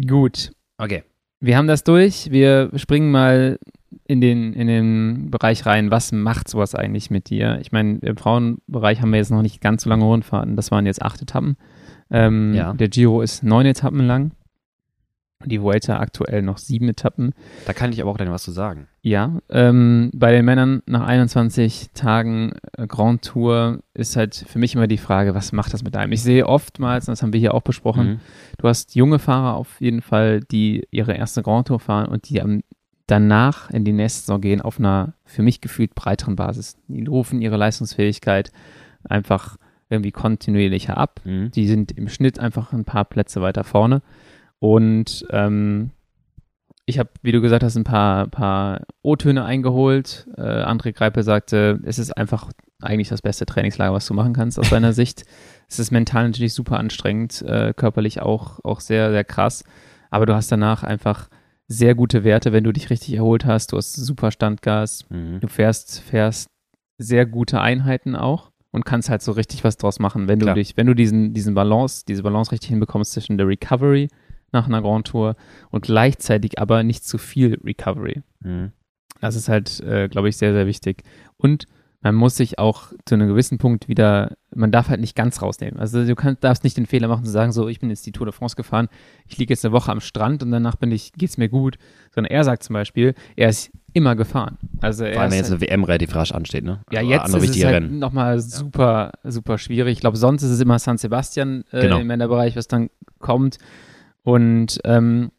Gut. 0.07 0.51
Okay. 0.77 1.03
Wir 1.39 1.57
haben 1.57 1.67
das 1.67 1.83
durch. 1.83 2.31
Wir 2.31 2.71
springen 2.75 3.11
mal 3.11 3.59
in 4.07 4.21
den, 4.21 4.53
in 4.53 4.67
den 4.67 5.31
Bereich 5.31 5.65
rein. 5.65 5.91
Was 5.91 6.11
macht 6.11 6.47
sowas 6.49 6.75
eigentlich 6.75 7.09
mit 7.11 7.29
dir? 7.29 7.59
Ich 7.61 7.71
meine, 7.71 7.99
im 7.99 8.17
Frauenbereich 8.17 9.01
haben 9.01 9.11
wir 9.11 9.17
jetzt 9.17 9.31
noch 9.31 9.41
nicht 9.41 9.61
ganz 9.61 9.83
so 9.83 9.89
lange 9.89 10.03
Rundfahrten. 10.05 10.55
Das 10.55 10.71
waren 10.71 10.85
jetzt 10.85 11.01
acht 11.01 11.21
Etappen. 11.21 11.57
Ähm, 12.11 12.53
Ja. 12.53 12.73
Der 12.73 12.87
Giro 12.87 13.21
ist 13.21 13.43
neun 13.43 13.65
Etappen 13.65 14.05
lang. 14.05 14.31
Die 15.45 15.61
Vuelta 15.61 15.99
aktuell 15.99 16.41
noch 16.41 16.57
sieben 16.57 16.89
Etappen. 16.89 17.33
Da 17.65 17.73
kann 17.73 17.91
ich 17.91 18.01
aber 18.01 18.11
auch 18.11 18.17
gleich 18.17 18.29
was 18.29 18.43
zu 18.43 18.51
sagen. 18.51 18.87
Ja, 19.01 19.39
ähm, 19.49 20.09
bei 20.13 20.31
den 20.31 20.45
Männern 20.45 20.81
nach 20.85 21.05
21 21.05 21.89
Tagen 21.93 22.53
äh, 22.77 22.87
Grand 22.87 23.21
Tour 23.23 23.79
ist 23.93 24.15
halt 24.15 24.35
für 24.47 24.57
mich 24.59 24.73
immer 24.75 24.87
die 24.87 24.97
Frage, 24.97 25.35
was 25.35 25.51
macht 25.51 25.73
das 25.73 25.83
mit 25.83 25.95
einem? 25.95 26.11
Ich 26.11 26.23
sehe 26.23 26.47
oftmals, 26.47 27.07
und 27.07 27.11
das 27.13 27.21
haben 27.21 27.33
wir 27.33 27.39
hier 27.39 27.53
auch 27.53 27.61
besprochen, 27.61 28.07
Mhm. 28.07 28.19
du 28.57 28.67
hast 28.67 28.95
junge 28.95 29.19
Fahrer 29.19 29.55
auf 29.55 29.79
jeden 29.79 30.01
Fall, 30.01 30.39
die 30.41 30.87
ihre 30.91 31.13
erste 31.13 31.43
Grand 31.43 31.67
Tour 31.67 31.79
fahren 31.79 32.07
und 32.07 32.29
die 32.29 32.41
am, 32.41 32.61
danach 33.07 33.69
in 33.69 33.85
die 33.85 33.93
nächste 33.93 34.21
Saison 34.21 34.41
gehen 34.41 34.61
auf 34.61 34.79
einer 34.79 35.13
für 35.25 35.43
mich 35.43 35.61
gefühlt 35.61 35.93
breiteren 35.93 36.35
Basis. 36.35 36.77
Die 36.87 37.05
rufen 37.05 37.41
ihre 37.41 37.57
Leistungsfähigkeit 37.57 38.51
einfach 39.03 39.57
irgendwie 39.89 40.11
kontinuierlicher 40.11 40.97
ab. 40.97 41.21
Mhm. 41.25 41.51
Die 41.51 41.67
sind 41.67 41.91
im 41.91 42.09
Schnitt 42.09 42.39
einfach 42.39 42.73
ein 42.73 42.85
paar 42.85 43.05
Plätze 43.05 43.41
weiter 43.41 43.63
vorne. 43.63 44.01
Und 44.59 45.25
ähm, 45.31 45.91
ich 46.85 46.99
habe, 46.99 47.09
wie 47.23 47.31
du 47.31 47.41
gesagt 47.41 47.63
hast, 47.63 47.75
ein 47.75 47.83
paar, 47.83 48.27
paar 48.27 48.81
O-Töne 49.01 49.43
eingeholt. 49.43 50.27
Äh, 50.37 50.41
André 50.41 50.93
Greipel 50.93 51.23
sagte, 51.23 51.79
es 51.83 51.97
ist 51.97 52.15
einfach 52.15 52.51
eigentlich 52.81 53.09
das 53.09 53.21
beste 53.21 53.45
Trainingslager, 53.45 53.93
was 53.93 54.05
du 54.05 54.13
machen 54.13 54.33
kannst 54.33 54.59
aus 54.59 54.69
seiner 54.69 54.93
Sicht. 54.93 55.23
Es 55.67 55.79
ist 55.79 55.91
mental 55.91 56.27
natürlich 56.27 56.53
super 56.53 56.77
anstrengend, 56.77 57.41
äh, 57.41 57.73
körperlich 57.75 58.21
auch, 58.21 58.59
auch 58.63 58.81
sehr, 58.81 59.11
sehr 59.11 59.23
krass. 59.23 59.63
Aber 60.11 60.25
du 60.25 60.35
hast 60.35 60.51
danach 60.51 60.83
einfach 60.83 61.27
sehr 61.67 61.95
gute 61.95 62.23
Werte, 62.23 62.53
wenn 62.53 62.63
du 62.63 62.71
dich 62.71 62.91
richtig 62.91 63.15
erholt 63.15 63.45
hast. 63.45 63.71
Du 63.71 63.77
hast 63.77 63.93
super 63.93 64.29
Standgas. 64.31 65.05
Mhm. 65.09 65.39
Du 65.39 65.47
fährst, 65.47 66.01
fährst 66.01 66.47
sehr 66.99 67.25
gute 67.25 67.59
Einheiten 67.59 68.15
auch 68.15 68.51
und 68.71 68.85
kannst 68.85 69.09
halt 69.09 69.23
so 69.23 69.31
richtig 69.31 69.63
was 69.63 69.77
draus 69.77 69.99
machen, 69.99 70.27
wenn 70.27 70.39
du 70.39 70.45
Klar. 70.45 70.55
dich, 70.55 70.77
wenn 70.77 70.85
du 70.85 70.93
diesen, 70.93 71.33
diesen 71.33 71.55
Balance, 71.55 72.03
diese 72.07 72.21
Balance 72.21 72.51
richtig 72.51 72.69
hinbekommst 72.69 73.13
zwischen 73.13 73.37
der 73.37 73.47
Recovery 73.47 74.07
nach 74.55 74.67
einer 74.67 74.81
Grand 74.81 75.07
Tour 75.07 75.35
und 75.69 75.83
gleichzeitig 75.83 76.59
aber 76.59 76.83
nicht 76.83 77.05
zu 77.05 77.17
viel 77.17 77.59
Recovery. 77.63 78.23
Mhm. 78.41 78.71
Das 79.21 79.35
ist 79.35 79.47
halt, 79.49 79.79
äh, 79.81 80.07
glaube 80.09 80.29
ich, 80.29 80.37
sehr, 80.37 80.53
sehr 80.53 80.65
wichtig. 80.67 81.03
Und 81.37 81.65
man 82.01 82.13
muss 82.13 82.35
sich 82.35 82.59
auch 82.59 82.93
zu 83.05 83.15
einem 83.15 83.27
gewissen 83.27 83.57
Punkt 83.57 83.87
wieder, 83.87 84.37
man 84.53 84.71
darf 84.71 84.89
halt 84.89 85.01
nicht 85.01 85.15
ganz 85.15 85.41
rausnehmen. 85.41 85.79
Also 85.79 86.05
du 86.05 86.13
kannst, 86.13 86.43
darfst 86.43 86.63
nicht 86.63 86.77
den 86.77 86.85
Fehler 86.85 87.07
machen 87.07 87.25
zu 87.25 87.31
sagen, 87.31 87.51
so, 87.51 87.67
ich 87.67 87.79
bin 87.79 87.89
jetzt 87.89 88.05
die 88.05 88.11
Tour 88.11 88.27
de 88.27 88.33
France 88.33 88.55
gefahren, 88.55 88.89
ich 89.25 89.39
liege 89.39 89.51
jetzt 89.51 89.65
eine 89.65 89.71
Woche 89.71 89.91
am 89.91 90.01
Strand 90.01 90.43
und 90.43 90.51
danach 90.51 90.75
bin 90.75 90.91
ich, 90.91 91.13
geht's 91.13 91.39
mir 91.39 91.49
gut. 91.49 91.77
Sondern 92.13 92.29
er 92.31 92.43
sagt 92.43 92.61
zum 92.61 92.75
Beispiel, 92.75 93.15
er 93.35 93.49
ist 93.49 93.71
immer 93.93 94.15
gefahren. 94.15 94.59
Also 94.81 95.03
Vor 95.05 95.19
allem, 95.19 95.31
wenn 95.31 95.39
jetzt 95.39 95.49
eine 95.51 95.61
WM 95.61 95.83
relativ 95.83 96.13
rasch 96.13 96.31
ansteht, 96.31 96.63
ne? 96.63 96.81
ja, 96.91 96.99
Also 97.21 97.37
jetzt 97.39 97.49
ist 97.55 97.57
es 97.57 97.65
halt 97.65 97.91
nochmal 97.91 98.39
super, 98.39 99.13
super 99.23 99.57
schwierig. 99.57 99.93
Ich 99.93 99.99
glaube, 100.01 100.17
sonst 100.17 100.43
ist 100.43 100.51
es 100.51 100.61
immer 100.61 100.77
San 100.77 100.99
Sebastian 100.99 101.63
äh, 101.71 101.81
Genau. 101.81 101.97
im 101.99 102.05
Männerbereich, 102.05 102.55
was 102.55 102.67
dann 102.67 102.91
kommt. 103.17 103.57
Und 104.25 104.79
ähm, 104.83 105.31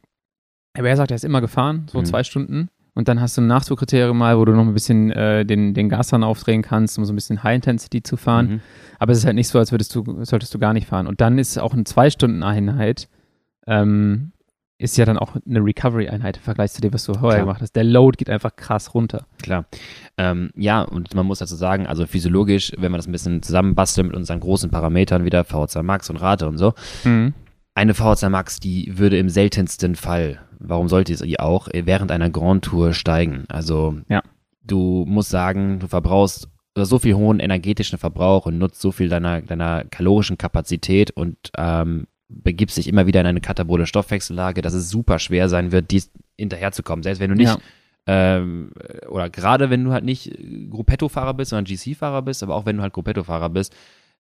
aber 0.79 0.89
er 0.89 0.97
sagt, 0.97 1.11
er 1.11 1.17
ist 1.17 1.25
immer 1.25 1.41
gefahren, 1.41 1.87
so 1.91 1.99
Mhm. 2.01 2.05
zwei 2.05 2.23
Stunden. 2.23 2.69
Und 2.95 3.09
dann 3.09 3.21
hast 3.21 3.37
du 3.37 3.43
ein 3.43 3.47
Nachzugkriterium 3.47 4.17
mal, 4.17 4.39
wo 4.39 4.45
du 4.47 4.53
noch 4.53 4.63
ein 4.67 4.73
bisschen 4.73 5.11
äh, 5.11 5.45
den, 5.45 5.75
den 5.75 5.89
Gas 5.91 6.09
dann 6.09 6.25
aufdrehen 6.25 6.63
kannst, 6.63 6.97
um 6.99 7.05
so 7.05 7.13
ein 7.13 7.17
bisschen 7.17 7.43
High 7.43 7.57
Intensity 7.57 8.03
zu 8.03 8.17
fahren. 8.17 8.49
Mhm. 8.49 8.61
Aber 8.99 9.13
es 9.13 9.19
ist 9.19 9.27
halt 9.27 9.35
nicht 9.35 9.49
so, 9.49 9.59
als 9.59 9.71
würdest 9.71 9.95
du, 9.95 10.25
solltest 10.25 10.55
du 10.55 10.59
gar 10.59 10.73
nicht 10.73 10.87
fahren. 10.87 11.07
Und 11.07 11.21
dann 11.21 11.37
ist 11.39 11.59
auch 11.59 11.75
eine 11.75 11.85
Zwei-Stunden-Einheit, 11.85 13.09
ähm, 13.67 14.33
ist 14.79 14.97
ja 14.99 15.05
dann 15.07 15.17
auch 15.19 15.35
eine 15.47 15.61
Recovery-Einheit 15.65 16.37
im 16.37 16.43
Vergleich 16.43 16.73
zu 16.73 16.81
dem, 16.83 16.93
was 16.93 17.05
du 17.05 17.13
vorher 17.15 17.39
Klar. 17.39 17.47
gemacht 17.47 17.63
hast. 17.63 17.75
Der 17.77 17.85
Load 17.85 18.17
geht 18.19 18.29
einfach 18.31 18.55
krass 18.57 18.95
runter. 18.95 19.27
Klar. 19.43 19.65
Ähm, 20.19 20.51
ja, 20.55 20.83
und 20.83 21.15
man 21.15 21.25
muss 21.27 21.39
dazu 21.39 21.55
sagen, 21.57 21.87
also 21.87 22.07
physiologisch, 22.07 22.73
wenn 22.79 22.93
man 22.93 22.99
das 22.99 23.07
ein 23.09 23.13
bisschen 23.13 23.43
zusammenbastelt 23.43 24.07
mit 24.09 24.17
unseren 24.17 24.41
großen 24.41 24.71
Parametern 24.71 25.25
wieder, 25.25 25.45
VHC 25.45 25.83
Max 25.83 26.09
und 26.11 26.17
Rate 26.19 26.47
und 26.49 26.59
so, 26.59 26.75
eine 27.77 27.95
VHC 27.95 28.29
Max, 28.31 28.59
die 28.59 28.99
würde 28.99 29.19
im 29.19 29.29
seltensten 29.29 29.95
Fall, 29.95 30.41
warum 30.59 30.89
sollte 30.89 31.15
sie 31.17 31.39
auch, 31.39 31.69
äh, 31.69 31.83
während 31.87 32.11
einer 32.11 32.31
Grand 32.31 32.65
Tour 32.65 32.93
steigen. 32.95 33.45
Also 33.49 33.99
Ja. 34.09 34.23
du 34.63 35.05
musst 35.07 35.31
sagen, 35.31 35.79
du 35.79 35.87
verbrauchst 35.87 36.49
so 36.79 36.99
viel 36.99 37.15
hohen 37.15 37.39
energetischen 37.41 37.99
Verbrauch 37.99 38.47
und 38.47 38.59
nutzt 38.59 38.81
so 38.81 38.93
viel 38.93 39.09
deiner, 39.09 39.41
deiner 39.43 39.85
kalorischen 39.85 40.37
Kapazität 40.39 41.11
und 41.11 41.37
ähm, 41.57 42.07
begibst 42.29 42.77
dich 42.77 42.89
immer 42.89 43.07
wieder 43.07 43.21
in 43.21 43.27
eine 43.27 43.41
katabole 43.41 43.87
Stoffwechsellage, 43.87 44.61
dass 44.63 44.75
es 44.75 44.91
super 44.91 45.19
schwer 45.19 45.49
sein 45.49 45.71
wird, 45.73 45.91
dies 45.91 46.11
hinterherzukommen. 46.37 47.03
Selbst 47.03 47.21
wenn 47.21 47.31
du 47.31 47.37
nicht 47.37 47.49
Ja. 47.49 47.59
ähm, 48.07 48.73
oder 49.09 49.31
gerade 49.31 49.71
wenn 49.71 49.85
du 49.85 49.93
halt 49.93 50.05
nicht 50.05 50.37
Gruppetto-Fahrer 50.71 51.35
bist, 51.35 51.51
sondern 51.51 51.65
GC-Fahrer 51.67 52.23
bist, 52.23 52.43
aber 52.43 52.55
auch 52.57 52.67
wenn 52.67 52.77
du 52.77 52.83
halt 52.83 52.93
Gruppetto-Fahrer 52.93 53.49
bist, 53.51 53.75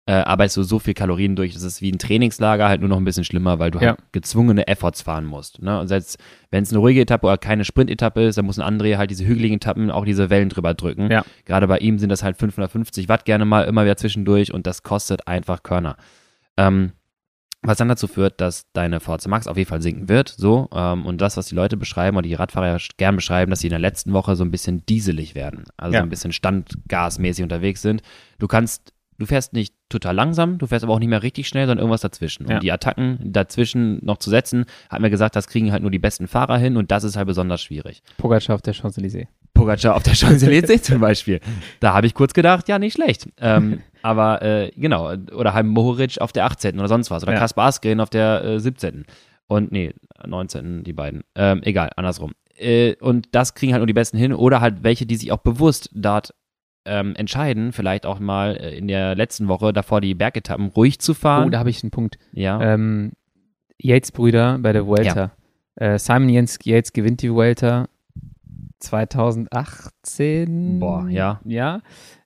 äh, 0.06 0.12
arbeitest 0.14 0.56
du 0.56 0.62
so 0.64 0.78
viel 0.80 0.94
Kalorien 0.94 1.36
durch. 1.36 1.54
Das 1.54 1.62
ist 1.62 1.80
wie 1.80 1.92
ein 1.92 1.98
Trainingslager, 1.98 2.68
halt 2.68 2.80
nur 2.80 2.88
noch 2.88 2.96
ein 2.96 3.04
bisschen 3.04 3.22
schlimmer, 3.24 3.58
weil 3.60 3.70
du 3.70 3.78
Ja. 3.78 3.88
halt 3.90 3.98
gezwungene 4.12 4.66
Efforts 4.66 5.00
fahren 5.02 5.24
musst. 5.24 5.62
Ne? 5.62 5.78
Und 5.78 5.86
selbst 5.88 6.18
wenn 6.50 6.64
es 6.64 6.70
eine 6.70 6.78
ruhige 6.80 7.00
Etappe 7.02 7.26
oder 7.26 7.38
keine 7.38 7.64
Sprint-Etappe 7.64 8.22
ist, 8.24 8.36
dann 8.36 8.44
muss 8.46 8.58
ein 8.58 8.80
André 8.80 8.96
halt 8.96 9.10
diese 9.12 9.24
hügeligen 9.24 9.56
Etappen 9.58 9.90
auch 9.92 10.04
diese 10.04 10.28
Wellen 10.28 10.48
drüber 10.48 10.74
drücken. 10.74 11.08
Ja. 11.10 11.24
Gerade 11.44 11.68
bei 11.68 11.78
ihm 11.78 11.98
sind 12.00 12.08
das 12.08 12.22
halt 12.24 12.36
550 12.36 13.08
Watt 13.08 13.24
gerne 13.24 13.44
mal 13.44 13.62
immer 13.62 13.84
wieder 13.84 13.96
zwischendurch 13.96 14.52
und 14.52 14.66
das 14.66 14.82
kostet 14.82 15.28
einfach 15.28 15.62
Körner. 15.62 15.96
Ähm, 16.56 16.92
was 17.64 17.78
dann 17.78 17.86
dazu 17.88 18.08
führt, 18.08 18.40
dass 18.40 18.64
deine 18.72 18.98
VHC 18.98 19.28
Max 19.28 19.46
auf 19.46 19.56
jeden 19.56 19.68
Fall 19.70 19.80
sinken 19.82 20.08
wird, 20.08 20.28
so, 20.36 20.68
ähm, 20.74 21.06
und 21.06 21.20
das, 21.20 21.36
was 21.36 21.46
die 21.46 21.54
Leute 21.54 21.76
beschreiben 21.76 22.16
oder 22.16 22.26
die 22.26 22.34
Radfahrer 22.34 22.76
gern 22.96 23.14
beschreiben, 23.14 23.50
dass 23.50 23.60
sie 23.60 23.68
in 23.68 23.72
der 23.72 23.78
letzten 23.78 24.12
Woche 24.12 24.34
so 24.34 24.42
ein 24.42 24.50
bisschen 24.50 24.84
dieselig 24.86 25.36
werden, 25.36 25.62
also 25.76 25.94
Ja. 25.94 26.00
so 26.00 26.06
ein 26.06 26.08
bisschen 26.10 26.32
standgasmäßig 26.32 27.44
unterwegs 27.44 27.80
sind. 27.80 28.02
Du 28.40 28.48
kannst, 28.48 28.92
du 29.22 29.26
fährst 29.26 29.52
nicht 29.52 29.74
total 29.88 30.14
langsam, 30.14 30.58
du 30.58 30.66
fährst 30.66 30.84
aber 30.84 30.92
auch 30.92 30.98
nicht 30.98 31.08
mehr 31.08 31.22
richtig 31.22 31.48
schnell, 31.48 31.66
sondern 31.66 31.78
irgendwas 31.78 32.00
dazwischen. 32.00 32.48
Ja. 32.48 32.56
Und 32.56 32.62
die 32.62 32.72
Attacken 32.72 33.18
dazwischen 33.22 34.04
noch 34.04 34.18
zu 34.18 34.30
setzen, 34.30 34.64
hatten 34.90 35.02
wir 35.02 35.10
gesagt, 35.10 35.36
das 35.36 35.46
kriegen 35.46 35.72
halt 35.72 35.82
nur 35.82 35.90
die 35.90 35.98
besten 35.98 36.28
Fahrer 36.28 36.58
hin 36.58 36.76
und 36.76 36.90
das 36.90 37.04
ist 37.04 37.16
halt 37.16 37.26
besonders 37.26 37.62
schwierig. 37.62 38.02
Pogacar 38.18 38.54
auf 38.54 38.62
der 38.62 38.74
Champs-Élysées. 38.74 39.26
Pogacar 39.54 39.94
auf 39.94 40.02
der 40.02 40.14
Champs-Élysées 40.14 40.82
zum 40.82 41.00
Beispiel. 41.00 41.40
Da 41.80 41.94
habe 41.94 42.06
ich 42.06 42.14
kurz 42.14 42.34
gedacht, 42.34 42.68
ja, 42.68 42.78
nicht 42.78 42.94
schlecht. 42.94 43.28
Ähm, 43.40 43.80
aber 44.02 44.42
äh, 44.42 44.72
genau, 44.76 45.12
oder 45.12 45.54
halt 45.54 45.66
Mohoric 45.66 46.20
auf 46.20 46.32
der 46.32 46.44
18. 46.46 46.78
oder 46.78 46.88
sonst 46.88 47.10
was. 47.10 47.22
Oder 47.22 47.34
Ja. 47.34 47.38
Kaspar 47.38 47.66
Askren 47.66 48.00
auf 48.00 48.10
der 48.10 48.44
äh, 48.44 48.60
17. 48.60 49.04
Und 49.46 49.70
nee, 49.70 49.94
19. 50.26 50.82
die 50.82 50.92
beiden. 50.92 51.22
Ähm, 51.34 51.60
egal, 51.62 51.90
andersrum. 51.96 52.32
Äh, 52.56 52.94
und 52.96 53.28
das 53.32 53.54
kriegen 53.54 53.72
halt 53.72 53.80
nur 53.80 53.86
die 53.86 53.92
Besten 53.92 54.16
hin. 54.16 54.32
Oder 54.32 54.60
halt 54.60 54.82
welche, 54.82 55.06
die 55.06 55.16
sich 55.16 55.30
auch 55.30 55.38
bewusst 55.38 55.90
dort 55.92 56.34
ähm, 56.84 57.14
entscheiden, 57.16 57.72
vielleicht 57.72 58.06
auch 58.06 58.18
mal 58.18 58.56
äh, 58.56 58.76
in 58.76 58.88
der 58.88 59.14
letzten 59.14 59.48
Woche 59.48 59.72
davor 59.72 60.00
die 60.00 60.14
Bergetappen 60.14 60.68
ruhig 60.68 60.98
zu 60.98 61.14
fahren. 61.14 61.48
Oh, 61.48 61.50
da 61.50 61.58
habe 61.58 61.70
ich 61.70 61.82
einen 61.82 61.90
Punkt. 61.90 62.18
ja. 62.32 62.60
Ähm, 62.60 63.12
Yates-Brüder 63.78 64.58
bei 64.60 64.72
der 64.72 64.86
Vuelta. 64.86 65.32
Äh, 65.74 65.98
Simon 65.98 66.28
Jens 66.28 66.58
Yates 66.62 66.92
gewinnt 66.92 67.20
die 67.22 67.32
Vuelta 67.32 67.88
2018. 68.78 70.78
Boah, 70.78 71.08
ja. 71.08 71.40
Ja. 71.44 71.80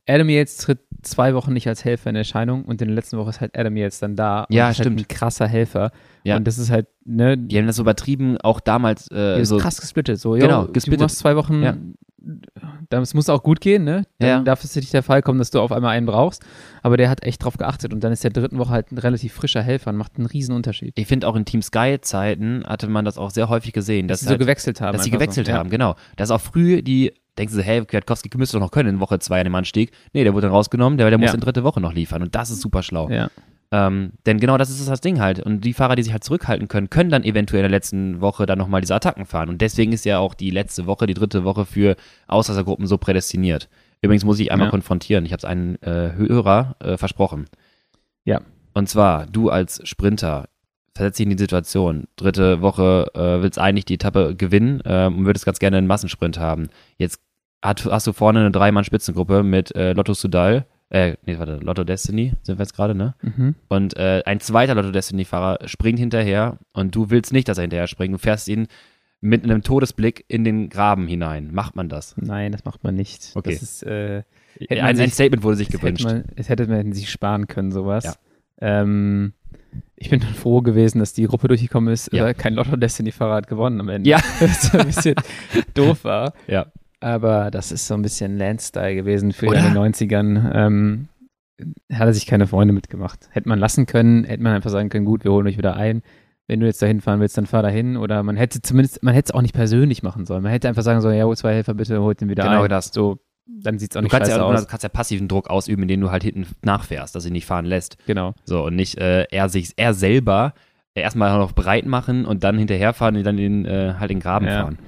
Adam 0.08 0.28
Yates 0.28 0.58
tritt 0.58 0.80
zwei 1.02 1.34
Wochen 1.34 1.52
nicht 1.52 1.66
als 1.68 1.84
Helfer 1.84 2.10
in 2.10 2.16
Erscheinung 2.16 2.64
und 2.64 2.80
in 2.82 2.88
der 2.88 2.94
letzten 2.94 3.18
Woche 3.18 3.30
ist 3.30 3.40
halt 3.40 3.56
Adam 3.58 3.76
Yates 3.76 3.98
dann 4.00 4.16
da. 4.16 4.44
und 4.44 4.54
Ja, 4.54 4.70
ist 4.70 4.76
stimmt. 4.76 4.98
Halt 4.98 5.10
ein 5.10 5.16
krasser 5.16 5.46
Helfer. 5.48 5.90
Ja. 6.24 6.36
Und 6.36 6.46
das 6.46 6.58
ist 6.58 6.70
halt, 6.70 6.86
ne, 7.04 7.36
die 7.38 7.58
haben 7.58 7.66
das 7.66 7.76
so 7.76 7.82
übertrieben, 7.82 8.36
auch 8.38 8.60
damals. 8.60 9.10
Äh, 9.10 9.44
so, 9.44 9.56
krass 9.58 9.80
gesplittet. 9.80 10.18
So, 10.20 10.32
Genau, 10.32 10.66
jo, 10.66 10.72
gesplittet. 10.72 11.00
Du 11.00 11.04
machst 11.04 11.18
zwei 11.18 11.36
Wochen, 11.36 11.62
Ja. 11.62 11.76
Das 12.88 13.14
muss 13.14 13.28
auch 13.28 13.42
gut 13.42 13.60
gehen, 13.60 13.84
ne? 13.84 14.02
Dann 14.18 14.28
Ja. 14.28 14.40
darf 14.40 14.64
es 14.64 14.74
nicht 14.76 14.92
der 14.92 15.02
Fall 15.02 15.22
kommen, 15.22 15.38
dass 15.38 15.50
du 15.50 15.60
auf 15.60 15.72
einmal 15.72 15.90
einen 15.96 16.06
brauchst. 16.06 16.44
Aber 16.82 16.96
der 16.96 17.08
hat 17.10 17.22
echt 17.22 17.44
drauf 17.44 17.56
geachtet 17.56 17.92
und 17.92 18.02
dann 18.02 18.12
ist 18.12 18.24
der 18.24 18.30
dritten 18.30 18.58
Woche 18.58 18.70
halt 18.70 18.92
ein 18.92 18.98
relativ 18.98 19.32
frischer 19.32 19.62
Helfer 19.62 19.90
und 19.90 19.96
macht 19.96 20.16
einen 20.16 20.26
riesen 20.26 20.54
Unterschied. 20.54 20.92
ich 20.98 21.06
finde 21.06 21.26
auch 21.28 21.36
in 21.36 21.44
Team 21.44 21.62
Sky-Zeiten 21.62 22.64
hatte 22.66 22.88
man 22.88 23.04
das 23.04 23.18
auch 23.18 23.30
sehr 23.30 23.48
häufig 23.48 23.72
gesehen. 23.72 24.08
Dass 24.08 24.16
Dass, 24.16 24.20
sie 24.20 24.26
so 24.26 24.30
halt, 24.30 24.40
gewechselt 24.40 24.80
haben. 24.80 24.92
dass 24.94 25.04
sie 25.04 25.10
gewechselt 25.10 25.46
so. 25.46 25.52
haben, 25.52 25.70
genau. 25.70 25.94
Dass 26.16 26.30
auch 26.30 26.40
früh 26.40 26.82
die, 26.82 27.12
denkst 27.38 27.54
du, 27.54 27.62
hey, 27.62 27.84
Kwiatkowski 27.84 28.30
müsste 28.36 28.56
doch 28.58 28.64
noch 28.64 28.70
können 28.70 28.88
in 28.88 29.00
Woche 29.00 29.18
zwei 29.18 29.38
an 29.40 29.44
dem 29.44 29.54
Anstieg. 29.54 29.92
Nee, 30.12 30.24
der 30.24 30.32
wurde 30.34 30.46
dann 30.46 30.54
rausgenommen, 30.54 30.98
der, 30.98 31.08
der 31.10 31.18
muss 31.18 31.28
Ja. 31.28 31.34
in 31.34 31.40
dritte 31.40 31.64
Woche 31.64 31.80
noch 31.80 31.92
liefern. 31.92 32.22
Und 32.22 32.34
das 32.34 32.50
ist 32.50 32.60
super 32.60 32.82
schlau. 32.82 33.08
Ja. 33.10 33.30
Ähm, 33.72 34.12
denn 34.26 34.38
genau 34.38 34.58
das 34.58 34.70
ist 34.70 34.88
das 34.88 35.00
Ding 35.00 35.20
halt. 35.20 35.40
Und 35.40 35.62
die 35.64 35.72
Fahrer, 35.72 35.96
die 35.96 36.02
sich 36.02 36.12
halt 36.12 36.24
zurückhalten 36.24 36.68
können, 36.68 36.88
können 36.90 37.10
dann 37.10 37.24
eventuell 37.24 37.60
in 37.60 37.64
der 37.70 37.70
letzten 37.70 38.20
Woche 38.20 38.46
dann 38.46 38.58
nochmal 38.58 38.80
diese 38.80 38.94
Attacken 38.94 39.26
fahren. 39.26 39.48
Und 39.48 39.60
deswegen 39.60 39.92
ist 39.92 40.04
ja 40.04 40.18
auch 40.18 40.34
die 40.34 40.50
letzte 40.50 40.86
Woche, 40.86 41.06
die 41.06 41.14
dritte 41.14 41.44
Woche 41.44 41.64
für 41.64 41.96
Ausreißergruppen 42.28 42.86
so 42.86 42.96
prädestiniert. 42.98 43.68
Übrigens 44.02 44.24
muss 44.24 44.38
ich 44.38 44.52
einmal 44.52 44.68
Ja. 44.68 44.70
konfrontieren. 44.70 45.24
Ich 45.26 45.32
habe 45.32 45.38
es 45.38 45.44
einem 45.44 45.76
äh, 45.80 46.12
Hörer 46.12 46.76
äh, 46.80 46.96
versprochen. 46.96 47.46
Ja. 48.24 48.40
Und 48.74 48.88
zwar, 48.88 49.26
du 49.26 49.48
als 49.50 49.80
Sprinter, 49.88 50.48
versetz 50.94 51.16
dich 51.16 51.24
in 51.24 51.30
die 51.30 51.38
Situation. 51.42 52.04
Dritte 52.16 52.60
Woche 52.60 53.10
äh, 53.14 53.42
willst 53.42 53.58
eigentlich 53.58 53.84
die 53.84 53.94
Etappe 53.94 54.34
gewinnen 54.36 54.82
ähm, 54.84 55.18
und 55.18 55.26
würdest 55.26 55.44
ganz 55.44 55.58
gerne 55.58 55.78
einen 55.78 55.86
Massensprint 55.86 56.38
haben. 56.38 56.68
Jetzt 56.98 57.20
hat, 57.62 57.84
hast 57.86 58.06
du 58.06 58.12
vorne 58.12 58.40
eine 58.40 58.50
Dreimann-Spitzengruppe 58.50 59.42
mit 59.42 59.74
äh, 59.74 59.92
Lotto 59.92 60.14
Sudal, 60.14 60.66
äh, 60.90 61.14
nee, 61.26 61.38
warte, 61.38 61.56
Lotto 61.56 61.84
Destiny 61.84 62.32
sind 62.42 62.58
wir 62.58 62.62
jetzt 62.64 62.74
gerade, 62.74 62.94
ne? 62.94 63.14
Mhm. 63.22 63.54
Und 63.68 63.96
äh, 63.96 64.22
ein 64.26 64.40
zweiter 64.40 64.74
Lotto 64.74 64.90
Destiny-Fahrer 64.92 65.66
springt 65.68 65.98
hinterher 65.98 66.58
und 66.72 66.94
du 66.94 67.10
willst 67.10 67.32
nicht, 67.32 67.48
dass 67.48 67.58
er 67.58 67.62
hinterher 67.62 67.86
springt. 67.88 68.14
Du 68.14 68.18
fährst 68.18 68.46
ihn 68.48 68.68
mit 69.20 69.42
einem 69.44 69.62
Todesblick 69.62 70.24
in 70.28 70.44
den 70.44 70.68
Graben 70.68 71.08
hinein. 71.08 71.50
Macht 71.52 71.74
man 71.74 71.88
das? 71.88 72.14
Nein, 72.16 72.52
das 72.52 72.64
macht 72.64 72.84
man 72.84 72.94
nicht. 72.94 73.32
Okay. 73.34 73.52
Das 73.54 73.62
ist, 73.62 73.82
äh, 73.82 74.22
Ein, 74.70 74.78
ein 74.80 74.96
sich- 74.96 75.14
Statement 75.14 75.42
wurde 75.42 75.56
sich 75.56 75.68
das 75.68 75.74
hätte 75.82 75.82
gewünscht. 75.82 76.04
man, 76.04 76.24
das 76.36 76.48
hätte 76.48 76.66
man 76.68 76.92
sich 76.92 77.10
sparen 77.10 77.46
können, 77.48 77.72
sowas. 77.72 78.04
Ja. 78.04 78.14
Ähm, 78.60 79.32
ich 79.96 80.10
bin 80.10 80.20
froh 80.20 80.60
gewesen, 80.62 80.98
dass 81.00 81.12
die 81.14 81.24
Gruppe 81.26 81.48
durchgekommen 81.48 81.92
ist. 81.92 82.12
Ja. 82.12 82.28
Äh, 82.28 82.34
kein 82.34 82.54
Lotto 82.54 82.76
Destiny-Fahrer 82.76 83.34
hat 83.36 83.48
gewonnen 83.48 83.80
am 83.80 83.88
Ende. 83.88 84.08
Ja. 84.08 84.18
Was 84.40 84.72
ein 84.74 84.86
bisschen 84.86 85.14
doof 85.74 86.04
war. 86.04 86.32
Ja. 86.46 86.66
Aber 87.00 87.50
das 87.50 87.72
ist 87.72 87.86
so 87.86 87.94
ein 87.94 88.02
bisschen 88.02 88.38
Landstyle 88.38 88.94
gewesen 88.94 89.32
für 89.32 89.48
Oder? 89.48 89.58
in 89.58 89.74
den 89.74 89.76
90ern. 89.92 90.50
Ähm, 90.54 91.08
hat 91.92 92.06
er 92.06 92.12
sich 92.14 92.26
keine 92.26 92.46
Freunde 92.46 92.74
mitgemacht. 92.74 93.28
Hätte 93.30 93.48
man 93.48 93.58
lassen 93.58 93.86
können, 93.86 94.24
hätte 94.24 94.42
man 94.42 94.52
einfach 94.54 94.70
sagen 94.70 94.88
können, 94.88 95.04
gut, 95.04 95.24
wir 95.24 95.32
holen 95.32 95.46
euch 95.46 95.58
wieder 95.58 95.76
ein. 95.76 96.02
Wenn 96.48 96.60
du 96.60 96.66
jetzt 96.66 96.80
dahin 96.80 97.00
fahren 97.00 97.18
willst, 97.20 97.36
dann 97.36 97.46
fahr 97.46 97.62
dahin. 97.62 97.96
Oder 97.96 98.22
man 98.22 98.36
hätte 98.36 98.60
zumindest, 98.62 99.02
man 99.02 99.14
hätte 99.14 99.30
es 99.30 99.34
auch 99.34 99.42
nicht 99.42 99.54
persönlich 99.54 100.02
machen 100.02 100.26
sollen. 100.26 100.42
Man 100.42 100.52
hätte 100.52 100.68
einfach 100.68 100.82
sagen 100.82 101.00
sollen, 101.00 101.16
ja, 101.16 101.30
zwei 101.34 101.54
Helfer, 101.54 101.74
bitte 101.74 102.00
holt 102.00 102.20
den 102.20 102.28
wieder 102.28 102.44
Genau 102.44 102.62
ein. 102.62 102.68
das. 102.70 102.90
So, 102.92 103.18
dann 103.46 103.78
sieht 103.78 103.90
es 103.92 103.96
auch 103.96 104.00
Du 104.00 104.04
nicht 104.04 104.12
kannst 104.12 104.30
ja, 104.30 104.40
aus. 104.42 104.60
du 104.60 104.66
kannst 104.66 104.82
ja 104.82 104.88
passiven 104.88 105.28
Druck 105.28 105.50
ausüben, 105.50 105.82
indem 105.82 106.00
du 106.02 106.10
halt 106.10 106.22
hinten 106.22 106.46
nachfährst, 106.62 107.14
dass 107.14 107.24
sie 107.24 107.30
nicht 107.30 107.46
fahren 107.46 107.64
lässt. 107.64 107.96
Genau. 108.06 108.34
So, 108.44 108.64
und 108.64 108.76
nicht 108.76 108.98
äh, 108.98 109.24
er 109.30 109.48
sich, 109.48 109.72
er 109.76 109.92
selber 109.94 110.54
erstmal 110.94 111.36
noch 111.38 111.52
breit 111.52 111.86
machen 111.86 112.24
und 112.26 112.44
dann 112.44 112.58
hinterherfahren 112.58 113.16
und 113.16 113.24
dann 113.24 113.38
in, 113.38 113.64
äh, 113.64 113.94
halt 113.98 114.10
den 114.10 114.20
Graben 114.20 114.46
Ja. 114.46 114.62
fahren. 114.62 114.78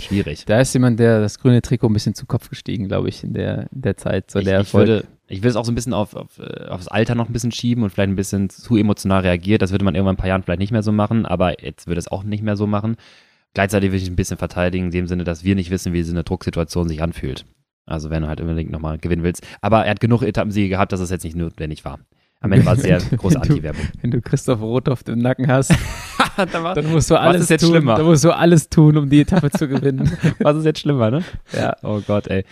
Schwierig. 0.00 0.44
Da 0.44 0.60
ist 0.60 0.72
jemand, 0.74 1.00
der 1.00 1.20
das 1.20 1.38
grüne 1.38 1.62
Trikot 1.62 1.88
ein 1.88 1.92
bisschen 1.92 2.14
zu 2.14 2.26
Kopf 2.26 2.50
gestiegen, 2.50 2.88
glaube 2.88 3.08
ich, 3.08 3.24
in 3.24 3.32
der, 3.32 3.68
in 3.72 3.80
der 3.82 3.96
Zeit. 3.96 4.30
So 4.30 4.38
ich, 4.38 4.44
der 4.44 4.60
ich, 4.60 4.74
würde, 4.74 5.04
ich 5.26 5.42
will 5.42 5.50
es 5.50 5.56
auch 5.56 5.64
so 5.64 5.72
ein 5.72 5.74
bisschen 5.74 5.94
auf, 5.94 6.14
auf, 6.14 6.38
äh, 6.38 6.66
aufs 6.66 6.88
Alter 6.88 7.14
noch 7.14 7.28
ein 7.28 7.32
bisschen 7.32 7.52
schieben 7.52 7.82
und 7.82 7.90
vielleicht 7.90 8.10
ein 8.10 8.16
bisschen 8.16 8.50
zu 8.50 8.76
emotional 8.76 9.22
reagiert. 9.22 9.62
Das 9.62 9.72
würde 9.72 9.84
man 9.84 9.94
irgendwann 9.94 10.14
in 10.14 10.16
ein 10.16 10.20
paar 10.20 10.28
Jahren 10.28 10.42
vielleicht 10.42 10.60
nicht 10.60 10.72
mehr 10.72 10.82
so 10.82 10.92
machen, 10.92 11.24
aber 11.26 11.62
jetzt 11.62 11.86
würde 11.86 11.98
es 11.98 12.08
auch 12.08 12.24
nicht 12.24 12.42
mehr 12.42 12.56
so 12.56 12.66
machen. 12.66 12.96
Gleichzeitig 13.54 13.90
will 13.90 14.02
ich 14.02 14.08
ein 14.08 14.16
bisschen 14.16 14.36
verteidigen, 14.36 14.86
in 14.86 14.90
dem 14.90 15.06
Sinne, 15.06 15.24
dass 15.24 15.44
wir 15.44 15.54
nicht 15.54 15.70
wissen, 15.70 15.94
wie 15.94 16.02
so 16.02 16.12
eine 16.12 16.24
Drucksituation 16.24 16.88
sich 16.88 17.02
anfühlt. 17.02 17.46
Also 17.86 18.10
wenn 18.10 18.22
du 18.22 18.28
halt 18.28 18.40
unbedingt 18.40 18.70
nochmal 18.70 18.98
gewinnen 18.98 19.22
willst. 19.22 19.46
Aber 19.62 19.84
er 19.84 19.92
hat 19.92 20.00
genug 20.00 20.22
Etappensiege 20.22 20.68
gehabt, 20.68 20.92
dass 20.92 21.00
es 21.00 21.10
jetzt 21.10 21.24
nicht 21.24 21.36
notwendig 21.36 21.84
war. 21.84 22.00
Am 22.40 22.52
Ende 22.52 22.66
war 22.66 22.74
es 22.74 22.82
sehr 22.82 22.98
große 22.98 23.40
Anti-Werbung. 23.40 23.82
wenn 24.02 24.10
du 24.10 24.20
Christoph 24.20 24.60
Rothoff 24.60 25.02
im 25.08 25.18
Nacken 25.18 25.48
hast, 25.48 25.72
dann 26.36 26.50
dann 26.50 26.92
musst 26.92 27.10
du 27.10 27.16
alles 27.18 27.42
ist 27.42 27.50
jetzt 27.50 27.62
tun. 27.62 27.70
schlimmer? 27.70 27.96
Dann 27.96 28.06
musst 28.06 28.24
du 28.24 28.30
alles 28.30 28.68
tun, 28.68 28.96
um 28.96 29.08
die 29.08 29.20
Etappe 29.22 29.50
zu 29.50 29.68
gewinnen. 29.68 30.16
Was 30.40 30.56
ist 30.56 30.64
jetzt 30.64 30.80
schlimmer, 30.80 31.10
ne? 31.10 31.24
Ja. 31.52 31.76
Oh 31.82 32.00
Gott, 32.06 32.26
ey. 32.28 32.44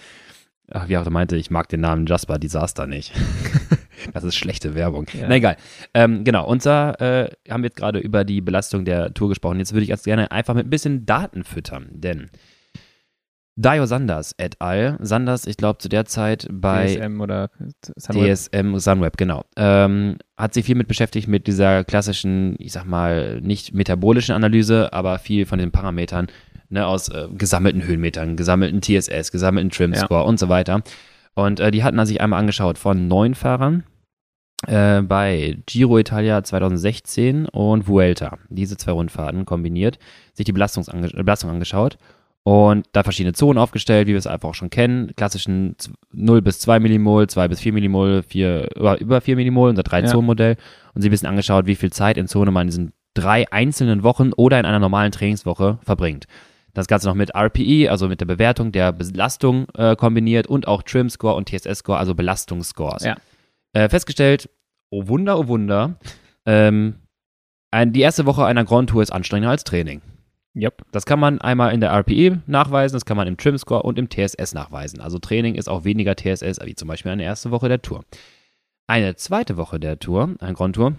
Ach, 0.71 0.89
wie 0.89 0.97
auch 0.97 1.09
meinte, 1.11 1.37
ich 1.37 1.51
mag 1.51 1.69
den 1.69 1.81
Namen 1.81 2.07
Jasper 2.07 2.39
Disaster 2.39 2.87
nicht. 2.87 3.13
das 4.15 4.25
ist 4.25 4.35
schlechte 4.35 4.75
Werbung. 4.75 5.07
Ja. 5.13 5.27
Na 5.29 5.35
egal. 5.35 5.57
Ähm, 5.93 6.25
genau, 6.25 6.47
und 6.47 6.63
zwar 6.63 6.99
äh, 7.03 7.31
haben 7.51 7.63
wir 7.63 7.69
jetzt 7.69 7.77
gerade 7.77 7.99
über 7.99 8.25
die 8.25 8.41
Belastung 8.41 8.87
der 8.87 9.13
Tour 9.13 9.29
gesprochen. 9.29 9.59
Jetzt 9.59 9.75
würde 9.75 9.83
ich 9.83 9.91
ganz 9.91 10.05
gerne 10.05 10.33
einfach 10.33 10.55
mit 10.55 10.67
ein 10.67 10.71
bisschen 10.71 11.05
Daten 11.05 11.45
füttern, 11.45 11.89
denn 11.91 12.31
Dio 13.57 13.87
Sanders 13.87 14.35
et 14.37 14.61
al. 14.61 14.99
Sanders, 15.01 15.47
ich 15.47 15.57
glaube, 15.57 15.79
zu 15.79 15.89
der 15.89 16.07
Zeit 16.07 16.49
bei 16.51 16.87
DSM 16.87 17.21
oder 17.21 17.51
Sunweb. 17.97 18.35
DSM 18.35 18.77
Sunweb, 18.79 19.17
genau. 19.17 19.45
Ähm, 19.57 20.17
hat 20.37 20.55
sich 20.55 20.65
viel 20.65 20.75
mit 20.75 20.89
beschäftigt 20.89 21.29
mit 21.29 21.47
dieser 21.47 21.85
klassischen, 21.85 22.57
ich 22.59 22.73
sag 22.73 22.85
mal, 22.85 23.41
nicht 23.41 23.73
metabolischen 23.73 24.35
Analyse, 24.35 24.93
aber 24.93 25.19
viel 25.19 25.47
von 25.47 25.61
den 25.61 25.71
Parametern 25.71 26.27
ne, 26.69 26.85
aus 26.85 27.09
äh, 27.09 27.29
gesammelten 27.33 27.85
Höhenmetern, 27.85 28.37
gesammelten 28.37 28.83
TSS, 28.83 29.31
gesammelten 29.31 29.71
Trim-Score 29.71 30.25
und 30.25 30.41
so 30.41 30.49
weiter. 30.49 30.83
Und 31.35 31.61
äh, 31.61 31.71
die 31.71 31.85
hatten 31.85 31.99
er 31.99 32.07
sich 32.07 32.21
einmal 32.21 32.41
angeschaut 32.41 32.77
von 32.77 33.07
neun 33.07 33.35
Fahrern 33.37 33.85
äh, 34.67 35.01
bei 35.03 35.59
Giro 35.67 35.99
Italia 35.99 36.43
2016 36.43 37.47
und 37.47 37.87
Vuelta. 37.87 38.39
Diese 38.49 38.77
zwei 38.77 38.93
Rundfahrten 38.93 39.45
kombiniert, 39.45 39.99
sich 40.33 40.45
die 40.45 40.53
Belastung 40.53 40.85
angeschaut 40.89 41.99
und 42.45 42.87
da 42.93 43.03
verschiedene 43.03 43.33
Zonen 43.33 43.59
aufgestellt, 43.59 44.07
wie 44.07 44.13
wir 44.13 44.19
es 44.19 44.27
einfach 44.27 44.51
auch 44.51 44.55
schon 44.55 44.71
kennen. 44.71 45.13
Klassischen 45.17 45.75
z- 45.79 45.93
0 46.13 46.43
bis 46.43 46.59
2 46.61 46.79
Millimol, 46.79 47.27
2 47.27 47.49
bis 47.49 47.61
4 47.61 47.73
Millimol, 47.73 48.23
4, 48.23 48.69
über, 48.77 49.01
über 49.01 49.21
4 49.23 49.37
Millimol, 49.37 49.71
unser 49.71 49.83
Ja. 49.83 49.89
3-Zonen-Modell. 49.99 50.57
Und 50.95 51.01
sie 51.03 51.09
ein 51.09 51.11
bisschen 51.11 51.29
angeschaut, 51.29 51.67
wie 51.67 51.75
viel 51.75 51.91
Zeit 51.93 52.17
in 52.19 52.29
Zone 52.29 52.51
man 52.51 52.63
in 52.63 52.69
diesen 52.69 52.93
drei 53.15 53.51
einzelnen 53.51 54.03
Wochen 54.03 54.33
oder 54.37 54.59
in 54.61 54.67
einer 54.67 54.79
normalen 54.79 55.11
Trainingswoche 55.13 55.79
verbringt. 55.83 56.27
Das 56.75 56.87
Ganze 56.89 57.07
noch 57.09 57.15
mit 57.15 57.35
RPE, 57.35 57.89
also 57.89 58.09
mit 58.09 58.21
der 58.21 58.27
Bewertung 58.27 58.73
der 58.73 58.93
Belastung 58.93 59.67
äh, 59.77 59.95
kombiniert 59.97 60.47
und 60.47 60.67
auch 60.69 60.83
Trim-Score 60.83 61.37
und 61.37 61.49
TSS-Score, 61.49 61.97
also 61.99 62.15
Belastungsscores. 62.15 63.05
Ja. 63.05 63.17
Äh, 63.73 63.89
festgestellt, 63.89 64.51
oh 64.91 65.07
Wunder, 65.09 65.39
oh 65.39 65.47
Wunder, 65.47 65.95
ähm, 66.45 66.97
ein, 67.71 67.93
die 67.93 68.01
erste 68.01 68.27
Woche 68.27 68.45
einer 68.45 68.65
Grand 68.65 68.91
Tour 68.91 69.03
ist 69.03 69.13
anstrengender 69.13 69.51
als 69.51 69.65
Training. 69.65 70.03
Yep. 70.57 70.83
Das 70.93 71.05
kann 71.05 71.19
man 71.19 71.41
einmal 71.41 71.75
in 71.75 71.81
der 71.81 71.93
RPE 71.93 72.43
nachweisen, 72.47 72.95
das 72.95 73.05
kann 73.05 73.17
man 73.17 73.27
im 73.27 73.37
Trim-Score 73.37 73.83
und 73.83 73.99
im 73.99 74.09
TSS 74.09 74.55
nachweisen. 74.55 75.01
Also 75.01 75.19
Training 75.19 75.57
ist 75.57 75.69
auch 75.69 75.85
weniger 75.85 76.15
TSS, 76.15 76.61
wie 76.65 76.77
zum 76.77 76.89
Beispiel 76.89 77.11
eine 77.11 77.25
erste 77.25 77.51
Woche 77.51 77.69
der 77.69 77.83
Tour. 77.83 78.05
Eine 78.87 79.17
zweite 79.17 79.57
Woche 79.57 79.81
der 79.81 79.99
Tour, 79.99 80.37
eine 80.39 80.55
Grand 80.55 80.77
Tour, 80.77 80.95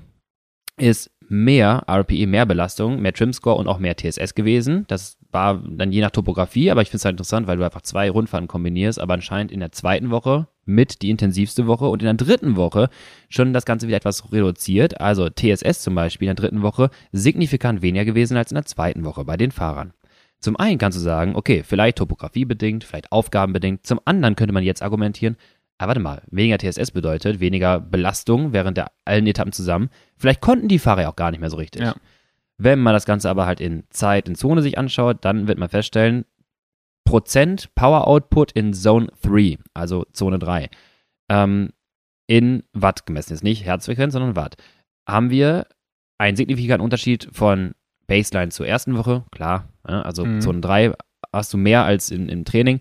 ist 0.78 1.10
mehr 1.30 1.84
RPE, 1.88 2.28
mehr 2.28 2.45
Belastung, 2.45 3.01
mehr 3.01 3.14
Trim-Score 3.14 3.56
und 3.56 3.68
auch 3.68 3.80
mehr 3.80 3.95
TSS 3.95 4.36
gewesen. 4.36 4.86
Das 4.88 5.18
war 5.36 5.61
dann 5.67 5.91
je 5.91 5.99
nach 5.99 6.11
Topografie, 6.11 6.71
aber 6.71 6.81
ich 6.81 6.88
finde 6.88 6.99
es 6.99 7.05
halt 7.05 7.13
interessant, 7.15 7.45
weil 7.45 7.57
du 7.57 7.65
einfach 7.65 7.81
zwei 7.81 8.09
Rundfahrten 8.09 8.47
kombinierst, 8.47 9.01
aber 9.01 9.15
anscheinend 9.15 9.51
in 9.51 9.59
der 9.59 9.73
zweiten 9.73 10.09
Woche 10.09 10.47
mit 10.63 11.01
die 11.01 11.09
intensivste 11.09 11.67
Woche 11.67 11.88
und 11.89 12.01
in 12.01 12.05
der 12.05 12.13
dritten 12.13 12.55
Woche 12.55 12.89
schon 13.27 13.51
das 13.51 13.65
Ganze 13.65 13.88
wieder 13.88 13.97
etwas 13.97 14.31
reduziert. 14.31 15.01
Also 15.01 15.29
TSS 15.29 15.81
zum 15.81 15.93
Beispiel 15.93 16.29
in 16.29 16.36
der 16.36 16.41
dritten 16.41 16.61
Woche 16.61 16.89
signifikant 17.11 17.81
weniger 17.81 18.05
gewesen 18.05 18.38
als 18.38 18.51
in 18.51 18.55
der 18.55 18.63
zweiten 18.63 19.03
Woche 19.03 19.25
bei 19.25 19.36
den 19.36 19.51
Fahrern. 19.51 19.91
Zum 20.39 20.55
einen 20.55 20.77
kannst 20.77 20.97
du 20.97 21.01
sagen, 21.01 21.36
okay, 21.36 21.63
vielleicht 21.63 21.97
topografiebedingt, 21.97 22.86
vielleicht 22.86 23.11
aufgabenbedingt. 23.11 23.86
Zum 23.86 23.99
anderen 24.05 24.38
könnte 24.38 24.53
man 24.53 24.63
jetzt 24.63 24.81
argumentieren, 24.81 25.36
aber 25.77 25.89
warte 25.89 25.99
mal, 25.99 26.21
weniger 26.31 26.57
TSS 26.57 26.91
bedeutet 26.91 27.41
weniger 27.41 27.81
Belastung 27.81 28.53
während 28.53 28.77
der 28.77 28.91
allen 29.03 29.27
Etappen 29.27 29.51
zusammen. 29.51 29.89
Vielleicht 30.15 30.39
konnten 30.39 30.69
die 30.69 30.79
Fahrer 30.79 31.01
ja 31.01 31.09
auch 31.09 31.17
gar 31.17 31.31
nicht 31.31 31.41
mehr 31.41 31.49
so 31.49 31.57
richtig. 31.57 31.81
Ja. 31.81 31.95
Wenn 32.58 32.80
man 32.80 32.93
das 32.93 33.06
Ganze 33.06 33.30
aber 33.30 33.45
halt 33.45 33.60
in 33.60 33.84
Zeit, 33.89 34.28
in 34.28 34.36
Zone 34.36 34.62
sich 34.62 34.78
anschaut, 34.78 35.26
dann 35.26 35.47
wird 35.47 35.58
man 35.60 35.70
feststellen, 35.70 36.26
Prozent 37.06 37.74
Power 37.76 38.08
Output 38.08 38.51
in 38.53 38.74
Zone 38.74 39.08
3, 39.22 39.58
also 39.74 40.06
Zone 40.14 40.39
3, 40.39 40.70
ähm, 41.30 41.70
in 42.28 42.64
Watt 42.74 43.06
gemessen 43.06 43.34
ist, 43.34 43.43
nicht 43.43 43.64
Herzfrequenz, 43.64 44.14
sondern 44.14 44.36
Watt, 44.36 44.56
haben 45.08 45.30
wir 45.30 45.68
einen 46.18 46.38
signifikanten 46.38 46.84
Unterschied 46.84 47.30
von 47.32 47.76
Baseline 48.08 48.49
zur 48.49 48.68
ersten 48.68 48.97
Woche, 48.97 49.24
klar, 49.32 49.68
ja, 49.88 50.01
also 50.01 50.26
Mhm. 50.26 50.41
Zone 50.41 50.62
3 50.62 50.93
hast 51.32 51.53
du 51.53 51.58
mehr 51.58 51.84
als 51.84 52.10
in, 52.12 52.30
im 52.30 52.45
Training. 52.45 52.80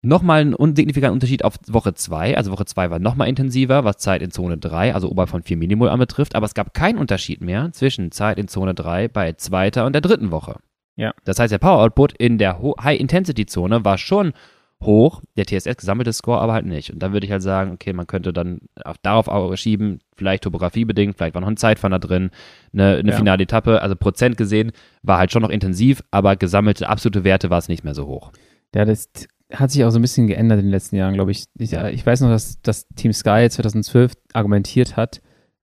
Nochmal 0.00 0.42
einen 0.42 0.54
unsignifikanten 0.54 1.14
Unterschied 1.14 1.44
auf 1.44 1.56
Woche 1.66 1.92
2, 1.92 2.36
also 2.36 2.52
Woche 2.52 2.64
2 2.66 2.90
war 2.90 3.00
nochmal 3.00 3.28
intensiver, 3.28 3.82
was 3.84 3.98
Zeit 3.98 4.22
in 4.22 4.30
Zone 4.30 4.56
3, 4.56 4.94
also 4.94 5.10
oberhalb 5.10 5.28
von 5.30 5.42
4 5.42 5.56
Millimol 5.56 5.88
anbetrifft, 5.88 6.36
aber 6.36 6.46
es 6.46 6.54
gab 6.54 6.72
keinen 6.72 6.98
Unterschied 6.98 7.40
mehr 7.40 7.72
zwischen 7.72 8.12
Zeit 8.12 8.38
in 8.38 8.46
Zone 8.46 8.74
3 8.74 9.08
bei 9.08 9.32
zweiter 9.32 9.86
und 9.86 9.94
der 9.94 10.00
dritten 10.02 10.30
Woche. 10.30 10.56
Ja. 10.94 11.12
Das 11.24 11.40
heißt, 11.40 11.52
der 11.52 11.58
Power 11.58 11.80
Output 11.82 12.12
in 12.16 12.38
der 12.38 12.60
High-Intensity-Zone 12.60 13.84
war 13.84 13.98
schon 13.98 14.32
hoch, 14.80 15.22
der 15.36 15.46
TSS 15.46 15.76
gesammelte 15.76 16.12
Score 16.12 16.40
aber 16.40 16.52
halt 16.52 16.66
nicht. 16.66 16.92
Und 16.92 17.00
dann 17.00 17.12
würde 17.12 17.26
ich 17.26 17.32
halt 17.32 17.42
sagen, 17.42 17.72
okay, 17.72 17.92
man 17.92 18.06
könnte 18.06 18.32
dann 18.32 18.60
auch 18.84 18.96
darauf 19.02 19.26
auch 19.26 19.56
schieben, 19.56 19.98
vielleicht 20.16 20.44
topografiebedingt, 20.44 21.16
vielleicht 21.16 21.34
war 21.34 21.40
noch 21.40 21.48
ein 21.48 21.56
Zeitfahren 21.56 21.90
da 21.90 21.98
drin, 21.98 22.30
eine, 22.72 22.96
eine 22.98 23.10
Ja. 23.10 23.16
finale 23.16 23.42
Etappe, 23.42 23.82
also 23.82 23.96
Prozent 23.96 24.36
gesehen 24.36 24.70
war 25.02 25.18
halt 25.18 25.32
schon 25.32 25.42
noch 25.42 25.50
intensiv, 25.50 26.02
aber 26.12 26.36
gesammelte 26.36 26.88
absolute 26.88 27.24
Werte 27.24 27.50
war 27.50 27.58
es 27.58 27.66
nicht 27.68 27.82
mehr 27.82 27.94
so 27.94 28.06
hoch. 28.06 28.30
Ja, 28.74 28.84
das 28.84 29.08
hat 29.52 29.70
sich 29.70 29.84
auch 29.84 29.90
so 29.90 29.98
ein 29.98 30.02
bisschen 30.02 30.26
geändert 30.26 30.58
in 30.58 30.66
den 30.66 30.70
letzten 30.72 30.96
Jahren, 30.96 31.14
glaube 31.14 31.30
ich. 31.30 31.44
Ich, 31.58 31.72
ich 31.72 32.06
weiß 32.06 32.20
noch, 32.20 32.28
dass 32.28 32.60
das 32.62 32.86
Team 32.96 33.12
Sky 33.12 33.48
2012 33.50 34.12
argumentiert 34.32 34.96
hat, 34.96 35.20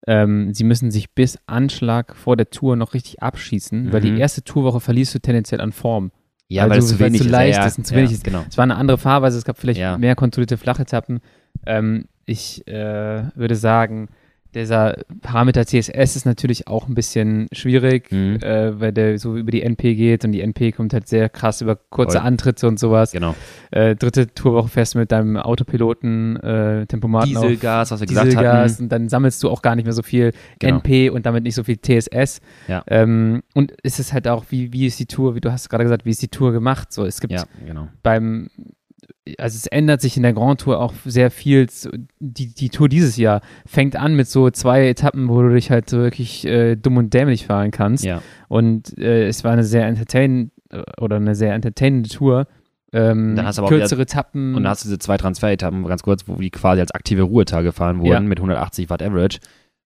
ähm, 0.08 0.54
sie 0.54 0.64
müssen 0.64 0.92
sich 0.92 1.14
bis 1.14 1.38
Anschlag 1.48 2.16
vor 2.16 2.36
der 2.38 2.50
Tour 2.50 2.76
noch 2.76 2.94
richtig 2.94 3.22
abschießen, 3.24 3.92
weil 3.92 4.02
Mhm. 4.02 4.16
die 4.16 4.20
erste 4.22 4.44
Tourwoche 4.44 4.80
verlierst 4.80 5.14
du 5.16 5.20
tendenziell 5.20 5.62
an 5.62 5.72
Form. 5.72 6.12
Ja, 6.48 6.64
Weil 6.64 6.72
weil, 6.72 6.78
du- 6.80 6.84
es 6.86 6.90
zu 6.92 7.00
weil 7.00 7.08
wenig 7.08 7.22
zu 7.22 7.26
ist. 7.28 7.32
leicht 7.32 7.58
ja, 7.58 7.66
ist 7.66 7.78
und 7.80 7.86
zu 7.86 7.94
ja, 7.96 8.00
wenig 8.00 8.12
ist. 8.12 8.24
Genau. 8.24 8.44
Es 8.48 8.58
war 8.58 8.64
eine 8.64 8.76
andere 8.76 8.98
Fahrweise, 9.00 9.38
es 9.38 9.46
gab 9.46 9.58
vielleicht 9.58 9.80
Ja. 9.80 9.98
mehr 9.98 10.16
kontrollierte 10.16 10.58
Flachetappen. 10.58 11.22
Ähm, 11.66 12.06
ich 12.26 12.68
äh, 12.68 13.24
würde 13.36 13.56
sagen, 13.56 14.10
dieser 14.56 14.96
Parameter 15.22 15.66
CSS 15.66 16.16
ist 16.16 16.26
natürlich 16.26 16.68
auch 16.68 16.88
ein 16.88 16.96
bisschen 16.96 17.48
schwierig, 17.52 18.12
Mhm. 18.12 18.38
äh, 18.42 18.80
weil 18.80 18.92
der 18.92 19.20
so 19.20 19.36
über 19.38 19.52
die 19.52 19.62
NP 19.62 19.96
geht 19.96 20.24
und 20.26 20.32
die 20.32 20.42
NP 20.42 20.72
kommt 20.72 20.94
halt 20.94 21.08
sehr 21.08 21.30
krass 21.30 21.62
über 21.62 21.76
kurze 21.76 22.18
Voll. 22.20 22.28
Antritte 22.28 22.68
und 22.68 22.80
sowas. 22.80 23.12
Genau. 23.12 23.36
Äh, 23.72 23.96
dritte 23.96 24.34
Tourwoche 24.34 24.70
fährst 24.70 24.96
du 24.96 25.00
mit 25.00 25.12
deinem 25.12 25.38
Autopiloten 25.38 26.38
äh, 26.38 26.86
Tempomaten 26.88 27.36
auf 27.38 27.44
Dieselgas, 27.44 27.92
was 27.92 28.00
wir 28.00 28.08
gesagt 28.08 28.28
Dieselgas 28.28 28.74
hatten. 28.74 28.84
und 28.84 28.90
dann 28.92 29.10
sammelst 29.10 29.44
du 29.44 29.50
auch 29.50 29.62
gar 29.62 29.76
nicht 29.76 29.86
mehr 29.86 29.94
so 29.94 30.04
viel 30.04 30.32
Genau. 30.60 30.76
NP 30.78 31.10
und 31.10 31.26
damit 31.26 31.44
nicht 31.44 31.56
so 31.56 31.64
viel 31.64 31.78
TSS. 31.78 32.42
Ja. 32.68 32.84
Ähm, 32.88 33.44
und 33.54 33.74
es 33.84 34.00
ist 34.00 34.14
halt 34.14 34.28
auch, 34.28 34.46
wie, 34.50 34.72
wie 34.74 34.86
ist 34.86 35.00
die 35.00 35.06
Tour, 35.06 35.36
wie 35.36 35.42
du 35.42 35.52
hast 35.52 35.70
gerade 35.70 35.84
gesagt, 35.84 36.06
wie 36.06 36.12
ist 36.12 36.22
die 36.22 36.28
Tour 36.30 36.52
gemacht? 36.52 36.94
So, 36.94 37.06
es 37.06 37.20
gibt 37.20 37.34
Ja, 37.34 37.44
genau. 37.66 37.90
beim, 38.04 38.50
also 39.38 39.56
es 39.56 39.68
ändert 39.68 40.02
sich 40.02 40.18
in 40.18 40.24
der 40.24 40.34
Grand 40.34 40.62
Tour 40.62 40.80
auch 40.80 40.94
sehr 41.06 41.32
viel. 41.32 41.68
Die, 42.20 42.54
die 42.54 42.70
Tour 42.70 42.90
dieses 42.90 43.18
Jahr 43.18 43.42
fängt 43.66 43.96
an 43.96 44.16
mit 44.16 44.28
so 44.28 44.50
zwei 44.50 44.88
Etappen, 44.88 45.30
wo 45.30 45.42
du 45.42 45.50
dich 45.54 45.72
halt 45.72 45.90
so 45.90 45.98
wirklich 45.98 46.46
äh, 46.46 46.76
dumm 46.76 46.98
und 46.98 47.14
dämlich 47.14 47.46
fahren 47.46 47.72
kannst. 47.72 48.04
Ja. 48.04 48.22
Und 48.48 48.98
äh, 48.98 49.28
es 49.28 49.44
war 49.44 49.52
eine 49.52 49.64
sehr 49.64 49.86
entertain 49.86 50.52
äh, 50.70 50.82
oder 51.00 51.18
eine 51.18 51.36
sehr 51.36 51.54
entertainende 51.54 52.10
Tour. 52.10 52.48
Ähm, 52.94 53.36
Dann 53.36 53.46
hast 53.46 53.58
du 53.58 53.64
aber 53.64 53.68
auch 53.68 53.78
kürzere 53.78 54.04
Etappen. 54.04 54.56
Und 54.56 54.64
dann 54.64 54.70
hast 54.70 54.84
du 54.86 54.88
diese 54.88 55.00
zwei 55.00 55.18
Transferetappen, 55.18 55.84
ganz 55.86 56.04
kurz, 56.04 56.28
wo 56.28 56.36
die 56.36 56.50
quasi 56.50 56.80
als 56.82 56.92
aktive 56.92 57.24
Ruhetage 57.24 57.66
gefahren 57.66 58.00
wurden 58.00 58.10
Ja. 58.12 58.20
mit 58.22 58.40
180 58.40 58.90
Watt 58.90 59.02
Average. 59.04 59.40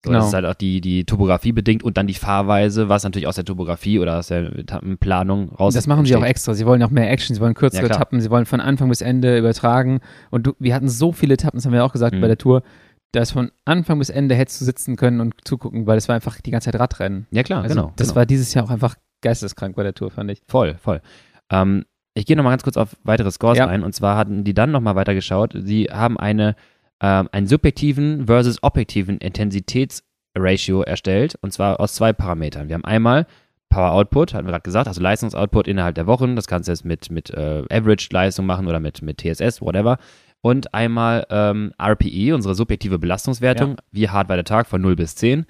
So, 0.08 0.12
Genau. 0.12 0.20
Das 0.22 0.30
ist 0.30 0.34
halt 0.34 0.46
auch 0.46 0.54
die, 0.56 0.82
die 0.82 1.06
Topografie 1.06 1.52
bedingt 1.52 1.84
und 1.84 1.98
dann 1.98 2.08
die 2.08 2.14
Fahrweise, 2.16 2.90
was 2.90 3.04
natürlich 3.04 3.28
aus 3.28 3.36
der 3.36 3.46
Topografie 3.46 4.00
oder 4.00 4.18
aus 4.20 4.28
der 4.28 4.58
Etappenplanung 4.58 5.50
raus 5.50 5.74
Das 5.74 5.88
machen 5.88 6.06
sie 6.06 6.16
auch 6.16 6.24
extra. 6.26 6.54
Sie 6.54 6.66
wollen 6.66 6.82
auch 6.84 6.90
mehr 6.90 7.10
Action, 7.12 7.36
sie 7.36 7.42
wollen 7.42 7.54
kürzere 7.54 7.88
Ja. 7.88 7.96
Etappen, 7.96 8.22
sie 8.22 8.30
wollen 8.30 8.46
von 8.46 8.60
Anfang 8.62 8.90
bis 8.90 9.02
Ende 9.02 9.38
übertragen. 9.38 10.00
Und 10.32 10.48
du, 10.48 10.54
wir 10.60 10.74
hatten 10.74 10.90
so 10.90 11.12
viele 11.12 11.36
Etappen, 11.36 11.58
das 11.58 11.66
haben 11.66 11.74
wir 11.74 11.84
auch 11.86 11.94
gesagt 11.94 12.16
Mhm. 12.16 12.22
bei 12.22 12.28
der 12.28 12.38
Tour, 12.38 12.64
dass 13.12 13.32
von 13.32 13.52
Anfang 13.66 14.00
bis 14.00 14.10
Ende 14.10 14.36
hättest 14.36 14.60
du 14.62 14.66
sitzen 14.66 14.96
können 14.96 15.22
und 15.22 15.34
zugucken, 15.46 15.88
weil 15.88 15.98
es 15.98 16.08
war 16.08 16.16
einfach 16.16 16.42
die 16.42 16.52
ganze 16.52 16.72
Zeit 16.72 16.80
Radrennen. 16.80 17.28
Ja, 17.32 17.44
klar, 17.44 17.64
Also 17.64 17.76
genau. 17.76 17.94
das 17.96 18.08
genau. 18.10 18.16
war 18.18 18.26
dieses 18.26 18.54
Jahr 18.54 18.66
auch 18.66 18.70
einfach 18.70 18.96
geisteskrank 19.22 19.76
bei 19.76 19.84
der 19.84 19.94
Tour, 19.94 20.12
fand 20.12 20.30
ich. 20.32 20.42
Voll, 20.48 20.76
voll. 20.76 21.02
Ähm, 21.50 21.86
ich 22.14 22.26
gehe 22.26 22.36
nochmal 22.36 22.52
ganz 22.52 22.64
kurz 22.64 22.78
auf 22.78 22.98
weitere 23.04 23.32
Scores 23.32 23.58
Ja. 23.60 23.68
ein. 23.68 23.84
Und 23.84 23.94
zwar 23.94 24.18
hatten 24.18 24.44
die 24.44 24.54
dann 24.54 24.72
nochmal 24.72 24.96
weitergeschaut. 24.96 25.54
Sie 25.56 25.86
haben 25.86 26.18
eine, 26.20 26.56
ähm, 27.02 27.30
einen 27.32 27.48
subjektiven 27.48 28.26
versus 28.28 28.62
objektiven 28.64 29.18
Intensitätsratio 29.20 30.82
erstellt. 30.82 31.38
Und 31.42 31.54
zwar 31.54 31.80
aus 31.80 31.94
zwei 31.96 32.14
Parametern. 32.14 32.68
Wir 32.70 32.76
haben 32.76 32.86
einmal 32.86 33.26
Power 33.70 33.92
Output, 33.92 34.34
hatten 34.34 34.48
wir 34.48 34.52
gerade 34.52 34.64
gesagt, 34.64 34.88
also 34.88 35.02
Leistungsoutput 35.02 35.68
innerhalb 35.68 35.96
der 35.96 36.08
Wochen. 36.08 36.36
Das 36.36 36.48
kannst 36.48 36.68
du 36.68 36.72
jetzt 36.72 36.86
mit, 36.86 37.12
mit 37.12 37.30
äh, 37.32 37.64
Average-Leistung 37.70 38.46
machen 38.46 38.68
oder 38.68 38.80
mit, 38.80 39.02
mit 39.02 39.20
TSS, 39.22 39.62
whatever. 39.62 39.98
Und 40.42 40.74
einmal 40.74 41.26
ähm, 41.30 41.74
RPE, 41.82 42.34
unsere 42.34 42.56
subjektive 42.56 43.00
Belastungswertung. 43.00 43.78
Wie 43.92 44.08
hart 44.10 44.30
war 44.30 44.38
der 44.38 44.46
Tag 44.46 44.68
von 44.68 44.82
0 44.82 44.96
bis 44.96 45.16
10. 45.16 45.46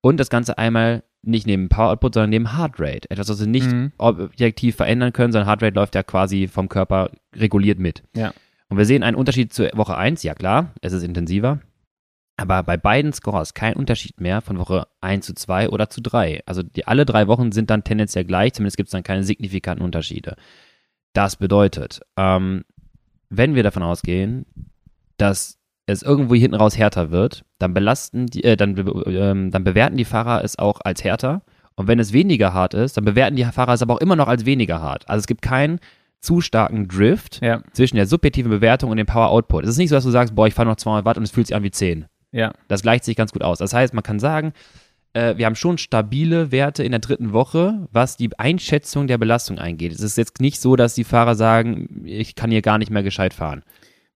Und 0.00 0.18
das 0.18 0.30
Ganze 0.30 0.56
einmal 0.56 1.02
nicht 1.22 1.46
neben 1.46 1.68
Power 1.68 1.90
Output, 1.90 2.14
sondern 2.14 2.30
neben 2.30 2.56
Heart 2.56 2.74
Rate. 2.78 3.10
Etwas, 3.10 3.28
was 3.28 3.40
wir 3.40 3.48
nicht 3.48 3.66
Mhm. 3.70 3.92
objektiv 3.98 4.76
verändern 4.76 5.12
können, 5.12 5.32
sondern 5.32 5.48
Heart 5.48 5.62
Rate 5.62 5.74
läuft 5.74 5.94
ja 5.96 6.02
quasi 6.04 6.46
vom 6.48 6.68
Körper 6.68 7.10
reguliert 7.34 7.78
mit. 7.80 8.02
Ja. 8.16 8.32
Und 8.68 8.76
wir 8.76 8.84
sehen 8.84 9.02
einen 9.02 9.16
Unterschied 9.16 9.52
zur 9.52 9.70
Woche 9.74 9.96
1, 9.96 10.22
ja 10.22 10.34
klar, 10.34 10.72
es 10.82 10.92
ist 10.92 11.02
intensiver. 11.02 11.60
Aber 12.36 12.62
bei 12.62 12.76
beiden 12.76 13.12
Scores 13.12 13.52
kein 13.52 13.74
Unterschied 13.74 14.20
mehr 14.20 14.40
von 14.42 14.58
Woche 14.58 14.86
1 15.00 15.26
zu 15.26 15.34
2 15.34 15.70
oder 15.70 15.90
zu 15.90 16.00
3. 16.00 16.42
Also 16.46 16.62
die, 16.62 16.86
alle 16.86 17.04
drei 17.04 17.26
Wochen 17.26 17.50
sind 17.50 17.68
dann 17.68 17.82
tendenziell 17.82 18.24
gleich, 18.24 18.52
zumindest 18.52 18.76
gibt 18.76 18.88
es 18.88 18.92
dann 18.92 19.02
keine 19.02 19.24
signifikanten 19.24 19.84
Unterschiede. 19.84 20.36
Das 21.14 21.36
bedeutet, 21.36 22.00
ähm, 22.16 22.64
wenn 23.28 23.56
wir 23.56 23.64
davon 23.64 23.82
ausgehen, 23.82 24.46
dass 25.16 25.58
es 25.86 26.02
irgendwo 26.02 26.34
hinten 26.34 26.54
raus 26.54 26.78
härter 26.78 27.10
wird, 27.10 27.44
dann 27.58 27.74
belasten 27.74 28.26
die, 28.26 28.44
äh, 28.44 28.56
dann, 28.56 28.76
ähm, 29.06 29.50
dann 29.50 29.64
bewerten 29.64 29.96
die 29.96 30.04
Fahrer 30.04 30.44
es 30.44 30.58
auch 30.58 30.80
als 30.82 31.02
härter. 31.02 31.42
Und 31.74 31.88
wenn 31.88 31.98
es 31.98 32.12
weniger 32.12 32.52
hart 32.52 32.74
ist, 32.74 32.96
dann 32.96 33.04
bewerten 33.04 33.36
die 33.36 33.44
Fahrer 33.44 33.72
es 33.72 33.82
aber 33.82 33.94
auch 33.94 34.00
immer 34.00 34.16
noch 34.16 34.28
als 34.28 34.44
weniger 34.44 34.80
hart. 34.80 35.08
Also 35.08 35.20
es 35.20 35.26
gibt 35.26 35.42
keinen 35.42 35.80
zu 36.20 36.40
starken 36.40 36.88
Drift 36.88 37.40
Ja, 37.42 37.62
zwischen 37.72 37.96
der 37.96 38.06
subjektiven 38.06 38.50
Bewertung 38.50 38.90
und 38.90 38.96
dem 38.96 39.06
Power 39.06 39.28
Output. 39.30 39.64
Es 39.64 39.70
ist 39.70 39.78
nicht 39.78 39.88
so, 39.90 39.94
dass 39.94 40.04
du 40.04 40.10
sagst, 40.10 40.34
boah, 40.34 40.46
ich 40.46 40.54
fahre 40.54 40.68
noch 40.68 40.76
200 40.76 41.04
Watt 41.04 41.16
und 41.16 41.22
es 41.24 41.30
fühlt 41.30 41.46
sich 41.46 41.56
an 41.56 41.62
wie 41.62 41.70
10. 41.70 42.06
ja. 42.32 42.52
Das 42.68 42.82
gleicht 42.82 43.04
sich 43.04 43.16
ganz 43.16 43.32
gut 43.32 43.42
aus. 43.42 43.58
Das 43.58 43.72
heißt, 43.72 43.94
man 43.94 44.02
kann 44.02 44.18
sagen, 44.18 44.52
äh, 45.14 45.36
wir 45.36 45.46
haben 45.46 45.54
schon 45.54 45.78
stabile 45.78 46.52
Werte 46.52 46.82
in 46.84 46.90
der 46.92 47.00
dritten 47.00 47.32
Woche, 47.32 47.86
was 47.92 48.16
die 48.16 48.30
Einschätzung 48.38 49.06
der 49.06 49.16
Belastung 49.18 49.58
eingeht. 49.58 49.92
Es 49.92 50.00
ist 50.00 50.18
jetzt 50.18 50.40
nicht 50.40 50.60
so, 50.60 50.76
dass 50.76 50.94
die 50.94 51.04
Fahrer 51.04 51.34
sagen, 51.34 52.02
ich 52.04 52.34
kann 52.34 52.50
hier 52.50 52.62
gar 52.62 52.78
nicht 52.78 52.90
mehr 52.90 53.02
gescheit 53.02 53.32
fahren. 53.32 53.62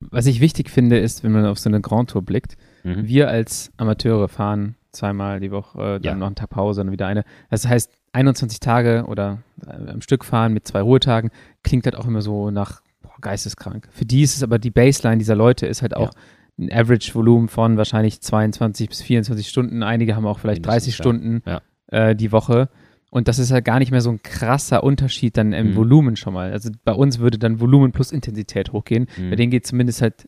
Was 0.00 0.26
ich 0.26 0.40
wichtig 0.40 0.68
finde, 0.68 0.98
ist, 0.98 1.22
wenn 1.22 1.30
man 1.32 1.46
auf 1.46 1.58
so 1.60 1.70
eine 1.70 1.80
Grand 1.80 2.10
Tour 2.10 2.22
blickt, 2.22 2.56
Mhm. 2.84 3.06
wir 3.06 3.28
als 3.28 3.70
Amateure 3.76 4.26
fahren 4.28 4.74
zweimal 4.90 5.38
die 5.38 5.52
Woche, 5.52 5.78
äh, 5.78 6.00
dann 6.00 6.02
Ja. 6.02 6.14
noch 6.16 6.26
einen 6.26 6.34
Tag 6.34 6.50
Pause 6.50 6.80
und 6.80 6.90
wieder 6.90 7.06
eine. 7.06 7.22
Das 7.48 7.66
heißt, 7.68 7.92
21 8.12 8.58
Tage 8.60 9.04
oder 9.06 9.38
äh, 9.66 9.90
am 9.90 10.02
Stück 10.02 10.24
fahren 10.24 10.52
mit 10.52 10.66
zwei 10.66 10.80
Ruhetagen 10.82 11.30
klingt 11.62 11.84
halt 11.86 11.96
auch 11.96 12.06
immer 12.06 12.22
so 12.22 12.50
nach 12.50 12.82
boah, 13.02 13.12
geisteskrank. 13.20 13.88
Für 13.92 14.04
die 14.04 14.22
ist 14.22 14.36
es 14.36 14.42
aber 14.42 14.58
die 14.58 14.70
Baseline 14.70 15.18
dieser 15.18 15.36
Leute 15.36 15.66
ist 15.66 15.82
halt 15.82 15.96
auch 15.96 16.10
ein 16.58 16.70
Average-Volumen 16.70 17.48
von 17.48 17.76
wahrscheinlich 17.76 18.20
22 18.20 18.88
bis 18.88 19.02
24 19.02 19.48
Stunden. 19.48 19.82
Einige 19.82 20.14
haben 20.16 20.26
auch 20.26 20.38
vielleicht 20.38 20.62
Mindestens, 20.62 20.94
30 20.94 20.94
Stunden 20.96 21.42
Ja. 21.46 21.60
Äh, 21.88 22.14
die 22.16 22.30
Woche. 22.32 22.68
Und 23.10 23.28
das 23.28 23.38
ist 23.38 23.50
halt 23.50 23.64
gar 23.64 23.78
nicht 23.78 23.90
mehr 23.90 24.00
so 24.00 24.10
ein 24.10 24.22
krasser 24.22 24.82
Unterschied 24.84 25.36
dann 25.36 25.52
im 25.52 25.70
Mhm. 25.72 25.76
Volumen 25.76 26.16
schon 26.16 26.32
mal. 26.34 26.50
Also 26.52 26.70
bei 26.84 26.92
uns 26.92 27.18
würde 27.18 27.38
dann 27.38 27.60
Volumen 27.60 27.92
plus 27.92 28.10
Intensität 28.12 28.72
hochgehen. 28.72 29.06
Mhm. 29.18 29.30
Bei 29.30 29.36
denen 29.36 29.50
geht 29.50 29.66
zumindest 29.66 30.00
halt 30.02 30.26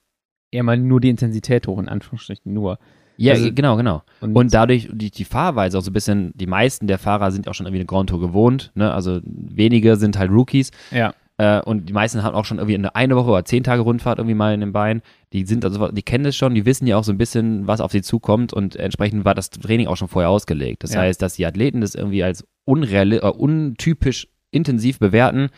eher 0.51 0.63
mal 0.63 0.77
nur 0.77 1.01
die 1.01 1.09
Intensität 1.09 1.67
hoch, 1.67 1.79
in 1.79 1.89
Anführungsstrichen 1.89 2.53
nur. 2.53 2.79
Ja, 3.17 3.35
Also- 3.35 3.53
genau, 3.55 3.77
genau. 3.77 4.03
Und, 4.21 4.35
Und 4.37 4.53
dadurch 4.53 4.89
die, 4.93 5.11
die 5.11 5.25
Fahrweise 5.25 5.79
auch 5.79 5.83
so 5.83 5.91
ein 5.91 5.95
bisschen, 5.95 6.33
die 6.35 6.47
meisten 6.47 6.87
der 6.87 6.99
Fahrer 6.99 7.31
sind 7.33 7.49
auch 7.49 7.55
schon 7.55 7.65
irgendwie 7.67 7.81
eine 7.81 7.87
Grand 7.87 8.11
Tour 8.11 8.21
gewohnt, 8.21 8.73
ne? 8.75 8.93
Also 8.93 9.21
wenige 9.25 9.97
sind 9.97 10.19
halt 10.19 10.31
Rookies. 10.31 10.71
ja, 10.91 11.15
Äh, 11.37 11.61
und 11.63 11.89
die 11.89 11.93
meisten 11.93 12.23
haben 12.23 12.35
auch 12.37 12.45
schon 12.45 12.59
irgendwie 12.59 12.77
eine, 12.77 12.95
eine 12.95 13.17
Woche 13.17 13.31
oder 13.31 13.45
zehn 13.45 13.65
Tage 13.65 13.83
Rundfahrt 13.83 14.19
irgendwie 14.19 14.37
mal 14.37 14.55
in 14.55 14.61
den 14.61 14.73
Beinen. 14.73 15.03
Die 15.33 15.45
sind 15.47 15.65
also, 15.65 15.89
die 15.89 16.03
kennen 16.03 16.27
es 16.27 16.37
schon, 16.37 16.55
die 16.55 16.65
wissen 16.65 16.87
ja 16.87 16.97
auch 16.97 17.03
so 17.05 17.11
ein 17.13 17.19
bisschen, 17.19 17.67
was 17.67 17.81
auf 17.81 17.91
sie 17.91 18.03
zukommt 18.03 18.53
und 18.53 18.77
entsprechend 18.77 19.25
war 19.25 19.35
das 19.35 19.51
Training 19.51 19.89
auch 19.89 19.97
schon 19.97 20.07
vorher 20.09 20.31
ausgelegt. 20.31 20.85
Das 20.85 20.95
Ja. 20.95 21.01
heißt, 21.01 21.21
dass 21.21 21.35
die 21.35 21.45
Athleten 21.47 21.81
das 21.81 21.97
irgendwie 21.97 22.23
als 22.23 22.45
unreal, 22.65 23.13
äh, 23.15 23.19
untypisch 23.21 24.29
intensiv 24.53 24.99
bewerten, 25.01 25.49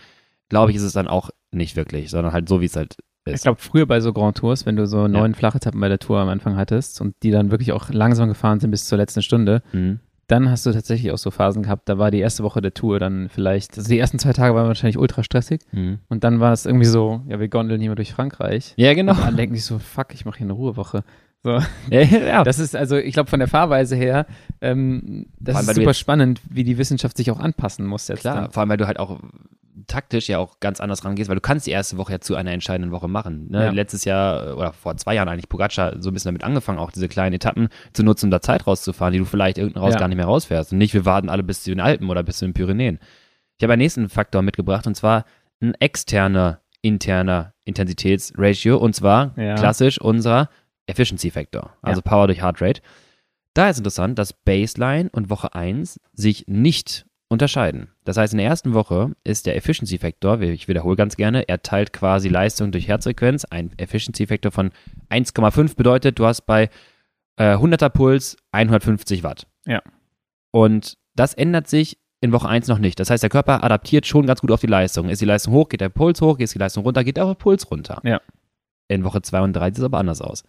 glaube 0.48 0.70
ich, 0.70 0.76
ist 0.78 0.82
es 0.82 0.92
dann 0.94 1.08
auch 1.08 1.30
nicht 1.52 1.76
wirklich, 1.76 2.10
sondern 2.10 2.32
halt 2.32 2.48
so, 2.48 2.60
wie 2.60 2.66
es 2.66 2.76
halt 2.76 2.96
ich 3.26 3.34
ist. 3.34 3.42
glaube 3.42 3.60
früher 3.60 3.86
bei 3.86 4.00
so 4.00 4.12
Grand 4.12 4.38
Tours, 4.38 4.64
wenn 4.66 4.76
du 4.76 4.86
so 4.86 5.08
neun 5.08 5.34
Flachetappen 5.34 5.80
bei 5.80 5.88
der 5.88 5.98
Tour 5.98 6.20
am 6.20 6.28
Anfang 6.28 6.56
hattest 6.56 7.00
und 7.00 7.14
die 7.22 7.30
dann 7.32 7.50
wirklich 7.50 7.72
auch 7.72 7.90
langsam 7.90 8.28
gefahren 8.28 8.60
sind 8.60 8.70
bis 8.70 8.86
zur 8.86 8.96
letzten 8.98 9.20
Stunde, 9.22 9.62
Mhm. 9.72 10.00
Dann 10.28 10.50
hast 10.50 10.66
du 10.66 10.72
tatsächlich 10.72 11.12
auch 11.12 11.18
so 11.18 11.30
Phasen 11.30 11.62
gehabt, 11.62 11.88
da 11.88 11.98
war 11.98 12.10
die 12.10 12.18
erste 12.18 12.42
Woche 12.42 12.60
der 12.60 12.74
Tour 12.74 12.98
dann 12.98 13.28
vielleicht, 13.28 13.76
also 13.78 13.88
die 13.88 13.98
ersten 13.98 14.18
zwei 14.18 14.32
Tage 14.32 14.54
waren 14.54 14.66
wahrscheinlich 14.66 14.98
ultra 14.98 15.22
stressig 15.22 15.60
Mhm. 15.72 15.98
und 16.08 16.24
dann 16.24 16.40
war 16.40 16.52
es 16.52 16.66
irgendwie 16.66 16.86
so, 16.86 17.20
ja, 17.28 17.38
wir 17.38 17.48
gondeln 17.48 17.80
hier 17.80 17.90
mal 17.90 17.94
durch 17.96 18.12
Frankreich. 18.12 18.74
Ja, 18.76 18.94
genau. 18.94 19.12
Und 19.12 19.20
dann 19.22 19.36
denken 19.36 19.54
die 19.54 19.60
so, 19.60 19.78
fuck, 19.78 20.14
ich 20.14 20.24
mache 20.24 20.38
hier 20.38 20.46
eine 20.46 20.52
Ruhewoche. 20.54 21.04
So. 21.44 21.50
ja, 21.90 22.00
ja. 22.00 22.42
Das 22.44 22.58
ist 22.58 22.74
also, 22.74 22.96
ich 22.96 23.12
glaube, 23.14 23.30
von 23.30 23.38
der 23.38 23.48
Fahrweise 23.48 23.94
her, 23.94 24.26
ähm, 24.60 25.26
das 25.38 25.56
allem, 25.56 25.68
ist 25.68 25.76
super 25.76 25.94
spannend, 25.94 26.40
wie 26.50 26.64
die 26.64 26.76
Wissenschaft 26.78 27.16
sich 27.16 27.30
auch 27.30 27.38
anpassen 27.38 27.86
muss 27.86 28.08
jetzt. 28.08 28.20
Klar, 28.22 28.42
Dann. 28.42 28.50
vor 28.50 28.62
allem, 28.62 28.70
weil 28.70 28.78
du 28.78 28.86
halt 28.88 28.98
auch 28.98 29.20
taktisch 29.86 30.28
ja 30.28 30.38
auch 30.38 30.60
ganz 30.60 30.80
anders 30.80 31.04
rangehst, 31.04 31.28
weil 31.28 31.36
du 31.36 31.40
kannst 31.40 31.66
die 31.66 31.70
erste 31.70 31.96
Woche 31.98 32.12
ja 32.12 32.20
zu 32.20 32.34
einer 32.34 32.52
entscheidenden 32.52 32.92
Woche 32.92 33.08
machen. 33.08 33.48
Ne? 33.50 33.64
Ja. 33.66 33.70
Letztes 33.70 34.04
Jahr 34.04 34.48
äh, 34.48 34.52
oder 34.52 34.72
vor 34.72 34.96
zwei 34.96 35.14
Jahren 35.14 35.28
eigentlich 35.28 35.48
Pogacar 35.48 36.00
so 36.00 36.10
ein 36.10 36.14
bisschen 36.14 36.30
damit 36.30 36.44
angefangen, 36.44 36.78
auch 36.78 36.90
diese 36.90 37.08
kleinen 37.08 37.34
Etappen 37.34 37.68
zu 37.92 38.02
nutzen, 38.02 38.26
um 38.26 38.30
da 38.30 38.40
Zeit 38.40 38.66
rauszufahren, 38.66 39.12
die 39.12 39.18
du 39.18 39.24
vielleicht 39.24 39.58
irgendein 39.58 39.82
raus 39.82 39.94
Ja. 39.94 40.00
gar 40.00 40.08
nicht 40.08 40.16
mehr 40.16 40.26
rausfährst. 40.26 40.72
Und 40.72 40.78
nicht, 40.78 40.94
wir 40.94 41.04
warten 41.04 41.28
alle 41.28 41.42
bis 41.42 41.62
zu 41.62 41.70
den 41.70 41.80
Alpen 41.80 42.08
oder 42.10 42.22
bis 42.22 42.38
zu 42.38 42.44
den 42.46 42.54
Pyrenäen. 42.54 42.98
Ich 43.58 43.62
habe 43.64 43.72
einen 43.74 43.82
nächsten 43.82 44.08
Faktor 44.08 44.42
mitgebracht 44.42 44.86
und 44.86 44.94
zwar 44.94 45.24
ein 45.60 45.74
externer, 45.74 46.60
interner 46.82 47.54
Intensitätsratio 47.64 48.76
und 48.78 48.94
zwar 48.94 49.32
Ja. 49.38 49.54
klassisch 49.54 50.00
unser 50.00 50.48
Efficiency 50.86 51.30
Factor, 51.30 51.72
also 51.82 52.02
Power 52.02 52.26
durch 52.26 52.42
Heart 52.42 52.60
Rate. 52.62 52.80
Da 53.54 53.70
ist 53.70 53.78
interessant, 53.78 54.18
dass 54.18 54.32
Baseline 54.34 55.08
und 55.12 55.30
Woche 55.30 55.54
1 55.54 55.98
sich 56.12 56.44
nicht 56.46 57.05
unterscheiden. 57.28 57.88
Das 58.04 58.16
heißt, 58.16 58.32
in 58.32 58.38
der 58.38 58.46
ersten 58.46 58.74
Woche 58.74 59.12
ist 59.24 59.46
der 59.46 59.56
Efficiency 59.56 59.98
Factor, 59.98 60.40
ich 60.40 60.68
wiederhole 60.68 60.96
ganz 60.96 61.16
gerne, 61.16 61.48
er 61.48 61.62
teilt 61.62 61.92
quasi 61.92 62.28
Leistung 62.28 62.70
durch 62.72 62.88
Herzfrequenz. 62.88 63.44
Ein 63.44 63.72
Efficiency 63.78 64.26
Factor 64.26 64.52
von 64.52 64.70
1,5 65.10 65.76
bedeutet, 65.76 66.18
du 66.18 66.26
hast 66.26 66.42
bei 66.42 66.70
äh, 67.36 67.54
100er 67.54 67.88
Puls 67.88 68.36
150 68.52 69.22
Watt. 69.22 69.46
Ja. 69.66 69.82
Und 70.52 70.96
das 71.14 71.34
ändert 71.34 71.68
sich 71.68 71.98
in 72.20 72.32
Woche 72.32 72.48
1 72.48 72.68
noch 72.68 72.78
nicht. 72.78 72.98
Das 73.00 73.10
heißt, 73.10 73.22
der 73.22 73.30
Körper 73.30 73.64
adaptiert 73.64 74.06
schon 74.06 74.26
ganz 74.26 74.40
gut 74.40 74.50
auf 74.50 74.60
die 74.60 74.66
Leistung. 74.66 75.08
Ist 75.08 75.20
die 75.20 75.26
Leistung 75.26 75.52
hoch, 75.52 75.68
geht 75.68 75.80
der 75.80 75.88
Puls 75.88 76.20
hoch, 76.20 76.38
ist 76.38 76.54
die 76.54 76.58
Leistung 76.58 76.84
runter, 76.84 77.04
geht 77.04 77.16
der 77.16 77.34
Puls 77.34 77.70
runter. 77.70 78.00
Ja. 78.04 78.20
In 78.88 79.04
Woche 79.04 79.20
2 79.20 79.40
und 79.40 79.52
3 79.52 79.66
sieht 79.66 79.78
es 79.78 79.84
aber 79.84 79.98
anders 79.98 80.20
aus. 80.20 80.44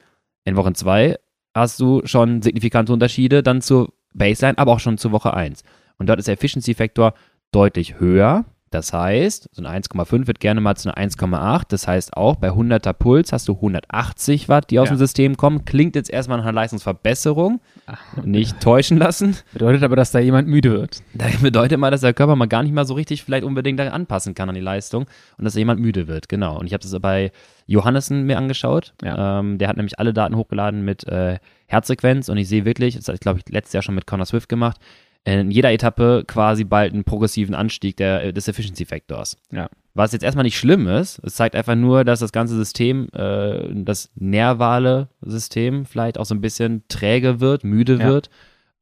In 0.45 0.55
Woche 0.55 0.73
2 0.73 1.17
hast 1.55 1.79
du 1.79 2.01
schon 2.05 2.41
signifikante 2.41 2.93
Unterschiede 2.93 3.43
dann 3.43 3.61
zur 3.61 3.91
Baseline, 4.13 4.57
aber 4.57 4.73
auch 4.73 4.79
schon 4.79 4.97
zur 4.97 5.11
Woche 5.11 5.33
1. 5.33 5.63
Und 5.97 6.07
dort 6.07 6.19
ist 6.19 6.27
der 6.27 6.33
Efficiency-Faktor 6.33 7.13
deutlich 7.51 7.99
höher. 7.99 8.45
Das 8.69 8.91
heißt, 8.91 9.47
so 9.53 9.63
eine 9.63 9.69
1,5 9.81 10.27
wird 10.27 10.41
gerne 10.41 10.59
mal 10.59 10.75
zu 10.75 10.89
einer 10.93 10.97
1,8. 11.09 11.63
Das 11.69 11.87
heißt 11.87 12.17
auch, 12.17 12.35
bei 12.35 12.49
100er 12.49 12.91
Puls 12.91 13.31
hast 13.31 13.47
du 13.47 13.53
180 13.53 14.49
Watt, 14.49 14.69
die 14.69 14.79
aus 14.79 14.89
Ja. 14.89 14.95
dem 14.95 14.97
System 14.99 15.37
kommen. 15.37 15.63
Klingt 15.63 15.95
jetzt 15.95 16.09
erstmal 16.09 16.37
nach 16.37 16.43
einer 16.43 16.51
Leistungsverbesserung. 16.53 17.61
Ach, 17.85 17.97
Nicht 18.25 18.59
täuschen 18.59 18.97
lassen. 18.97 19.37
bedeutet 19.53 19.83
aber, 19.83 19.95
dass 19.95 20.11
da 20.11 20.19
jemand 20.19 20.49
müde 20.49 20.71
wird. 20.73 21.01
Das 21.13 21.37
bedeutet 21.37 21.79
mal, 21.79 21.91
dass 21.91 22.01
der 22.01 22.13
Körper 22.13 22.35
mal 22.35 22.47
gar 22.47 22.61
nicht 22.61 22.73
mal 22.73 22.85
so 22.85 22.93
richtig 22.95 23.23
vielleicht 23.23 23.45
unbedingt 23.45 23.79
da 23.79 23.87
anpassen 23.87 24.35
kann 24.35 24.49
an 24.49 24.55
die 24.55 24.61
Leistung 24.61 25.05
und 25.37 25.45
dass 25.45 25.55
jemand 25.55 25.79
müde 25.79 26.09
wird, 26.09 26.27
genau. 26.27 26.59
Und 26.59 26.67
ich 26.67 26.73
habe 26.73 26.83
das 26.83 26.99
bei 26.99 27.31
Johannessen 27.67 28.23
mir 28.25 28.37
angeschaut. 28.37 28.93
Ja. 29.01 29.39
Ähm, 29.39 29.59
der 29.59 29.69
hat 29.69 29.77
nämlich 29.77 29.97
alle 29.97 30.13
Daten 30.13 30.35
hochgeladen 30.35 30.83
mit 30.83 31.05
äh, 31.07 31.39
Herzfrequenz 31.67 32.27
und 32.27 32.35
ich 32.37 32.49
sehe 32.49 32.65
wirklich, 32.65 32.95
das 32.97 33.07
habe 33.07 33.15
ich 33.15 33.21
glaube 33.21 33.39
ich 33.39 33.49
letztes 33.53 33.73
Jahr 33.73 33.83
schon 33.83 33.95
mit 33.95 34.07
Connor 34.07 34.25
Swift 34.25 34.49
gemacht, 34.49 34.77
in 35.25 35.51
jeder 35.51 35.71
Etappe 35.71 36.23
quasi 36.27 36.63
bald 36.63 36.93
einen 36.93 37.03
progressiven 37.03 37.53
Anstieg 37.55 37.97
der, 37.97 38.31
des 38.31 38.47
Efficiency 38.47 38.85
Factors. 38.85 39.37
Ja. 39.51 39.69
Was 39.93 40.11
jetzt 40.11 40.23
erstmal 40.23 40.43
nicht 40.43 40.57
schlimm 40.57 40.87
ist, 40.87 41.19
es 41.23 41.35
zeigt 41.35 41.55
einfach 41.55 41.75
nur, 41.75 42.03
dass 42.05 42.19
das 42.19 42.31
ganze 42.31 42.55
System, 42.55 43.09
äh, 43.13 43.67
das 43.83 44.11
nervale 44.15 45.09
System 45.21 45.85
vielleicht 45.85 46.19
auch 46.19 46.25
so 46.25 46.35
ein 46.35 46.41
bisschen 46.41 46.83
träge 46.87 47.39
wird, 47.39 47.63
müde 47.63 47.95
Ja. 47.97 48.07
wird. 48.07 48.29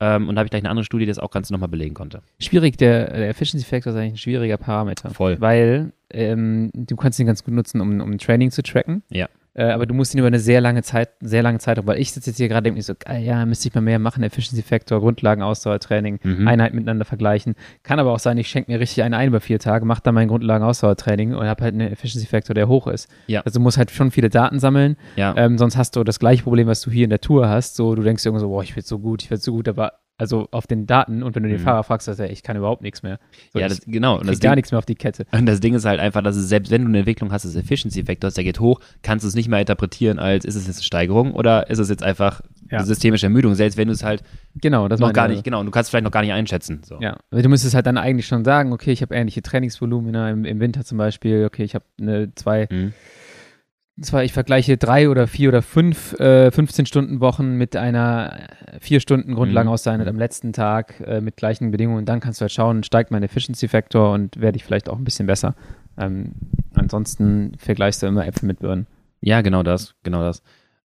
Ähm, 0.02 0.28
und 0.28 0.36
da 0.36 0.40
habe 0.42 0.48
ich 0.48 0.52
gleich 0.52 0.62
eine 0.62 0.70
andere 0.70 0.84
Studie, 0.84 1.06
die 1.06 1.12
das 1.12 1.20
auch 1.20 1.32
ganz 1.32 1.50
nochmal 1.52 1.70
belegen 1.70 1.94
konnte. 1.96 2.22
Schwierig, 2.40 2.76
der, 2.78 3.14
der 3.14 3.30
Efficiency 3.30 3.66
Factor 3.66 3.94
ist 3.94 3.98
eigentlich 3.98 4.14
ein 4.16 4.18
schwieriger 4.18 4.58
Parameter. 4.58 5.10
Voll. 5.12 5.40
Weil 5.40 5.94
ähm, 6.12 6.70
du 6.74 6.98
kannst 6.98 7.18
ihn 7.18 7.28
ganz 7.28 7.46
gut 7.46 7.54
nutzen, 7.54 7.80
um, 7.80 8.02
um 8.02 8.18
Training 8.18 8.52
zu 8.52 8.62
tracken. 8.62 9.04
Ja. 9.10 9.30
Äh, 9.56 9.72
aber 9.72 9.86
du 9.86 9.94
musst 9.94 10.14
ihn 10.14 10.18
über 10.20 10.28
eine 10.28 10.40
sehr 10.40 10.60
lange 10.62 10.84
Zeit, 10.84 11.10
sehr 11.22 11.42
lange 11.42 11.60
Zeit, 11.60 11.80
weil 11.88 11.98
ich 12.00 12.12
sitze 12.12 12.30
jetzt 12.30 12.38
hier 12.38 12.50
gerade 12.50 12.64
denke 12.66 12.78
mir 12.78 12.84
so, 12.84 12.94
geil, 12.98 13.24
ja, 13.24 13.46
müsste 13.46 13.70
ich 13.70 13.74
mal 13.74 13.82
mehr 13.82 14.00
machen, 14.00 14.22
Efficiency 14.22 14.62
Factor, 14.62 15.00
Grundlagen, 15.00 15.42
Ausdauertraining, 15.42 16.20
Mhm. 16.24 16.48
Einheit 16.48 16.74
miteinander 16.74 17.06
vergleichen. 17.06 17.56
Kann 17.84 18.00
aber 18.00 18.12
auch 18.12 18.20
sein, 18.20 18.38
ich 18.38 18.48
schenke 18.50 18.72
mir 18.72 18.80
richtig 18.80 19.04
einen 19.04 19.14
ein 19.14 19.30
über 19.30 19.40
vier 19.40 19.58
Tage, 19.60 19.86
mache 19.86 20.02
dann 20.04 20.14
mein 20.14 20.28
Grundlagen, 20.28 20.64
Ausdauertraining 20.64 21.34
und 21.34 21.48
habe 21.48 21.64
halt 21.64 21.74
einen 21.74 21.92
Efficiency 21.92 22.28
Factor, 22.28 22.54
der 22.54 22.68
hoch 22.68 22.88
ist. 22.88 23.10
Ja. 23.28 23.42
Also 23.46 23.60
du 23.60 23.64
musst 23.64 23.78
halt 23.78 23.92
schon 23.92 24.12
viele 24.12 24.30
Daten 24.30 24.60
sammeln, 24.60 24.98
Ja. 25.16 25.34
ähm, 25.38 25.58
sonst 25.58 25.78
hast 25.78 25.96
du 25.96 26.04
das 26.04 26.20
gleiche 26.20 26.44
Problem, 26.44 26.68
was 26.68 26.82
du 26.82 26.92
hier 26.92 27.06
in 27.06 27.10
der 27.10 27.22
Tour 27.22 27.48
hast. 27.48 27.76
So, 27.76 27.96
du 27.96 28.04
denkst 28.04 28.26
irgendwo 28.26 28.42
so, 28.42 28.50
boah, 28.50 28.62
ich 28.64 28.76
werde 28.76 28.86
so 28.88 29.00
gut, 29.00 29.24
ich 29.24 29.30
werde 29.32 29.42
so 29.42 29.54
gut, 29.54 29.70
aber 29.70 29.94
also 30.18 30.48
auf 30.52 30.66
den 30.68 30.88
Daten 30.88 31.24
und 31.24 31.36
wenn 31.36 31.44
du 31.44 31.50
den 31.50 31.60
Mhm. 31.60 31.64
Fahrer 31.64 31.84
fragst, 31.84 32.06
sagt 32.06 32.20
er, 32.20 32.30
ich 32.32 32.42
kann 32.44 32.56
überhaupt 32.56 32.82
nichts 32.82 33.04
mehr. 33.04 33.20
So, 33.52 33.60
ja, 33.60 33.68
das, 33.68 33.82
genau. 33.86 34.18
Und 34.20 34.28
das, 34.28 34.40
gar 34.40 34.52
Ding, 34.52 34.58
nichts 34.60 34.72
mehr 34.72 34.80
auf 34.80 34.86
die 34.86 34.96
Kette. 34.96 35.26
und 35.32 35.46
das 35.46 35.60
Ding 35.60 35.74
ist 35.74 35.84
halt 35.86 36.00
einfach, 36.00 36.22
dass 36.24 36.36
es 36.38 36.48
selbst 36.48 36.72
wenn 36.72 36.84
du 36.84 36.88
eine 36.88 37.00
Entwicklung 37.00 37.32
hast 37.32 37.44
des 37.44 37.56
Efficiency-Vektors, 37.56 38.34
der 38.36 38.44
geht 38.46 38.60
hoch, 38.60 38.80
kannst 39.04 39.24
du 39.24 39.28
es 39.28 39.36
nicht 39.36 39.50
mehr 39.50 39.60
interpretieren 39.60 40.18
als, 40.20 40.46
ist 40.46 40.56
es 40.56 40.68
jetzt 40.68 40.78
eine 40.78 40.84
Steigerung 40.84 41.34
oder 41.34 41.70
ist 41.70 41.80
es 41.80 41.90
jetzt 41.90 42.04
einfach 42.04 42.42
Ja. 42.72 42.84
systemische 42.84 43.26
Ermüdung, 43.26 43.56
selbst 43.56 43.78
wenn 43.78 43.88
du 43.88 43.94
es 43.94 44.04
halt 44.04 44.24
Genau, 44.56 44.88
das 44.88 45.00
noch 45.02 45.12
gar 45.12 45.28
ich. 45.30 45.34
nicht, 45.36 45.44
genau, 45.44 45.60
und 45.60 45.66
du 45.66 45.72
kannst 45.72 45.90
vielleicht 45.90 46.06
noch 46.06 46.12
gar 46.12 46.22
nicht 46.22 46.32
einschätzen. 46.34 46.82
So. 46.86 46.98
Ja, 47.02 47.18
weil 47.30 47.42
du 47.42 47.50
müsstest 47.50 47.76
halt 47.76 47.86
dann 47.86 47.98
eigentlich 47.98 48.26
schon 48.28 48.46
sagen, 48.46 48.72
okay, 48.74 48.92
ich 48.92 49.02
habe 49.02 49.14
ähnliche 49.14 49.42
Trainingsvolumina 49.42 50.30
im, 50.30 50.46
im 50.46 50.60
Winter 50.62 50.86
zum 50.86 50.98
Beispiel, 50.98 51.44
okay, 51.46 51.64
ich 51.64 51.76
habe 51.76 51.84
eine 52.00 52.34
zwei, 52.36 52.68
Mhm. 52.72 52.94
Zwei, 54.02 54.26
ich 54.26 54.34
vergleiche 54.34 54.78
drei 54.78 55.10
oder 55.10 55.28
vier 55.28 55.50
oder 55.50 55.62
fünf 55.62 56.14
äh, 56.20 56.48
15-Stunden-Wochen 56.48 57.56
mit 57.56 57.76
einer 57.76 58.50
äh, 58.68 58.80
vier 58.80 59.00
Stunden 59.00 59.34
Grundlagenauseinheit 59.36 60.08
am 60.08 60.18
letzten 60.18 60.54
Tag 60.54 61.00
äh, 61.02 61.22
mit 61.22 61.38
gleichen 61.38 61.72
Bedingungen. 61.72 62.00
Und 62.00 62.10
dann 62.10 62.20
kannst 62.20 62.40
du 62.40 62.44
halt 62.44 62.52
schauen, 62.52 62.84
steigt 62.84 63.12
mein 63.12 63.24
Efficiency-Faktor 63.24 64.12
und 64.14 64.40
werde 64.40 64.58
ich 64.58 64.64
vielleicht 64.64 64.90
auch 64.90 64.98
ein 64.98 65.04
bisschen 65.04 65.28
besser. 65.28 65.56
Ähm, 65.98 66.34
ansonsten 66.74 67.54
vergleichst 67.58 68.02
du 68.04 68.08
immer 68.08 68.26
Äpfel 68.28 68.48
mit 68.48 68.60
Birnen. 68.60 68.88
Ja, 69.22 69.42
genau 69.42 69.64
das, 69.64 69.96
genau 70.04 70.22
das. 70.24 70.42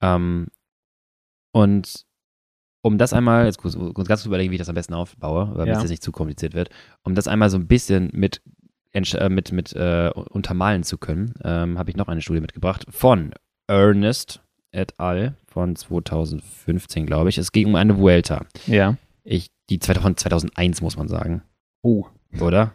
Ähm, 0.01 0.49
und 1.53 2.05
um 2.83 2.99
das 2.99 3.13
einmal, 3.13 3.47
jetzt 3.47 3.59
kurz, 3.59 3.75
kurz 3.77 4.09
ganz 4.09 4.21
kurz 4.21 4.27
überlegen, 4.27 4.51
wie 4.51 4.57
ich 4.57 4.61
das 4.61 4.69
am 4.69 4.75
besten 4.75 4.95
aufbaue, 4.95 5.47
damit 5.55 5.69
Ja. 5.69 5.75
es 5.75 5.83
jetzt 5.83 5.91
nicht 5.91 6.03
zu 6.03 6.13
kompliziert 6.13 6.55
wird, 6.55 6.71
um 7.03 7.15
das 7.15 7.29
einmal 7.29 7.49
so 7.49 7.57
ein 7.57 7.67
bisschen 7.67 8.11
mit, 8.13 8.43
mit, 9.29 9.53
mit 9.53 9.73
äh, 9.75 10.11
untermalen 10.15 10.83
zu 10.85 10.99
können, 10.99 11.35
ähm, 11.45 11.79
habe 11.79 11.91
ich 11.91 11.97
noch 11.97 12.09
eine 12.09 12.21
Studie 12.23 12.41
mitgebracht 12.41 12.87
von 12.91 13.33
Ernest 13.67 14.41
et 14.73 14.99
al. 14.99 15.35
von 15.47 15.77
2015, 15.77 17.07
glaube 17.07 17.29
ich. 17.29 17.39
Es 17.39 17.53
ging 17.53 17.67
um 17.69 17.75
eine 17.77 17.99
Vuelta. 17.99 18.45
Ja. 18.67 18.97
Ich, 19.25 19.49
die 19.71 19.79
von 19.81 20.17
2001, 20.17 20.81
muss 20.83 20.97
man 20.97 21.09
sagen. 21.09 21.43
Oh. 21.83 22.05
Oder? 22.41 22.73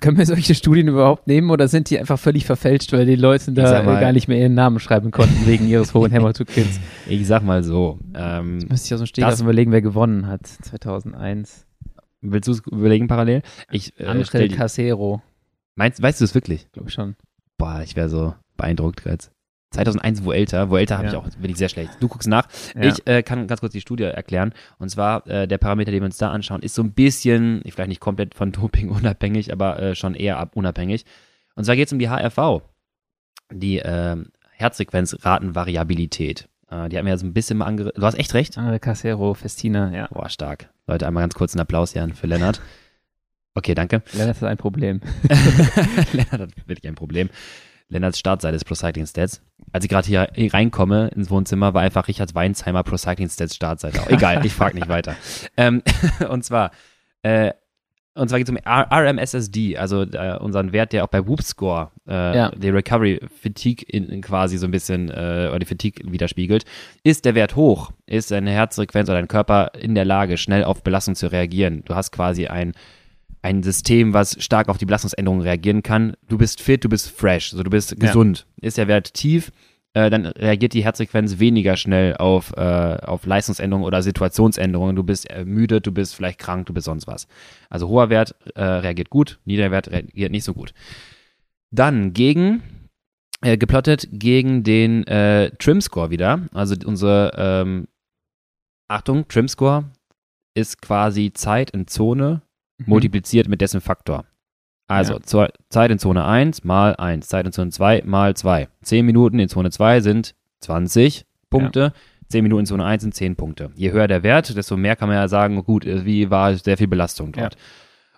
Können 0.00 0.16
wir 0.18 0.26
solche 0.26 0.54
Studien 0.54 0.86
überhaupt 0.86 1.26
nehmen 1.26 1.50
oder 1.50 1.66
sind 1.66 1.90
die 1.90 1.98
einfach 1.98 2.18
völlig 2.18 2.44
verfälscht, 2.46 2.92
weil 2.92 3.06
die 3.06 3.16
Leute 3.16 3.50
da 3.52 3.66
sag 3.66 3.84
mal- 3.86 3.96
äh, 3.98 4.00
gar 4.00 4.12
nicht 4.12 4.28
mehr 4.28 4.38
ihren 4.38 4.54
Namen 4.54 4.78
schreiben 4.78 5.10
konnten 5.10 5.46
wegen 5.46 5.66
ihres 5.66 5.94
hohen 5.94 6.10
Hämatokins? 6.12 6.78
Ich 7.08 7.26
sag 7.26 7.42
mal 7.42 7.64
so. 7.64 7.98
Ähm, 8.14 8.58
Müsste 8.68 8.86
ich 8.86 8.94
aus 8.94 9.00
dem 9.00 9.06
Stegreif 9.06 9.32
Das- 9.32 9.40
überlegen, 9.40 9.72
wer 9.72 9.82
gewonnen 9.82 10.28
hat 10.28 10.46
2001. 10.46 11.66
willst 12.20 12.48
du 12.48 12.52
es 12.52 12.60
überlegen 12.66 13.08
parallel? 13.08 13.42
Ich 13.70 13.98
äh, 13.98 14.24
die, 14.48 14.48
Casero, 14.48 15.22
meinst, 15.74 16.02
weißt 16.02 16.20
du 16.20 16.24
es 16.24 16.34
wirklich? 16.34 16.70
glaube 16.72 16.88
ich 16.88 16.94
schon. 16.94 17.16
Boah, 17.56 17.82
ich 17.82 17.96
wäre 17.96 18.08
so 18.08 18.34
beeindruckt 18.56 19.04
jetzt. 19.04 19.30
2001 19.70 20.24
Vuelta. 20.24 20.70
Vuelta 20.70 20.96
habe 20.96 21.08
Ja. 21.08 21.12
ich 21.12 21.18
auch, 21.18 21.28
bin 21.40 21.50
ich 21.50 21.58
sehr 21.58 21.68
schlecht. 21.68 21.90
Du 22.00 22.08
guckst 22.08 22.26
nach. 22.28 22.48
Ja. 22.74 22.82
Ich 22.84 23.06
äh, 23.06 23.22
kann 23.22 23.46
ganz 23.46 23.60
kurz 23.60 23.72
die 23.72 23.82
Studie 23.82 24.04
erklären. 24.04 24.54
Und 24.78 24.88
zwar, 24.88 25.26
äh, 25.26 25.46
der 25.46 25.58
Parameter, 25.58 25.90
den 25.90 26.00
wir 26.00 26.06
uns 26.06 26.16
da 26.16 26.30
anschauen, 26.30 26.62
ist 26.62 26.74
so 26.74 26.82
ein 26.82 26.92
bisschen, 26.92 27.60
vielleicht 27.66 27.88
nicht 27.88 28.00
komplett 28.00 28.34
von 28.34 28.50
Doping 28.50 28.88
unabhängig, 28.94 29.52
aber 29.52 29.78
äh, 29.78 29.94
schon 29.94 30.14
eher 30.14 30.38
ab 30.38 30.52
unabhängig. 30.56 31.04
Und 31.54 31.64
zwar 31.64 31.76
geht 31.76 31.88
es 31.88 31.92
um 31.92 31.98
die 31.98 32.08
HRV, 32.08 32.62
die 33.52 33.78
ähm, 33.84 34.30
Herzfrequenzratenvariabilität. 34.52 36.48
Äh, 36.70 36.88
die 36.88 36.98
haben 36.98 37.06
ja 37.06 37.16
so 37.16 37.26
ein 37.26 37.32
bisschen 37.32 37.58
mal 37.58 37.66
ange... 37.66 37.92
Du 37.94 38.02
hast 38.02 38.18
echt 38.18 38.34
recht. 38.34 38.58
Angel 38.58 38.78
Casero, 38.78 39.34
Festina, 39.34 39.92
ja. 39.92 40.08
Boah, 40.10 40.28
stark. 40.28 40.68
Leute, 40.86 41.06
einmal 41.06 41.22
ganz 41.22 41.34
kurz 41.34 41.54
einen 41.54 41.60
Applaus 41.60 41.92
hier 41.92 42.08
für 42.14 42.26
Lennart. 42.26 42.60
Okay, 43.54 43.74
danke. 43.74 44.02
Lennart 44.12 44.40
hat 44.40 44.48
ein 44.48 44.56
Problem. 44.56 45.00
Lennart 46.12 46.40
hat 46.40 46.68
wirklich 46.68 46.88
ein 46.88 46.94
Problem. 46.94 47.28
Lennarts 47.88 48.18
Startseite 48.18 48.54
ist 48.54 48.64
Pro 48.64 48.74
Cycling 48.74 49.06
Stats. 49.06 49.40
Als 49.72 49.84
ich 49.84 49.90
gerade 49.90 50.06
hier 50.06 50.28
reinkomme 50.52 51.08
ins 51.08 51.30
Wohnzimmer, 51.30 51.72
war 51.72 51.82
einfach 51.82 52.06
Richard 52.08 52.34
Weinsheimer 52.34 52.82
Pro 52.82 52.96
Cycling 52.96 53.30
Stats 53.30 53.56
Startseite. 53.56 54.00
Egal, 54.08 54.44
ich 54.44 54.52
frage 54.52 54.74
nicht 54.74 54.88
weiter. 54.88 55.16
Ähm, 55.56 55.82
und 56.28 56.44
zwar, 56.44 56.70
äh, 57.22 57.52
und 58.18 58.28
zwar 58.28 58.38
geht 58.38 58.48
es 58.48 58.54
um 58.54 58.58
RMSSD, 58.66 59.76
also 59.76 60.02
äh, 60.02 60.36
unseren 60.38 60.72
Wert, 60.72 60.92
der 60.92 61.04
auch 61.04 61.08
bei 61.08 61.26
Whoop 61.26 61.42
Score 61.42 61.90
äh, 62.08 62.36
Ja. 62.36 62.50
die 62.50 62.70
Recovery 62.70 63.20
Fatigue 63.42 63.84
in, 63.88 64.08
in 64.08 64.20
quasi 64.22 64.58
so 64.58 64.66
ein 64.66 64.70
bisschen 64.70 65.08
äh, 65.08 65.48
oder 65.50 65.60
die 65.60 65.66
Fatigue 65.66 66.10
widerspiegelt. 66.10 66.64
Ist 67.02 67.24
der 67.24 67.34
Wert 67.34 67.56
hoch, 67.56 67.92
ist 68.06 68.30
deine 68.30 68.50
Herzfrequenz 68.50 69.08
oder 69.08 69.18
dein 69.18 69.28
Körper 69.28 69.72
in 69.78 69.94
der 69.94 70.04
Lage, 70.04 70.36
schnell 70.36 70.64
auf 70.64 70.82
Belastung 70.82 71.14
zu 71.14 71.30
reagieren. 71.30 71.82
Du 71.84 71.94
hast 71.94 72.10
quasi 72.12 72.46
ein 72.46 72.72
ein 73.40 73.62
System, 73.62 74.14
was 74.14 74.36
stark 74.42 74.68
auf 74.68 74.78
die 74.78 74.84
Belastungsänderungen 74.84 75.42
reagieren 75.42 75.84
kann. 75.84 76.16
Du 76.28 76.36
bist 76.38 76.60
fit, 76.60 76.82
du 76.84 76.88
bist 76.88 77.08
fresh, 77.08 77.52
also 77.52 77.62
du 77.62 77.70
bist 77.70 77.98
gesund. 78.00 78.46
Ist 78.60 78.78
der 78.78 78.88
Wert 78.88 79.14
tief, 79.14 79.52
äh, 79.94 80.10
dann 80.10 80.26
reagiert 80.26 80.74
die 80.74 80.84
Herzfrequenz 80.84 81.38
weniger 81.38 81.76
schnell 81.76 82.16
auf, 82.16 82.52
äh, 82.56 82.98
auf 83.02 83.26
Leistungsänderungen 83.26 83.86
oder 83.86 84.02
Situationsänderungen. 84.02 84.96
Du 84.96 85.02
bist 85.02 85.26
ermüdet, 85.26 85.86
du 85.86 85.92
bist 85.92 86.14
vielleicht 86.14 86.38
krank, 86.38 86.66
du 86.66 86.74
bist 86.74 86.86
sonst 86.86 87.06
was. 87.06 87.26
Also 87.70 87.88
hoher 87.88 88.10
Wert 88.10 88.34
äh, 88.54 88.62
reagiert 88.62 89.10
gut, 89.10 89.38
niedriger 89.44 89.70
Wert 89.70 89.90
reagiert 89.90 90.30
nicht 90.30 90.44
so 90.44 90.54
gut. 90.54 90.74
Dann 91.70 92.12
gegen, 92.12 92.62
äh, 93.42 93.56
geplottet 93.56 94.08
gegen 94.12 94.62
den 94.62 95.06
äh, 95.06 95.50
Trim-Score 95.58 96.10
wieder. 96.10 96.48
Also 96.52 96.74
unsere, 96.84 97.32
ähm, 97.36 97.88
Achtung, 98.88 99.28
Trim-Score 99.28 99.84
ist 100.54 100.80
quasi 100.80 101.32
Zeit 101.32 101.70
in 101.70 101.86
Zone 101.86 102.42
multipliziert 102.86 103.48
mit 103.48 103.60
dessen 103.60 103.80
Faktor. 103.80 104.24
Also 104.88 105.14
Ja. 105.14 105.20
zur 105.22 105.48
Zeit 105.68 105.90
in 105.90 105.98
Zone 105.98 106.24
1 106.24 106.64
mal 106.64 106.96
1, 106.96 107.28
Zeit 107.28 107.46
in 107.46 107.52
Zone 107.52 107.70
2 107.70 108.02
mal 108.06 108.34
2. 108.34 108.68
10 108.82 109.04
Minuten 109.06 109.38
in 109.38 109.48
Zone 109.48 109.70
2 109.70 110.00
sind 110.00 110.34
20 110.60 111.24
Punkte, 111.50 111.92
10 112.28 112.42
Minuten 112.42 112.60
in 112.60 112.66
Zone 112.66 112.84
1 112.84 113.02
sind 113.02 113.14
10 113.14 113.36
Punkte. 113.36 113.70
Je 113.74 113.92
höher 113.92 114.08
der 114.08 114.22
Wert, 114.22 114.54
desto 114.56 114.76
mehr 114.76 114.96
kann 114.96 115.08
man 115.08 115.16
ja 115.16 115.28
sagen, 115.28 115.62
gut, 115.64 115.84
äh, 115.86 116.04
wie 116.04 116.30
war 116.30 116.54
sehr 116.56 116.76
viel 116.76 116.88
Belastung 116.88 117.32
dort. 117.32 117.56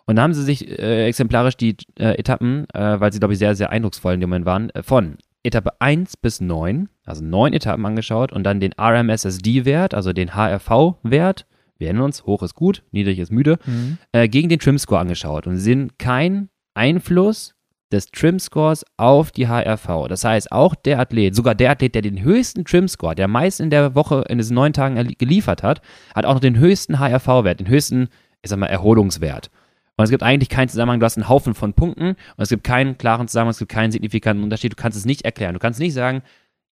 Und 0.06 0.16
da 0.16 0.22
haben 0.22 0.34
sie 0.34 0.42
sich 0.42 0.68
äh, 0.78 1.06
exemplarisch 1.06 1.56
die 1.56 1.76
äh, 1.98 2.18
Etappen, 2.18 2.66
äh, 2.74 2.98
weil 3.00 3.12
sie, 3.12 3.18
glaube 3.20 3.34
ich, 3.34 3.38
sehr, 3.38 3.54
sehr 3.54 3.70
eindrucksvoll 3.70 4.14
in 4.14 4.20
dem 4.20 4.30
Moment 4.30 4.46
waren, 4.46 4.70
äh, 4.70 4.82
von 4.82 5.18
Etappe 5.42 5.80
1 5.80 6.16
bis 6.18 6.40
9, 6.40 6.88
also 7.06 7.24
neun 7.24 7.52
Etappen 7.52 7.86
angeschaut 7.86 8.30
und 8.32 8.44
dann 8.44 8.60
den 8.60 8.72
RMSSD-Wert, 8.78 9.94
also 9.94 10.12
den 10.12 10.34
HRV-Wert, 10.34 11.46
wir 11.78 11.86
erinnern 11.86 12.04
uns, 12.04 12.24
hoch 12.26 12.42
ist 12.42 12.54
gut, 12.54 12.82
niedrig 12.90 13.18
ist 13.18 13.32
müde, 13.32 13.58
Mhm. 13.64 13.98
äh, 14.12 14.28
gegen 14.28 14.48
den 14.50 14.58
Trim-Score 14.58 15.00
angeschaut 15.00 15.46
und 15.46 15.56
sehen 15.56 15.92
keinen 15.96 16.49
Einfluss 16.74 17.54
des 17.92 18.06
Trim-Scores 18.06 18.84
auf 18.96 19.32
die 19.32 19.48
HRV. 19.48 20.06
Das 20.08 20.24
heißt, 20.24 20.52
auch 20.52 20.74
der 20.74 21.00
Athlet, 21.00 21.34
sogar 21.34 21.54
der 21.54 21.70
Athlet, 21.72 21.94
der 21.94 22.02
den 22.02 22.22
höchsten 22.22 22.64
Trim-Score, 22.64 23.14
der 23.14 23.28
meist 23.28 23.60
in 23.60 23.70
der 23.70 23.94
Woche, 23.94 24.24
in 24.28 24.38
diesen 24.38 24.54
neun 24.54 24.72
Tagen 24.72 25.14
geliefert 25.18 25.62
hat, 25.62 25.82
hat 26.14 26.24
auch 26.24 26.34
noch 26.34 26.40
den 26.40 26.58
höchsten 26.58 27.00
HRV-Wert, 27.00 27.60
den 27.60 27.68
höchsten, 27.68 28.08
ich 28.42 28.50
sag 28.50 28.58
mal, 28.58 28.66
Erholungswert. 28.66 29.50
Und 29.96 30.04
es 30.04 30.10
gibt 30.10 30.22
eigentlich 30.22 30.48
keinen 30.48 30.68
Zusammenhang, 30.68 31.00
du 31.00 31.04
hast 31.04 31.18
einen 31.18 31.28
Haufen 31.28 31.54
von 31.54 31.74
Punkten 31.74 32.10
und 32.10 32.16
es 32.38 32.48
gibt 32.48 32.64
keinen 32.64 32.96
klaren 32.96 33.28
Zusammenhang, 33.28 33.50
es 33.50 33.58
gibt 33.58 33.72
keinen 33.72 33.92
signifikanten 33.92 34.42
Unterschied, 34.42 34.72
du 34.72 34.76
kannst 34.76 34.96
es 34.96 35.04
nicht 35.04 35.26
erklären. 35.26 35.52
Du 35.52 35.58
kannst 35.58 35.78
nicht 35.78 35.92
sagen, 35.92 36.22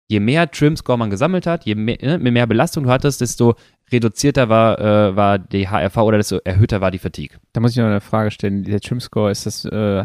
je 0.07 0.19
mehr 0.19 0.49
Trim-Score 0.49 0.97
man 0.97 1.09
gesammelt 1.09 1.47
hat, 1.47 1.65
je 1.65 1.75
mehr, 1.75 1.97
ne, 2.01 2.19
mehr 2.31 2.47
Belastung 2.47 2.83
du 2.83 2.89
hattest, 2.89 3.21
desto 3.21 3.55
reduzierter 3.91 4.49
war, 4.49 4.79
äh, 4.79 5.15
war 5.15 5.39
die 5.39 5.67
HRV 5.67 5.97
oder 5.97 6.17
desto 6.17 6.37
erhöhter 6.43 6.81
war 6.81 6.91
die 6.91 6.99
Fatigue. 6.99 7.37
Da 7.53 7.61
muss 7.61 7.71
ich 7.71 7.77
noch 7.77 7.85
eine 7.85 8.01
Frage 8.01 8.31
stellen. 8.31 8.63
Der 8.63 8.79
Trim-Score, 8.81 9.31
ist 9.31 9.45
das 9.45 9.65
äh, 9.65 10.03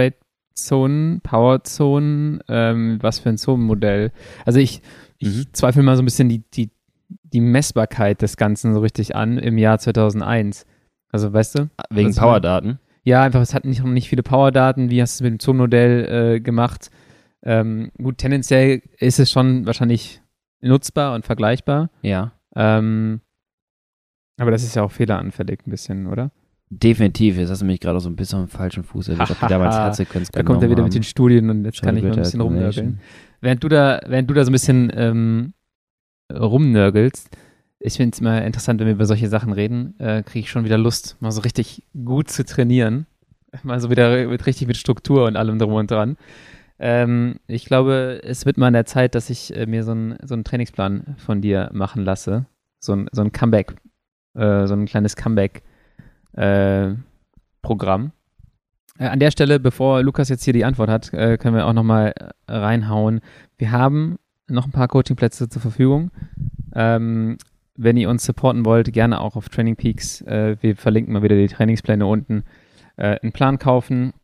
Heartrate-Zonen, 0.00 1.20
Power-Zonen? 1.22 2.40
Ähm, 2.48 2.98
was 3.00 3.18
für 3.18 3.28
ein 3.30 3.38
Zonenmodell? 3.38 4.12
Also 4.44 4.58
ich, 4.58 4.82
ich 5.18 5.28
Mhm. 5.28 5.44
zweifle 5.52 5.82
mal 5.82 5.96
so 5.96 6.02
ein 6.02 6.06
bisschen 6.06 6.28
die, 6.28 6.42
die, 6.54 6.70
die 7.24 7.40
Messbarkeit 7.40 8.22
des 8.22 8.36
Ganzen 8.36 8.74
so 8.74 8.80
richtig 8.80 9.14
an 9.16 9.38
im 9.38 9.58
Jahr 9.58 9.78
2001. 9.78 10.66
Also 11.12 11.32
weißt 11.32 11.58
du? 11.58 11.70
Wegen 11.90 12.14
Powerdaten. 12.14 12.78
Ja, 13.02 13.22
einfach, 13.22 13.40
es 13.40 13.54
hat 13.54 13.64
nicht, 13.64 13.82
noch 13.82 13.90
nicht 13.90 14.08
viele 14.08 14.22
Powerdaten. 14.22 14.90
Wie 14.90 15.00
hast 15.02 15.18
du 15.20 15.24
es 15.24 15.30
mit 15.30 15.32
dem 15.32 15.40
Zonenmodell 15.40 16.34
äh, 16.36 16.40
gemacht? 16.40 16.90
Ähm, 17.42 17.90
gut, 17.96 18.18
tendenziell 18.18 18.82
ist 18.98 19.18
es 19.18 19.30
schon 19.30 19.66
wahrscheinlich 19.66 20.20
nutzbar 20.60 21.14
und 21.14 21.24
vergleichbar. 21.24 21.90
Ja. 22.02 22.32
Ähm, 22.54 23.20
aber 24.38 24.50
das 24.50 24.62
ist 24.62 24.74
ja 24.74 24.82
auch 24.82 24.92
fehleranfällig 24.92 25.60
ein 25.66 25.70
bisschen, 25.70 26.06
oder? 26.06 26.30
Definitiv. 26.70 27.36
Jetzt 27.36 27.50
hast 27.50 27.62
du 27.62 27.66
mich 27.66 27.80
gerade 27.80 27.98
so 28.00 28.08
ein 28.08 28.16
bisschen 28.16 28.40
am 28.40 28.48
falschen 28.48 28.84
Fuß 28.84 29.08
erwischt, 29.08 29.32
ob 29.32 29.48
damals 29.48 29.76
Herzsequenz 29.78 30.30
Da 30.30 30.42
kommt 30.42 30.62
er 30.62 30.70
wieder 30.70 30.84
mit 30.84 30.94
den 30.94 31.02
Studien 31.02 31.50
und 31.50 31.64
jetzt 31.64 31.82
kann 31.82 31.96
ich 31.96 32.04
mal 32.04 32.12
ein 32.12 32.18
bisschen 32.18 32.40
rumnörgeln. 32.40 33.00
Während 33.40 33.64
du 33.64 33.68
da, 33.68 34.00
während 34.06 34.30
du 34.30 34.34
da 34.34 34.44
so 34.44 34.50
ein 34.50 34.52
bisschen 34.52 34.92
ähm, 34.94 35.54
rumnörgelst, 36.32 37.36
ich 37.80 37.94
finde 37.94 38.14
es 38.14 38.20
immer 38.20 38.44
interessant, 38.44 38.78
wenn 38.78 38.86
wir 38.86 38.94
über 38.94 39.06
solche 39.06 39.28
Sachen 39.28 39.52
reden, 39.52 39.98
äh, 39.98 40.22
kriege 40.22 40.44
ich 40.44 40.50
schon 40.50 40.64
wieder 40.64 40.78
Lust, 40.78 41.16
mal 41.20 41.32
so 41.32 41.40
richtig 41.40 41.82
gut 42.04 42.30
zu 42.30 42.44
trainieren. 42.44 43.06
Mal 43.64 43.80
so 43.80 43.90
wieder 43.90 44.28
mit 44.28 44.46
richtig 44.46 44.68
mit 44.68 44.76
Struktur 44.76 45.26
und 45.26 45.36
allem 45.36 45.58
drum 45.58 45.72
und 45.72 45.90
dran. 45.90 46.16
Ähm, 46.82 47.36
ich 47.46 47.66
glaube, 47.66 48.22
es 48.24 48.46
wird 48.46 48.56
mal 48.56 48.68
an 48.68 48.72
der 48.72 48.86
Zeit, 48.86 49.14
dass 49.14 49.28
ich 49.28 49.54
äh, 49.54 49.66
mir 49.66 49.84
so, 49.84 49.92
ein, 49.92 50.16
so 50.22 50.32
einen 50.34 50.44
Trainingsplan 50.44 51.16
von 51.18 51.42
dir 51.42 51.68
machen 51.74 52.02
lasse. 52.02 52.46
So 52.80 52.94
ein, 52.94 53.06
so 53.12 53.20
ein 53.20 53.32
Comeback, 53.32 53.76
äh, 54.34 54.66
so 54.66 54.72
ein 54.72 54.86
kleines 54.86 55.14
Comeback-Programm. 55.14 58.12
Äh, 58.98 59.04
an 59.04 59.20
der 59.20 59.30
Stelle, 59.30 59.60
bevor 59.60 60.02
Lukas 60.02 60.30
jetzt 60.30 60.44
hier 60.44 60.54
die 60.54 60.64
Antwort 60.64 60.88
hat, 60.88 61.12
äh, 61.12 61.36
können 61.36 61.54
wir 61.54 61.66
auch 61.66 61.74
nochmal 61.74 62.14
reinhauen. 62.48 63.20
Wir 63.58 63.72
haben 63.72 64.16
noch 64.48 64.64
ein 64.64 64.72
paar 64.72 64.88
Coachingplätze 64.88 65.50
zur 65.50 65.60
Verfügung. 65.60 66.10
Ähm, 66.74 67.36
wenn 67.76 67.98
ihr 67.98 68.08
uns 68.08 68.24
supporten 68.24 68.64
wollt, 68.64 68.90
gerne 68.92 69.20
auch 69.20 69.36
auf 69.36 69.50
Training 69.50 69.76
Peaks. 69.76 70.22
Äh, 70.22 70.56
wir 70.62 70.76
verlinken 70.76 71.12
mal 71.12 71.22
wieder 71.22 71.36
die 71.36 71.48
Trainingspläne 71.48 72.06
unten. 72.06 72.44
Äh, 72.96 73.18
einen 73.20 73.32
Plan 73.32 73.58
kaufen. 73.58 74.14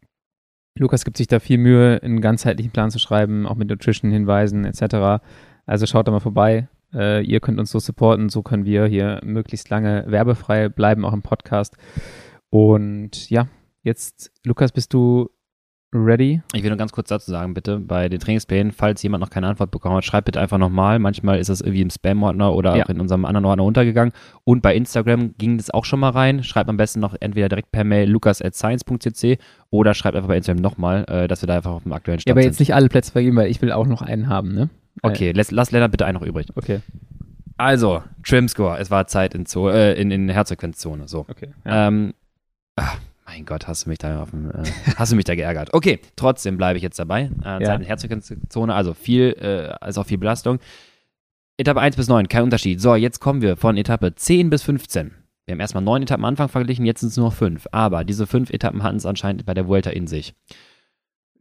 Lukas 0.79 1.05
gibt 1.05 1.17
sich 1.17 1.27
da 1.27 1.41
viel 1.41 1.59
Mühe, 1.59 2.01
einen 2.03 2.21
ganzheitlichen 2.21 2.73
Plan 2.73 2.91
zu 2.91 2.99
schreiben, 2.99 3.47
auch 3.47 3.57
mit 3.57 3.69
Nutrition-Hinweisen 3.69 4.65
etc. 4.65 5.23
Also 5.67 5.87
schaut 5.87 6.07
da 6.07 6.13
mal 6.13 6.21
vorbei. 6.21 6.69
Äh, 6.95 7.25
ihr 7.25 7.41
könnt 7.41 7.59
uns 7.59 7.71
so 7.71 7.79
supporten, 7.79 8.29
so 8.29 8.43
können 8.43 8.65
wir 8.65 8.87
hier 8.87 9.21
möglichst 9.25 9.71
lange 9.71 10.05
werbefrei 10.07 10.69
bleiben, 10.69 11.05
auch 11.05 11.13
im 11.13 11.23
Podcast. 11.23 11.77
Und 12.51 13.31
ja, 13.31 13.49
jetzt, 13.83 14.31
Lukas, 14.45 14.73
bist 14.73 14.93
du 14.95 15.31
ready? 15.95 16.43
Ich 16.53 16.63
will 16.63 16.71
nur 16.71 16.77
ganz 16.79 16.93
kurz 16.93 17.09
dazu 17.09 17.31
sagen, 17.31 17.55
bitte, 17.55 17.79
bei 17.79 18.09
den 18.09 18.19
Trainingsplänen, 18.21 18.73
falls 18.73 19.03
jemand 19.03 19.21
noch 19.23 19.31
keine 19.31 19.47
Antwort 19.49 19.71
bekommen 19.71 19.97
hat, 19.97 20.05
schreibt 20.05 20.27
bitte 20.27 20.41
einfach 20.41 20.59
nochmal. 20.59 20.99
Manchmal 20.99 21.39
ist 21.39 21.49
das 21.49 21.61
irgendwie 21.61 21.81
im 21.83 21.91
Spam-Ordner 21.91 22.53
oder 22.55 22.77
Ja. 22.77 22.85
auch 22.85 22.89
in 22.91 23.01
unserem 23.01 23.25
anderen 23.25 23.45
Ordner 23.47 23.65
untergegangen. 23.65 24.13
Und 24.45 24.63
bei 24.63 24.75
Instagram 24.75 25.35
ging 25.39 25.57
das 25.57 25.71
auch 25.71 25.85
schon 25.85 26.01
mal 26.01 26.11
rein. 26.11 26.43
Schreibt 26.43 26.69
am 26.69 26.77
besten 26.77 27.01
noch 27.01 27.15
entweder 27.21 27.49
direkt 27.49 27.73
per 27.73 27.85
Mail 27.85 28.11
lukas.science.cc 28.11 29.39
oder 29.71 29.95
schreibt 29.95 30.17
einfach 30.17 30.29
bei 30.29 30.37
Instagram 30.37 30.61
nochmal, 30.63 31.05
äh, 31.09 31.29
dass 31.29 31.43
wir 31.43 31.47
da 31.47 31.57
einfach 31.57 31.73
auf 31.73 31.83
dem 31.85 31.93
aktuellen 31.93 32.19
Ja, 32.19 32.23
Stand 32.23 32.33
aber 32.33 32.43
jetzt 32.43 32.57
sind. 32.57 32.69
nicht 32.69 32.75
alle 32.75 32.89
Plätze 32.89 33.13
vergeben, 33.13 33.37
weil 33.37 33.51
ich 33.51 33.63
will 33.63 33.73
auch 33.73 33.87
noch 33.87 34.03
einen 34.03 34.29
haben, 34.29 34.53
ne? 34.55 34.69
Okay, 35.03 35.33
lass, 35.33 35.51
lass 35.51 35.71
Lennart 35.73 35.91
bitte 35.93 36.07
einen 36.07 36.19
noch 36.19 36.27
übrig. 36.27 36.47
Okay, 36.55 36.81
Also, 37.59 38.03
Trim-Score. 38.25 38.79
Es 38.79 38.91
war 38.91 39.07
Zeit 39.07 39.35
in, 39.35 39.47
Zo 39.47 39.69
äh, 39.69 39.95
in, 40.01 40.11
in 40.11 40.29
Herzfrequenzzone. 40.29 41.07
So. 41.09 41.27
okay. 41.29 41.49
Ja. 41.65 41.89
Ähm, 41.89 42.13
ach, 42.77 42.99
mein 43.37 43.45
Gott, 43.45 43.69
hast 43.69 43.85
du 43.85 43.91
mich 43.91 43.99
da 43.99 44.23
auf 44.23 44.31
dem, 44.31 44.51
äh, 44.51 44.65
hast 44.97 45.13
du 45.13 45.17
mich 45.17 45.25
da 45.27 45.35
geärgert. 45.35 45.75
Okay, 45.75 46.01
trotzdem 46.17 46.57
bleibe 46.57 46.79
ich 46.79 46.83
jetzt 46.83 46.99
dabei. 46.99 47.31
Äh, 47.45 47.63
Ja. 47.63 47.79
Herzfrequenzzone, 47.79 48.75
also 48.75 48.95
viel, 48.95 49.37
äh, 49.39 49.75
also 49.81 50.01
auch 50.01 50.07
viel 50.07 50.19
Belastung. 50.19 50.59
Etappe 51.59 51.81
1 51.81 51.97
bis 51.97 52.09
9, 52.09 52.29
kein 52.29 52.43
Unterschied. 52.45 52.81
So, 52.81 52.95
jetzt 52.95 53.21
kommen 53.21 53.43
wir 53.43 53.57
von 53.57 53.77
Etappe 53.77 54.15
10 54.15 54.51
bis 54.51 54.63
15. 54.63 55.13
Wir 55.47 55.53
haben 55.53 55.61
erstmal 55.61 55.83
neun 55.83 56.03
Etappen 56.03 56.25
am 56.25 56.31
Anfang 56.31 56.49
verglichen, 56.49 56.85
jetzt 56.87 57.01
sind 57.01 57.11
es 57.11 57.17
nur 57.17 57.27
noch 57.27 57.35
fünf. 57.35 57.67
Aber 57.73 58.05
diese 58.05 58.27
fünf 58.27 58.51
Etappen 58.51 58.83
hatten 58.83 58.97
es 58.97 59.07
anscheinend 59.07 59.47
bei 59.47 59.55
der 59.55 59.69
Vuelta 59.69 59.91
in 59.91 60.07
sich. 60.07 60.35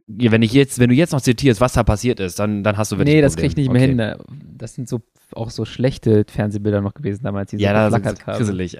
Wenn, 0.08 0.42
ich 0.42 0.52
jetzt, 0.52 0.78
wenn 0.78 0.88
du 0.88 0.94
jetzt 0.94 1.12
noch 1.12 1.20
zitierst, 1.20 1.60
was 1.60 1.72
da 1.72 1.82
passiert 1.82 2.20
ist, 2.20 2.38
dann, 2.38 2.62
dann 2.62 2.76
hast 2.76 2.92
du 2.92 2.98
wirklich 2.98 3.16
nee, 3.16 3.20
das 3.22 3.34
krieg 3.36 3.46
ich 3.50 3.56
nicht 3.56 3.72
mehr 3.72 3.82
Okay. 3.82 3.88
hin. 3.88 3.98
Da- 3.98 4.16
Das 4.56 4.74
sind 4.74 4.88
so 4.88 5.00
auch 5.34 5.50
so 5.50 5.64
schlechte 5.64 6.24
Fernsehbilder 6.28 6.80
noch 6.80 6.94
gewesen 6.94 7.24
damals, 7.24 7.50
die 7.50 7.56
so 7.56 7.62
Ja, 7.64 7.72
da 7.72 7.86
geflackert 7.88 8.18
ist 8.20 8.26
haben. 8.26 8.38
grisselig. 8.38 8.78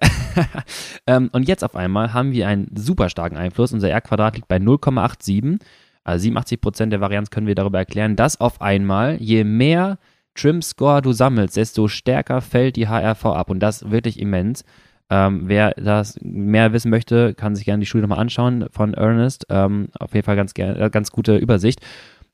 ähm, 1.09 1.29
und 1.33 1.49
jetzt 1.49 1.65
auf 1.65 1.75
einmal 1.75 2.13
haben 2.15 2.31
wir 2.33 2.47
einen 2.47 2.71
super 2.77 3.09
starken 3.09 3.37
Einfluss. 3.37 3.73
Unser 3.73 3.91
R-Quadrat 3.91 4.37
liegt 4.37 4.47
bei 4.49 4.57
0,87. 4.59 5.59
Also 6.05 6.23
87 6.23 6.61
Prozent 6.61 6.93
der 6.93 7.01
Varianz 7.01 7.31
können 7.31 7.49
wir 7.49 7.57
darüber 7.57 7.79
erklären, 7.79 8.15
dass 8.15 8.41
auf 8.41 8.61
einmal, 8.61 9.17
je 9.21 9.43
mehr 9.43 9.99
Trim-Score 10.37 11.03
du 11.03 11.13
sammelst, 11.13 11.57
desto 11.57 11.89
stärker 11.89 12.41
fällt 12.41 12.77
die 12.77 12.87
HRV 12.89 13.25
ab. 13.27 13.51
Und 13.51 13.59
das 13.61 13.91
wirklich 13.91 14.21
immens. 14.21 14.65
Ähm, 15.09 15.43
wer 15.45 15.71
das 15.73 16.19
mehr 16.21 16.73
wissen 16.73 16.91
möchte, 16.91 17.35
kann 17.35 17.55
sich 17.55 17.65
gerne 17.65 17.81
die 17.81 17.87
Studie 17.87 18.03
nochmal 18.03 18.19
anschauen 18.19 18.67
von 18.71 18.95
Ernest. 18.95 19.47
Ähm, 19.51 19.89
auf 19.99 20.15
jeden 20.15 20.25
Fall 20.25 20.37
ganz, 20.37 20.53
äh, 20.57 20.91
ganz 20.91 21.11
gute 21.13 21.37
Übersicht. 21.37 21.81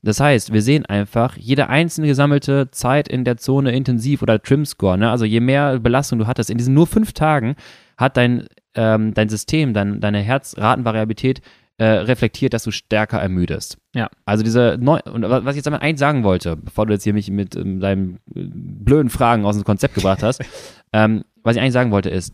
Das 0.01 0.19
heißt, 0.19 0.51
wir 0.51 0.61
sehen 0.61 0.85
einfach, 0.85 1.37
jede 1.37 1.69
einzelne 1.69 2.07
gesammelte 2.07 2.69
Zeit 2.71 3.07
in 3.07 3.23
der 3.23 3.37
Zone 3.37 3.71
intensiv 3.71 4.21
oder 4.21 4.41
Trim-Score, 4.41 4.97
ne? 4.97 5.09
also 5.09 5.23
je 5.23 5.39
mehr 5.39 5.79
Belastung 5.79 6.19
du 6.19 6.27
hattest, 6.27 6.49
in 6.49 6.57
diesen 6.57 6.73
nur 6.73 6.87
fünf 6.87 7.13
Tagen 7.13 7.55
hat 7.97 8.17
dein, 8.17 8.47
ähm, 8.75 9.13
dein 9.13 9.29
System, 9.29 9.73
dein, 9.73 10.01
deine 10.01 10.19
Herzratenvariabilität 10.19 11.41
äh, 11.77 11.85
reflektiert, 11.85 12.53
dass 12.53 12.63
du 12.63 12.71
stärker 12.71 13.19
ermüdest. 13.19 13.77
Ja. 13.95 14.09
Also 14.25 14.43
diese 14.43 14.77
neu 14.79 14.99
und 15.11 15.23
wa- 15.23 15.45
was 15.45 15.53
ich 15.55 15.57
jetzt 15.59 15.67
einmal 15.67 15.81
eins 15.81 15.99
sagen 15.99 16.23
wollte, 16.23 16.55
bevor 16.57 16.85
du 16.85 16.93
jetzt 16.93 17.03
hier 17.03 17.13
mich 17.13 17.31
mit 17.31 17.55
ähm, 17.55 17.79
deinen 17.79 18.15
äh, 18.35 18.43
blöden 18.51 19.09
Fragen 19.09 19.45
aus 19.45 19.55
dem 19.55 19.63
Konzept 19.63 19.95
gebracht 19.95 20.21
hast, 20.21 20.43
ähm, 20.93 21.23
was 21.43 21.55
ich 21.55 21.61
eigentlich 21.61 21.73
sagen 21.73 21.91
wollte 21.91 22.09
ist, 22.09 22.33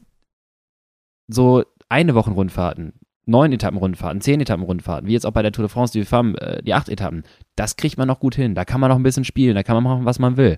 so 1.29 1.63
eine 1.87 2.15
Wochenrundfahrten, 2.15 2.93
neun 3.25 3.53
Etappenrundfahrten, 3.53 4.21
zehn 4.21 4.41
Etappenrundfahrten, 4.41 5.07
wie 5.07 5.13
jetzt 5.13 5.25
auch 5.25 5.31
bei 5.31 5.41
der 5.43 5.51
Tour 5.51 5.63
de 5.63 5.69
France, 5.71 5.93
die 5.93 6.03
Femme, 6.03 6.35
äh, 6.41 6.61
die 6.63 6.73
acht 6.73 6.89
Etappen, 6.89 7.23
das 7.55 7.75
kriegt 7.77 7.97
man 7.97 8.07
noch 8.07 8.19
gut 8.19 8.35
hin. 8.35 8.55
Da 8.55 8.65
kann 8.65 8.81
man 8.81 8.89
noch 8.89 8.97
ein 8.97 9.03
bisschen 9.03 9.23
spielen, 9.25 9.55
da 9.55 9.63
kann 9.63 9.75
man 9.75 9.83
machen, 9.83 10.05
was 10.05 10.19
man 10.19 10.35
will. 10.37 10.57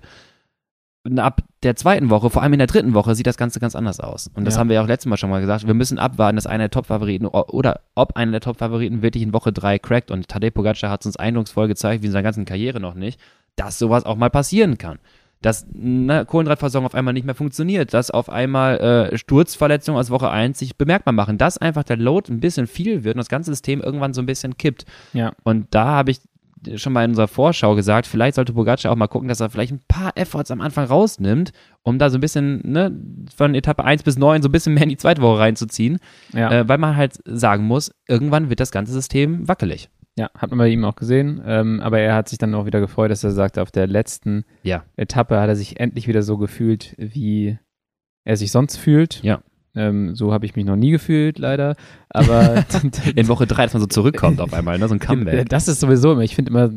Und 1.04 1.18
ab 1.18 1.42
der 1.64 1.74
zweiten 1.74 2.10
Woche, 2.10 2.30
vor 2.30 2.42
allem 2.42 2.52
in 2.52 2.60
der 2.60 2.68
dritten 2.68 2.94
Woche, 2.94 3.16
sieht 3.16 3.26
das 3.26 3.36
Ganze 3.36 3.58
ganz 3.58 3.74
anders 3.74 3.98
aus. 3.98 4.30
Und 4.34 4.44
das 4.44 4.54
Ja. 4.54 4.60
haben 4.60 4.68
wir 4.68 4.74
ja 4.76 4.82
auch 4.82 4.86
letztes 4.86 5.06
Mal 5.10 5.16
schon 5.16 5.30
mal 5.30 5.40
gesagt. 5.40 5.66
Wir 5.66 5.74
müssen 5.74 5.98
abwarten, 5.98 6.36
dass 6.36 6.46
einer 6.46 6.64
der 6.64 6.70
Top-Favoriten 6.70 7.26
oder 7.26 7.80
ob 7.96 8.16
einer 8.16 8.30
der 8.30 8.40
Top-Favoriten 8.40 9.02
wirklich 9.02 9.24
in 9.24 9.32
Woche 9.32 9.52
drei 9.52 9.80
crackt. 9.80 10.12
Und 10.12 10.28
Tadej 10.28 10.52
Pogacar 10.52 10.90
hat 10.90 11.00
es 11.00 11.06
uns 11.06 11.16
eindrucksvoll 11.16 11.66
gezeigt, 11.66 12.02
wie 12.02 12.06
in 12.06 12.12
seiner 12.12 12.22
ganzen 12.22 12.44
Karriere 12.44 12.78
noch 12.78 12.94
nicht, 12.94 13.18
dass 13.56 13.80
sowas 13.80 14.04
auch 14.06 14.14
mal 14.16 14.30
passieren 14.30 14.78
kann. 14.78 15.00
Dass 15.42 15.66
eine 15.74 16.24
Kohlenhydratversorgung 16.24 16.86
auf 16.86 16.94
einmal 16.94 17.12
nicht 17.14 17.26
mehr 17.26 17.34
funktioniert, 17.34 17.92
dass 17.92 18.10
auf 18.10 18.30
einmal 18.30 18.78
äh, 19.12 19.18
Sturzverletzungen 19.18 20.00
aus 20.00 20.10
Woche 20.10 20.30
1 20.30 20.58
sich 20.58 20.76
bemerkbar 20.76 21.12
machen, 21.12 21.36
dass 21.38 21.58
einfach 21.58 21.84
der 21.84 21.96
Load 21.96 22.32
ein 22.32 22.40
bisschen 22.40 22.66
viel 22.66 23.04
wird 23.04 23.16
und 23.16 23.18
das 23.18 23.28
ganze 23.28 23.50
System 23.50 23.80
irgendwann 23.80 24.14
so 24.14 24.22
ein 24.22 24.26
bisschen 24.26 24.56
kippt. 24.56 24.84
Ja. 25.12 25.32
Und 25.44 25.66
da 25.70 25.84
habe 25.86 26.12
ich 26.12 26.20
schon 26.76 26.92
mal 26.92 27.04
in 27.04 27.10
unserer 27.10 27.26
Vorschau 27.26 27.74
gesagt, 27.74 28.06
vielleicht 28.06 28.36
sollte 28.36 28.52
Pogacar 28.52 28.92
auch 28.92 28.96
mal 28.96 29.08
gucken, 29.08 29.28
dass 29.28 29.40
er 29.40 29.50
vielleicht 29.50 29.72
ein 29.72 29.80
paar 29.88 30.12
Efforts 30.16 30.50
am 30.52 30.60
Anfang 30.60 30.84
rausnimmt, 30.86 31.50
um 31.82 31.98
da 31.98 32.08
so 32.08 32.18
ein 32.18 32.20
bisschen 32.20 32.60
ne, 32.64 32.92
von 33.34 33.56
Etappe 33.56 33.82
1 33.82 34.04
bis 34.04 34.16
9 34.16 34.42
so 34.42 34.48
ein 34.48 34.52
bisschen 34.52 34.74
mehr 34.74 34.84
in 34.84 34.88
die 34.90 34.96
zweite 34.96 35.22
Woche 35.22 35.40
reinzuziehen, 35.40 35.98
Ja. 36.32 36.52
äh, 36.52 36.68
weil 36.68 36.78
man 36.78 36.94
halt 36.96 37.14
sagen 37.24 37.64
muss, 37.64 37.92
irgendwann 38.06 38.48
wird 38.48 38.60
das 38.60 38.70
ganze 38.70 38.92
System 38.92 39.48
wackelig. 39.48 39.88
Ja, 40.18 40.30
hat 40.36 40.50
man 40.50 40.58
bei 40.58 40.68
ihm 40.68 40.84
auch 40.84 40.96
gesehen. 40.96 41.40
Ähm, 41.46 41.80
aber 41.80 41.98
er 42.00 42.14
hat 42.14 42.28
sich 42.28 42.38
dann 42.38 42.54
auch 42.54 42.66
wieder 42.66 42.80
gefreut, 42.80 43.10
dass 43.10 43.24
er 43.24 43.30
sagte, 43.30 43.62
auf 43.62 43.70
der 43.70 43.86
letzten 43.86 44.44
Ja. 44.62 44.84
Etappe 44.96 45.40
hat 45.40 45.48
er 45.48 45.56
sich 45.56 45.80
endlich 45.80 46.06
wieder 46.08 46.22
so 46.22 46.36
gefühlt, 46.36 46.94
wie 46.98 47.58
er 48.24 48.36
sich 48.36 48.52
sonst 48.52 48.76
fühlt. 48.76 49.22
Ja. 49.22 49.42
Ähm, 49.74 50.14
so 50.14 50.34
habe 50.34 50.44
ich 50.44 50.54
mich 50.54 50.66
noch 50.66 50.76
nie 50.76 50.90
gefühlt, 50.90 51.38
leider. 51.38 51.76
Aber 52.10 52.62
In 53.16 53.26
Woche 53.28 53.46
3, 53.46 53.62
dass 53.64 53.72
man 53.72 53.80
so 53.80 53.86
zurückkommt 53.86 54.40
auf 54.42 54.52
einmal, 54.52 54.78
ne, 54.78 54.86
so 54.86 54.94
ein 54.94 54.98
Comeback. 55.00 55.48
das 55.48 55.66
ist 55.66 55.80
sowieso 55.80 56.12
immer. 56.12 56.20
Ich 56.20 56.34
finde 56.36 56.50
immer, 56.50 56.70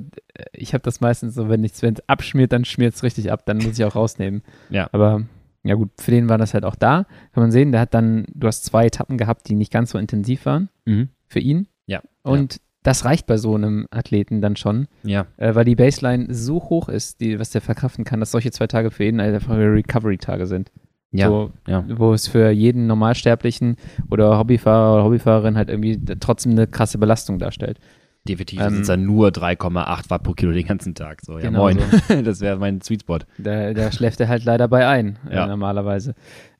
ich 0.54 0.74
habe 0.74 0.82
das 0.84 1.02
meistens 1.02 1.36
so, 1.36 1.50
wenn 1.50 1.66
es 1.66 1.84
abschmiert, 2.08 2.54
dann 2.54 2.64
schmiert 2.64 2.94
es 2.96 3.04
richtig 3.04 3.34
ab. 3.34 3.46
Dann 3.46 3.58
muss 3.58 3.78
ich 3.78 3.84
auch 3.84 3.96
rausnehmen. 3.96 4.44
Ja. 4.70 4.88
Aber 4.94 5.24
ja 5.64 5.76
gut, 5.76 5.90
für 6.00 6.12
den 6.12 6.30
war 6.30 6.38
das 6.38 6.54
halt 6.54 6.64
auch 6.64 6.76
da. 6.76 7.06
Kann 7.34 7.44
man 7.44 7.52
sehen, 7.52 7.74
der 7.74 7.82
hat 7.82 7.94
dann, 7.94 8.28
du 8.34 8.48
hast 8.48 8.64
zwei 8.64 8.86
Etappen 8.86 9.18
gehabt, 9.18 9.50
die 9.50 9.56
nicht 9.56 9.74
ganz 9.74 9.92
so 9.92 9.98
intensiv 9.98 10.46
waren 10.46 10.70
Mhm. 10.86 11.10
für 11.28 11.40
ihn. 11.40 11.68
Ja. 11.88 12.02
Und 12.24 12.62
das 12.86 13.04
reicht 13.04 13.26
bei 13.26 13.38
so 13.38 13.56
einem 13.56 13.88
Athleten 13.92 14.42
dann 14.42 14.56
schon, 14.56 14.88
Ja. 15.04 15.26
äh, 15.38 15.56
weil 15.56 15.66
die 15.66 15.76
Baseline 15.76 16.34
so 16.34 16.56
hoch 16.56 16.88
ist, 16.88 17.20
die, 17.20 17.40
was 17.40 17.50
der 17.50 17.62
verkraften 17.62 18.06
kann, 18.06 18.20
dass 18.20 18.32
solche 18.32 18.52
zwei 18.52 18.68
Tage 18.68 18.92
für 18.92 19.04
ihn 19.06 19.20
einfach 19.20 19.50
Recovery-Tage 19.58 20.46
sind. 20.46 20.72
Ja. 21.12 21.28
So, 21.30 21.52
ja. 21.68 21.84
wo 21.98 22.14
es 22.14 22.28
für 22.28 22.50
jeden 22.52 22.88
Normalsterblichen 22.88 23.78
oder 24.12 24.38
Hobbyfahrer 24.38 24.96
oder 24.96 25.04
Hobbyfahrerin 25.06 25.56
halt 25.58 25.70
irgendwie 25.70 26.00
trotzdem 26.20 26.52
eine 26.52 26.68
krasse 26.68 26.98
Belastung 26.98 27.40
darstellt. 27.40 27.80
Definitiv 28.28 28.60
Ähm, 28.62 28.70
sind 28.72 28.82
es 28.82 28.88
dann 28.88 29.06
nur 29.06 29.30
3,8 29.30 30.10
Watt 30.10 30.24
pro 30.24 30.34
Kilo 30.34 30.52
den 30.52 30.66
ganzen 30.68 30.94
Tag. 30.94 31.22
So, 31.24 31.38
ja, 31.40 31.46
Genau 31.46 31.60
moin. 31.64 31.78
das 32.24 32.42
wäre 32.42 32.58
mein 32.58 32.82
Sweet 32.82 33.02
Spot. 33.02 33.20
Da, 33.38 33.74
da 33.74 33.92
schläft 33.92 34.20
er 34.20 34.28
halt 34.28 34.44
leider 34.46 34.68
bei 34.68 34.88
ein, 34.88 35.18
Ja. 35.32 35.46
äh, 35.46 35.48
normalerweise. 35.48 36.16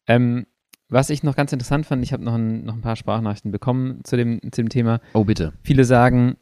Ähm, 0.08 0.46
was 0.90 1.10
ich 1.10 1.24
noch 1.24 1.36
ganz 1.36 1.52
interessant 1.52 1.86
fand, 1.86 2.04
ich 2.04 2.14
habe 2.14 2.24
noch 2.24 2.36
ein, 2.36 2.64
noch 2.64 2.76
ein 2.76 2.82
paar 2.82 2.96
Sprachnachrichten 2.96 3.52
bekommen 3.52 4.02
zu 4.04 4.18
dem, 4.18 4.40
zu 4.52 4.62
dem 4.62 4.70
Thema. 4.70 5.00
Oh, 5.14 5.24
bitte. 5.24 5.54
Viele 5.64 5.84
sagen, 5.84 6.38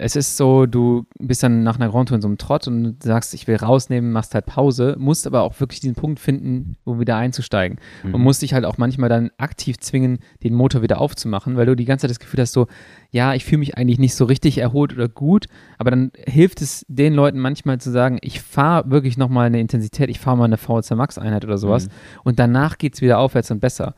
es 0.00 0.14
ist 0.14 0.36
so, 0.36 0.66
du 0.66 1.06
bist 1.18 1.42
dann 1.42 1.64
nach 1.64 1.74
einer 1.74 1.88
Grand 1.88 2.08
Tour 2.08 2.14
in 2.14 2.22
so 2.22 2.28
einem 2.28 2.38
Trott 2.38 2.68
und 2.68 3.02
sagst, 3.02 3.34
ich 3.34 3.48
will 3.48 3.56
rausnehmen, 3.56 4.12
machst 4.12 4.32
halt 4.32 4.46
Pause, 4.46 4.94
musst 4.96 5.26
aber 5.26 5.42
auch 5.42 5.58
wirklich 5.58 5.80
diesen 5.80 5.96
Punkt 5.96 6.20
finden, 6.20 6.76
um 6.84 7.00
wieder 7.00 7.16
einzusteigen. 7.16 7.78
Mhm. 8.04 8.14
Und 8.14 8.22
musst 8.22 8.40
dich 8.42 8.54
halt 8.54 8.64
auch 8.64 8.78
manchmal 8.78 9.08
dann 9.08 9.30
aktiv 9.38 9.76
zwingen, 9.80 10.20
den 10.44 10.54
Motor 10.54 10.82
wieder 10.82 11.00
aufzumachen, 11.00 11.56
weil 11.56 11.66
du 11.66 11.74
die 11.74 11.84
ganze 11.84 12.02
Zeit 12.02 12.10
das 12.12 12.20
Gefühl 12.20 12.40
hast, 12.40 12.52
so, 12.52 12.68
ja, 13.10 13.34
ich 13.34 13.44
fühle 13.44 13.58
mich 13.58 13.76
eigentlich 13.76 13.98
nicht 13.98 14.14
so 14.14 14.24
richtig 14.24 14.58
erholt 14.58 14.92
oder 14.92 15.08
gut, 15.08 15.46
aber 15.78 15.90
dann 15.90 16.12
hilft 16.16 16.62
es 16.62 16.86
den 16.88 17.12
Leuten 17.14 17.40
manchmal 17.40 17.80
zu 17.80 17.90
sagen, 17.90 18.18
ich 18.20 18.40
fahre 18.40 18.88
wirklich 18.92 19.16
nochmal 19.18 19.46
eine 19.46 19.58
Intensität, 19.58 20.10
ich 20.10 20.20
fahre 20.20 20.36
mal 20.36 20.44
eine 20.44 20.58
VZ 20.58 20.92
Max 20.92 21.18
Einheit 21.18 21.44
oder 21.44 21.58
sowas 21.58 21.88
Mhm. 21.88 21.92
und 22.22 22.38
danach 22.38 22.78
geht 22.78 22.94
es 22.94 23.00
wieder 23.00 23.18
aufwärts 23.18 23.50
und 23.50 23.58
besser. 23.58 23.96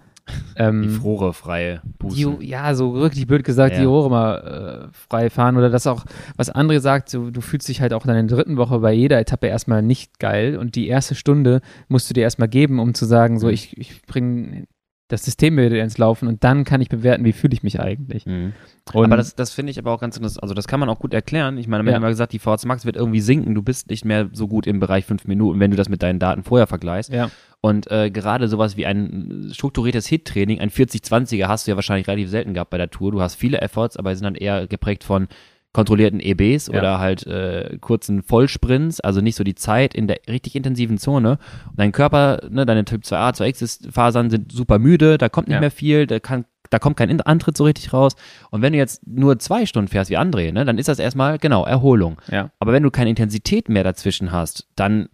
Ähm, 0.57 0.83
Die 0.83 0.89
frorefreie 0.89 1.81
Buße. 1.99 2.37
die, 2.39 2.47
ja, 2.49 2.75
so 2.75 2.95
wirklich 2.95 3.27
blöd 3.27 3.45
gesagt, 3.45 3.75
Ja. 3.75 3.81
die 3.81 3.87
Ohren 3.87 4.11
mal 4.11 4.89
äh, 4.91 4.97
frei 5.09 5.31
fahren 5.31 5.57
oder 5.57 5.71
das 5.71 5.87
auch, 5.87 6.05
was 6.37 6.51
andere 6.51 6.81
sagt, 6.81 7.09
so, 7.09 7.31
du 7.31 7.41
fühlst 7.41 7.69
dich 7.69 7.81
halt 7.81 7.93
auch 7.93 8.05
in 8.07 8.13
der 8.13 8.23
dritten 8.25 8.57
Woche 8.57 8.79
bei 8.81 8.93
jeder 8.93 9.19
Etappe 9.19 9.47
erstmal 9.47 9.83
nicht 9.83 10.19
geil 10.19 10.57
und 10.57 10.75
die 10.77 10.89
erste 10.89 11.15
Stunde 11.15 11.61
musst 11.89 12.09
du 12.11 12.15
dir 12.15 12.23
erstmal 12.23 12.49
geben, 12.49 12.79
um 12.79 12.95
zu 12.95 13.07
sagen, 13.07 13.39
so 13.39 13.47
Mhm. 13.49 13.53
ich, 13.55 13.77
ich 13.79 14.03
bringe 14.03 14.65
das 15.11 15.25
System 15.25 15.57
wieder 15.57 15.83
ins 15.83 15.99
Laufen 15.99 16.29
und 16.29 16.43
dann 16.45 16.65
kann 16.65 16.81
ich 16.81 16.89
bewerten, 16.89 17.25
wie 17.25 17.33
fühle 17.33 17.53
ich 17.53 17.63
mich 17.63 17.81
eigentlich. 17.81 18.27
Mhm. 18.27 18.53
Aber 18.93 19.17
das, 19.17 19.35
das 19.35 19.53
finde 19.53 19.71
ich 19.71 19.79
aber 19.79 19.93
auch 19.93 20.01
ganz 20.01 20.17
interessant. 20.17 20.43
Also, 20.43 20.55
das 20.55 20.67
kann 20.67 20.81
man 20.81 20.89
auch 20.89 20.99
gut 20.99 21.13
erklären. 21.15 21.59
Ich 21.59 21.69
meine, 21.69 21.85
wir 21.85 21.91
Ja. 21.91 21.97
haben 21.97 22.03
ja 22.03 22.09
gesagt, 22.09 22.33
die 22.33 22.39
VHS 22.39 22.65
Max 22.65 22.85
wird 22.85 22.97
irgendwie 22.97 23.21
sinken. 23.21 23.55
Du 23.55 23.63
bist 23.63 23.91
nicht 23.91 24.05
mehr 24.05 24.29
so 24.33 24.49
gut 24.49 24.67
im 24.67 24.81
Bereich 24.81 25.05
fünf 25.05 25.27
Minuten, 25.27 25.61
wenn 25.61 25.71
du 25.71 25.77
das 25.77 25.89
mit 25.89 26.03
deinen 26.03 26.19
Daten 26.19 26.43
vorher 26.43 26.67
vergleichst. 26.67 27.13
ja, 27.13 27.31
Und 27.61 27.91
äh, 27.91 28.11
gerade 28.11 28.49
sowas 28.49 28.77
wie 28.77 28.87
ein 28.87 29.51
strukturiertes 29.53 30.07
Hit-Training, 30.07 30.61
ein 30.61 30.71
40-20er 30.71 31.47
hast 31.47 31.67
du 31.67 31.73
ja 31.73 31.77
wahrscheinlich 31.77 32.09
relativ 32.09 32.31
selten 32.31 32.55
gehabt 32.55 32.71
bei 32.71 32.79
der 32.79 32.91
Tour. 32.91 33.13
Du 33.13 33.21
hast 33.21 33.35
viele 33.35 33.61
Efforts, 33.61 33.97
aber 33.97 34.11
sie 34.15 34.19
sind 34.21 34.25
dann 34.25 34.35
eher 34.35 34.67
geprägt 34.67 35.05
von 35.05 35.29
kontrollierten 35.73 36.19
EBs 36.21 36.67
Ja. 36.67 36.79
oder 36.79 36.99
halt 36.99 37.27
äh, 37.27 37.79
kurzen 37.81 38.23
Vollsprints, 38.23 39.01
also 39.01 39.21
nicht 39.21 39.37
so 39.37 39.45
die 39.45 39.55
Zeit 39.55 39.95
in 39.95 40.09
der 40.09 40.19
richtig 40.29 40.57
intensiven 40.57 40.99
Zone. 40.99 41.39
Und 41.69 41.79
dein 41.79 41.93
Körper, 41.93 42.41
ne, 42.51 42.67
deine 42.67 42.85
Typ 42.85 43.03
2a, 43.05 43.33
2x 43.35 43.91
Fasern 43.93 44.31
sind 44.31 44.51
super 44.53 44.79
müde, 44.79 45.17
da 45.19 45.29
kommt 45.29 45.49
nicht 45.49 45.55
Ja. 45.55 45.61
mehr 45.61 45.71
viel, 45.71 46.07
da 46.07 46.19
kann 46.21 46.45
da 46.71 46.79
kommt 46.79 46.97
kein 46.97 47.11
In- 47.11 47.21
Antritt 47.21 47.57
so 47.57 47.65
richtig 47.65 47.93
raus. 47.93 48.15
Und 48.51 48.63
wenn 48.63 48.73
du 48.73 48.79
jetzt 48.79 49.05
nur 49.05 49.41
zwei 49.41 49.67
Stunden 49.67 49.89
fährst 49.89 50.09
wie 50.09 50.17
André, 50.19 50.53
ne, 50.53 50.65
dann 50.65 50.79
ist 50.79 50.89
das 50.89 51.01
erstmal, 51.01 51.39
genau, 51.39 51.65
Erholung. 51.65 52.21
ja, 52.31 52.51
Aber 52.61 52.73
wenn 52.73 52.85
du 52.85 52.93
keine 52.93 53.11
Intensität 53.11 53.69
mehr 53.69 53.83
dazwischen 53.83 54.31
hast, 54.31 54.69
dann 54.77 55.09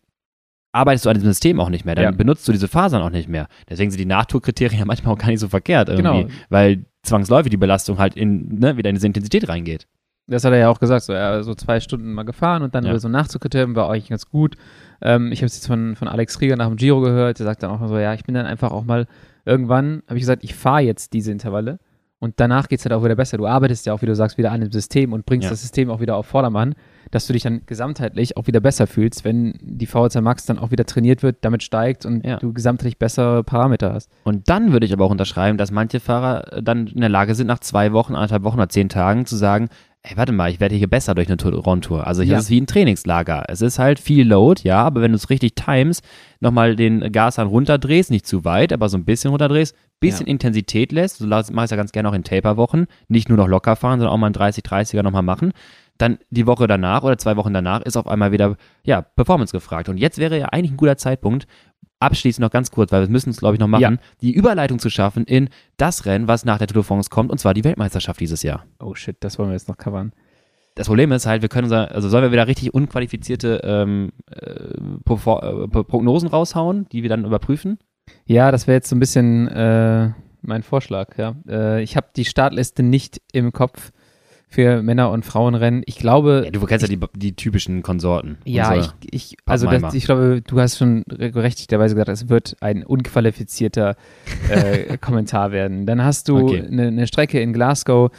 arbeitest 0.73 1.07
du 1.07 1.09
an 1.09 1.15
diesem 1.15 1.31
System 1.31 1.59
auch 1.59 1.71
nicht 1.71 1.87
mehr, 1.87 1.95
dann 1.95 2.05
Ja. 2.05 2.11
benutzt 2.11 2.47
du 2.47 2.53
diese 2.53 2.69
Fasern 2.69 3.01
auch 3.01 3.09
nicht 3.11 3.29
mehr. 3.31 3.49
Deswegen 3.71 3.91
sind 3.91 3.99
die 4.01 4.05
Nachtourkriterien 4.07 4.79
ja 4.81 4.85
manchmal 4.85 5.15
auch 5.15 5.19
gar 5.19 5.29
nicht 5.29 5.41
so 5.41 5.49
verkehrt 5.49 5.89
irgendwie, 5.89 6.25
Genau. 6.25 6.35
weil 6.51 6.85
zwangsläufig 7.03 7.49
die 7.51 7.57
Belastung 7.57 7.97
halt 7.99 8.17
in, 8.17 8.59
ne, 8.59 8.77
wieder 8.77 8.91
in 8.91 8.97
diese 8.97 9.07
Intensität 9.07 9.49
reingeht. 9.49 9.87
Das 10.27 10.45
hat 10.45 10.53
er 10.53 10.59
ja 10.59 10.69
auch 10.69 10.81
gesagt, 10.81 11.05
so, 11.05 11.13
er 11.13 11.43
so 11.45 11.55
zwei 11.55 11.81
Stunden 11.81 12.13
mal 12.13 12.25
gefahren 12.25 12.63
und 12.63 12.75
dann 12.75 12.85
Ja. 12.85 12.91
über 12.91 12.99
so 13.01 13.09
Nachzugkriterium 13.09 13.77
war 13.77 13.91
eigentlich 13.91 14.09
ganz 14.09 14.27
gut. 14.27 14.57
Ähm, 15.03 15.31
ich 15.33 15.41
habe 15.41 15.47
es 15.47 15.55
jetzt 15.57 15.67
von, 15.67 15.95
von 15.97 16.09
Alex 16.09 16.39
Krieger 16.39 16.57
nach 16.57 16.67
dem 16.69 16.77
Giro 16.77 17.01
gehört, 17.01 17.39
der 17.39 17.45
sagt 17.47 17.63
dann 17.63 17.71
auch 17.71 17.87
so, 17.89 17.99
ja, 17.99 18.15
ich 18.15 18.25
bin 18.25 18.35
dann 18.35 18.47
einfach 18.47 18.73
auch 18.73 18.85
mal, 18.85 19.07
irgendwann 19.45 20.03
habe 20.09 20.17
ich 20.17 20.23
gesagt, 20.23 20.43
ich 20.45 20.55
fahre 20.55 20.81
jetzt 20.81 21.13
diese 21.13 21.31
Intervalle 21.33 21.79
und 22.19 22.35
danach 22.41 22.69
geht 22.69 22.79
es 22.79 22.85
halt 22.87 22.95
auch 22.95 23.05
wieder 23.05 23.15
besser. 23.15 23.37
Du 23.37 23.47
arbeitest 23.47 23.85
ja 23.87 23.93
auch, 23.93 24.01
wie 24.01 24.07
du 24.07 24.15
sagst, 24.15 24.39
wieder 24.39 24.51
an 24.51 24.63
dem 24.63 24.73
System 24.73 25.13
und 25.13 25.27
bringst 25.27 25.45
Ja. 25.45 25.51
das 25.51 25.61
System 25.61 25.91
auch 25.91 26.01
wieder 26.01 26.17
auf 26.17 26.27
Vordermann, 26.27 26.75
dass 27.11 27.27
du 27.27 27.35
dich 27.35 27.43
dann 27.43 27.61
gesamtheitlich 27.67 28.37
auch 28.39 28.47
wieder 28.47 28.61
besser 28.61 28.87
fühlst, 28.87 29.25
wenn 29.25 29.53
die 29.61 29.87
VHC 29.87 30.23
Max 30.23 30.47
dann 30.47 30.59
auch 30.59 30.71
wieder 30.71 30.87
trainiert 30.87 31.23
wird, 31.23 31.37
damit 31.43 31.63
steigt 31.63 32.07
und 32.07 32.25
Ja. 32.25 32.39
du 32.39 32.53
gesamtheitlich 32.55 32.99
bessere 32.99 33.45
Parameter 33.45 33.93
hast. 33.93 34.11
Und 34.25 34.49
dann 34.49 34.73
würde 34.73 34.87
ich 34.87 34.93
aber 34.95 35.05
auch 35.05 35.11
unterschreiben, 35.11 35.59
dass 35.59 35.71
manche 35.71 36.01
Fahrer 36.01 36.63
dann 36.63 36.87
in 36.87 37.01
der 37.01 37.11
Lage 37.11 37.35
sind, 37.35 37.47
nach 37.49 37.61
zwei 37.61 37.93
Wochen, 37.93 38.15
anderthalb 38.15 38.43
Wochen 38.45 38.57
oder 38.59 38.71
zehn 38.71 38.89
Tagen 38.89 39.27
zu 39.27 39.37
sagen, 39.37 39.69
ey, 40.09 40.17
warte 40.17 40.33
mal, 40.33 40.51
ich 40.51 40.61
werde 40.61 40.75
hier 40.77 40.89
besser 40.89 41.15
durch 41.15 41.29
eine 41.29 41.37
Tour- 41.37 41.53
Rundtour. 41.55 42.07
Also 42.07 42.23
hier 42.23 42.33
Ja. 42.33 42.39
ist 42.39 42.45
es 42.45 42.51
wie 42.51 42.61
ein 42.61 42.67
Trainingslager. 42.67 43.45
Es 43.49 43.61
ist 43.61 43.79
halt 43.79 43.99
viel 43.99 44.27
Load, 44.27 44.63
ja, 44.65 44.83
aber 44.83 45.01
wenn 45.03 45.13
du 45.13 45.17
es 45.17 45.31
richtig 45.31 45.55
times, 45.55 46.03
nochmal 46.41 46.77
den 46.77 47.13
Gashahn 47.13 47.47
runterdrehst, 47.49 48.11
nicht 48.11 48.27
zu 48.27 48.45
weit, 48.45 48.73
aber 48.73 48.89
so 48.89 48.97
ein 48.97 49.05
bisschen 49.05 49.31
runterdrehst, 49.31 49.75
bisschen 50.01 50.27
Intensität 50.27 50.93
lässt, 50.93 51.19
so 51.19 51.27
mache 51.27 51.65
ich 51.65 51.71
ja 51.71 51.77
ganz 51.77 51.91
gerne 51.93 52.09
auch 52.11 52.15
in 52.15 52.23
Taper-Wochen, 52.25 52.85
nicht 53.09 53.29
nur 53.29 53.39
noch 53.39 53.49
locker 53.49 53.77
fahren, 53.77 53.99
sondern 53.99 54.15
auch 54.15 54.19
mal 54.19 54.27
einen 54.27 54.35
30-30er 54.35 55.03
nochmal 55.03 55.23
machen, 55.23 55.53
dann 55.99 56.19
die 56.29 56.47
Woche 56.47 56.67
danach 56.67 57.03
oder 57.03 57.17
zwei 57.17 57.37
Wochen 57.37 57.55
danach 57.55 57.81
ist 57.81 57.97
auf 57.97 58.07
einmal 58.07 58.31
wieder, 58.31 58.57
ja, 58.85 59.01
Performance 59.01 59.53
gefragt. 59.53 59.89
Und 59.89 59.97
jetzt 59.97 60.19
wäre 60.19 60.39
ja 60.39 60.47
eigentlich 60.51 60.73
ein 60.73 60.77
guter 60.77 60.99
Zeitpunkt, 60.99 61.47
abschließend 62.01 62.43
noch 62.43 62.51
ganz 62.51 62.71
kurz, 62.71 62.93
weil 62.93 63.03
wir 63.03 63.09
müssen 63.09 63.31
es, 63.31 63.39
glaube 63.39 63.55
ich, 63.55 63.61
noch 63.61 63.69
machen, 63.69 63.81
Ja. 63.83 63.93
die 64.21 64.33
Überleitung 64.33 64.79
zu 64.79 64.91
schaffen 64.91 65.25
in 65.25 65.49
das 65.77 66.05
Rennen, 66.07 66.29
was 66.29 66.45
nach 66.45 66.59
der 66.59 66.67
Tour 66.67 66.83
de 66.83 66.83
France 66.83 67.09
kommt, 67.11 67.31
und 67.31 67.39
zwar 67.39 67.55
die 67.55 67.65
Weltmeisterschaft 67.65 68.21
dieses 68.21 68.43
Jahr. 68.43 68.65
Oh 68.81 68.95
shit, 68.95 69.17
das 69.21 69.39
wollen 69.39 69.49
wir 69.51 69.55
jetzt 69.55 69.69
noch 69.69 69.79
covern. 69.79 70.13
Das 70.75 70.89
Problem 70.89 71.11
ist 71.13 71.25
halt, 71.25 71.41
wir 71.41 71.49
können 71.49 71.65
unser, 71.65 71.91
also 71.93 72.09
sollen 72.11 72.25
wir 72.25 72.33
wieder 72.33 72.47
richtig 72.47 72.75
unqualifizierte 72.75 73.63
ähm, 73.65 74.11
äh, 74.31 74.51
äh, 74.51 74.79
Pro- 75.05 75.69
Prognosen 75.85 76.29
raushauen, 76.29 76.87
die 76.93 77.03
wir 77.03 77.09
dann 77.09 77.25
überprüfen? 77.25 77.79
Ja, 78.27 78.51
das 78.51 78.67
wäre 78.67 78.77
jetzt 78.77 78.91
so 78.91 78.95
ein 78.97 79.01
bisschen 79.01 79.49
äh, 79.49 80.11
mein 80.43 80.63
Vorschlag, 80.63 81.17
ja. 81.17 81.35
Äh, 81.49 81.83
ich 81.83 81.97
habe 81.97 82.09
die 82.15 82.27
Startliste 82.27 82.83
nicht 82.83 83.23
im 83.33 83.53
Kopf 83.53 83.91
für 84.49 84.83
Männer- 84.83 85.11
und 85.11 85.25
Frauenrennen. 85.25 85.83
Ich 85.87 85.97
glaube, 85.97 86.43
Ja, 86.45 86.51
du 86.51 86.65
kennst 86.67 86.89
ja 86.89 86.95
die, 86.95 87.05
die 87.17 87.35
typischen 87.35 87.83
Konsorten. 87.83 88.39
ja, 88.45 88.77
ich, 88.77 88.87
ich 89.11 89.37
also 89.45 89.69
das, 89.69 89.93
ich 89.95 90.05
glaube, 90.05 90.41
du 90.47 90.61
hast 90.61 90.79
schon 90.79 91.05
re- 91.11 91.31
berechtigterweise 91.31 91.95
gesagt, 91.97 92.09
es 92.11 92.29
wird 92.29 92.57
ein 92.61 92.85
unqualifizierter 92.85 93.97
äh, 94.51 94.97
Kommentar 94.99 95.51
werden. 95.53 95.87
Dann 95.87 96.03
hast 96.05 96.29
du 96.29 96.39
Okay. 96.39 96.63
eine 96.71 96.87
eine 96.89 97.07
Strecke 97.07 97.41
in 97.41 97.53
Glasgow. 97.53 98.11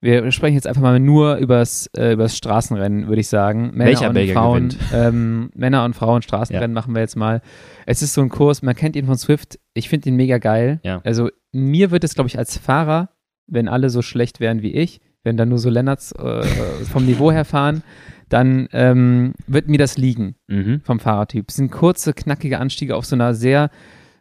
Wir 0.00 0.32
sprechen 0.32 0.54
jetzt 0.54 0.66
einfach 0.66 0.82
mal 0.82 0.98
nur 0.98 1.36
übers, 1.36 1.88
äh, 1.96 2.12
übers 2.14 2.36
Straßenrennen, 2.36 3.06
würde 3.06 3.20
ich 3.20 3.28
sagen. 3.28 3.70
Männer 3.74 3.84
Welcher 3.90 4.08
und 4.08 4.14
Belgier 4.14 4.34
Frauen, 4.34 4.74
ähm, 4.92 5.50
Männer 5.54 5.84
und 5.84 5.94
Frauen 5.94 6.22
Straßenrennen 6.22 6.72
machen 6.74 6.92
wir 6.94 7.02
jetzt 7.02 7.16
mal. 7.16 7.40
Es 7.86 8.02
ist 8.02 8.14
so 8.14 8.20
ein 8.20 8.28
Kurs, 8.28 8.62
man 8.62 8.74
kennt 8.74 8.96
ihn 8.96 9.06
von 9.06 9.16
Swift. 9.16 9.60
Ich 9.74 9.88
finde 9.88 10.08
ihn 10.08 10.16
mega 10.16 10.38
geil. 10.38 10.80
Ja. 10.82 11.00
Also 11.04 11.30
mir 11.52 11.90
wird 11.92 12.02
es, 12.02 12.14
glaube 12.14 12.26
ich, 12.28 12.36
als 12.38 12.56
Fahrer, 12.58 13.10
wenn 13.46 13.68
alle 13.68 13.90
so 13.90 14.02
schlecht 14.02 14.40
wären 14.40 14.62
wie 14.62 14.72
ich, 14.72 15.00
wenn 15.24 15.36
dann 15.36 15.48
nur 15.48 15.58
so 15.58 15.70
Lennarts 15.70 16.12
äh, 16.12 16.42
vom 16.90 17.06
Niveau 17.06 17.30
her 17.32 17.44
fahren, 17.44 17.82
dann 18.28 18.68
ähm, 18.72 19.34
wird 19.46 19.68
mir 19.68 19.78
das 19.78 19.98
liegen 19.98 20.36
Mhm. 20.48 20.80
vom 20.84 21.00
Fahrertyp. 21.00 21.46
Es 21.48 21.56
sind 21.56 21.70
kurze, 21.70 22.12
knackige 22.14 22.58
Anstiege 22.58 22.96
auf 22.96 23.04
so 23.04 23.14
einer 23.14 23.34
sehr 23.34 23.70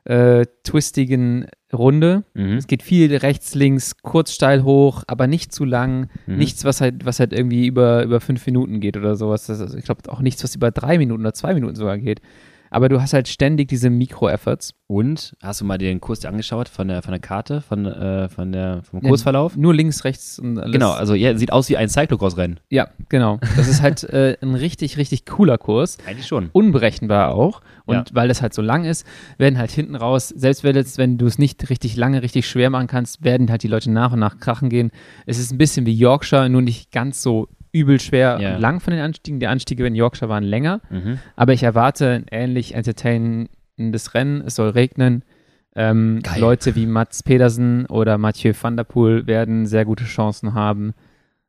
äh, 0.03 0.45
twistigen 0.63 1.45
Runde. 1.71 2.23
Mhm. 2.33 2.53
Es 2.57 2.67
geht 2.67 2.81
viel 2.83 3.15
rechts, 3.15 3.53
links, 3.55 3.97
kurz 4.01 4.33
steil 4.33 4.63
hoch, 4.63 5.03
aber 5.07 5.27
nicht 5.27 5.53
zu 5.53 5.63
lang. 5.63 6.09
Mhm. 6.25 6.37
Nichts, 6.37 6.65
was 6.65 6.81
halt, 6.81 7.05
was 7.05 7.19
halt 7.19 7.33
irgendwie 7.33 7.67
über, 7.67 8.03
über 8.03 8.19
fünf 8.19 8.45
Minuten 8.47 8.79
geht 8.79 8.97
oder 8.97 9.15
sowas. 9.15 9.47
Ist, 9.47 9.75
ich 9.75 9.85
glaube 9.85 10.11
auch 10.11 10.21
nichts, 10.21 10.43
was 10.43 10.55
über 10.55 10.71
drei 10.71 10.97
Minuten 10.97 11.21
oder 11.21 11.33
zwei 11.33 11.53
Minuten 11.53 11.75
sogar 11.75 11.97
geht. 11.99 12.19
Aber 12.71 12.89
du 12.89 13.01
hast 13.01 13.13
halt 13.13 13.27
ständig 13.27 13.67
diese 13.67 13.89
Mikro-Efforts. 13.89 14.73
Und 14.87 15.33
hast 15.41 15.61
du 15.61 15.65
mal 15.65 15.77
den 15.77 16.01
Kurs 16.01 16.19
dir 16.21 16.27
angeschaut 16.29 16.67
von 16.67 16.87
der, 16.89 17.01
von 17.01 17.11
der 17.11 17.19
Karte, 17.21 17.61
von, 17.61 17.85
äh, 17.85 18.27
von 18.27 18.51
der, 18.51 18.81
vom 18.83 19.01
Ja, 19.01 19.07
Kursverlauf? 19.09 19.55
Nur 19.55 19.73
links, 19.73 20.03
rechts 20.03 20.37
und 20.39 20.57
alles. 20.57 20.71
Genau, 20.73 20.91
also 20.91 21.13
ja, 21.13 21.37
sieht 21.37 21.51
aus 21.53 21.69
wie 21.69 21.77
ein 21.77 21.87
Cyclocross-Rennen. 21.87 22.59
Ja, 22.69 22.89
genau. 23.07 23.39
Das 23.55 23.67
ist 23.69 23.81
halt 23.81 24.03
äh, 24.05 24.37
ein 24.41 24.55
richtig, 24.55 24.97
richtig 24.97 25.25
cooler 25.25 25.57
Kurs. 25.57 25.97
Eigentlich 26.07 26.27
schon. 26.27 26.49
unberechenbar 26.51 27.33
auch. 27.33 27.61
Und 27.85 27.95
Ja. 27.95 28.03
weil 28.13 28.27
das 28.27 28.41
halt 28.41 28.53
so 28.53 28.61
lang 28.61 28.83
ist, 28.85 29.05
werden 29.37 29.57
halt 29.57 29.71
hinten 29.71 29.95
raus, 29.95 30.29
selbst 30.29 30.63
wenn, 30.63 30.75
jetzt, 30.75 30.97
wenn 30.97 31.17
du 31.17 31.25
es 31.25 31.37
nicht 31.37 31.69
richtig 31.69 31.95
lange, 31.95 32.21
richtig 32.21 32.47
schwer 32.47 32.69
machen 32.69 32.87
kannst, 32.87 33.23
werden 33.23 33.49
halt 33.49 33.63
die 33.63 33.67
Leute 33.69 33.91
nach 33.91 34.11
und 34.13 34.19
nach 34.19 34.39
krachen 34.39 34.69
gehen. 34.69 34.91
Es 35.25 35.39
ist 35.39 35.51
ein 35.51 35.57
bisschen 35.57 35.85
wie 35.85 35.93
Yorkshire, 35.93 36.49
nur 36.49 36.61
nicht 36.61 36.91
ganz 36.91 37.21
so 37.21 37.47
übel 37.73 37.99
schwer 37.99 38.35
und 38.37 38.59
lang 38.61 38.79
von 38.79 38.91
den 38.93 39.01
Anstiegen. 39.01 39.39
Die 39.39 39.47
Anstiege 39.47 39.85
in 39.85 39.95
Yorkshire 39.95 40.29
waren 40.29 40.43
länger, 40.43 40.81
Mhm. 40.89 41.19
aber 41.35 41.53
ich 41.53 41.63
erwarte 41.63 42.09
ein 42.09 42.25
ähnlich 42.31 42.73
entertainendes 42.75 44.13
Rennen. 44.13 44.41
Es 44.45 44.55
soll 44.55 44.69
regnen. 44.69 45.23
Ähm. 45.75 46.21
Leute 46.37 46.75
wie 46.75 46.85
Mats 46.85 47.23
Pedersen 47.23 47.85
oder 47.85 48.17
Mathieu 48.17 48.53
van 48.59 48.75
der 48.75 48.83
Poel 48.83 49.25
werden 49.27 49.65
sehr 49.65 49.85
gute 49.85 50.03
Chancen 50.03 50.53
haben. 50.53 50.93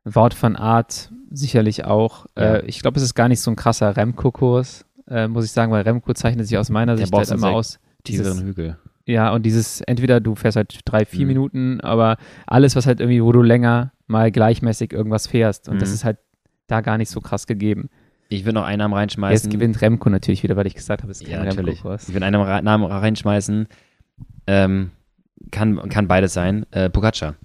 Wout 0.05 0.29
van 0.39 0.55
Aert 0.55 1.11
sicherlich 1.31 1.85
auch. 1.85 2.25
Ja. 2.37 2.55
Äh, 2.55 2.65
ich 2.65 2.81
glaube, 2.81 2.97
es 2.97 3.03
ist 3.03 3.15
gar 3.15 3.27
nicht 3.29 3.39
so 3.41 3.49
ein 3.51 3.55
krasser 3.55 3.95
Remco-Kurs, 3.95 4.85
äh, 5.07 5.27
muss 5.27 5.45
ich 5.45 5.51
sagen, 5.51 5.71
weil 5.71 5.83
Remco 5.83 6.13
zeichnet 6.13 6.45
sich 6.47 6.57
aus 6.57 6.69
meiner 6.69 6.95
Der 6.95 7.05
Sicht 7.05 7.17
halt 7.17 7.31
immer 7.31 7.51
aus. 7.51 7.79
Tieferen 8.03 8.43
Hügel. 8.43 8.77
ja, 9.05 9.33
und 9.33 9.45
dieses, 9.45 9.79
entweder 9.81 10.19
du 10.19 10.35
fährst 10.35 10.57
halt 10.57 10.77
drei, 10.83 11.05
vier 11.05 11.21
Mhm. 11.21 11.27
Minuten, 11.27 11.81
aber 11.81 12.17
alles, 12.45 12.75
was 12.75 12.85
halt 12.85 12.99
irgendwie, 12.99 13.23
wo 13.23 13.31
du 13.31 13.41
länger 13.41 13.92
mal 14.07 14.31
gleichmäßig 14.31 14.93
irgendwas 14.93 15.27
fährst. 15.27 15.69
Und 15.69 15.81
das 15.81 15.89
Mhm. 15.89 15.95
ist 15.95 16.03
halt 16.05 16.17
da 16.67 16.81
gar 16.81 16.97
nicht 16.97 17.09
so 17.09 17.21
krass 17.21 17.47
gegeben. 17.47 17.89
Ich 18.29 18.45
will 18.45 18.53
noch 18.53 18.63
einen 18.63 18.79
Namen 18.79 18.93
reinschmeißen. 18.93 19.49
Jetzt 19.49 19.53
gewinnt 19.53 19.81
Remco 19.81 20.09
natürlich 20.09 20.43
wieder, 20.43 20.55
weil 20.55 20.65
ich 20.67 20.75
gesagt 20.75 21.03
habe, 21.03 21.11
es 21.11 21.21
ist 21.21 21.27
Ja, 21.27 21.37
kein 21.39 21.47
natürlich. 21.49 21.75
Remco-Kurs. 21.79 22.09
Ich 22.09 22.15
will 22.15 22.23
einen 22.23 22.63
Namen 22.63 22.85
reinschmeißen. 22.85 23.67
Ähm, 24.47 24.91
kann, 25.51 25.89
kann 25.89 26.07
beides 26.07 26.33
sein. 26.33 26.65
Äh, 26.71 26.89
Pogacar. 26.89 27.35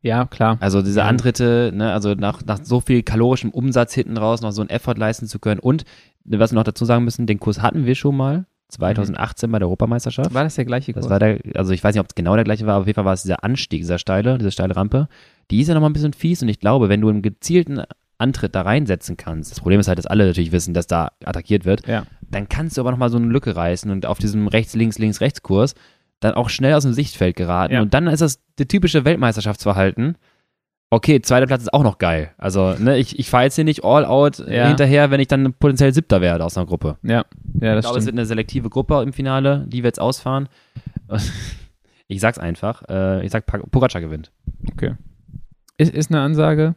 Ja, 0.00 0.24
klar. 0.26 0.58
Also 0.60 0.82
diese 0.82 1.00
Ja. 1.00 1.06
Antritte, 1.06 1.70
ne, 1.74 1.92
also 1.92 2.14
nach, 2.14 2.44
nach 2.44 2.58
so 2.62 2.80
viel 2.80 3.02
kalorischem 3.02 3.50
Umsatz 3.50 3.94
hinten 3.94 4.16
raus 4.16 4.40
noch 4.42 4.50
so 4.52 4.60
einen 4.62 4.70
Effort 4.70 4.94
leisten 4.96 5.26
zu 5.26 5.38
können. 5.38 5.60
Und 5.60 5.84
was 6.24 6.50
wir 6.52 6.56
noch 6.56 6.64
dazu 6.64 6.84
sagen 6.84 7.04
müssen, 7.04 7.26
den 7.26 7.38
Kurs 7.38 7.62
hatten 7.62 7.84
wir 7.86 7.94
schon 7.94 8.16
mal, 8.16 8.46
2018 8.68 9.50
bei 9.52 9.58
der 9.58 9.68
Europameisterschaft. 9.68 10.32
War 10.32 10.44
das 10.44 10.54
der 10.54 10.64
gleiche 10.64 10.92
Kurs? 10.94 11.04
Das 11.04 11.10
war 11.10 11.18
der, 11.18 11.38
also 11.54 11.72
ich 11.72 11.84
weiß 11.84 11.94
nicht, 11.94 12.00
ob 12.00 12.06
es 12.08 12.14
genau 12.14 12.34
der 12.36 12.44
gleiche 12.44 12.64
war, 12.66 12.74
aber 12.74 12.82
auf 12.82 12.86
jeden 12.86 12.94
Fall 12.96 13.04
war 13.04 13.12
es 13.12 13.22
dieser 13.22 13.44
Anstieg, 13.44 13.80
dieser 13.82 13.98
steile, 13.98 14.38
diese 14.38 14.50
steile 14.50 14.74
Rampe. 14.74 15.08
Die 15.50 15.60
ist 15.60 15.68
ja 15.68 15.74
nochmal 15.74 15.90
ein 15.90 15.94
bisschen 15.94 16.12
fies 16.12 16.42
und 16.42 16.48
ich 16.48 16.60
glaube, 16.60 16.88
wenn 16.88 17.00
du 17.00 17.08
einen 17.08 17.22
gezielten 17.22 17.82
Antritt 18.18 18.54
da 18.54 18.62
reinsetzen 18.62 19.16
kannst, 19.16 19.50
das 19.50 19.60
Problem 19.60 19.80
ist 19.80 19.88
halt, 19.88 19.98
dass 19.98 20.06
alle 20.06 20.26
natürlich 20.26 20.52
wissen, 20.52 20.74
dass 20.74 20.86
da 20.86 21.10
attackiert 21.24 21.64
wird, 21.64 21.86
ja. 21.88 22.04
dann 22.30 22.48
kannst 22.48 22.76
du 22.76 22.80
aber 22.80 22.90
nochmal 22.92 23.10
so 23.10 23.16
eine 23.18 23.26
Lücke 23.26 23.56
reißen 23.56 23.90
und 23.90 24.06
auf 24.06 24.18
diesem 24.18 24.46
rechts-links-links-rechts-Kurs 24.48 25.74
dann 26.20 26.34
auch 26.34 26.48
schnell 26.48 26.74
aus 26.74 26.84
dem 26.84 26.92
Sichtfeld 26.92 27.34
geraten. 27.36 27.74
Ja. 27.74 27.82
Und 27.82 27.92
dann 27.94 28.06
ist 28.06 28.20
das 28.20 28.38
der 28.58 28.68
typische 28.68 29.04
Weltmeisterschaftsverhalten. 29.04 30.16
Okay, 30.88 31.20
zweiter 31.22 31.46
Platz 31.46 31.62
ist 31.62 31.72
auch 31.74 31.82
noch 31.82 31.98
geil. 31.98 32.30
Also, 32.38 32.74
ne, 32.78 32.98
ich, 32.98 33.18
ich 33.18 33.28
fahre 33.28 33.44
jetzt 33.44 33.56
hier 33.56 33.64
nicht 33.64 33.82
all 33.82 34.04
out 34.04 34.38
Ja. 34.46 34.68
hinterher, 34.68 35.10
wenn 35.10 35.20
ich 35.20 35.26
dann 35.26 35.52
potenziell 35.54 35.92
Siebter 35.92 36.20
werde 36.20 36.44
aus 36.44 36.56
einer 36.56 36.66
Gruppe. 36.66 36.98
Ja, 37.02 37.10
ja, 37.12 37.22
Ich 37.24 37.60
das 37.60 37.60
glaube, 37.60 37.78
es 37.78 37.86
stimmt. 37.88 38.06
wird 38.06 38.18
eine 38.18 38.26
selektive 38.26 38.68
Gruppe 38.70 39.02
im 39.02 39.12
Finale, 39.12 39.64
die 39.68 39.82
wir 39.82 39.88
jetzt 39.88 40.00
ausfahren. 40.00 40.48
Ich 42.08 42.20
sag's 42.20 42.38
einfach. 42.38 42.82
Äh, 42.90 43.24
ich 43.24 43.30
sag, 43.32 43.46
Pog- 43.46 43.70
Pogacar 43.70 44.02
gewinnt. 44.02 44.32
Okay. 44.72 44.94
Ist, 45.82 45.94
ist 45.94 46.10
eine 46.10 46.20
Ansage. 46.20 46.74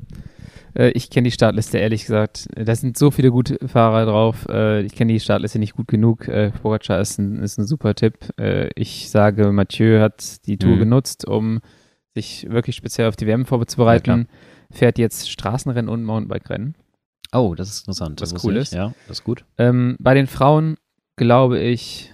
Äh, 0.73 0.90
ich 0.91 1.10
kenne 1.10 1.26
die 1.26 1.32
Startliste 1.32 1.77
ehrlich 1.77 2.02
gesagt. 2.06 2.48
Da 2.56 2.76
sind 2.76 2.98
so 2.98 3.11
viele 3.11 3.32
gute 3.32 3.57
Fahrer 3.68 4.06
drauf. 4.06 4.45
Äh, 4.49 4.82
ich 4.84 4.94
kenne 4.95 5.14
die 5.14 5.19
Startliste 5.19 5.60
nicht 5.60 5.76
gut 5.76 5.88
genug. 5.88 6.27
Äh, 6.27 6.52
Pogacar 6.52 6.99
ist 6.99 7.18
ein, 7.19 7.41
ist 7.41 7.57
ein 7.57 7.65
super 7.65 7.95
Tipp. 7.95 8.18
Ich 8.76 9.10
sage, 9.10 9.52
Mathieu 9.52 9.99
hat 10.02 10.45
die 10.48 10.57
Tour 10.57 10.76
Mhm. 10.76 10.80
genutzt, 10.80 11.26
um 11.27 11.60
sich 12.14 12.48
wirklich 12.49 12.76
speziell 12.76 13.07
auf 13.10 13.15
die 13.15 13.27
WM 13.27 13.45
vorzubereiten. 13.45 14.27
Fährt 14.72 14.98
jetzt 14.98 15.30
Straßenrennen 15.30 15.90
und 15.90 16.03
Mountainbike-Rennen. 16.03 16.76
Oh, 17.34 17.53
das 17.56 17.69
ist 17.69 17.80
interessant. 17.82 18.22
Was 18.22 18.34
Das 18.34 18.44
cool 18.44 18.56
ist. 18.57 18.73
Ja, 18.73 18.94
das 19.07 19.19
ist 19.19 19.23
gut. 19.23 19.45
Ähm, 19.57 19.95
bei 19.99 20.14
den 20.14 20.27
Frauen 20.27 20.77
glaube 21.18 21.60
ich, 21.60 22.14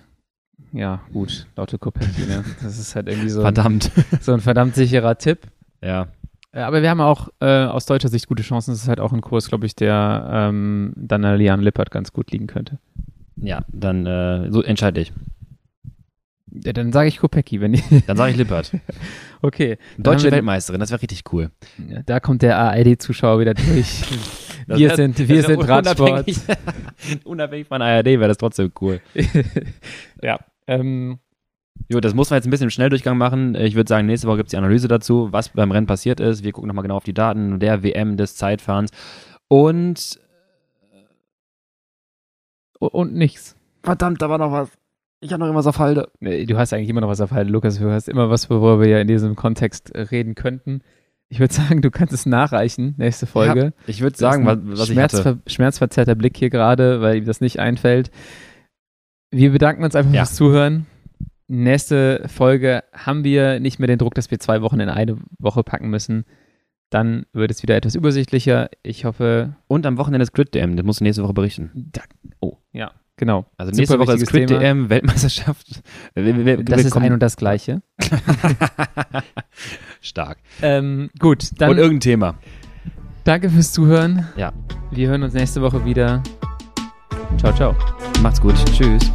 ja, 0.73 1.01
gut, 1.13 1.47
Lotte 1.55 1.77
Kopecky, 1.77 2.21
ne? 2.27 2.43
Das 2.63 2.77
ist 2.79 2.95
halt 2.95 3.07
irgendwie 3.07 3.29
so 3.29 3.39
ein, 3.41 3.43
Verdammt. 3.53 3.91
so 4.21 4.33
ein 4.33 4.39
verdammt 4.41 4.75
sicherer 4.75 5.17
Tipp. 5.17 5.47
ja. 5.81 6.07
Äh, 6.53 6.59
Aber 6.59 6.81
wir 6.81 6.89
haben 6.89 7.01
auch 7.01 7.29
äh, 7.39 7.45
aus 7.65 7.85
deutscher 7.85 8.09
Sicht 8.09 8.27
gute 8.27 8.43
Chancen. 8.43 8.71
Das 8.71 8.81
ist 8.83 8.87
halt 8.89 8.99
auch 8.99 9.13
ein 9.13 9.21
Kurs, 9.21 9.47
glaube 9.49 9.65
ich, 9.65 9.75
der 9.75 10.29
ähm, 10.31 10.93
dann 10.95 11.23
an 11.25 11.37
Lian 11.37 11.61
Lippert 11.61 11.91
ganz 11.91 12.11
gut 12.13 12.31
liegen 12.31 12.47
könnte. 12.47 12.79
Ja, 13.37 13.63
dann 13.71 14.05
äh, 14.05 14.51
so 14.51 14.61
entscheide 14.61 15.01
ich. 15.01 15.13
Ja, 16.53 16.73
dann 16.73 16.91
sage 16.91 17.07
ich 17.07 17.17
Kopecky, 17.17 17.61
wenn 17.61 17.71
die. 17.73 18.03
Dann 18.05 18.17
sage 18.17 18.31
ich 18.31 18.37
Lippert. 18.37 18.71
okay. 19.41 19.77
Deutsche 19.97 20.25
wir- 20.25 20.33
Weltmeisterin, 20.33 20.81
das 20.81 20.91
wäre 20.91 21.01
richtig 21.01 21.23
cool. 21.31 21.49
Da 22.05 22.19
kommt 22.19 22.41
der 22.41 22.57
ARD-Zuschauer 22.57 23.39
wieder 23.39 23.53
durch. 23.53 24.03
Das 24.67 24.77
wir 24.77 24.89
wär- 24.89 24.95
sind, 24.95 25.17
wir 25.27 25.41
sind 25.43 25.59
Radsport. 25.67 26.11
unabhängig, 26.11 26.37
unabhängig 27.23 27.67
von 27.67 27.81
ARD 27.81 28.05
wäre 28.05 28.27
das 28.27 28.37
trotzdem 28.37 28.71
cool. 28.79 29.01
ja. 30.21 30.39
Ähm, 30.67 31.17
Jo, 31.89 31.99
das 31.99 32.13
muss 32.13 32.29
man 32.29 32.37
jetzt 32.37 32.47
ein 32.47 32.51
bisschen 32.51 32.65
im 32.65 32.69
Schnelldurchgang 32.69 33.17
machen. 33.17 33.55
Ich 33.55 33.75
würde 33.75 33.87
sagen, 33.89 34.07
nächste 34.07 34.27
Woche 34.27 34.37
gibt 34.37 34.47
es 34.47 34.51
die 34.51 34.57
Analyse 34.57 34.87
dazu, 34.87 35.27
was 35.31 35.49
beim 35.49 35.71
Rennen 35.71 35.87
passiert 35.87 36.19
ist. 36.19 36.43
Wir 36.43 36.51
gucken 36.53 36.67
nochmal 36.67 36.83
genau 36.83 36.95
auf 36.97 37.03
die 37.03 37.13
Daten 37.13 37.59
der 37.59 37.83
WM, 37.83 38.17
des 38.17 38.35
Zeitfahrens. 38.35 38.91
Und 39.47 40.19
und 42.79 43.13
nichts. 43.13 43.55
verdammt, 43.83 44.21
da 44.21 44.29
war 44.29 44.37
noch 44.37 44.51
was. 44.51 44.69
Ich 45.19 45.31
habe 45.31 45.39
noch 45.41 45.45
irgendwas 45.47 45.67
auf 45.67 45.77
Halde. 45.77 46.09
Nee, 46.19 46.45
Du 46.45 46.57
hast 46.57 46.73
eigentlich 46.73 46.89
immer 46.89 47.01
noch 47.01 47.09
was 47.09 47.21
auf 47.21 47.31
Halde, 47.31 47.51
Lukas. 47.51 47.77
Du 47.77 47.91
hast 47.91 48.09
immer 48.09 48.31
was, 48.31 48.49
worüber 48.49 48.79
wir 48.79 48.87
ja 48.87 48.99
in 48.99 49.07
diesem 49.07 49.35
Kontext 49.35 49.91
äh, 49.93 50.01
reden 50.01 50.33
könnten. 50.33 50.81
Ich 51.29 51.39
würde 51.39 51.53
sagen, 51.53 51.81
du 51.83 51.91
kannst 51.91 52.11
es 52.13 52.25
nachreichen, 52.25 52.95
nächste 52.97 53.27
Folge. 53.27 53.73
Ich 53.85 54.01
würde 54.01 54.17
sagen, 54.17 54.45
was, 54.47 54.57
was 54.63 54.73
ich 54.89 54.97
hatte. 54.97 55.17
schmerzver 55.17 55.37
schmerzverzerrter 55.45 56.15
Blick 56.15 56.37
hier 56.37 56.49
gerade, 56.49 57.01
weil 57.01 57.17
ihm 57.17 57.25
das 57.25 57.39
nicht 57.39 57.59
einfällt. 57.59 58.09
Wir 59.29 59.51
bedanken 59.51 59.83
uns 59.83 59.95
einfach 59.95 60.11
Ja. 60.13 60.25
fürs 60.25 60.35
Zuhören. 60.35 60.87
Nächste 61.53 62.29
Folge 62.33 62.81
haben 62.93 63.25
wir 63.25 63.59
nicht 63.59 63.77
mehr 63.77 63.87
den 63.87 63.97
Druck, 63.97 64.15
dass 64.15 64.31
wir 64.31 64.39
zwei 64.39 64.61
Wochen 64.61 64.79
in 64.79 64.87
eine 64.87 65.17
Woche 65.37 65.63
packen 65.63 65.89
müssen. 65.89 66.23
Dann 66.89 67.25
wird 67.33 67.51
es 67.51 67.61
wieder 67.61 67.75
etwas 67.75 67.93
übersichtlicher. 67.93 68.69
Ich 68.83 69.03
hoffe. 69.03 69.57
Und 69.67 69.85
am 69.85 69.97
Wochenende 69.97 70.23
ist 70.23 70.31
Grid 70.31 70.55
DM, 70.55 70.77
das 70.77 70.85
musst 70.85 71.01
du 71.01 71.03
nächste 71.03 71.23
Woche 71.23 71.33
berichten. 71.33 71.89
Da, 71.91 72.03
oh, 72.39 72.55
ja, 72.71 72.91
genau. 73.17 73.47
Also 73.57 73.73
nächste 73.73 73.99
Woche 73.99 74.13
ist 74.13 74.27
Grid. 74.27 74.49
DM, 74.49 74.89
Weltmeisterschaft. 74.89 75.81
Das 76.15 76.85
ist 76.85 76.95
ein 76.95 77.11
und 77.11 77.21
das 77.21 77.35
Gleiche. 77.35 77.81
Stark. 79.99 80.37
Ähm, 80.61 81.09
gut, 81.19 81.49
dann 81.57 81.71
und 81.71 81.77
irgendein 81.79 81.99
Thema. 81.99 82.35
danke 83.25 83.49
fürs 83.49 83.73
Zuhören. 83.73 84.25
Ja. 84.37 84.53
Wir 84.91 85.09
hören 85.09 85.23
uns 85.23 85.33
nächste 85.33 85.61
Woche 85.61 85.83
wieder. 85.83 86.23
Ciao, 87.37 87.53
ciao. 87.53 87.75
Macht's 88.21 88.39
gut. 88.39 88.55
Tschüss. 88.73 89.11